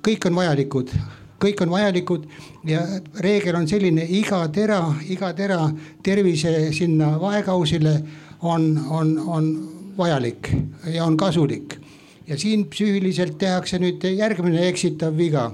kõik 0.02 0.30
on 0.30 0.36
vajalikud 0.36 0.94
kõik 1.42 1.62
on 1.66 1.72
vajalikud 1.74 2.26
ja 2.70 2.82
reegel 3.24 3.58
on 3.58 3.68
selline, 3.70 4.06
iga 4.06 4.44
tera, 4.54 4.82
iga 5.10 5.32
tera 5.38 5.64
tervise 6.06 6.70
sinna 6.76 7.16
vahekausile 7.22 7.96
on, 8.42 8.68
on, 8.90 9.16
on 9.26 9.48
vajalik 9.98 10.52
ja 10.94 11.06
on 11.06 11.18
kasulik. 11.18 11.80
ja 12.28 12.38
siin 12.38 12.68
psüühiliselt 12.70 13.38
tehakse 13.38 13.80
nüüd 13.82 14.06
järgmine 14.06 14.68
eksitav 14.70 15.18
viga 15.18 15.50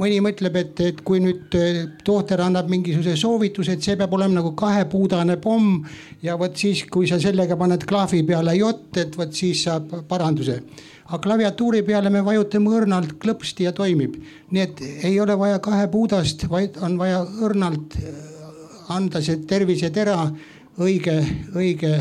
mõni 0.00 0.20
mõtleb, 0.24 0.56
et, 0.56 0.80
et 0.80 1.00
kui 1.04 1.20
nüüd 1.22 1.54
eh, 1.58 1.80
tohter 2.06 2.40
annab 2.44 2.70
mingisuguse 2.70 3.16
soovituse, 3.20 3.76
et 3.76 3.84
see 3.84 3.98
peab 4.00 4.14
olema 4.16 4.38
nagu 4.38 4.54
kahepuudane 4.58 5.36
pomm. 5.42 5.84
ja 6.22 6.36
vot 6.40 6.56
siis, 6.56 6.84
kui 6.90 7.08
sa 7.10 7.20
sellega 7.20 7.56
paned 7.60 7.84
klahvi 7.88 8.22
peale 8.26 8.56
jott, 8.56 8.96
et 8.96 9.16
vot 9.18 9.32
siis 9.34 9.64
saab 9.66 9.92
paranduse. 10.08 10.60
Aga 11.10 11.18
klaviatuuri 11.18 11.82
peale 11.82 12.10
me 12.10 12.22
vajutame 12.24 12.70
õrnalt 12.70 13.16
klõpsti 13.22 13.66
ja 13.66 13.72
toimib. 13.74 14.14
nii 14.50 14.62
et 14.62 14.82
ei 15.10 15.20
ole 15.20 15.36
vaja 15.38 15.58
kahepuudast, 15.58 16.46
vaid 16.50 16.78
on 16.82 16.96
vaja 16.98 17.24
õrnalt 17.42 17.96
eh, 17.98 18.20
anda 18.94 19.22
see 19.22 19.42
tervisetera 19.46 20.16
õige, 20.78 21.16
õige 21.54 21.96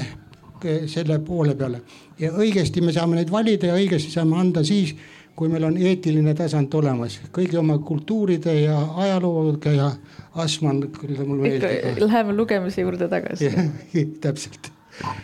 selle 0.91 1.19
poole 1.25 1.55
peale. 1.55 1.81
ja 2.19 2.31
õigesti 2.31 2.83
me 2.85 2.93
saame 2.93 3.17
neid 3.17 3.31
valida 3.31 3.71
ja 3.71 3.79
õigesti 3.79 4.13
saame 4.13 4.37
anda 4.37 4.63
siis, 4.63 4.93
kui 5.35 5.49
meil 5.49 5.63
on 5.63 5.77
eetiline 5.77 6.33
tasand 6.35 6.73
olemas 6.75 7.17
kõigi 7.33 7.57
oma 7.57 7.79
kultuuride 7.79 8.53
ja 8.61 8.77
ajalooga 9.05 9.71
ja 9.71 9.91
Asman 10.39 10.83
küll 10.93 11.17
mul 11.25 11.39
meeldib. 11.41 11.97
Läheme 12.03 12.35
lugemise 12.35 12.83
juurde 12.83 13.07
tagasi. 13.09 13.49
täpselt. 14.23 14.69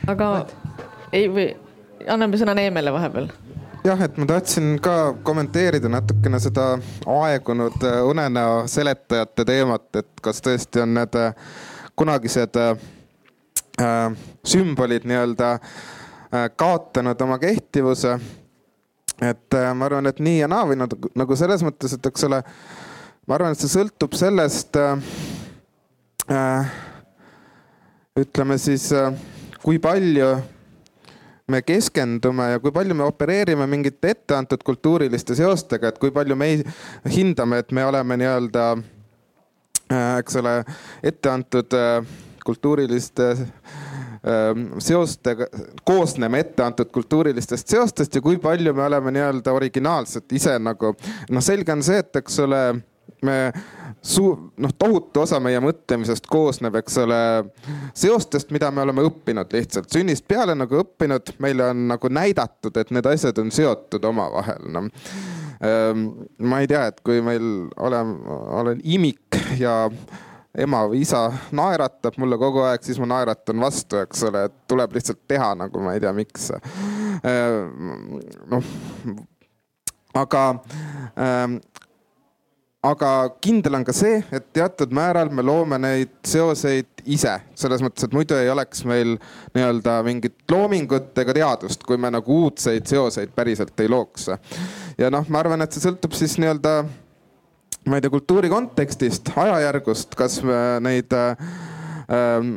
aga 0.08 0.48
ei 1.14 1.28
või 1.30 1.52
anname 2.08 2.40
sõna 2.42 2.56
Neemele 2.58 2.94
vahepeal 2.96 3.30
jah, 3.86 4.02
et 4.02 4.18
ma 4.18 4.26
tahtsin 4.26 4.76
ka 4.82 5.14
kommenteerida 5.24 5.90
natukene 5.90 6.40
seda 6.42 6.76
aegunud 7.06 7.80
äh, 7.84 8.02
unenäo 8.06 8.66
seletajate 8.68 9.46
teemat, 9.46 9.90
et 9.96 10.12
kas 10.22 10.42
tõesti 10.42 10.84
on 10.84 10.98
need 11.00 11.18
äh, 11.22 11.34
kunagised 11.96 12.58
äh, 12.60 12.76
Äh, 13.82 14.12
sümbolid 14.46 15.04
nii-öelda 15.04 15.52
äh, 15.52 15.60
kaotanud 16.56 17.22
oma 17.22 17.38
kehtivuse. 17.40 18.20
et 19.22 19.54
äh, 19.54 19.74
ma 19.76 19.86
arvan, 19.86 20.08
et 20.08 20.20
nii 20.20 20.40
ja 20.40 20.48
naa 20.48 20.64
või 20.68 20.78
nagu, 20.80 20.96
nagu 21.16 21.36
selles 21.36 21.64
mõttes, 21.64 21.94
et 21.96 22.06
eks 22.08 22.24
ole, 22.28 22.40
ma 23.28 23.36
arvan, 23.36 23.52
et 23.52 23.60
see 23.60 23.72
sõltub 23.72 24.16
sellest 24.16 24.80
äh,. 24.80 26.72
ütleme 28.16 28.58
siis, 28.58 28.88
kui 29.64 29.80
palju 29.80 30.30
me 31.48 31.62
keskendume 31.62 32.50
ja 32.56 32.60
kui 32.60 32.74
palju 32.74 32.96
me 32.98 33.06
opereerime 33.06 33.68
mingite 33.70 34.16
etteantud 34.16 34.64
kultuuriliste 34.66 35.36
seostega, 35.38 35.92
et 35.92 36.00
kui 36.02 36.12
palju 36.12 36.38
me 36.38 36.50
hindame, 37.12 37.62
et 37.62 37.72
me 37.72 37.86
oleme 37.86 38.18
nii-öelda 38.18 38.64
äh,, 39.92 40.16
eks 40.20 40.40
ole, 40.42 40.56
etteantud 41.06 41.78
äh, 41.78 42.16
kultuuriliste 42.46 43.30
ähm, 43.36 44.66
seostega, 44.80 45.48
koosneme 45.86 46.40
etteantud 46.40 46.90
kultuurilistest 46.94 47.68
seostest 47.68 48.16
ja 48.16 48.22
kui 48.22 48.38
palju 48.42 48.74
me 48.74 48.86
oleme 48.86 49.14
nii-öelda 49.14 49.54
originaalsed 49.54 50.34
ise 50.34 50.58
nagu. 50.60 50.96
noh, 51.30 51.46
selge 51.46 51.74
on 51.74 51.86
see, 51.86 52.02
et 52.02 52.22
eks 52.22 52.42
ole, 52.46 52.62
me 53.26 53.40
suu-, 54.06 54.36
noh, 54.62 54.74
tohutu 54.78 55.24
osa 55.26 55.40
meie 55.44 55.60
mõtlemisest 55.64 56.28
koosneb, 56.32 56.78
eks 56.82 57.00
ole, 57.04 57.22
seostest, 57.98 58.52
mida 58.56 58.70
me 58.72 58.84
oleme 58.86 59.06
õppinud 59.10 59.56
lihtsalt 59.56 59.90
sünnist 59.94 60.28
peale 60.30 60.56
nagu 60.58 60.82
õppinud, 60.84 61.36
meile 61.44 61.72
on 61.74 61.88
nagu 61.94 62.12
näidatud, 62.14 62.76
et 62.78 62.94
need 62.96 63.10
asjad 63.10 63.42
on 63.42 63.52
seotud 63.56 64.06
omavahel, 64.12 64.70
noh 64.76 64.92
ähm, 65.66 66.08
ma 66.40 66.62
ei 66.62 66.70
tea, 66.70 66.86
et 66.92 67.02
kui 67.06 67.22
meil 67.26 67.68
olen, 67.82 68.16
olen 68.62 68.82
imik 68.84 69.40
ja 69.60 69.84
ema 70.56 70.86
või 70.88 71.02
isa 71.04 71.28
naeratab 71.56 72.18
mulle 72.22 72.38
kogu 72.40 72.64
aeg, 72.64 72.84
siis 72.86 73.00
ma 73.02 73.10
naeratan 73.12 73.60
vastu, 73.60 74.00
eks 74.04 74.24
ole, 74.30 74.46
et 74.48 74.58
tuleb 74.72 74.96
lihtsalt 74.96 75.24
teha 75.28 75.52
nagu 75.66 75.82
ma 75.84 75.96
ei 75.96 76.04
tea, 76.04 76.14
miks. 76.16 76.52
Äh, 76.56 77.58
noh, 78.52 78.70
aga 80.16 80.44
ähm, 81.20 81.60
aga 82.86 83.12
kindel 83.42 83.80
on 83.80 83.86
ka 83.88 83.94
see, 83.96 84.20
et 84.36 84.48
teatud 84.54 84.94
määral 84.96 85.32
me 85.34 85.44
loome 85.46 85.80
neid 85.82 86.12
seoseid 86.28 87.06
ise, 87.06 87.34
selles 87.58 87.84
mõttes, 87.86 88.06
et 88.06 88.14
muidu 88.16 88.38
ei 88.38 88.50
oleks 88.50 88.84
meil 88.90 89.16
nii-öelda 89.56 90.00
mingit 90.06 90.38
loomingut 90.52 91.18
ega 91.22 91.36
teadust, 91.38 91.86
kui 91.86 91.98
me 92.02 92.12
nagu 92.14 92.42
uudseid 92.46 92.86
seoseid 92.90 93.34
päriselt 93.36 93.80
ei 93.82 93.90
looks. 93.92 94.30
ja 94.98 95.12
noh, 95.14 95.26
ma 95.30 95.42
arvan, 95.42 95.66
et 95.66 95.76
see 95.76 95.86
sõltub 95.86 96.16
siis 96.18 96.38
nii-öelda 96.42 96.76
ma 97.90 97.98
ei 97.98 98.06
tea, 98.06 98.14
kultuuri 98.14 98.50
kontekstist, 98.50 99.30
ajajärgust, 99.38 100.16
kas 100.18 100.40
neid 100.82 101.14
äh, 101.14 101.48
ähm, 102.10 102.54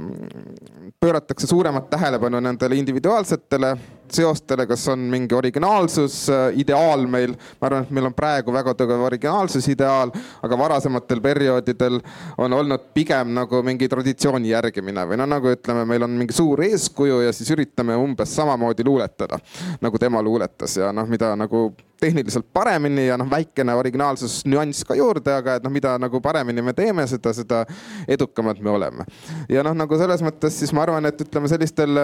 pööratakse 1.00 1.48
suuremat 1.50 1.90
tähelepanu 1.92 2.40
nendele 2.44 2.78
individuaalsetele 2.80 3.74
seostele, 4.14 4.66
kas 4.66 4.86
on 4.92 5.06
mingi 5.12 5.34
originaalsus, 5.34 6.18
äh, 6.32 6.44
ideaal 6.60 7.06
meil. 7.06 7.34
ma 7.60 7.66
arvan, 7.68 7.86
et 7.86 7.90
meil 7.90 8.08
on 8.08 8.14
praegu 8.14 8.52
väga 8.52 8.74
tugev 8.78 9.02
originaalsuse 9.08 9.72
ideaal, 9.72 10.12
aga 10.42 10.58
varasematel 10.58 11.20
perioodidel 11.24 12.00
on 12.38 12.52
olnud 12.52 12.88
pigem 12.94 13.34
nagu 13.34 13.62
mingi 13.62 13.88
traditsiooni 13.88 14.52
järgimine 14.52 15.06
või 15.08 15.18
noh, 15.20 15.28
nagu 15.28 15.52
ütleme, 15.52 15.84
meil 15.88 16.06
on 16.06 16.16
mingi 16.18 16.36
suur 16.36 16.62
eeskuju 16.66 17.22
ja 17.26 17.34
siis 17.36 17.50
üritame 17.54 17.96
umbes 17.98 18.34
samamoodi 18.36 18.86
luuletada 18.86 19.38
nagu 19.80 19.98
tema 19.98 20.22
luuletas 20.22 20.76
ja 20.76 20.92
noh, 20.92 21.06
mida 21.08 21.34
nagu 21.36 21.68
tehniliselt 22.00 22.46
paremini 22.52 23.06
ja 23.06 23.16
noh, 23.18 23.30
väikene 23.30 23.74
originaalsus 23.74 24.42
nüanss 24.46 24.86
ka 24.86 24.96
juurde, 24.98 25.32
aga 25.34 25.58
et 25.58 25.66
noh, 25.66 25.72
mida 25.74 25.96
nagu 25.98 26.20
paremini 26.22 26.62
me 26.62 26.74
teeme, 26.76 27.06
seda, 27.10 27.32
seda 27.34 27.64
edukamad 28.08 28.60
me 28.62 28.70
oleme. 28.70 29.06
ja 29.50 29.64
noh, 29.66 29.74
nagu 29.76 29.98
selles 29.98 30.22
mõttes 30.24 30.60
siis 30.62 30.72
ma 30.74 30.84
arvan, 30.86 31.10
et 31.10 31.26
ütleme 31.26 31.50
sellistel 31.50 31.98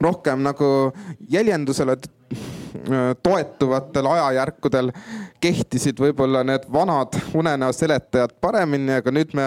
rohkem 0.00 0.42
nagu 0.44 0.92
jäljendusele 1.30 1.96
toetuvatel 3.22 4.06
ajajärkudel 4.06 4.90
kehtisid 5.40 6.00
võib-olla 6.00 6.42
need 6.46 6.66
vanad 6.72 7.16
unenäo 7.34 7.72
seletajad 7.72 8.34
paremini, 8.40 8.98
aga 9.00 9.12
nüüd 9.14 9.32
me, 9.36 9.46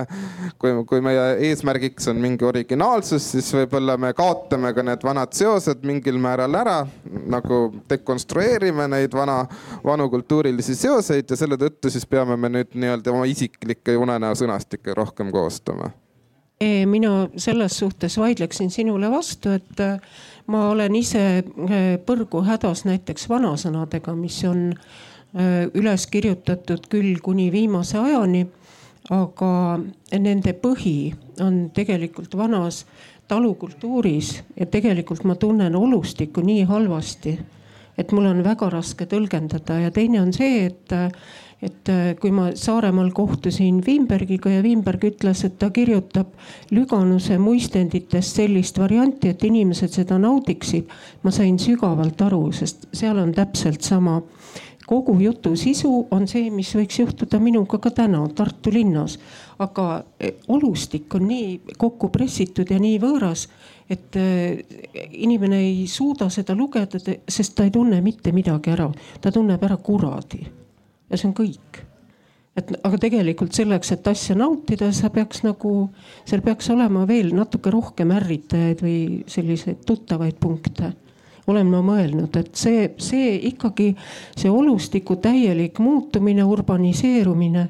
kui, 0.61 0.73
kui 0.89 1.01
meie 1.03 1.25
eesmärgiks 1.49 2.09
on 2.11 2.21
mingi 2.21 2.45
originaalsus, 2.47 3.31
siis 3.35 3.51
võib-olla 3.53 3.97
me 4.01 4.13
kaotame 4.17 4.73
ka 4.73 4.85
need 4.85 5.05
vanad 5.05 5.35
seosed 5.37 5.85
mingil 5.87 6.19
määral 6.21 6.57
ära, 6.59 6.79
nagu 7.29 7.61
dekonstrueerime 7.89 8.89
neid 8.95 9.15
vana, 9.15 9.41
vanu 9.85 10.09
kultuurilisi 10.09 10.75
seoseid 10.79 11.29
ja 11.29 11.39
selle 11.39 11.59
tõttu 11.59 11.91
siis 11.93 12.07
peame 12.09 12.37
me 12.37 12.51
nüüd 12.53 12.75
nii-öelda 12.75 13.13
oma 13.13 13.29
isiklikke 13.29 13.97
unenäo 13.99 14.35
sõnastikke 14.39 14.95
rohkem 14.97 15.33
koostama. 15.35 15.91
Mina 16.59 17.29
selles 17.39 17.77
suhtes 17.79 18.17
vaidleksin 18.19 18.67
sinule 18.71 19.07
vastu, 19.11 19.53
et 19.55 19.79
ma 20.49 20.69
olen 20.69 20.95
ise 20.97 21.23
äh, 21.39 21.43
põrgu 22.05 22.41
hädas 22.47 22.85
näiteks 22.87 23.27
vanasõnadega, 23.29 24.15
mis 24.17 24.39
on 24.49 24.71
äh, 24.73 25.67
üles 25.77 26.07
kirjutatud 26.11 26.89
küll 26.89 27.19
kuni 27.23 27.49
viimase 27.53 27.99
ajani, 28.01 28.45
aga 29.13 29.51
nende 30.19 30.53
põhi 30.59 31.13
on 31.41 31.69
tegelikult 31.73 32.35
vanas 32.37 32.83
talukultuuris 33.29 34.33
ja 34.57 34.65
tegelikult 34.65 35.23
ma 35.29 35.37
tunnen 35.37 35.75
olustikku 35.77 36.41
nii 36.45 36.65
halvasti, 36.69 37.35
et 37.97 38.11
mul 38.15 38.25
on 38.31 38.41
väga 38.43 38.69
raske 38.73 39.05
tõlgendada. 39.09 39.79
Ja 39.83 39.93
teine 39.93 40.21
on 40.23 40.33
see, 40.33 40.65
et 40.69 40.93
et 41.61 41.89
kui 42.21 42.31
ma 42.31 42.49
Saaremaal 42.55 43.11
kohtusin 43.11 43.81
Wimbergiga 43.83 44.49
ja 44.53 44.61
Wimberg 44.63 45.03
ütles, 45.09 45.43
et 45.43 45.57
ta 45.59 45.69
kirjutab 45.75 46.31
Lüganuse 46.71 47.37
muistenditest 47.37 48.39
sellist 48.39 48.79
varianti, 48.79 49.33
et 49.33 49.43
inimesed 49.43 49.91
seda 49.91 50.17
naudiksid. 50.17 50.87
ma 51.23 51.31
sain 51.31 51.59
sügavalt 51.59 52.21
aru, 52.21 52.51
sest 52.51 52.87
seal 52.93 53.19
on 53.19 53.33
täpselt 53.35 53.81
sama 53.81 54.21
kogu 54.89 55.19
jutu 55.19 55.55
sisu 55.55 56.07
on 56.11 56.25
see, 56.27 56.47
mis 56.49 56.71
võiks 56.73 56.97
juhtuda 56.97 57.37
minuga 57.43 57.77
ka 57.77 57.91
täna 57.93 58.23
Tartu 58.35 58.73
linnas. 58.73 59.19
aga 59.59 60.03
e, 60.19 60.31
olustik 60.47 61.15
on 61.15 61.27
nii 61.27 61.75
kokku 61.77 62.09
pressitud 62.09 62.69
ja 62.71 62.79
nii 62.79 62.97
võõras, 63.03 63.45
et 63.89 64.15
e, 64.15 64.25
inimene 65.27 65.59
ei 65.61 65.83
suuda 65.87 66.29
seda 66.33 66.55
lugeda, 66.57 67.01
sest 67.27 67.55
ta 67.55 67.67
ei 67.67 67.75
tunne 67.75 68.01
mitte 68.01 68.33
midagi 68.33 68.73
ära. 68.73 68.89
ta 69.21 69.31
tunneb 69.31 69.63
ära 69.63 69.77
kuradi 69.77 70.58
ja 71.09 71.17
see 71.17 71.29
on 71.29 71.35
kõik. 71.37 71.83
Et 72.59 72.71
aga 72.83 72.97
tegelikult 72.99 73.55
selleks, 73.55 73.93
et 73.93 74.07
asja 74.09 74.35
nautida, 74.35 74.89
sa 74.95 75.11
peaks 75.13 75.43
nagu, 75.45 75.73
seal 76.27 76.41
peaks 76.43 76.71
olema 76.73 77.05
veel 77.07 77.31
natuke 77.35 77.71
rohkem 77.71 78.11
ärritajaid 78.15 78.81
või 78.83 78.97
selliseid 79.29 79.85
tuttavaid 79.87 80.39
punkte. 80.41 80.91
Olen 81.49 81.69
ma 81.71 81.79
mõelnud, 81.81 82.35
et 82.37 82.51
see, 82.59 82.89
see 83.01 83.31
ikkagi 83.49 83.93
see 84.37 84.51
olustiku 84.53 85.15
täielik 85.21 85.79
muutumine, 85.81 86.43
urbaniseerumine 86.45 87.69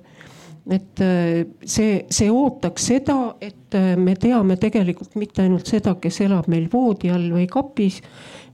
et 0.69 1.01
äh, 1.01 1.47
see, 1.65 2.03
see 2.13 2.29
ootaks 2.29 2.89
seda, 2.91 3.15
et 3.41 3.73
äh, 3.77 3.95
me 3.97 4.13
teame 4.19 4.57
tegelikult 4.61 5.15
mitte 5.17 5.41
ainult 5.41 5.69
seda, 5.69 5.95
kes 6.01 6.21
elab 6.27 6.49
meil 6.51 6.67
voodi 6.71 7.09
all 7.13 7.25
või 7.33 7.47
kapis, 7.49 7.99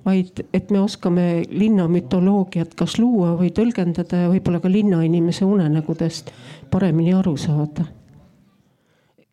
vaid 0.06 0.44
et 0.54 0.72
me 0.72 0.80
oskame 0.86 1.28
linna 1.50 1.90
mütoloogiat 1.92 2.76
kas 2.78 2.96
luua 3.02 3.34
või 3.40 3.52
tõlgendada 3.56 4.26
ja 4.26 4.32
võib-olla 4.32 4.62
ka 4.64 4.72
linnainimese 4.72 5.48
unenägudest 5.50 6.32
paremini 6.72 7.14
aru 7.18 7.36
saada. 7.42 7.88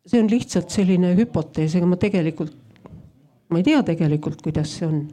see 0.07 0.19
on 0.19 0.31
lihtsalt 0.31 0.71
selline 0.71 1.15
hüpotees, 1.15 1.77
ega 1.77 1.87
ma 1.87 1.97
tegelikult, 1.97 2.57
ma 3.49 3.61
ei 3.61 3.67
tea 3.69 3.83
tegelikult, 3.87 4.43
kuidas 4.43 4.79
see 4.79 4.89
on 4.89 5.05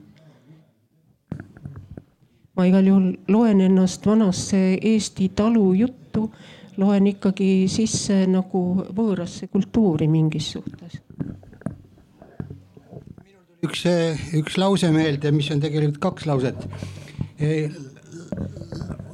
ma 2.59 2.65
igal 2.67 2.87
juhul 2.87 3.11
loen 3.31 3.61
ennast 3.63 4.07
vanasse 4.07 4.57
Eesti 4.81 5.29
talujuttu, 5.35 6.25
loen 6.79 7.09
ikkagi 7.11 7.67
sisse 7.71 8.23
nagu 8.29 8.61
võõrasse 8.95 9.49
kultuuri 9.51 10.07
mingis 10.11 10.51
suhtes. 10.55 10.99
üks, 13.65 13.83
üks 14.39 14.57
lause 14.57 14.91
meelde, 14.95 15.31
mis 15.35 15.49
on 15.51 15.59
tegelikult 15.59 15.99
kaks 15.99 16.25
lauset. 16.29 16.67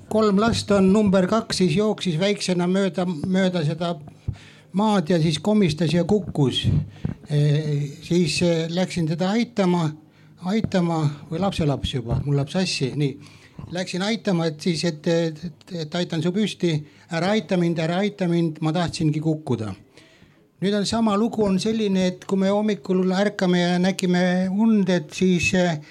kolm 0.09 0.39
last 0.39 0.71
on 0.71 0.91
number 0.93 1.27
kaks, 1.27 1.57
siis 1.63 1.75
jooksis 1.75 2.19
väiksena 2.19 2.67
mööda, 2.67 3.05
mööda 3.05 3.65
seda 3.65 3.95
maad 4.73 5.09
ja 5.09 5.19
siis 5.21 5.39
komistas 5.39 5.93
ja 5.93 6.03
kukkus. 6.03 6.67
siis 8.05 8.41
läksin 8.69 9.07
teda 9.07 9.31
aitama 9.33 9.89
aitama 10.45 10.99
või 11.29 11.41
lapselaps 11.41 11.95
juba, 11.95 12.19
mul 12.25 12.37
läheb 12.37 12.51
sassi, 12.53 12.91
nii. 12.97 13.17
Läksin 13.71 14.03
aitama, 14.05 14.45
et 14.51 14.61
siis, 14.61 14.83
et, 14.85 15.07
et, 15.07 15.39
et 15.73 15.95
aitan 15.97 16.21
su 16.21 16.31
püsti, 16.35 16.75
ära 17.15 17.31
aita 17.33 17.57
mind, 17.57 17.79
ära 17.81 17.97
aita 18.03 18.27
mind, 18.29 18.61
ma 18.61 18.73
tahtsingi 18.75 19.23
kukkuda. 19.23 19.73
nüüd 20.61 20.73
on 20.73 20.85
sama 20.87 21.13
lugu 21.19 21.43
on 21.43 21.57
selline, 21.59 22.05
et 22.09 22.23
kui 22.25 22.39
me 22.39 22.49
hommikul 22.49 23.11
ärkame 23.11 23.59
ja 23.59 23.79
nägime 23.79 24.47
und, 24.49 24.89
et 24.89 25.11
siis 25.13 25.51
eh, 25.53 25.81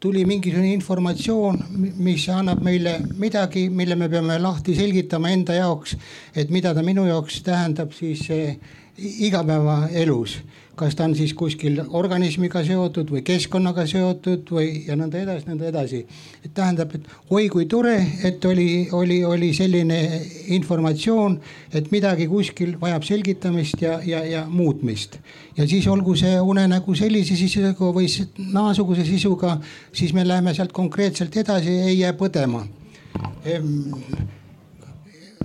tuli 0.00 0.22
mingisugune 0.24 0.70
informatsioon, 0.72 1.58
mis 1.98 2.28
annab 2.30 2.62
meile 2.64 2.98
midagi, 3.18 3.66
mille 3.68 3.96
me 3.98 4.08
peame 4.08 4.38
lahti 4.40 4.76
selgitama 4.78 5.32
enda 5.34 5.58
jaoks. 5.58 5.96
et 6.34 6.50
mida 6.50 6.74
ta 6.74 6.82
minu 6.82 7.06
jaoks 7.08 7.42
tähendab 7.42 7.92
siis 7.92 8.28
eh, 8.30 8.56
igapäevaelus 8.96 10.38
kas 10.76 10.94
ta 10.96 11.04
on 11.04 11.14
siis 11.16 11.34
kuskil 11.36 11.80
organismiga 11.98 12.62
seotud 12.64 13.10
või 13.12 13.20
keskkonnaga 13.26 13.84
seotud 13.88 14.48
või 14.56 14.84
ja 14.86 14.96
nõnda 14.96 15.20
edasi, 15.20 15.46
nõnda 15.50 15.68
edasi. 15.68 16.00
et 16.44 16.54
tähendab, 16.54 16.94
et 16.94 17.08
oi 17.30 17.48
kui 17.52 17.66
tore, 17.66 17.96
et 18.24 18.44
oli, 18.44 18.88
oli, 18.92 19.22
oli 19.24 19.52
selline 19.54 20.00
informatsioon, 20.56 21.38
et 21.72 21.90
midagi 21.92 22.26
kuskil 22.26 22.76
vajab 22.80 23.04
selgitamist 23.04 23.82
ja, 23.82 24.00
ja, 24.06 24.24
ja 24.24 24.44
muutmist. 24.48 25.18
ja 25.56 25.68
siis 25.68 25.86
olgu 25.86 26.16
see 26.16 26.40
unenägu 26.40 26.94
sellise 26.94 27.36
sisuga 27.36 27.92
või 27.92 28.08
naasuguse 28.52 29.04
sisuga, 29.04 29.58
siis 29.92 30.12
me 30.12 30.26
läheme 30.28 30.54
sealt 30.54 30.72
konkreetselt 30.72 31.36
edasi, 31.36 31.80
ei 31.92 31.98
jää 31.98 32.12
põdema 32.16 32.66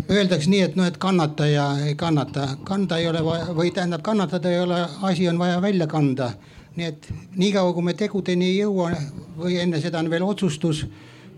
öeldakse 0.10 0.50
nii, 0.50 0.62
et 0.62 0.76
noh, 0.76 0.88
et 0.88 0.98
kannata 0.98 1.48
ja 1.48 1.66
ei 1.86 1.96
kannata, 1.96 2.48
kanda 2.64 2.98
ei 2.98 3.08
ole 3.10 3.24
vaja 3.26 3.54
või 3.56 3.72
tähendab, 3.76 4.02
kannatada 4.06 4.52
ei 4.52 4.60
ole, 4.60 4.80
asi 5.02 5.28
on 5.30 5.40
vaja 5.40 5.62
välja 5.62 5.88
kanda. 5.88 6.32
nii 6.78 6.86
et 6.86 7.08
niikaua, 7.36 7.74
kui 7.74 7.84
me 7.84 7.94
tegudeni 7.98 8.46
ei 8.46 8.58
jõua 8.60 8.92
või 9.38 9.56
enne 9.58 9.80
seda 9.82 10.00
on 10.00 10.10
veel 10.10 10.24
otsustus, 10.24 10.84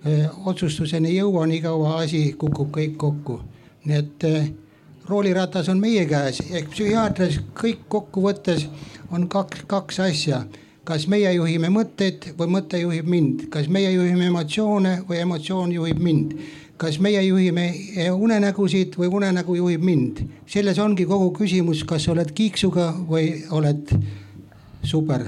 eh, 0.05 0.25
otsustuseni 0.45 1.07
ei 1.07 1.21
jõua, 1.21 1.45
nii 1.47 1.61
kaua 1.61 1.99
asi 2.01 2.33
kukub 2.37 2.73
kõik 2.75 2.97
kokku. 2.97 3.39
nii 3.85 3.97
et 3.97 4.23
eh, 4.23 4.51
rooliratas 5.07 5.69
on 5.69 5.79
meie 5.79 6.05
käes. 6.05 6.41
Ehk 6.51 6.69
psühhiaatrias 6.69 7.39
kõik 7.55 7.87
kokkuvõttes 7.87 8.67
on 9.11 9.27
kaks, 9.29 9.63
kaks 9.67 9.99
asja. 9.99 10.43
Kas 10.83 11.07
meie 11.07 11.31
juhime 11.33 11.69
mõtteid 11.69 12.31
või 12.37 12.47
mõte 12.49 12.79
juhib 12.81 13.05
mind, 13.05 13.47
kas 13.53 13.67
meie 13.69 13.91
juhime 13.91 14.25
emotsioone 14.25 15.03
või 15.09 15.19
emotsioon 15.21 15.71
juhib 15.71 15.99
mind 16.01 16.33
kas 16.79 16.99
meie 17.03 17.21
juhime 17.25 17.67
unenägusid 18.13 18.95
või 18.99 19.11
unenägu 19.19 19.57
juhib 19.59 19.83
mind. 19.83 20.23
selles 20.47 20.79
ongi 20.79 21.05
kogu 21.05 21.31
küsimus, 21.35 21.83
kas 21.83 22.07
oled 22.07 22.31
kiiksuga 22.31 22.93
või 23.09 23.43
oled 23.51 23.91
super 24.83 25.27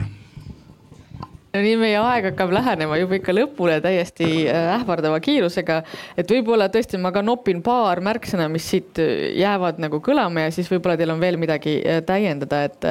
no 1.52 1.62
nii 1.64 1.78
meie 1.80 2.00
aeg 2.00 2.30
hakkab 2.30 2.54
lähenema 2.56 2.98
juba 3.00 3.18
ikka 3.18 3.34
lõpule 3.36 3.78
täiesti 3.84 4.28
äh, 4.48 4.70
ähvardava 4.78 5.20
kiirusega. 5.24 5.82
et 6.20 6.32
võib-olla 6.32 6.70
tõesti 6.72 7.00
ma 7.02 7.12
ka 7.16 7.24
nopin 7.26 7.62
paar 7.66 8.02
märksõna, 8.04 8.48
mis 8.52 8.68
siit 8.72 9.02
äh, 9.02 9.32
jäävad 9.40 9.82
nagu 9.84 10.02
kõlama 10.04 10.48
ja 10.48 10.56
siis 10.56 10.72
võib-olla 10.72 10.98
teil 11.00 11.12
on 11.14 11.24
veel 11.24 11.40
midagi 11.42 11.78
äh, 11.82 12.02
täiendada, 12.08 12.64
et 12.68 12.90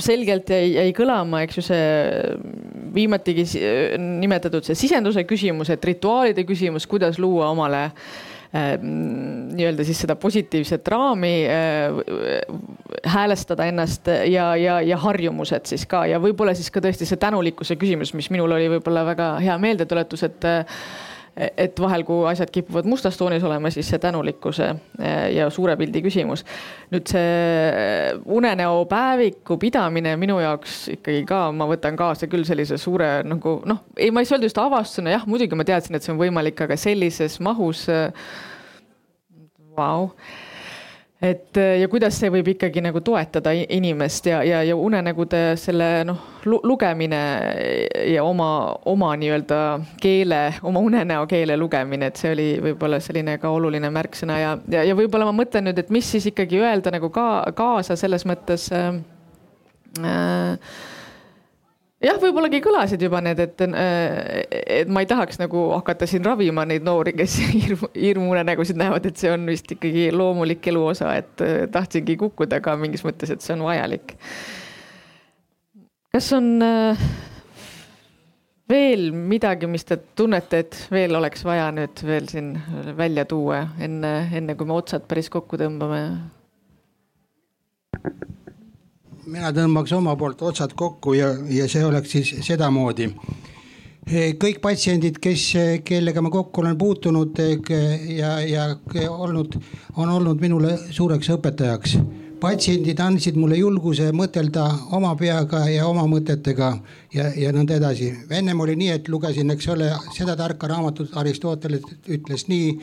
selgelt 0.00 0.50
jäi, 0.52 0.74
jäi 0.76 0.90
kõlama, 0.96 1.44
eks 1.46 1.58
ju, 1.58 1.64
see 1.70 1.84
viimatigi 2.94 3.46
nimetatud 3.98 4.66
see 4.66 4.76
sisenduse 4.78 5.24
küsimus, 5.28 5.70
et 5.72 5.84
rituaalide 5.84 6.44
küsimus, 6.48 6.86
kuidas 6.90 7.18
luua 7.22 7.48
omale 7.54 7.86
nii-öelda 8.52 9.84
siis 9.86 10.00
seda 10.02 10.16
positiivset 10.18 10.88
raami 10.90 11.34
äh,, 11.46 12.00
häälestada 13.06 13.68
ennast 13.70 14.10
ja, 14.26 14.56
ja, 14.58 14.80
ja 14.82 14.96
harjumused 14.98 15.70
siis 15.70 15.86
ka. 15.86 16.02
Ja 16.10 16.18
võib-olla 16.22 16.54
siis 16.58 16.70
ka 16.74 16.82
tõesti 16.82 17.06
see 17.06 17.20
tänulikkuse 17.20 17.78
küsimus, 17.78 18.14
mis 18.18 18.30
minul 18.34 18.56
oli 18.56 18.66
võib-olla 18.72 19.04
väga 19.06 19.30
hea 19.44 19.54
meeldetuletus, 19.62 20.26
et 20.26 20.48
et 21.36 21.80
vahel, 21.80 22.04
kui 22.04 22.24
asjad 22.30 22.50
kipuvad 22.52 22.88
mustas 22.90 23.16
toonis 23.18 23.44
olema, 23.46 23.70
siis 23.70 23.88
see 23.90 24.00
tänulikkuse 24.02 24.66
eh, 24.98 25.30
ja 25.36 25.48
suure 25.50 25.76
pildi 25.80 26.02
küsimus. 26.04 26.44
nüüd 26.90 27.06
see 27.10 28.18
unenäo 28.26 28.84
päeviku 28.90 29.58
pidamine 29.60 30.16
minu 30.20 30.40
jaoks 30.42 30.82
ikkagi 30.96 31.24
ka, 31.28 31.42
ma 31.54 31.68
võtan 31.70 31.96
kaasa 31.98 32.28
küll 32.30 32.44
sellise 32.48 32.78
suure 32.80 33.20
nagu 33.24 33.60
noh, 33.68 33.84
ei, 33.96 34.10
ma 34.10 34.20
ei 34.20 34.28
saa 34.28 34.38
öelda 34.38 34.50
just 34.50 34.60
avastusena, 34.60 35.14
jah, 35.16 35.26
muidugi 35.30 35.58
ma 35.58 35.66
teadsin, 35.68 35.96
et 35.96 36.06
see 36.06 36.14
on 36.14 36.20
võimalik, 36.20 36.60
aga 36.66 36.78
sellises 36.80 37.38
mahus. 37.44 37.86
Eh, 37.88 38.10
vau 39.76 40.10
et 41.22 41.56
äh, 41.56 41.78
ja 41.80 41.88
kuidas 41.92 42.16
see 42.16 42.30
võib 42.32 42.48
ikkagi 42.54 42.80
nagu 42.80 43.02
toetada 43.04 43.52
inimest 43.52 44.30
ja, 44.30 44.40
ja, 44.46 44.62
ja 44.64 44.76
unenägude 44.76 45.42
selle 45.60 45.88
noh, 46.08 46.20
lugemine 46.48 47.20
ja 48.08 48.24
oma, 48.24 48.50
oma 48.88 49.10
nii-öelda 49.20 49.58
keele, 50.00 50.40
oma 50.62 50.80
unenäo 50.80 51.26
keele 51.28 51.58
lugemine, 51.60 52.08
et 52.08 52.20
see 52.20 52.32
oli 52.32 52.48
võib-olla 52.64 53.02
selline 53.04 53.36
ka 53.42 53.52
oluline 53.52 53.90
märksõna 53.92 54.38
ja, 54.40 54.54
ja, 54.72 54.86
ja 54.88 54.96
võib-olla 54.96 55.28
ma 55.28 55.36
mõtlen 55.42 55.68
nüüd, 55.68 55.82
et 55.82 55.92
mis 55.92 56.08
siis 56.08 56.30
ikkagi 56.32 56.62
öelda 56.62 56.94
nagu 56.94 57.12
ka 57.12 57.26
kaasa 57.56 57.98
selles 58.00 58.24
mõttes 58.28 58.70
äh,. 58.72 58.96
äh 60.00 60.96
jah, 62.04 62.18
võib-ollagi 62.20 62.60
kõlasid 62.64 63.02
juba 63.04 63.20
need, 63.24 63.40
et, 63.44 63.64
et 64.80 64.92
ma 64.92 65.02
ei 65.04 65.08
tahaks 65.10 65.40
nagu 65.40 65.66
hakata 65.74 66.08
siin 66.08 66.24
ravima 66.26 66.64
neid 66.68 66.86
noori, 66.86 67.14
kes 67.18 67.36
hirmu, 67.56 67.90
hirmuunenägusid 67.96 68.80
näevad, 68.80 69.10
et 69.10 69.20
see 69.20 69.32
on 69.32 69.46
vist 69.50 69.70
ikkagi 69.76 70.08
loomulik 70.14 70.70
elu 70.72 70.84
osa, 70.92 71.12
et 71.20 71.44
äh, 71.44 71.64
tahtsingi 71.72 72.18
kukkuda 72.20 72.62
ka 72.64 72.76
mingis 72.80 73.04
mõttes, 73.06 73.32
et 73.34 73.44
see 73.44 73.56
on 73.56 73.66
vajalik. 73.68 74.16
kas 76.10 76.32
on 76.36 76.50
äh, 76.64 77.04
veel 78.70 79.10
midagi, 79.12 79.68
mis 79.70 79.84
te 79.84 80.00
tunnete, 80.16 80.64
et 80.64 80.82
veel 80.92 81.16
oleks 81.20 81.44
vaja 81.46 81.68
nüüd 81.74 82.04
veel 82.06 82.28
siin 82.32 82.54
välja 82.96 83.26
tuua 83.28 83.64
enne, 83.82 84.14
enne 84.36 84.56
kui 84.56 84.68
me 84.68 84.78
otsad 84.80 85.08
päris 85.10 85.30
kokku 85.32 85.60
tõmbame? 85.60 86.04
Mina 89.26 89.52
tõmbaks 89.52 89.92
oma 89.96 90.14
poolt 90.16 90.42
otsad 90.42 90.74
kokku 90.76 91.14
ja, 91.18 91.30
ja 91.48 91.68
see 91.68 91.84
oleks 91.84 92.12
siis 92.14 92.32
sedamoodi. 92.46 93.10
kõik 94.40 94.60
patsiendid, 94.62 95.18
kes, 95.22 95.52
kellega 95.84 96.22
ma 96.22 96.30
kokku 96.30 96.62
olen 96.62 96.78
puutunud 96.78 97.38
ja, 98.16 98.38
ja 98.40 98.64
olnud, 99.10 99.54
on 99.96 100.08
olnud 100.08 100.40
minule 100.40 100.78
suureks 100.90 101.30
õpetajaks. 101.36 101.98
patsiendid 102.40 103.00
andsid 103.00 103.36
mulle 103.36 103.56
julguse 103.56 104.12
mõtelda 104.12 104.64
oma 104.96 105.14
peaga 105.16 105.66
ja 105.68 105.86
oma 105.86 106.06
mõtetega 106.08 106.72
ja, 107.14 107.28
ja 107.36 107.52
nõnda 107.52 107.76
edasi. 107.76 108.14
ennem 108.30 108.60
oli 108.60 108.76
nii, 108.76 108.88
et 108.88 109.08
lugesin, 109.08 109.50
eks 109.50 109.68
ole, 109.68 109.92
seda 110.16 110.36
tarka 110.36 110.66
raamatut 110.66 111.16
Aristoteles 111.16 111.82
ütles 112.08 112.48
nii 112.48 112.78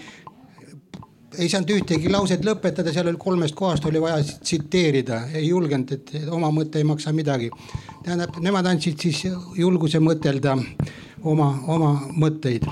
ei 1.37 1.49
saanud 1.49 1.71
ühtegi 1.75 2.11
lauset 2.11 2.45
lõpetada, 2.45 2.91
seal 2.93 3.09
oli 3.11 3.19
kolmest 3.21 3.55
kohast 3.57 3.85
oli 3.89 4.01
vaja 4.01 4.21
tsiteerida, 4.23 5.21
ei 5.37 5.47
julgenud, 5.47 5.93
et 5.93 6.29
oma 6.33 6.49
mõte 6.53 6.81
ei 6.81 6.87
maksa 6.87 7.13
midagi. 7.13 7.49
tähendab, 8.03 8.37
nemad 8.41 8.65
andsid 8.65 8.99
siis 8.99 9.25
julguse 9.57 9.99
mõtelda 9.99 10.57
oma, 11.23 11.51
oma 11.67 11.91
mõtteid. 12.17 12.65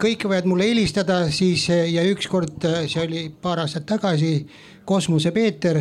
kõik 0.00 0.24
võivad 0.24 0.48
mulle 0.48 0.68
helistada 0.68 1.30
siis 1.30 1.68
ja 1.68 2.04
ükskord, 2.08 2.66
see 2.88 3.02
oli 3.04 3.28
paar 3.42 3.64
aastat 3.64 3.86
tagasi, 3.86 4.46
Kosmose 4.84 5.30
Peeter 5.30 5.78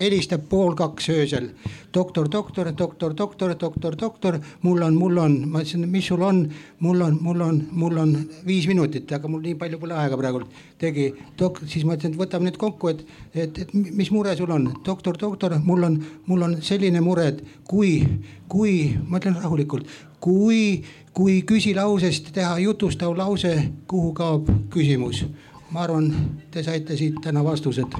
helistab 0.00 0.48
pool 0.48 0.74
kaks 0.74 1.08
öösel. 1.08 1.50
doktor, 1.94 2.28
doktor, 2.32 2.72
doktor, 2.78 3.14
doktor, 3.16 3.54
doktor, 3.60 3.96
doktor, 4.00 4.38
mul 4.62 4.82
on, 4.82 4.94
mul 4.94 5.16
on, 5.16 5.48
ma 5.48 5.60
ütlesin, 5.60 5.88
mis 5.90 6.06
sul 6.06 6.22
on, 6.22 6.44
mul 6.78 7.00
on, 7.00 7.18
mul 7.20 7.40
on, 7.40 7.58
mul 7.72 7.96
on 7.98 8.14
viis 8.46 8.66
minutit, 8.66 9.12
aga 9.12 9.28
mul 9.28 9.42
nii 9.42 9.56
palju 9.58 9.78
pole 9.78 9.94
aega 9.98 10.16
praegu. 10.16 10.40
tegi 10.78 11.10
dok-, 11.38 11.60
siis 11.66 11.84
ma 11.84 11.98
ütlesin, 11.98 12.14
et 12.14 12.20
võtame 12.20 12.48
nüüd 12.48 12.56
kokku, 12.56 12.94
et, 12.94 13.04
et, 13.34 13.58
et 13.58 13.74
mis 13.74 14.10
mure 14.10 14.36
sul 14.36 14.50
on, 14.50 14.70
doktor, 14.86 15.18
doktor, 15.18 15.58
mul 15.64 15.84
on, 15.84 16.00
mul 16.26 16.46
on 16.48 16.56
selline 16.62 17.02
mure, 17.04 17.26
et 17.34 17.44
kui, 17.68 18.00
kui, 18.48 18.96
ma 19.08 19.20
ütlen 19.20 19.36
rahulikult, 19.42 19.90
kui, 20.22 20.80
kui 21.12 21.42
küsilausest 21.42 22.32
teha 22.32 22.56
jutustav 22.62 23.16
lause, 23.18 23.56
kuhu 23.90 24.14
kaob 24.16 24.48
küsimus? 24.72 25.26
Ma 25.70 25.84
arvan, 25.84 26.10
te 26.50 26.64
saite 26.66 26.96
siit 26.98 27.20
täna 27.22 27.44
vastused 27.46 27.94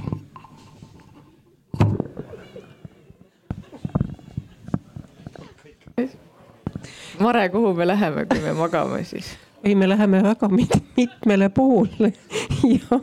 Mare, 7.20 7.48
kuhu 7.52 7.74
me 7.74 7.86
läheme, 7.86 8.24
kui 8.26 8.40
me 8.40 8.52
magame 8.56 9.04
siis? 9.04 9.36
ei, 9.64 9.74
me 9.74 9.88
läheme 9.88 10.22
väga 10.22 10.48
mit 10.48 10.70
mitmele 10.96 11.48
poole 11.48 12.12
ja 12.74 13.00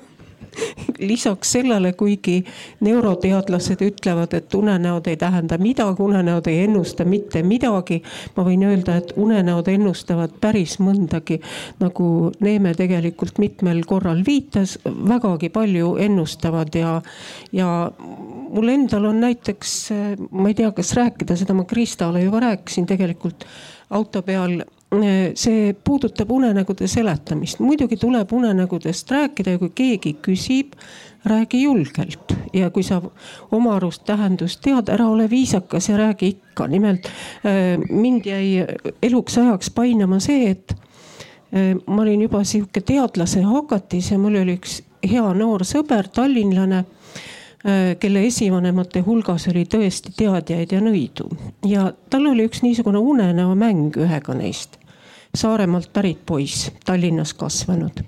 lisaks 0.99 1.51
sellele, 1.57 1.93
kuigi 1.97 2.41
neuroteadlased 2.85 3.81
ütlevad, 3.85 4.33
et 4.37 4.53
unenäod 4.55 5.07
ei 5.07 5.17
tähenda 5.17 5.57
midagi, 5.61 6.03
unenäod 6.03 6.47
ei 6.47 6.63
ennusta 6.65 7.05
mitte 7.05 7.43
midagi. 7.43 8.01
ma 8.35 8.43
võin 8.43 8.63
öelda, 8.67 8.97
et 8.97 9.13
unenäod 9.15 9.67
ennustavad 9.67 10.37
päris 10.41 10.77
mõndagi, 10.79 11.39
nagu 11.79 12.31
Neeme 12.39 12.73
tegelikult 12.77 13.39
mitmel 13.41 13.83
korral 13.87 14.23
viitas, 14.25 14.77
vägagi 14.85 15.49
palju 15.49 15.95
ennustavad 16.01 16.75
ja, 16.75 17.01
ja 17.51 17.69
mul 18.49 18.73
endal 18.73 19.09
on 19.09 19.21
näiteks, 19.21 19.75
ma 20.31 20.49
ei 20.51 20.57
tea, 20.57 20.71
kas 20.75 20.93
rääkida, 20.97 21.37
seda 21.39 21.55
ma 21.57 21.65
Kristale 21.67 22.23
juba 22.23 22.41
rääkisin 22.43 22.87
tegelikult 22.89 23.45
auto 23.89 24.21
peal 24.21 24.61
see 25.35 25.73
puudutab 25.83 26.31
unenägude 26.31 26.87
seletamist, 26.87 27.59
muidugi 27.59 27.97
tuleb 27.97 28.31
unenägudest 28.33 29.11
rääkida 29.11 29.57
ja 29.57 29.59
kui 29.59 29.69
keegi 29.75 30.13
küsib, 30.23 30.77
räägi 31.25 31.61
julgelt 31.61 32.33
ja 32.53 32.69
kui 32.69 32.83
sa 32.83 33.01
oma 33.51 33.75
arust 33.75 34.05
tähendust 34.07 34.61
tead, 34.63 34.89
ära 34.89 35.09
ole 35.11 35.29
viisakas 35.29 35.89
ja 35.89 35.97
räägi 35.97 36.27
ikka. 36.27 36.67
nimelt 36.67 37.05
äh, 37.05 37.77
mind 37.89 38.25
jäi 38.25 38.65
eluks 39.03 39.37
ajaks 39.37 39.69
painama 39.69 40.19
see, 40.19 40.49
et 40.49 40.71
äh, 40.71 41.75
ma 41.87 42.01
olin 42.01 42.21
juba 42.21 42.43
sihuke 42.43 42.81
teadlase 42.81 43.41
hakatis 43.41 44.11
ja 44.11 44.19
mul 44.19 44.39
oli 44.39 44.55
üks 44.55 44.81
hea 45.03 45.33
noor 45.33 45.67
sõber, 45.67 46.07
tallinlane 46.07 46.85
Äh, 46.85 46.96
kelle 47.99 48.21
esivanemate 48.23 49.01
hulgas 49.03 49.47
oli 49.51 49.65
tõesti 49.67 50.13
teadjaid 50.15 50.71
ja 50.71 50.79
nõidu 50.79 51.27
ja 51.67 51.89
tal 52.09 52.29
oli 52.31 52.45
üks 52.47 52.61
niisugune 52.63 53.01
unenäomäng 53.01 53.97
ühega 53.99 54.35
neist. 54.37 54.77
Saaremaalt 55.35 55.91
pärit 55.93 56.21
poiss, 56.25 56.71
Tallinnas 56.85 57.33
kasvanud 57.35 57.99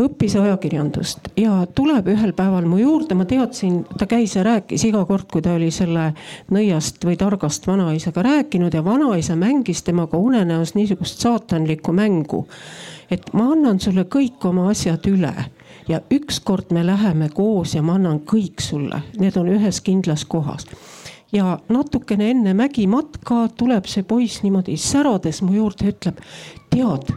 õppis 0.00 0.34
ajakirjandust 0.40 1.30
ja 1.38 1.64
tuleb 1.74 2.08
ühel 2.12 2.32
päeval 2.36 2.66
mu 2.68 2.78
juurde, 2.80 3.16
ma 3.18 3.26
teadsin, 3.28 3.82
ta 3.98 4.08
käis 4.10 4.34
ja 4.36 4.44
rääkis 4.46 4.84
iga 4.88 5.02
kord, 5.08 5.28
kui 5.32 5.42
ta 5.44 5.54
oli 5.56 5.70
selle 5.74 6.10
nõiast 6.54 7.04
või 7.04 7.18
targast 7.20 7.66
vanaisaga 7.68 8.24
rääkinud 8.24 8.74
ja 8.74 8.84
vanaisa 8.84 9.36
mängis 9.36 9.82
temaga 9.86 10.20
unenäos 10.20 10.74
niisugust 10.78 11.20
saatanlikku 11.20 11.92
mängu. 11.92 12.46
et 13.10 13.32
ma 13.34 13.50
annan 13.52 13.80
sulle 13.80 14.04
kõik 14.06 14.44
oma 14.46 14.68
asjad 14.70 15.06
üle 15.10 15.34
ja 15.90 16.00
ükskord 16.14 16.70
me 16.70 16.86
läheme 16.86 17.28
koos 17.34 17.74
ja 17.74 17.82
ma 17.82 17.98
annan 17.98 18.22
kõik 18.22 18.62
sulle, 18.62 19.02
need 19.18 19.36
on 19.36 19.50
ühes 19.50 19.82
kindlas 19.82 20.24
kohas 20.24 20.68
ja 21.32 21.58
natukene 21.68 22.30
enne 22.30 22.54
mägimatka 22.54 23.48
tuleb 23.58 23.86
see 23.90 24.02
poiss 24.02 24.42
niimoodi 24.42 24.76
särades 24.76 25.42
mu 25.42 25.54
juurde, 25.54 25.90
ütleb, 25.92 26.22
tead, 26.70 27.12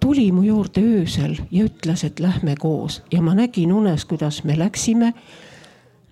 tuli 0.00 0.30
mu 0.32 0.44
juurde 0.44 0.82
öösel 0.84 1.38
ja 1.50 1.64
ütles, 1.68 2.04
et 2.04 2.20
lähme 2.20 2.56
koos 2.60 3.02
ja 3.12 3.22
ma 3.22 3.34
nägin 3.34 3.72
unes, 3.72 4.04
kuidas 4.04 4.44
me 4.44 4.58
läksime. 4.58 5.14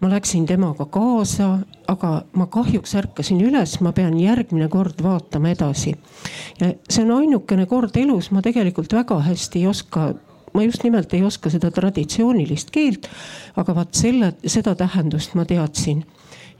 ma 0.00 0.08
läksin 0.10 0.46
temaga 0.46 0.84
kaasa, 0.84 1.58
aga 1.88 2.22
ma 2.32 2.46
kahjuks 2.46 2.94
ärkasin 2.94 3.40
üles, 3.42 3.80
ma 3.80 3.90
pean 3.92 4.14
järgmine 4.20 4.68
kord 4.68 5.02
vaatama 5.02 5.50
edasi. 5.50 5.94
ja 6.60 6.72
see 6.88 7.04
on 7.04 7.10
ainukene 7.16 7.66
kord 7.66 7.96
elus, 7.96 8.30
ma 8.30 8.42
tegelikult 8.42 8.92
väga 8.92 9.20
hästi 9.20 9.58
ei 9.58 9.66
oska 9.66 10.14
ma 10.54 10.62
just 10.62 10.84
nimelt 10.84 11.12
ei 11.14 11.22
oska 11.24 11.50
seda 11.50 11.70
traditsioonilist 11.74 12.70
keelt, 12.70 13.08
aga 13.56 13.74
vaat 13.74 13.94
selle, 13.94 14.32
seda 14.46 14.74
tähendust 14.74 15.34
ma 15.34 15.44
teadsin. 15.44 16.04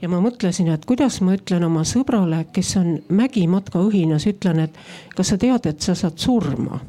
ja 0.01 0.09
ma 0.09 0.21
mõtlesin, 0.23 0.69
et 0.71 0.85
kuidas 0.85 1.19
ma 1.21 1.35
ütlen 1.35 1.63
oma 1.67 1.83
sõbrale, 1.83 2.45
kes 2.53 2.75
on 2.79 2.93
mägimatka 3.09 3.81
õhinas, 3.83 4.27
ütlen, 4.29 4.59
et 4.63 4.77
kas 5.15 5.33
sa 5.33 5.37
tead, 5.37 5.65
et 5.65 5.81
sa 5.81 5.95
saad 5.95 6.17
surma. 6.17 6.79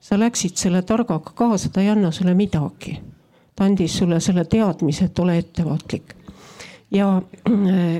sa 0.00 0.18
läksid 0.18 0.56
selle 0.56 0.82
targaga 0.82 1.32
kaasa, 1.34 1.68
ta 1.68 1.80
ei 1.80 1.88
anna 1.88 2.10
sulle 2.10 2.34
midagi. 2.34 3.00
ta 3.54 3.64
andis 3.64 3.98
sulle 3.98 4.20
selle 4.20 4.44
teadmise, 4.44 5.04
et 5.04 5.18
ole 5.18 5.38
ettevaatlik 5.38 6.14
ja 6.90 7.22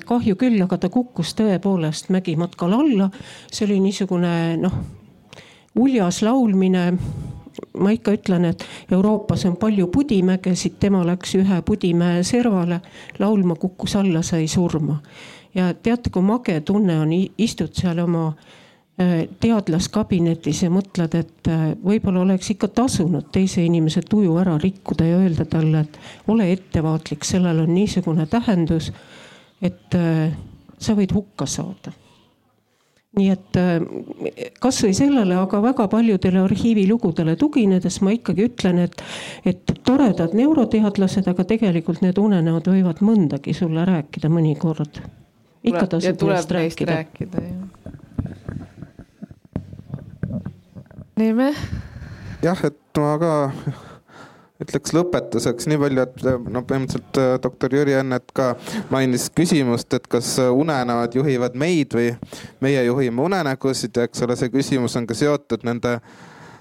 kahju 0.06 0.36
küll, 0.36 0.60
aga 0.64 0.78
ta 0.78 0.88
kukkus 0.88 1.34
tõepoolest 1.38 2.08
mägimatkal 2.08 2.72
alla. 2.72 3.10
see 3.52 3.66
oli 3.66 3.80
niisugune 3.80 4.56
noh, 4.56 4.78
uljas 5.76 6.22
laulmine 6.22 6.92
ma 7.78 7.90
ikka 7.94 8.14
ütlen, 8.16 8.44
et 8.48 8.64
Euroopas 8.92 9.44
on 9.48 9.56
palju 9.56 9.88
pudimägesid, 9.92 10.78
tema 10.80 11.04
läks 11.06 11.34
ühe 11.38 11.60
pudimäe 11.66 12.22
servale 12.26 12.80
laulma, 13.18 13.56
kukkus 13.56 13.96
alla, 13.96 14.22
sai 14.22 14.48
surma. 14.48 15.00
ja 15.54 15.72
teate, 15.74 16.10
kui 16.10 16.22
mage 16.22 16.60
tunne 16.60 16.98
on, 17.00 17.12
istud 17.38 17.74
seal 17.74 17.98
oma 18.04 18.26
äh, 18.28 19.26
teadlaskabinetis 19.40 20.62
ja 20.62 20.70
mõtled, 20.70 21.14
et 21.18 21.50
äh, 21.50 21.70
võib-olla 21.84 22.24
oleks 22.26 22.50
ikka 22.54 22.68
tasunud 22.68 23.30
teise 23.32 23.64
inimese 23.64 24.02
tuju 24.08 24.36
ära 24.38 24.58
rikkuda 24.62 25.06
ja 25.08 25.22
öelda 25.22 25.48
talle, 25.48 25.86
et 25.86 26.28
ole 26.28 26.50
ettevaatlik, 26.52 27.24
sellel 27.24 27.64
on 27.64 27.72
niisugune 27.74 28.26
tähendus, 28.26 28.92
et 29.62 29.96
äh, 29.98 30.28
sa 30.78 30.94
võid 30.94 31.14
hukka 31.16 31.46
saada 31.46 31.94
nii 33.16 33.28
et 33.32 33.56
äh, 33.56 33.78
kasvõi 34.60 34.92
sellele, 34.96 35.38
aga 35.40 35.62
väga 35.64 35.86
paljudele 35.88 36.42
arhiivilugudele 36.44 37.36
tuginedes 37.40 38.00
ma 38.04 38.12
ikkagi 38.14 38.48
ütlen, 38.50 38.82
et, 38.84 39.00
et 39.48 39.72
toredad 39.86 40.36
neuroteadlased, 40.36 41.30
aga 41.30 41.46
tegelikult 41.48 42.02
need 42.04 42.20
unenäod 42.20 42.68
võivad 42.68 43.00
mõndagi 43.04 43.56
sulle 43.56 43.86
rääkida 43.88 44.28
mõnikord. 44.32 45.00
ikka 45.64 45.86
tasub 45.96 46.28
neist 46.28 46.50
rääkida. 46.50 46.92
rääkida 46.92 47.42
Niime? 51.18 51.54
jah, 52.42 52.60
et 52.64 53.00
ma 53.00 53.16
ka 53.18 53.32
ütleks 54.62 54.92
lõpetuseks 54.94 55.68
nii 55.70 55.78
palju, 55.78 56.04
et 56.04 56.24
no 56.50 56.64
põhimõtteliselt 56.66 57.18
äh, 57.22 57.34
doktor 57.42 57.74
Jüri 57.78 57.94
Ennet 58.00 58.32
ka 58.34 58.50
mainis 58.90 59.28
küsimust, 59.30 59.92
et 59.94 60.08
kas 60.10 60.32
äh, 60.42 60.50
unenäod 60.50 61.14
juhivad 61.14 61.54
meid 61.58 61.94
või 61.94 62.08
meie 62.64 62.82
juhime 62.88 63.22
unenägusid 63.28 63.94
ja 63.94 64.08
eks 64.08 64.24
ole, 64.26 64.34
see 64.38 64.50
küsimus 64.50 64.96
on 64.98 65.06
ka 65.06 65.14
seotud 65.18 65.66
nende 65.68 66.00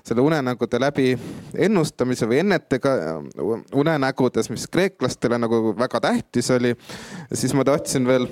selle 0.08 0.24
unenägude 0.24 0.80
läbi 0.80 1.16
ennustamise 1.68 2.30
või 2.30 2.44
ennetega 2.44 2.92
äh, 3.02 3.48
unenägudes, 3.74 4.52
mis 4.54 4.68
kreeklastele 4.70 5.40
nagu 5.42 5.74
väga 5.78 6.02
tähtis 6.06 6.52
oli. 6.54 6.76
siis 7.34 7.56
ma 7.58 7.66
tahtsin 7.66 8.06
veel 8.08 8.30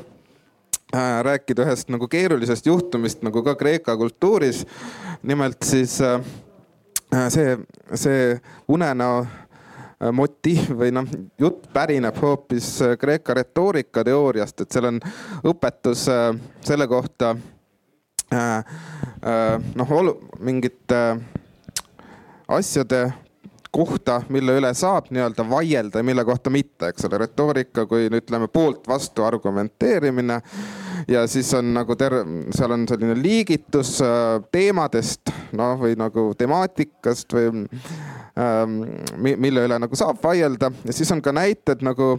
rääkida 1.25 1.65
ühest 1.65 1.89
nagu 1.89 2.05
keerulisest 2.07 2.69
juhtumist 2.69 3.25
nagu 3.25 3.41
ka 3.43 3.55
Kreeka 3.57 3.97
kultuuris. 3.97 4.61
nimelt 5.23 5.65
siis 5.65 5.97
see, 7.33 7.57
see 7.97 8.37
unenäo 8.67 9.25
motiiv 10.11 10.71
või 10.81 10.93
noh, 10.95 11.09
jutt 11.39 11.69
pärineb 11.73 12.17
hoopis 12.21 12.69
Kreeka 12.99 13.33
retoorika 13.37 14.03
teooriast, 14.03 14.61
et 14.61 14.71
seal 14.71 14.91
on 14.91 15.01
õpetus 15.51 16.07
selle 16.65 16.87
kohta 16.91 17.35
noh, 19.75 19.93
mingite 20.43 21.01
asjade 22.47 23.05
kohta, 23.75 24.21
mille 24.31 24.55
üle 24.55 24.71
saab 24.77 25.09
nii-öelda 25.11 25.43
vaielda 25.49 25.99
ja 25.99 26.07
mille 26.07 26.23
kohta 26.25 26.51
mitte, 26.53 26.93
eks 26.93 27.07
ole, 27.09 27.19
retoorika 27.25 27.83
kui 27.89 28.07
ütleme 28.07 28.47
poolt 28.47 28.87
vastu 28.87 29.25
argumenteerimine. 29.27 30.41
ja 31.07 31.25
siis 31.27 31.53
on 31.53 31.73
nagu 31.75 31.95
ter-, 31.99 32.21
seal 32.55 32.71
on 32.71 32.87
selline 32.87 33.17
liigitus 33.19 33.97
teemadest, 34.51 35.33
noh 35.59 35.75
või 35.81 35.97
nagu 35.99 36.29
temaatikast 36.37 37.35
või 37.35 37.67
mille 38.35 39.61
üle 39.63 39.77
nagu 39.79 39.95
saab 39.95 40.17
vaielda 40.23 40.67
ja 40.83 40.93
siis 40.93 41.11
on 41.13 41.21
ka 41.23 41.31
näited 41.35 41.83
nagu 41.85 42.17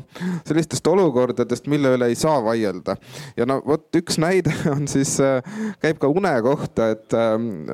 sellistest 0.49 0.87
olukordadest, 0.89 1.67
mille 1.69 1.93
üle 1.97 2.09
ei 2.09 2.17
saa 2.17 2.39
vaielda. 2.45 2.97
ja 3.37 3.47
no 3.47 3.59
vot 3.67 3.99
üks 4.01 4.17
näide 4.23 4.55
on 4.75 4.87
siis, 4.89 5.17
äh, 5.21 5.45
käib 5.83 6.01
ka 6.01 6.09
une 6.09 6.33
kohta, 6.47 6.89
et 6.97 7.17
ähm, 7.17 7.69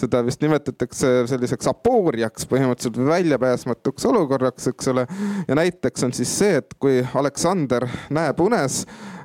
seda 0.00 0.22
vist 0.24 0.40
nimetatakse 0.44 1.12
selliseks 1.28 1.68
apooriaks 1.68 2.48
põhimõtteliselt 2.48 3.04
väljapääsmatuks 3.08 4.08
olukorraks, 4.08 4.70
eks 4.72 4.88
ole. 4.94 5.06
ja 5.48 5.58
näiteks 5.58 6.08
on 6.08 6.16
siis 6.16 6.32
see, 6.40 6.62
et 6.62 6.72
kui 6.80 7.02
Aleksander 7.14 7.88
näeb 8.14 8.40
unes 8.40 8.84
ähm, 8.86 9.17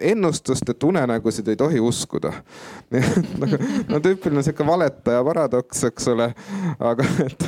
ennustust, 0.00 0.68
et 0.68 0.82
unenägusid 0.84 1.48
ei 1.48 1.56
tohi 1.56 1.80
uskuda. 1.80 2.32
nagu 3.40 3.58
no 3.88 4.00
tüüpiline 4.04 4.42
sihuke 4.44 4.66
valetaja 4.66 5.22
paradoks, 5.24 5.84
eks 5.88 6.08
ole. 6.12 6.28
aga 6.78 7.06
et, 7.24 7.46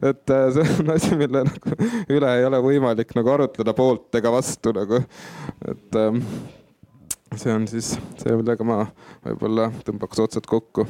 et 0.00 0.32
äh, 0.32 0.46
see 0.56 0.76
on 0.80 0.94
asi, 0.96 1.12
mille 1.18 1.44
nagu 1.48 1.76
üle 2.16 2.32
ei 2.38 2.48
ole 2.48 2.62
võimalik 2.64 3.12
nagu 3.18 3.34
arutleda 3.34 3.76
poolt 3.76 4.16
ega 4.16 4.32
vastu 4.32 4.72
nagu, 4.76 5.02
et 5.68 6.00
ähm, 6.00 6.22
see 7.36 7.52
on 7.52 7.68
siis 7.68 7.92
see, 8.16 8.32
millega 8.32 8.64
ma 8.66 8.84
võib-olla 9.26 9.70
tõmbaks 9.84 10.24
otsad 10.24 10.48
kokku. 10.48 10.86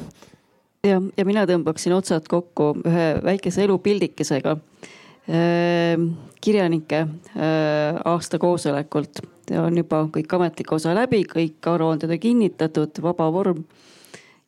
ja, 0.87 1.01
ja 1.01 1.27
mina 1.27 1.43
tõmbaksin 1.49 1.95
otsad 1.97 2.27
kokku 2.31 2.71
ühe 2.87 3.07
väikese 3.25 3.65
elupildikesega 3.67 4.55
äh, 4.55 6.05
kirjanike 6.39 7.03
äh, 7.03 8.05
aasta 8.05 8.39
koosolekult 8.39 9.25
on 9.55 9.77
juba 9.77 10.03
kõik 10.13 10.33
ametlik 10.37 10.71
osa 10.75 10.95
läbi, 10.97 11.23
kõik 11.29 11.69
aruanded 11.71 12.11
on 12.11 12.19
kinnitatud, 12.19 13.01
vaba 13.03 13.29
vorm. 13.31 13.63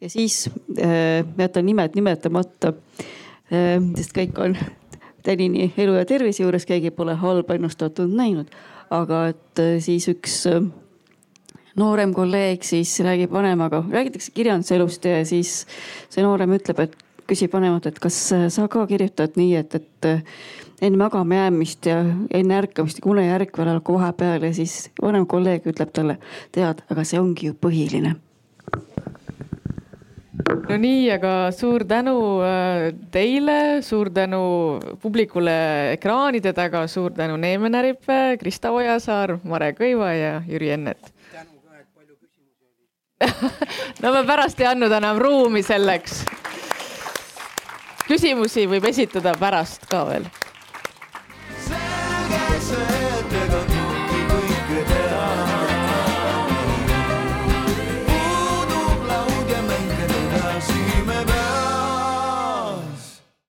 ja 0.01 0.09
siis 0.09 0.49
äh, 0.77 1.25
jätan 1.37 1.65
nimed 1.65 1.95
nimetamata 1.95 2.73
äh,, 3.51 3.79
sest 3.95 4.15
kõik 4.15 4.39
on 4.43 4.57
tänini 5.23 5.73
elu 5.77 5.97
ja 5.99 6.05
tervise 6.05 6.43
juures, 6.43 6.65
keegi 6.65 6.91
pole 6.91 7.15
halba 7.15 7.55
ennustatult 7.55 8.11
näinud. 8.11 8.51
aga 8.89 9.27
et 9.33 9.59
äh, 9.59 9.77
siis 9.79 10.07
üks 10.09 10.45
noorem 11.79 12.13
kolleeg 12.13 12.63
siis 12.63 12.97
räägib 13.05 13.31
vanemaga, 13.31 13.83
räägitakse 13.91 14.31
kirjanduselust 14.35 15.05
ja 15.05 15.23
siis 15.25 15.65
see 16.09 16.23
noorem 16.25 16.57
ütleb, 16.57 16.79
et 16.83 16.97
küsib 17.29 17.53
vanemalt, 17.53 17.85
et 17.85 17.99
kas 18.01 18.17
sa 18.49 18.67
ka 18.71 18.85
kirjutad 18.89 19.37
nii, 19.37 19.55
et, 19.61 19.75
et 19.75 20.09
enne 20.81 20.97
magama 20.97 21.43
jäämist 21.43 21.85
ja 21.89 21.99
enne 22.31 22.57
ärkamist 22.61 23.01
ja 23.01 23.11
unejärg 23.11 23.57
veel 23.57 23.73
algab 23.73 23.99
vahepeal 23.99 24.47
ja 24.47 24.53
siis 24.55 24.89
vanem 25.01 25.27
kolleeg 25.27 25.67
ütleb 25.67 25.93
talle, 25.93 26.19
tead, 26.55 26.83
aga 26.89 27.05
see 27.07 27.19
ongi 27.19 27.51
ju 27.51 27.59
põhiline 27.59 28.15
no 30.69 30.77
nii, 30.77 31.09
aga 31.13 31.33
suur 31.55 31.83
tänu 31.87 32.15
äh, 32.45 32.89
teile, 33.11 33.81
suur 33.85 34.11
tänu 34.13 34.41
publikule 35.01 35.55
ekraanide 35.95 36.53
taga, 36.57 36.85
suur 36.87 37.13
tänu 37.15 37.37
Neeme 37.37 37.69
Näripe, 37.69 38.37
Krista 38.41 38.71
Ojasaar, 38.75 39.37
Mare 39.43 39.73
Kõiva 39.77 40.11
ja 40.15 40.35
Jüri 40.47 40.73
Ennet. 40.75 41.13
no 44.03 44.13
me 44.15 44.21
pärast 44.23 44.61
ei 44.63 44.69
andnud 44.69 44.93
enam 44.95 45.17
ruumi 45.19 45.63
selleks. 45.65 46.21
küsimusi 48.07 48.63
võib 48.69 48.87
esitada 48.89 49.35
pärast 49.39 49.89
ka 49.89 50.05
veel. 50.07 50.29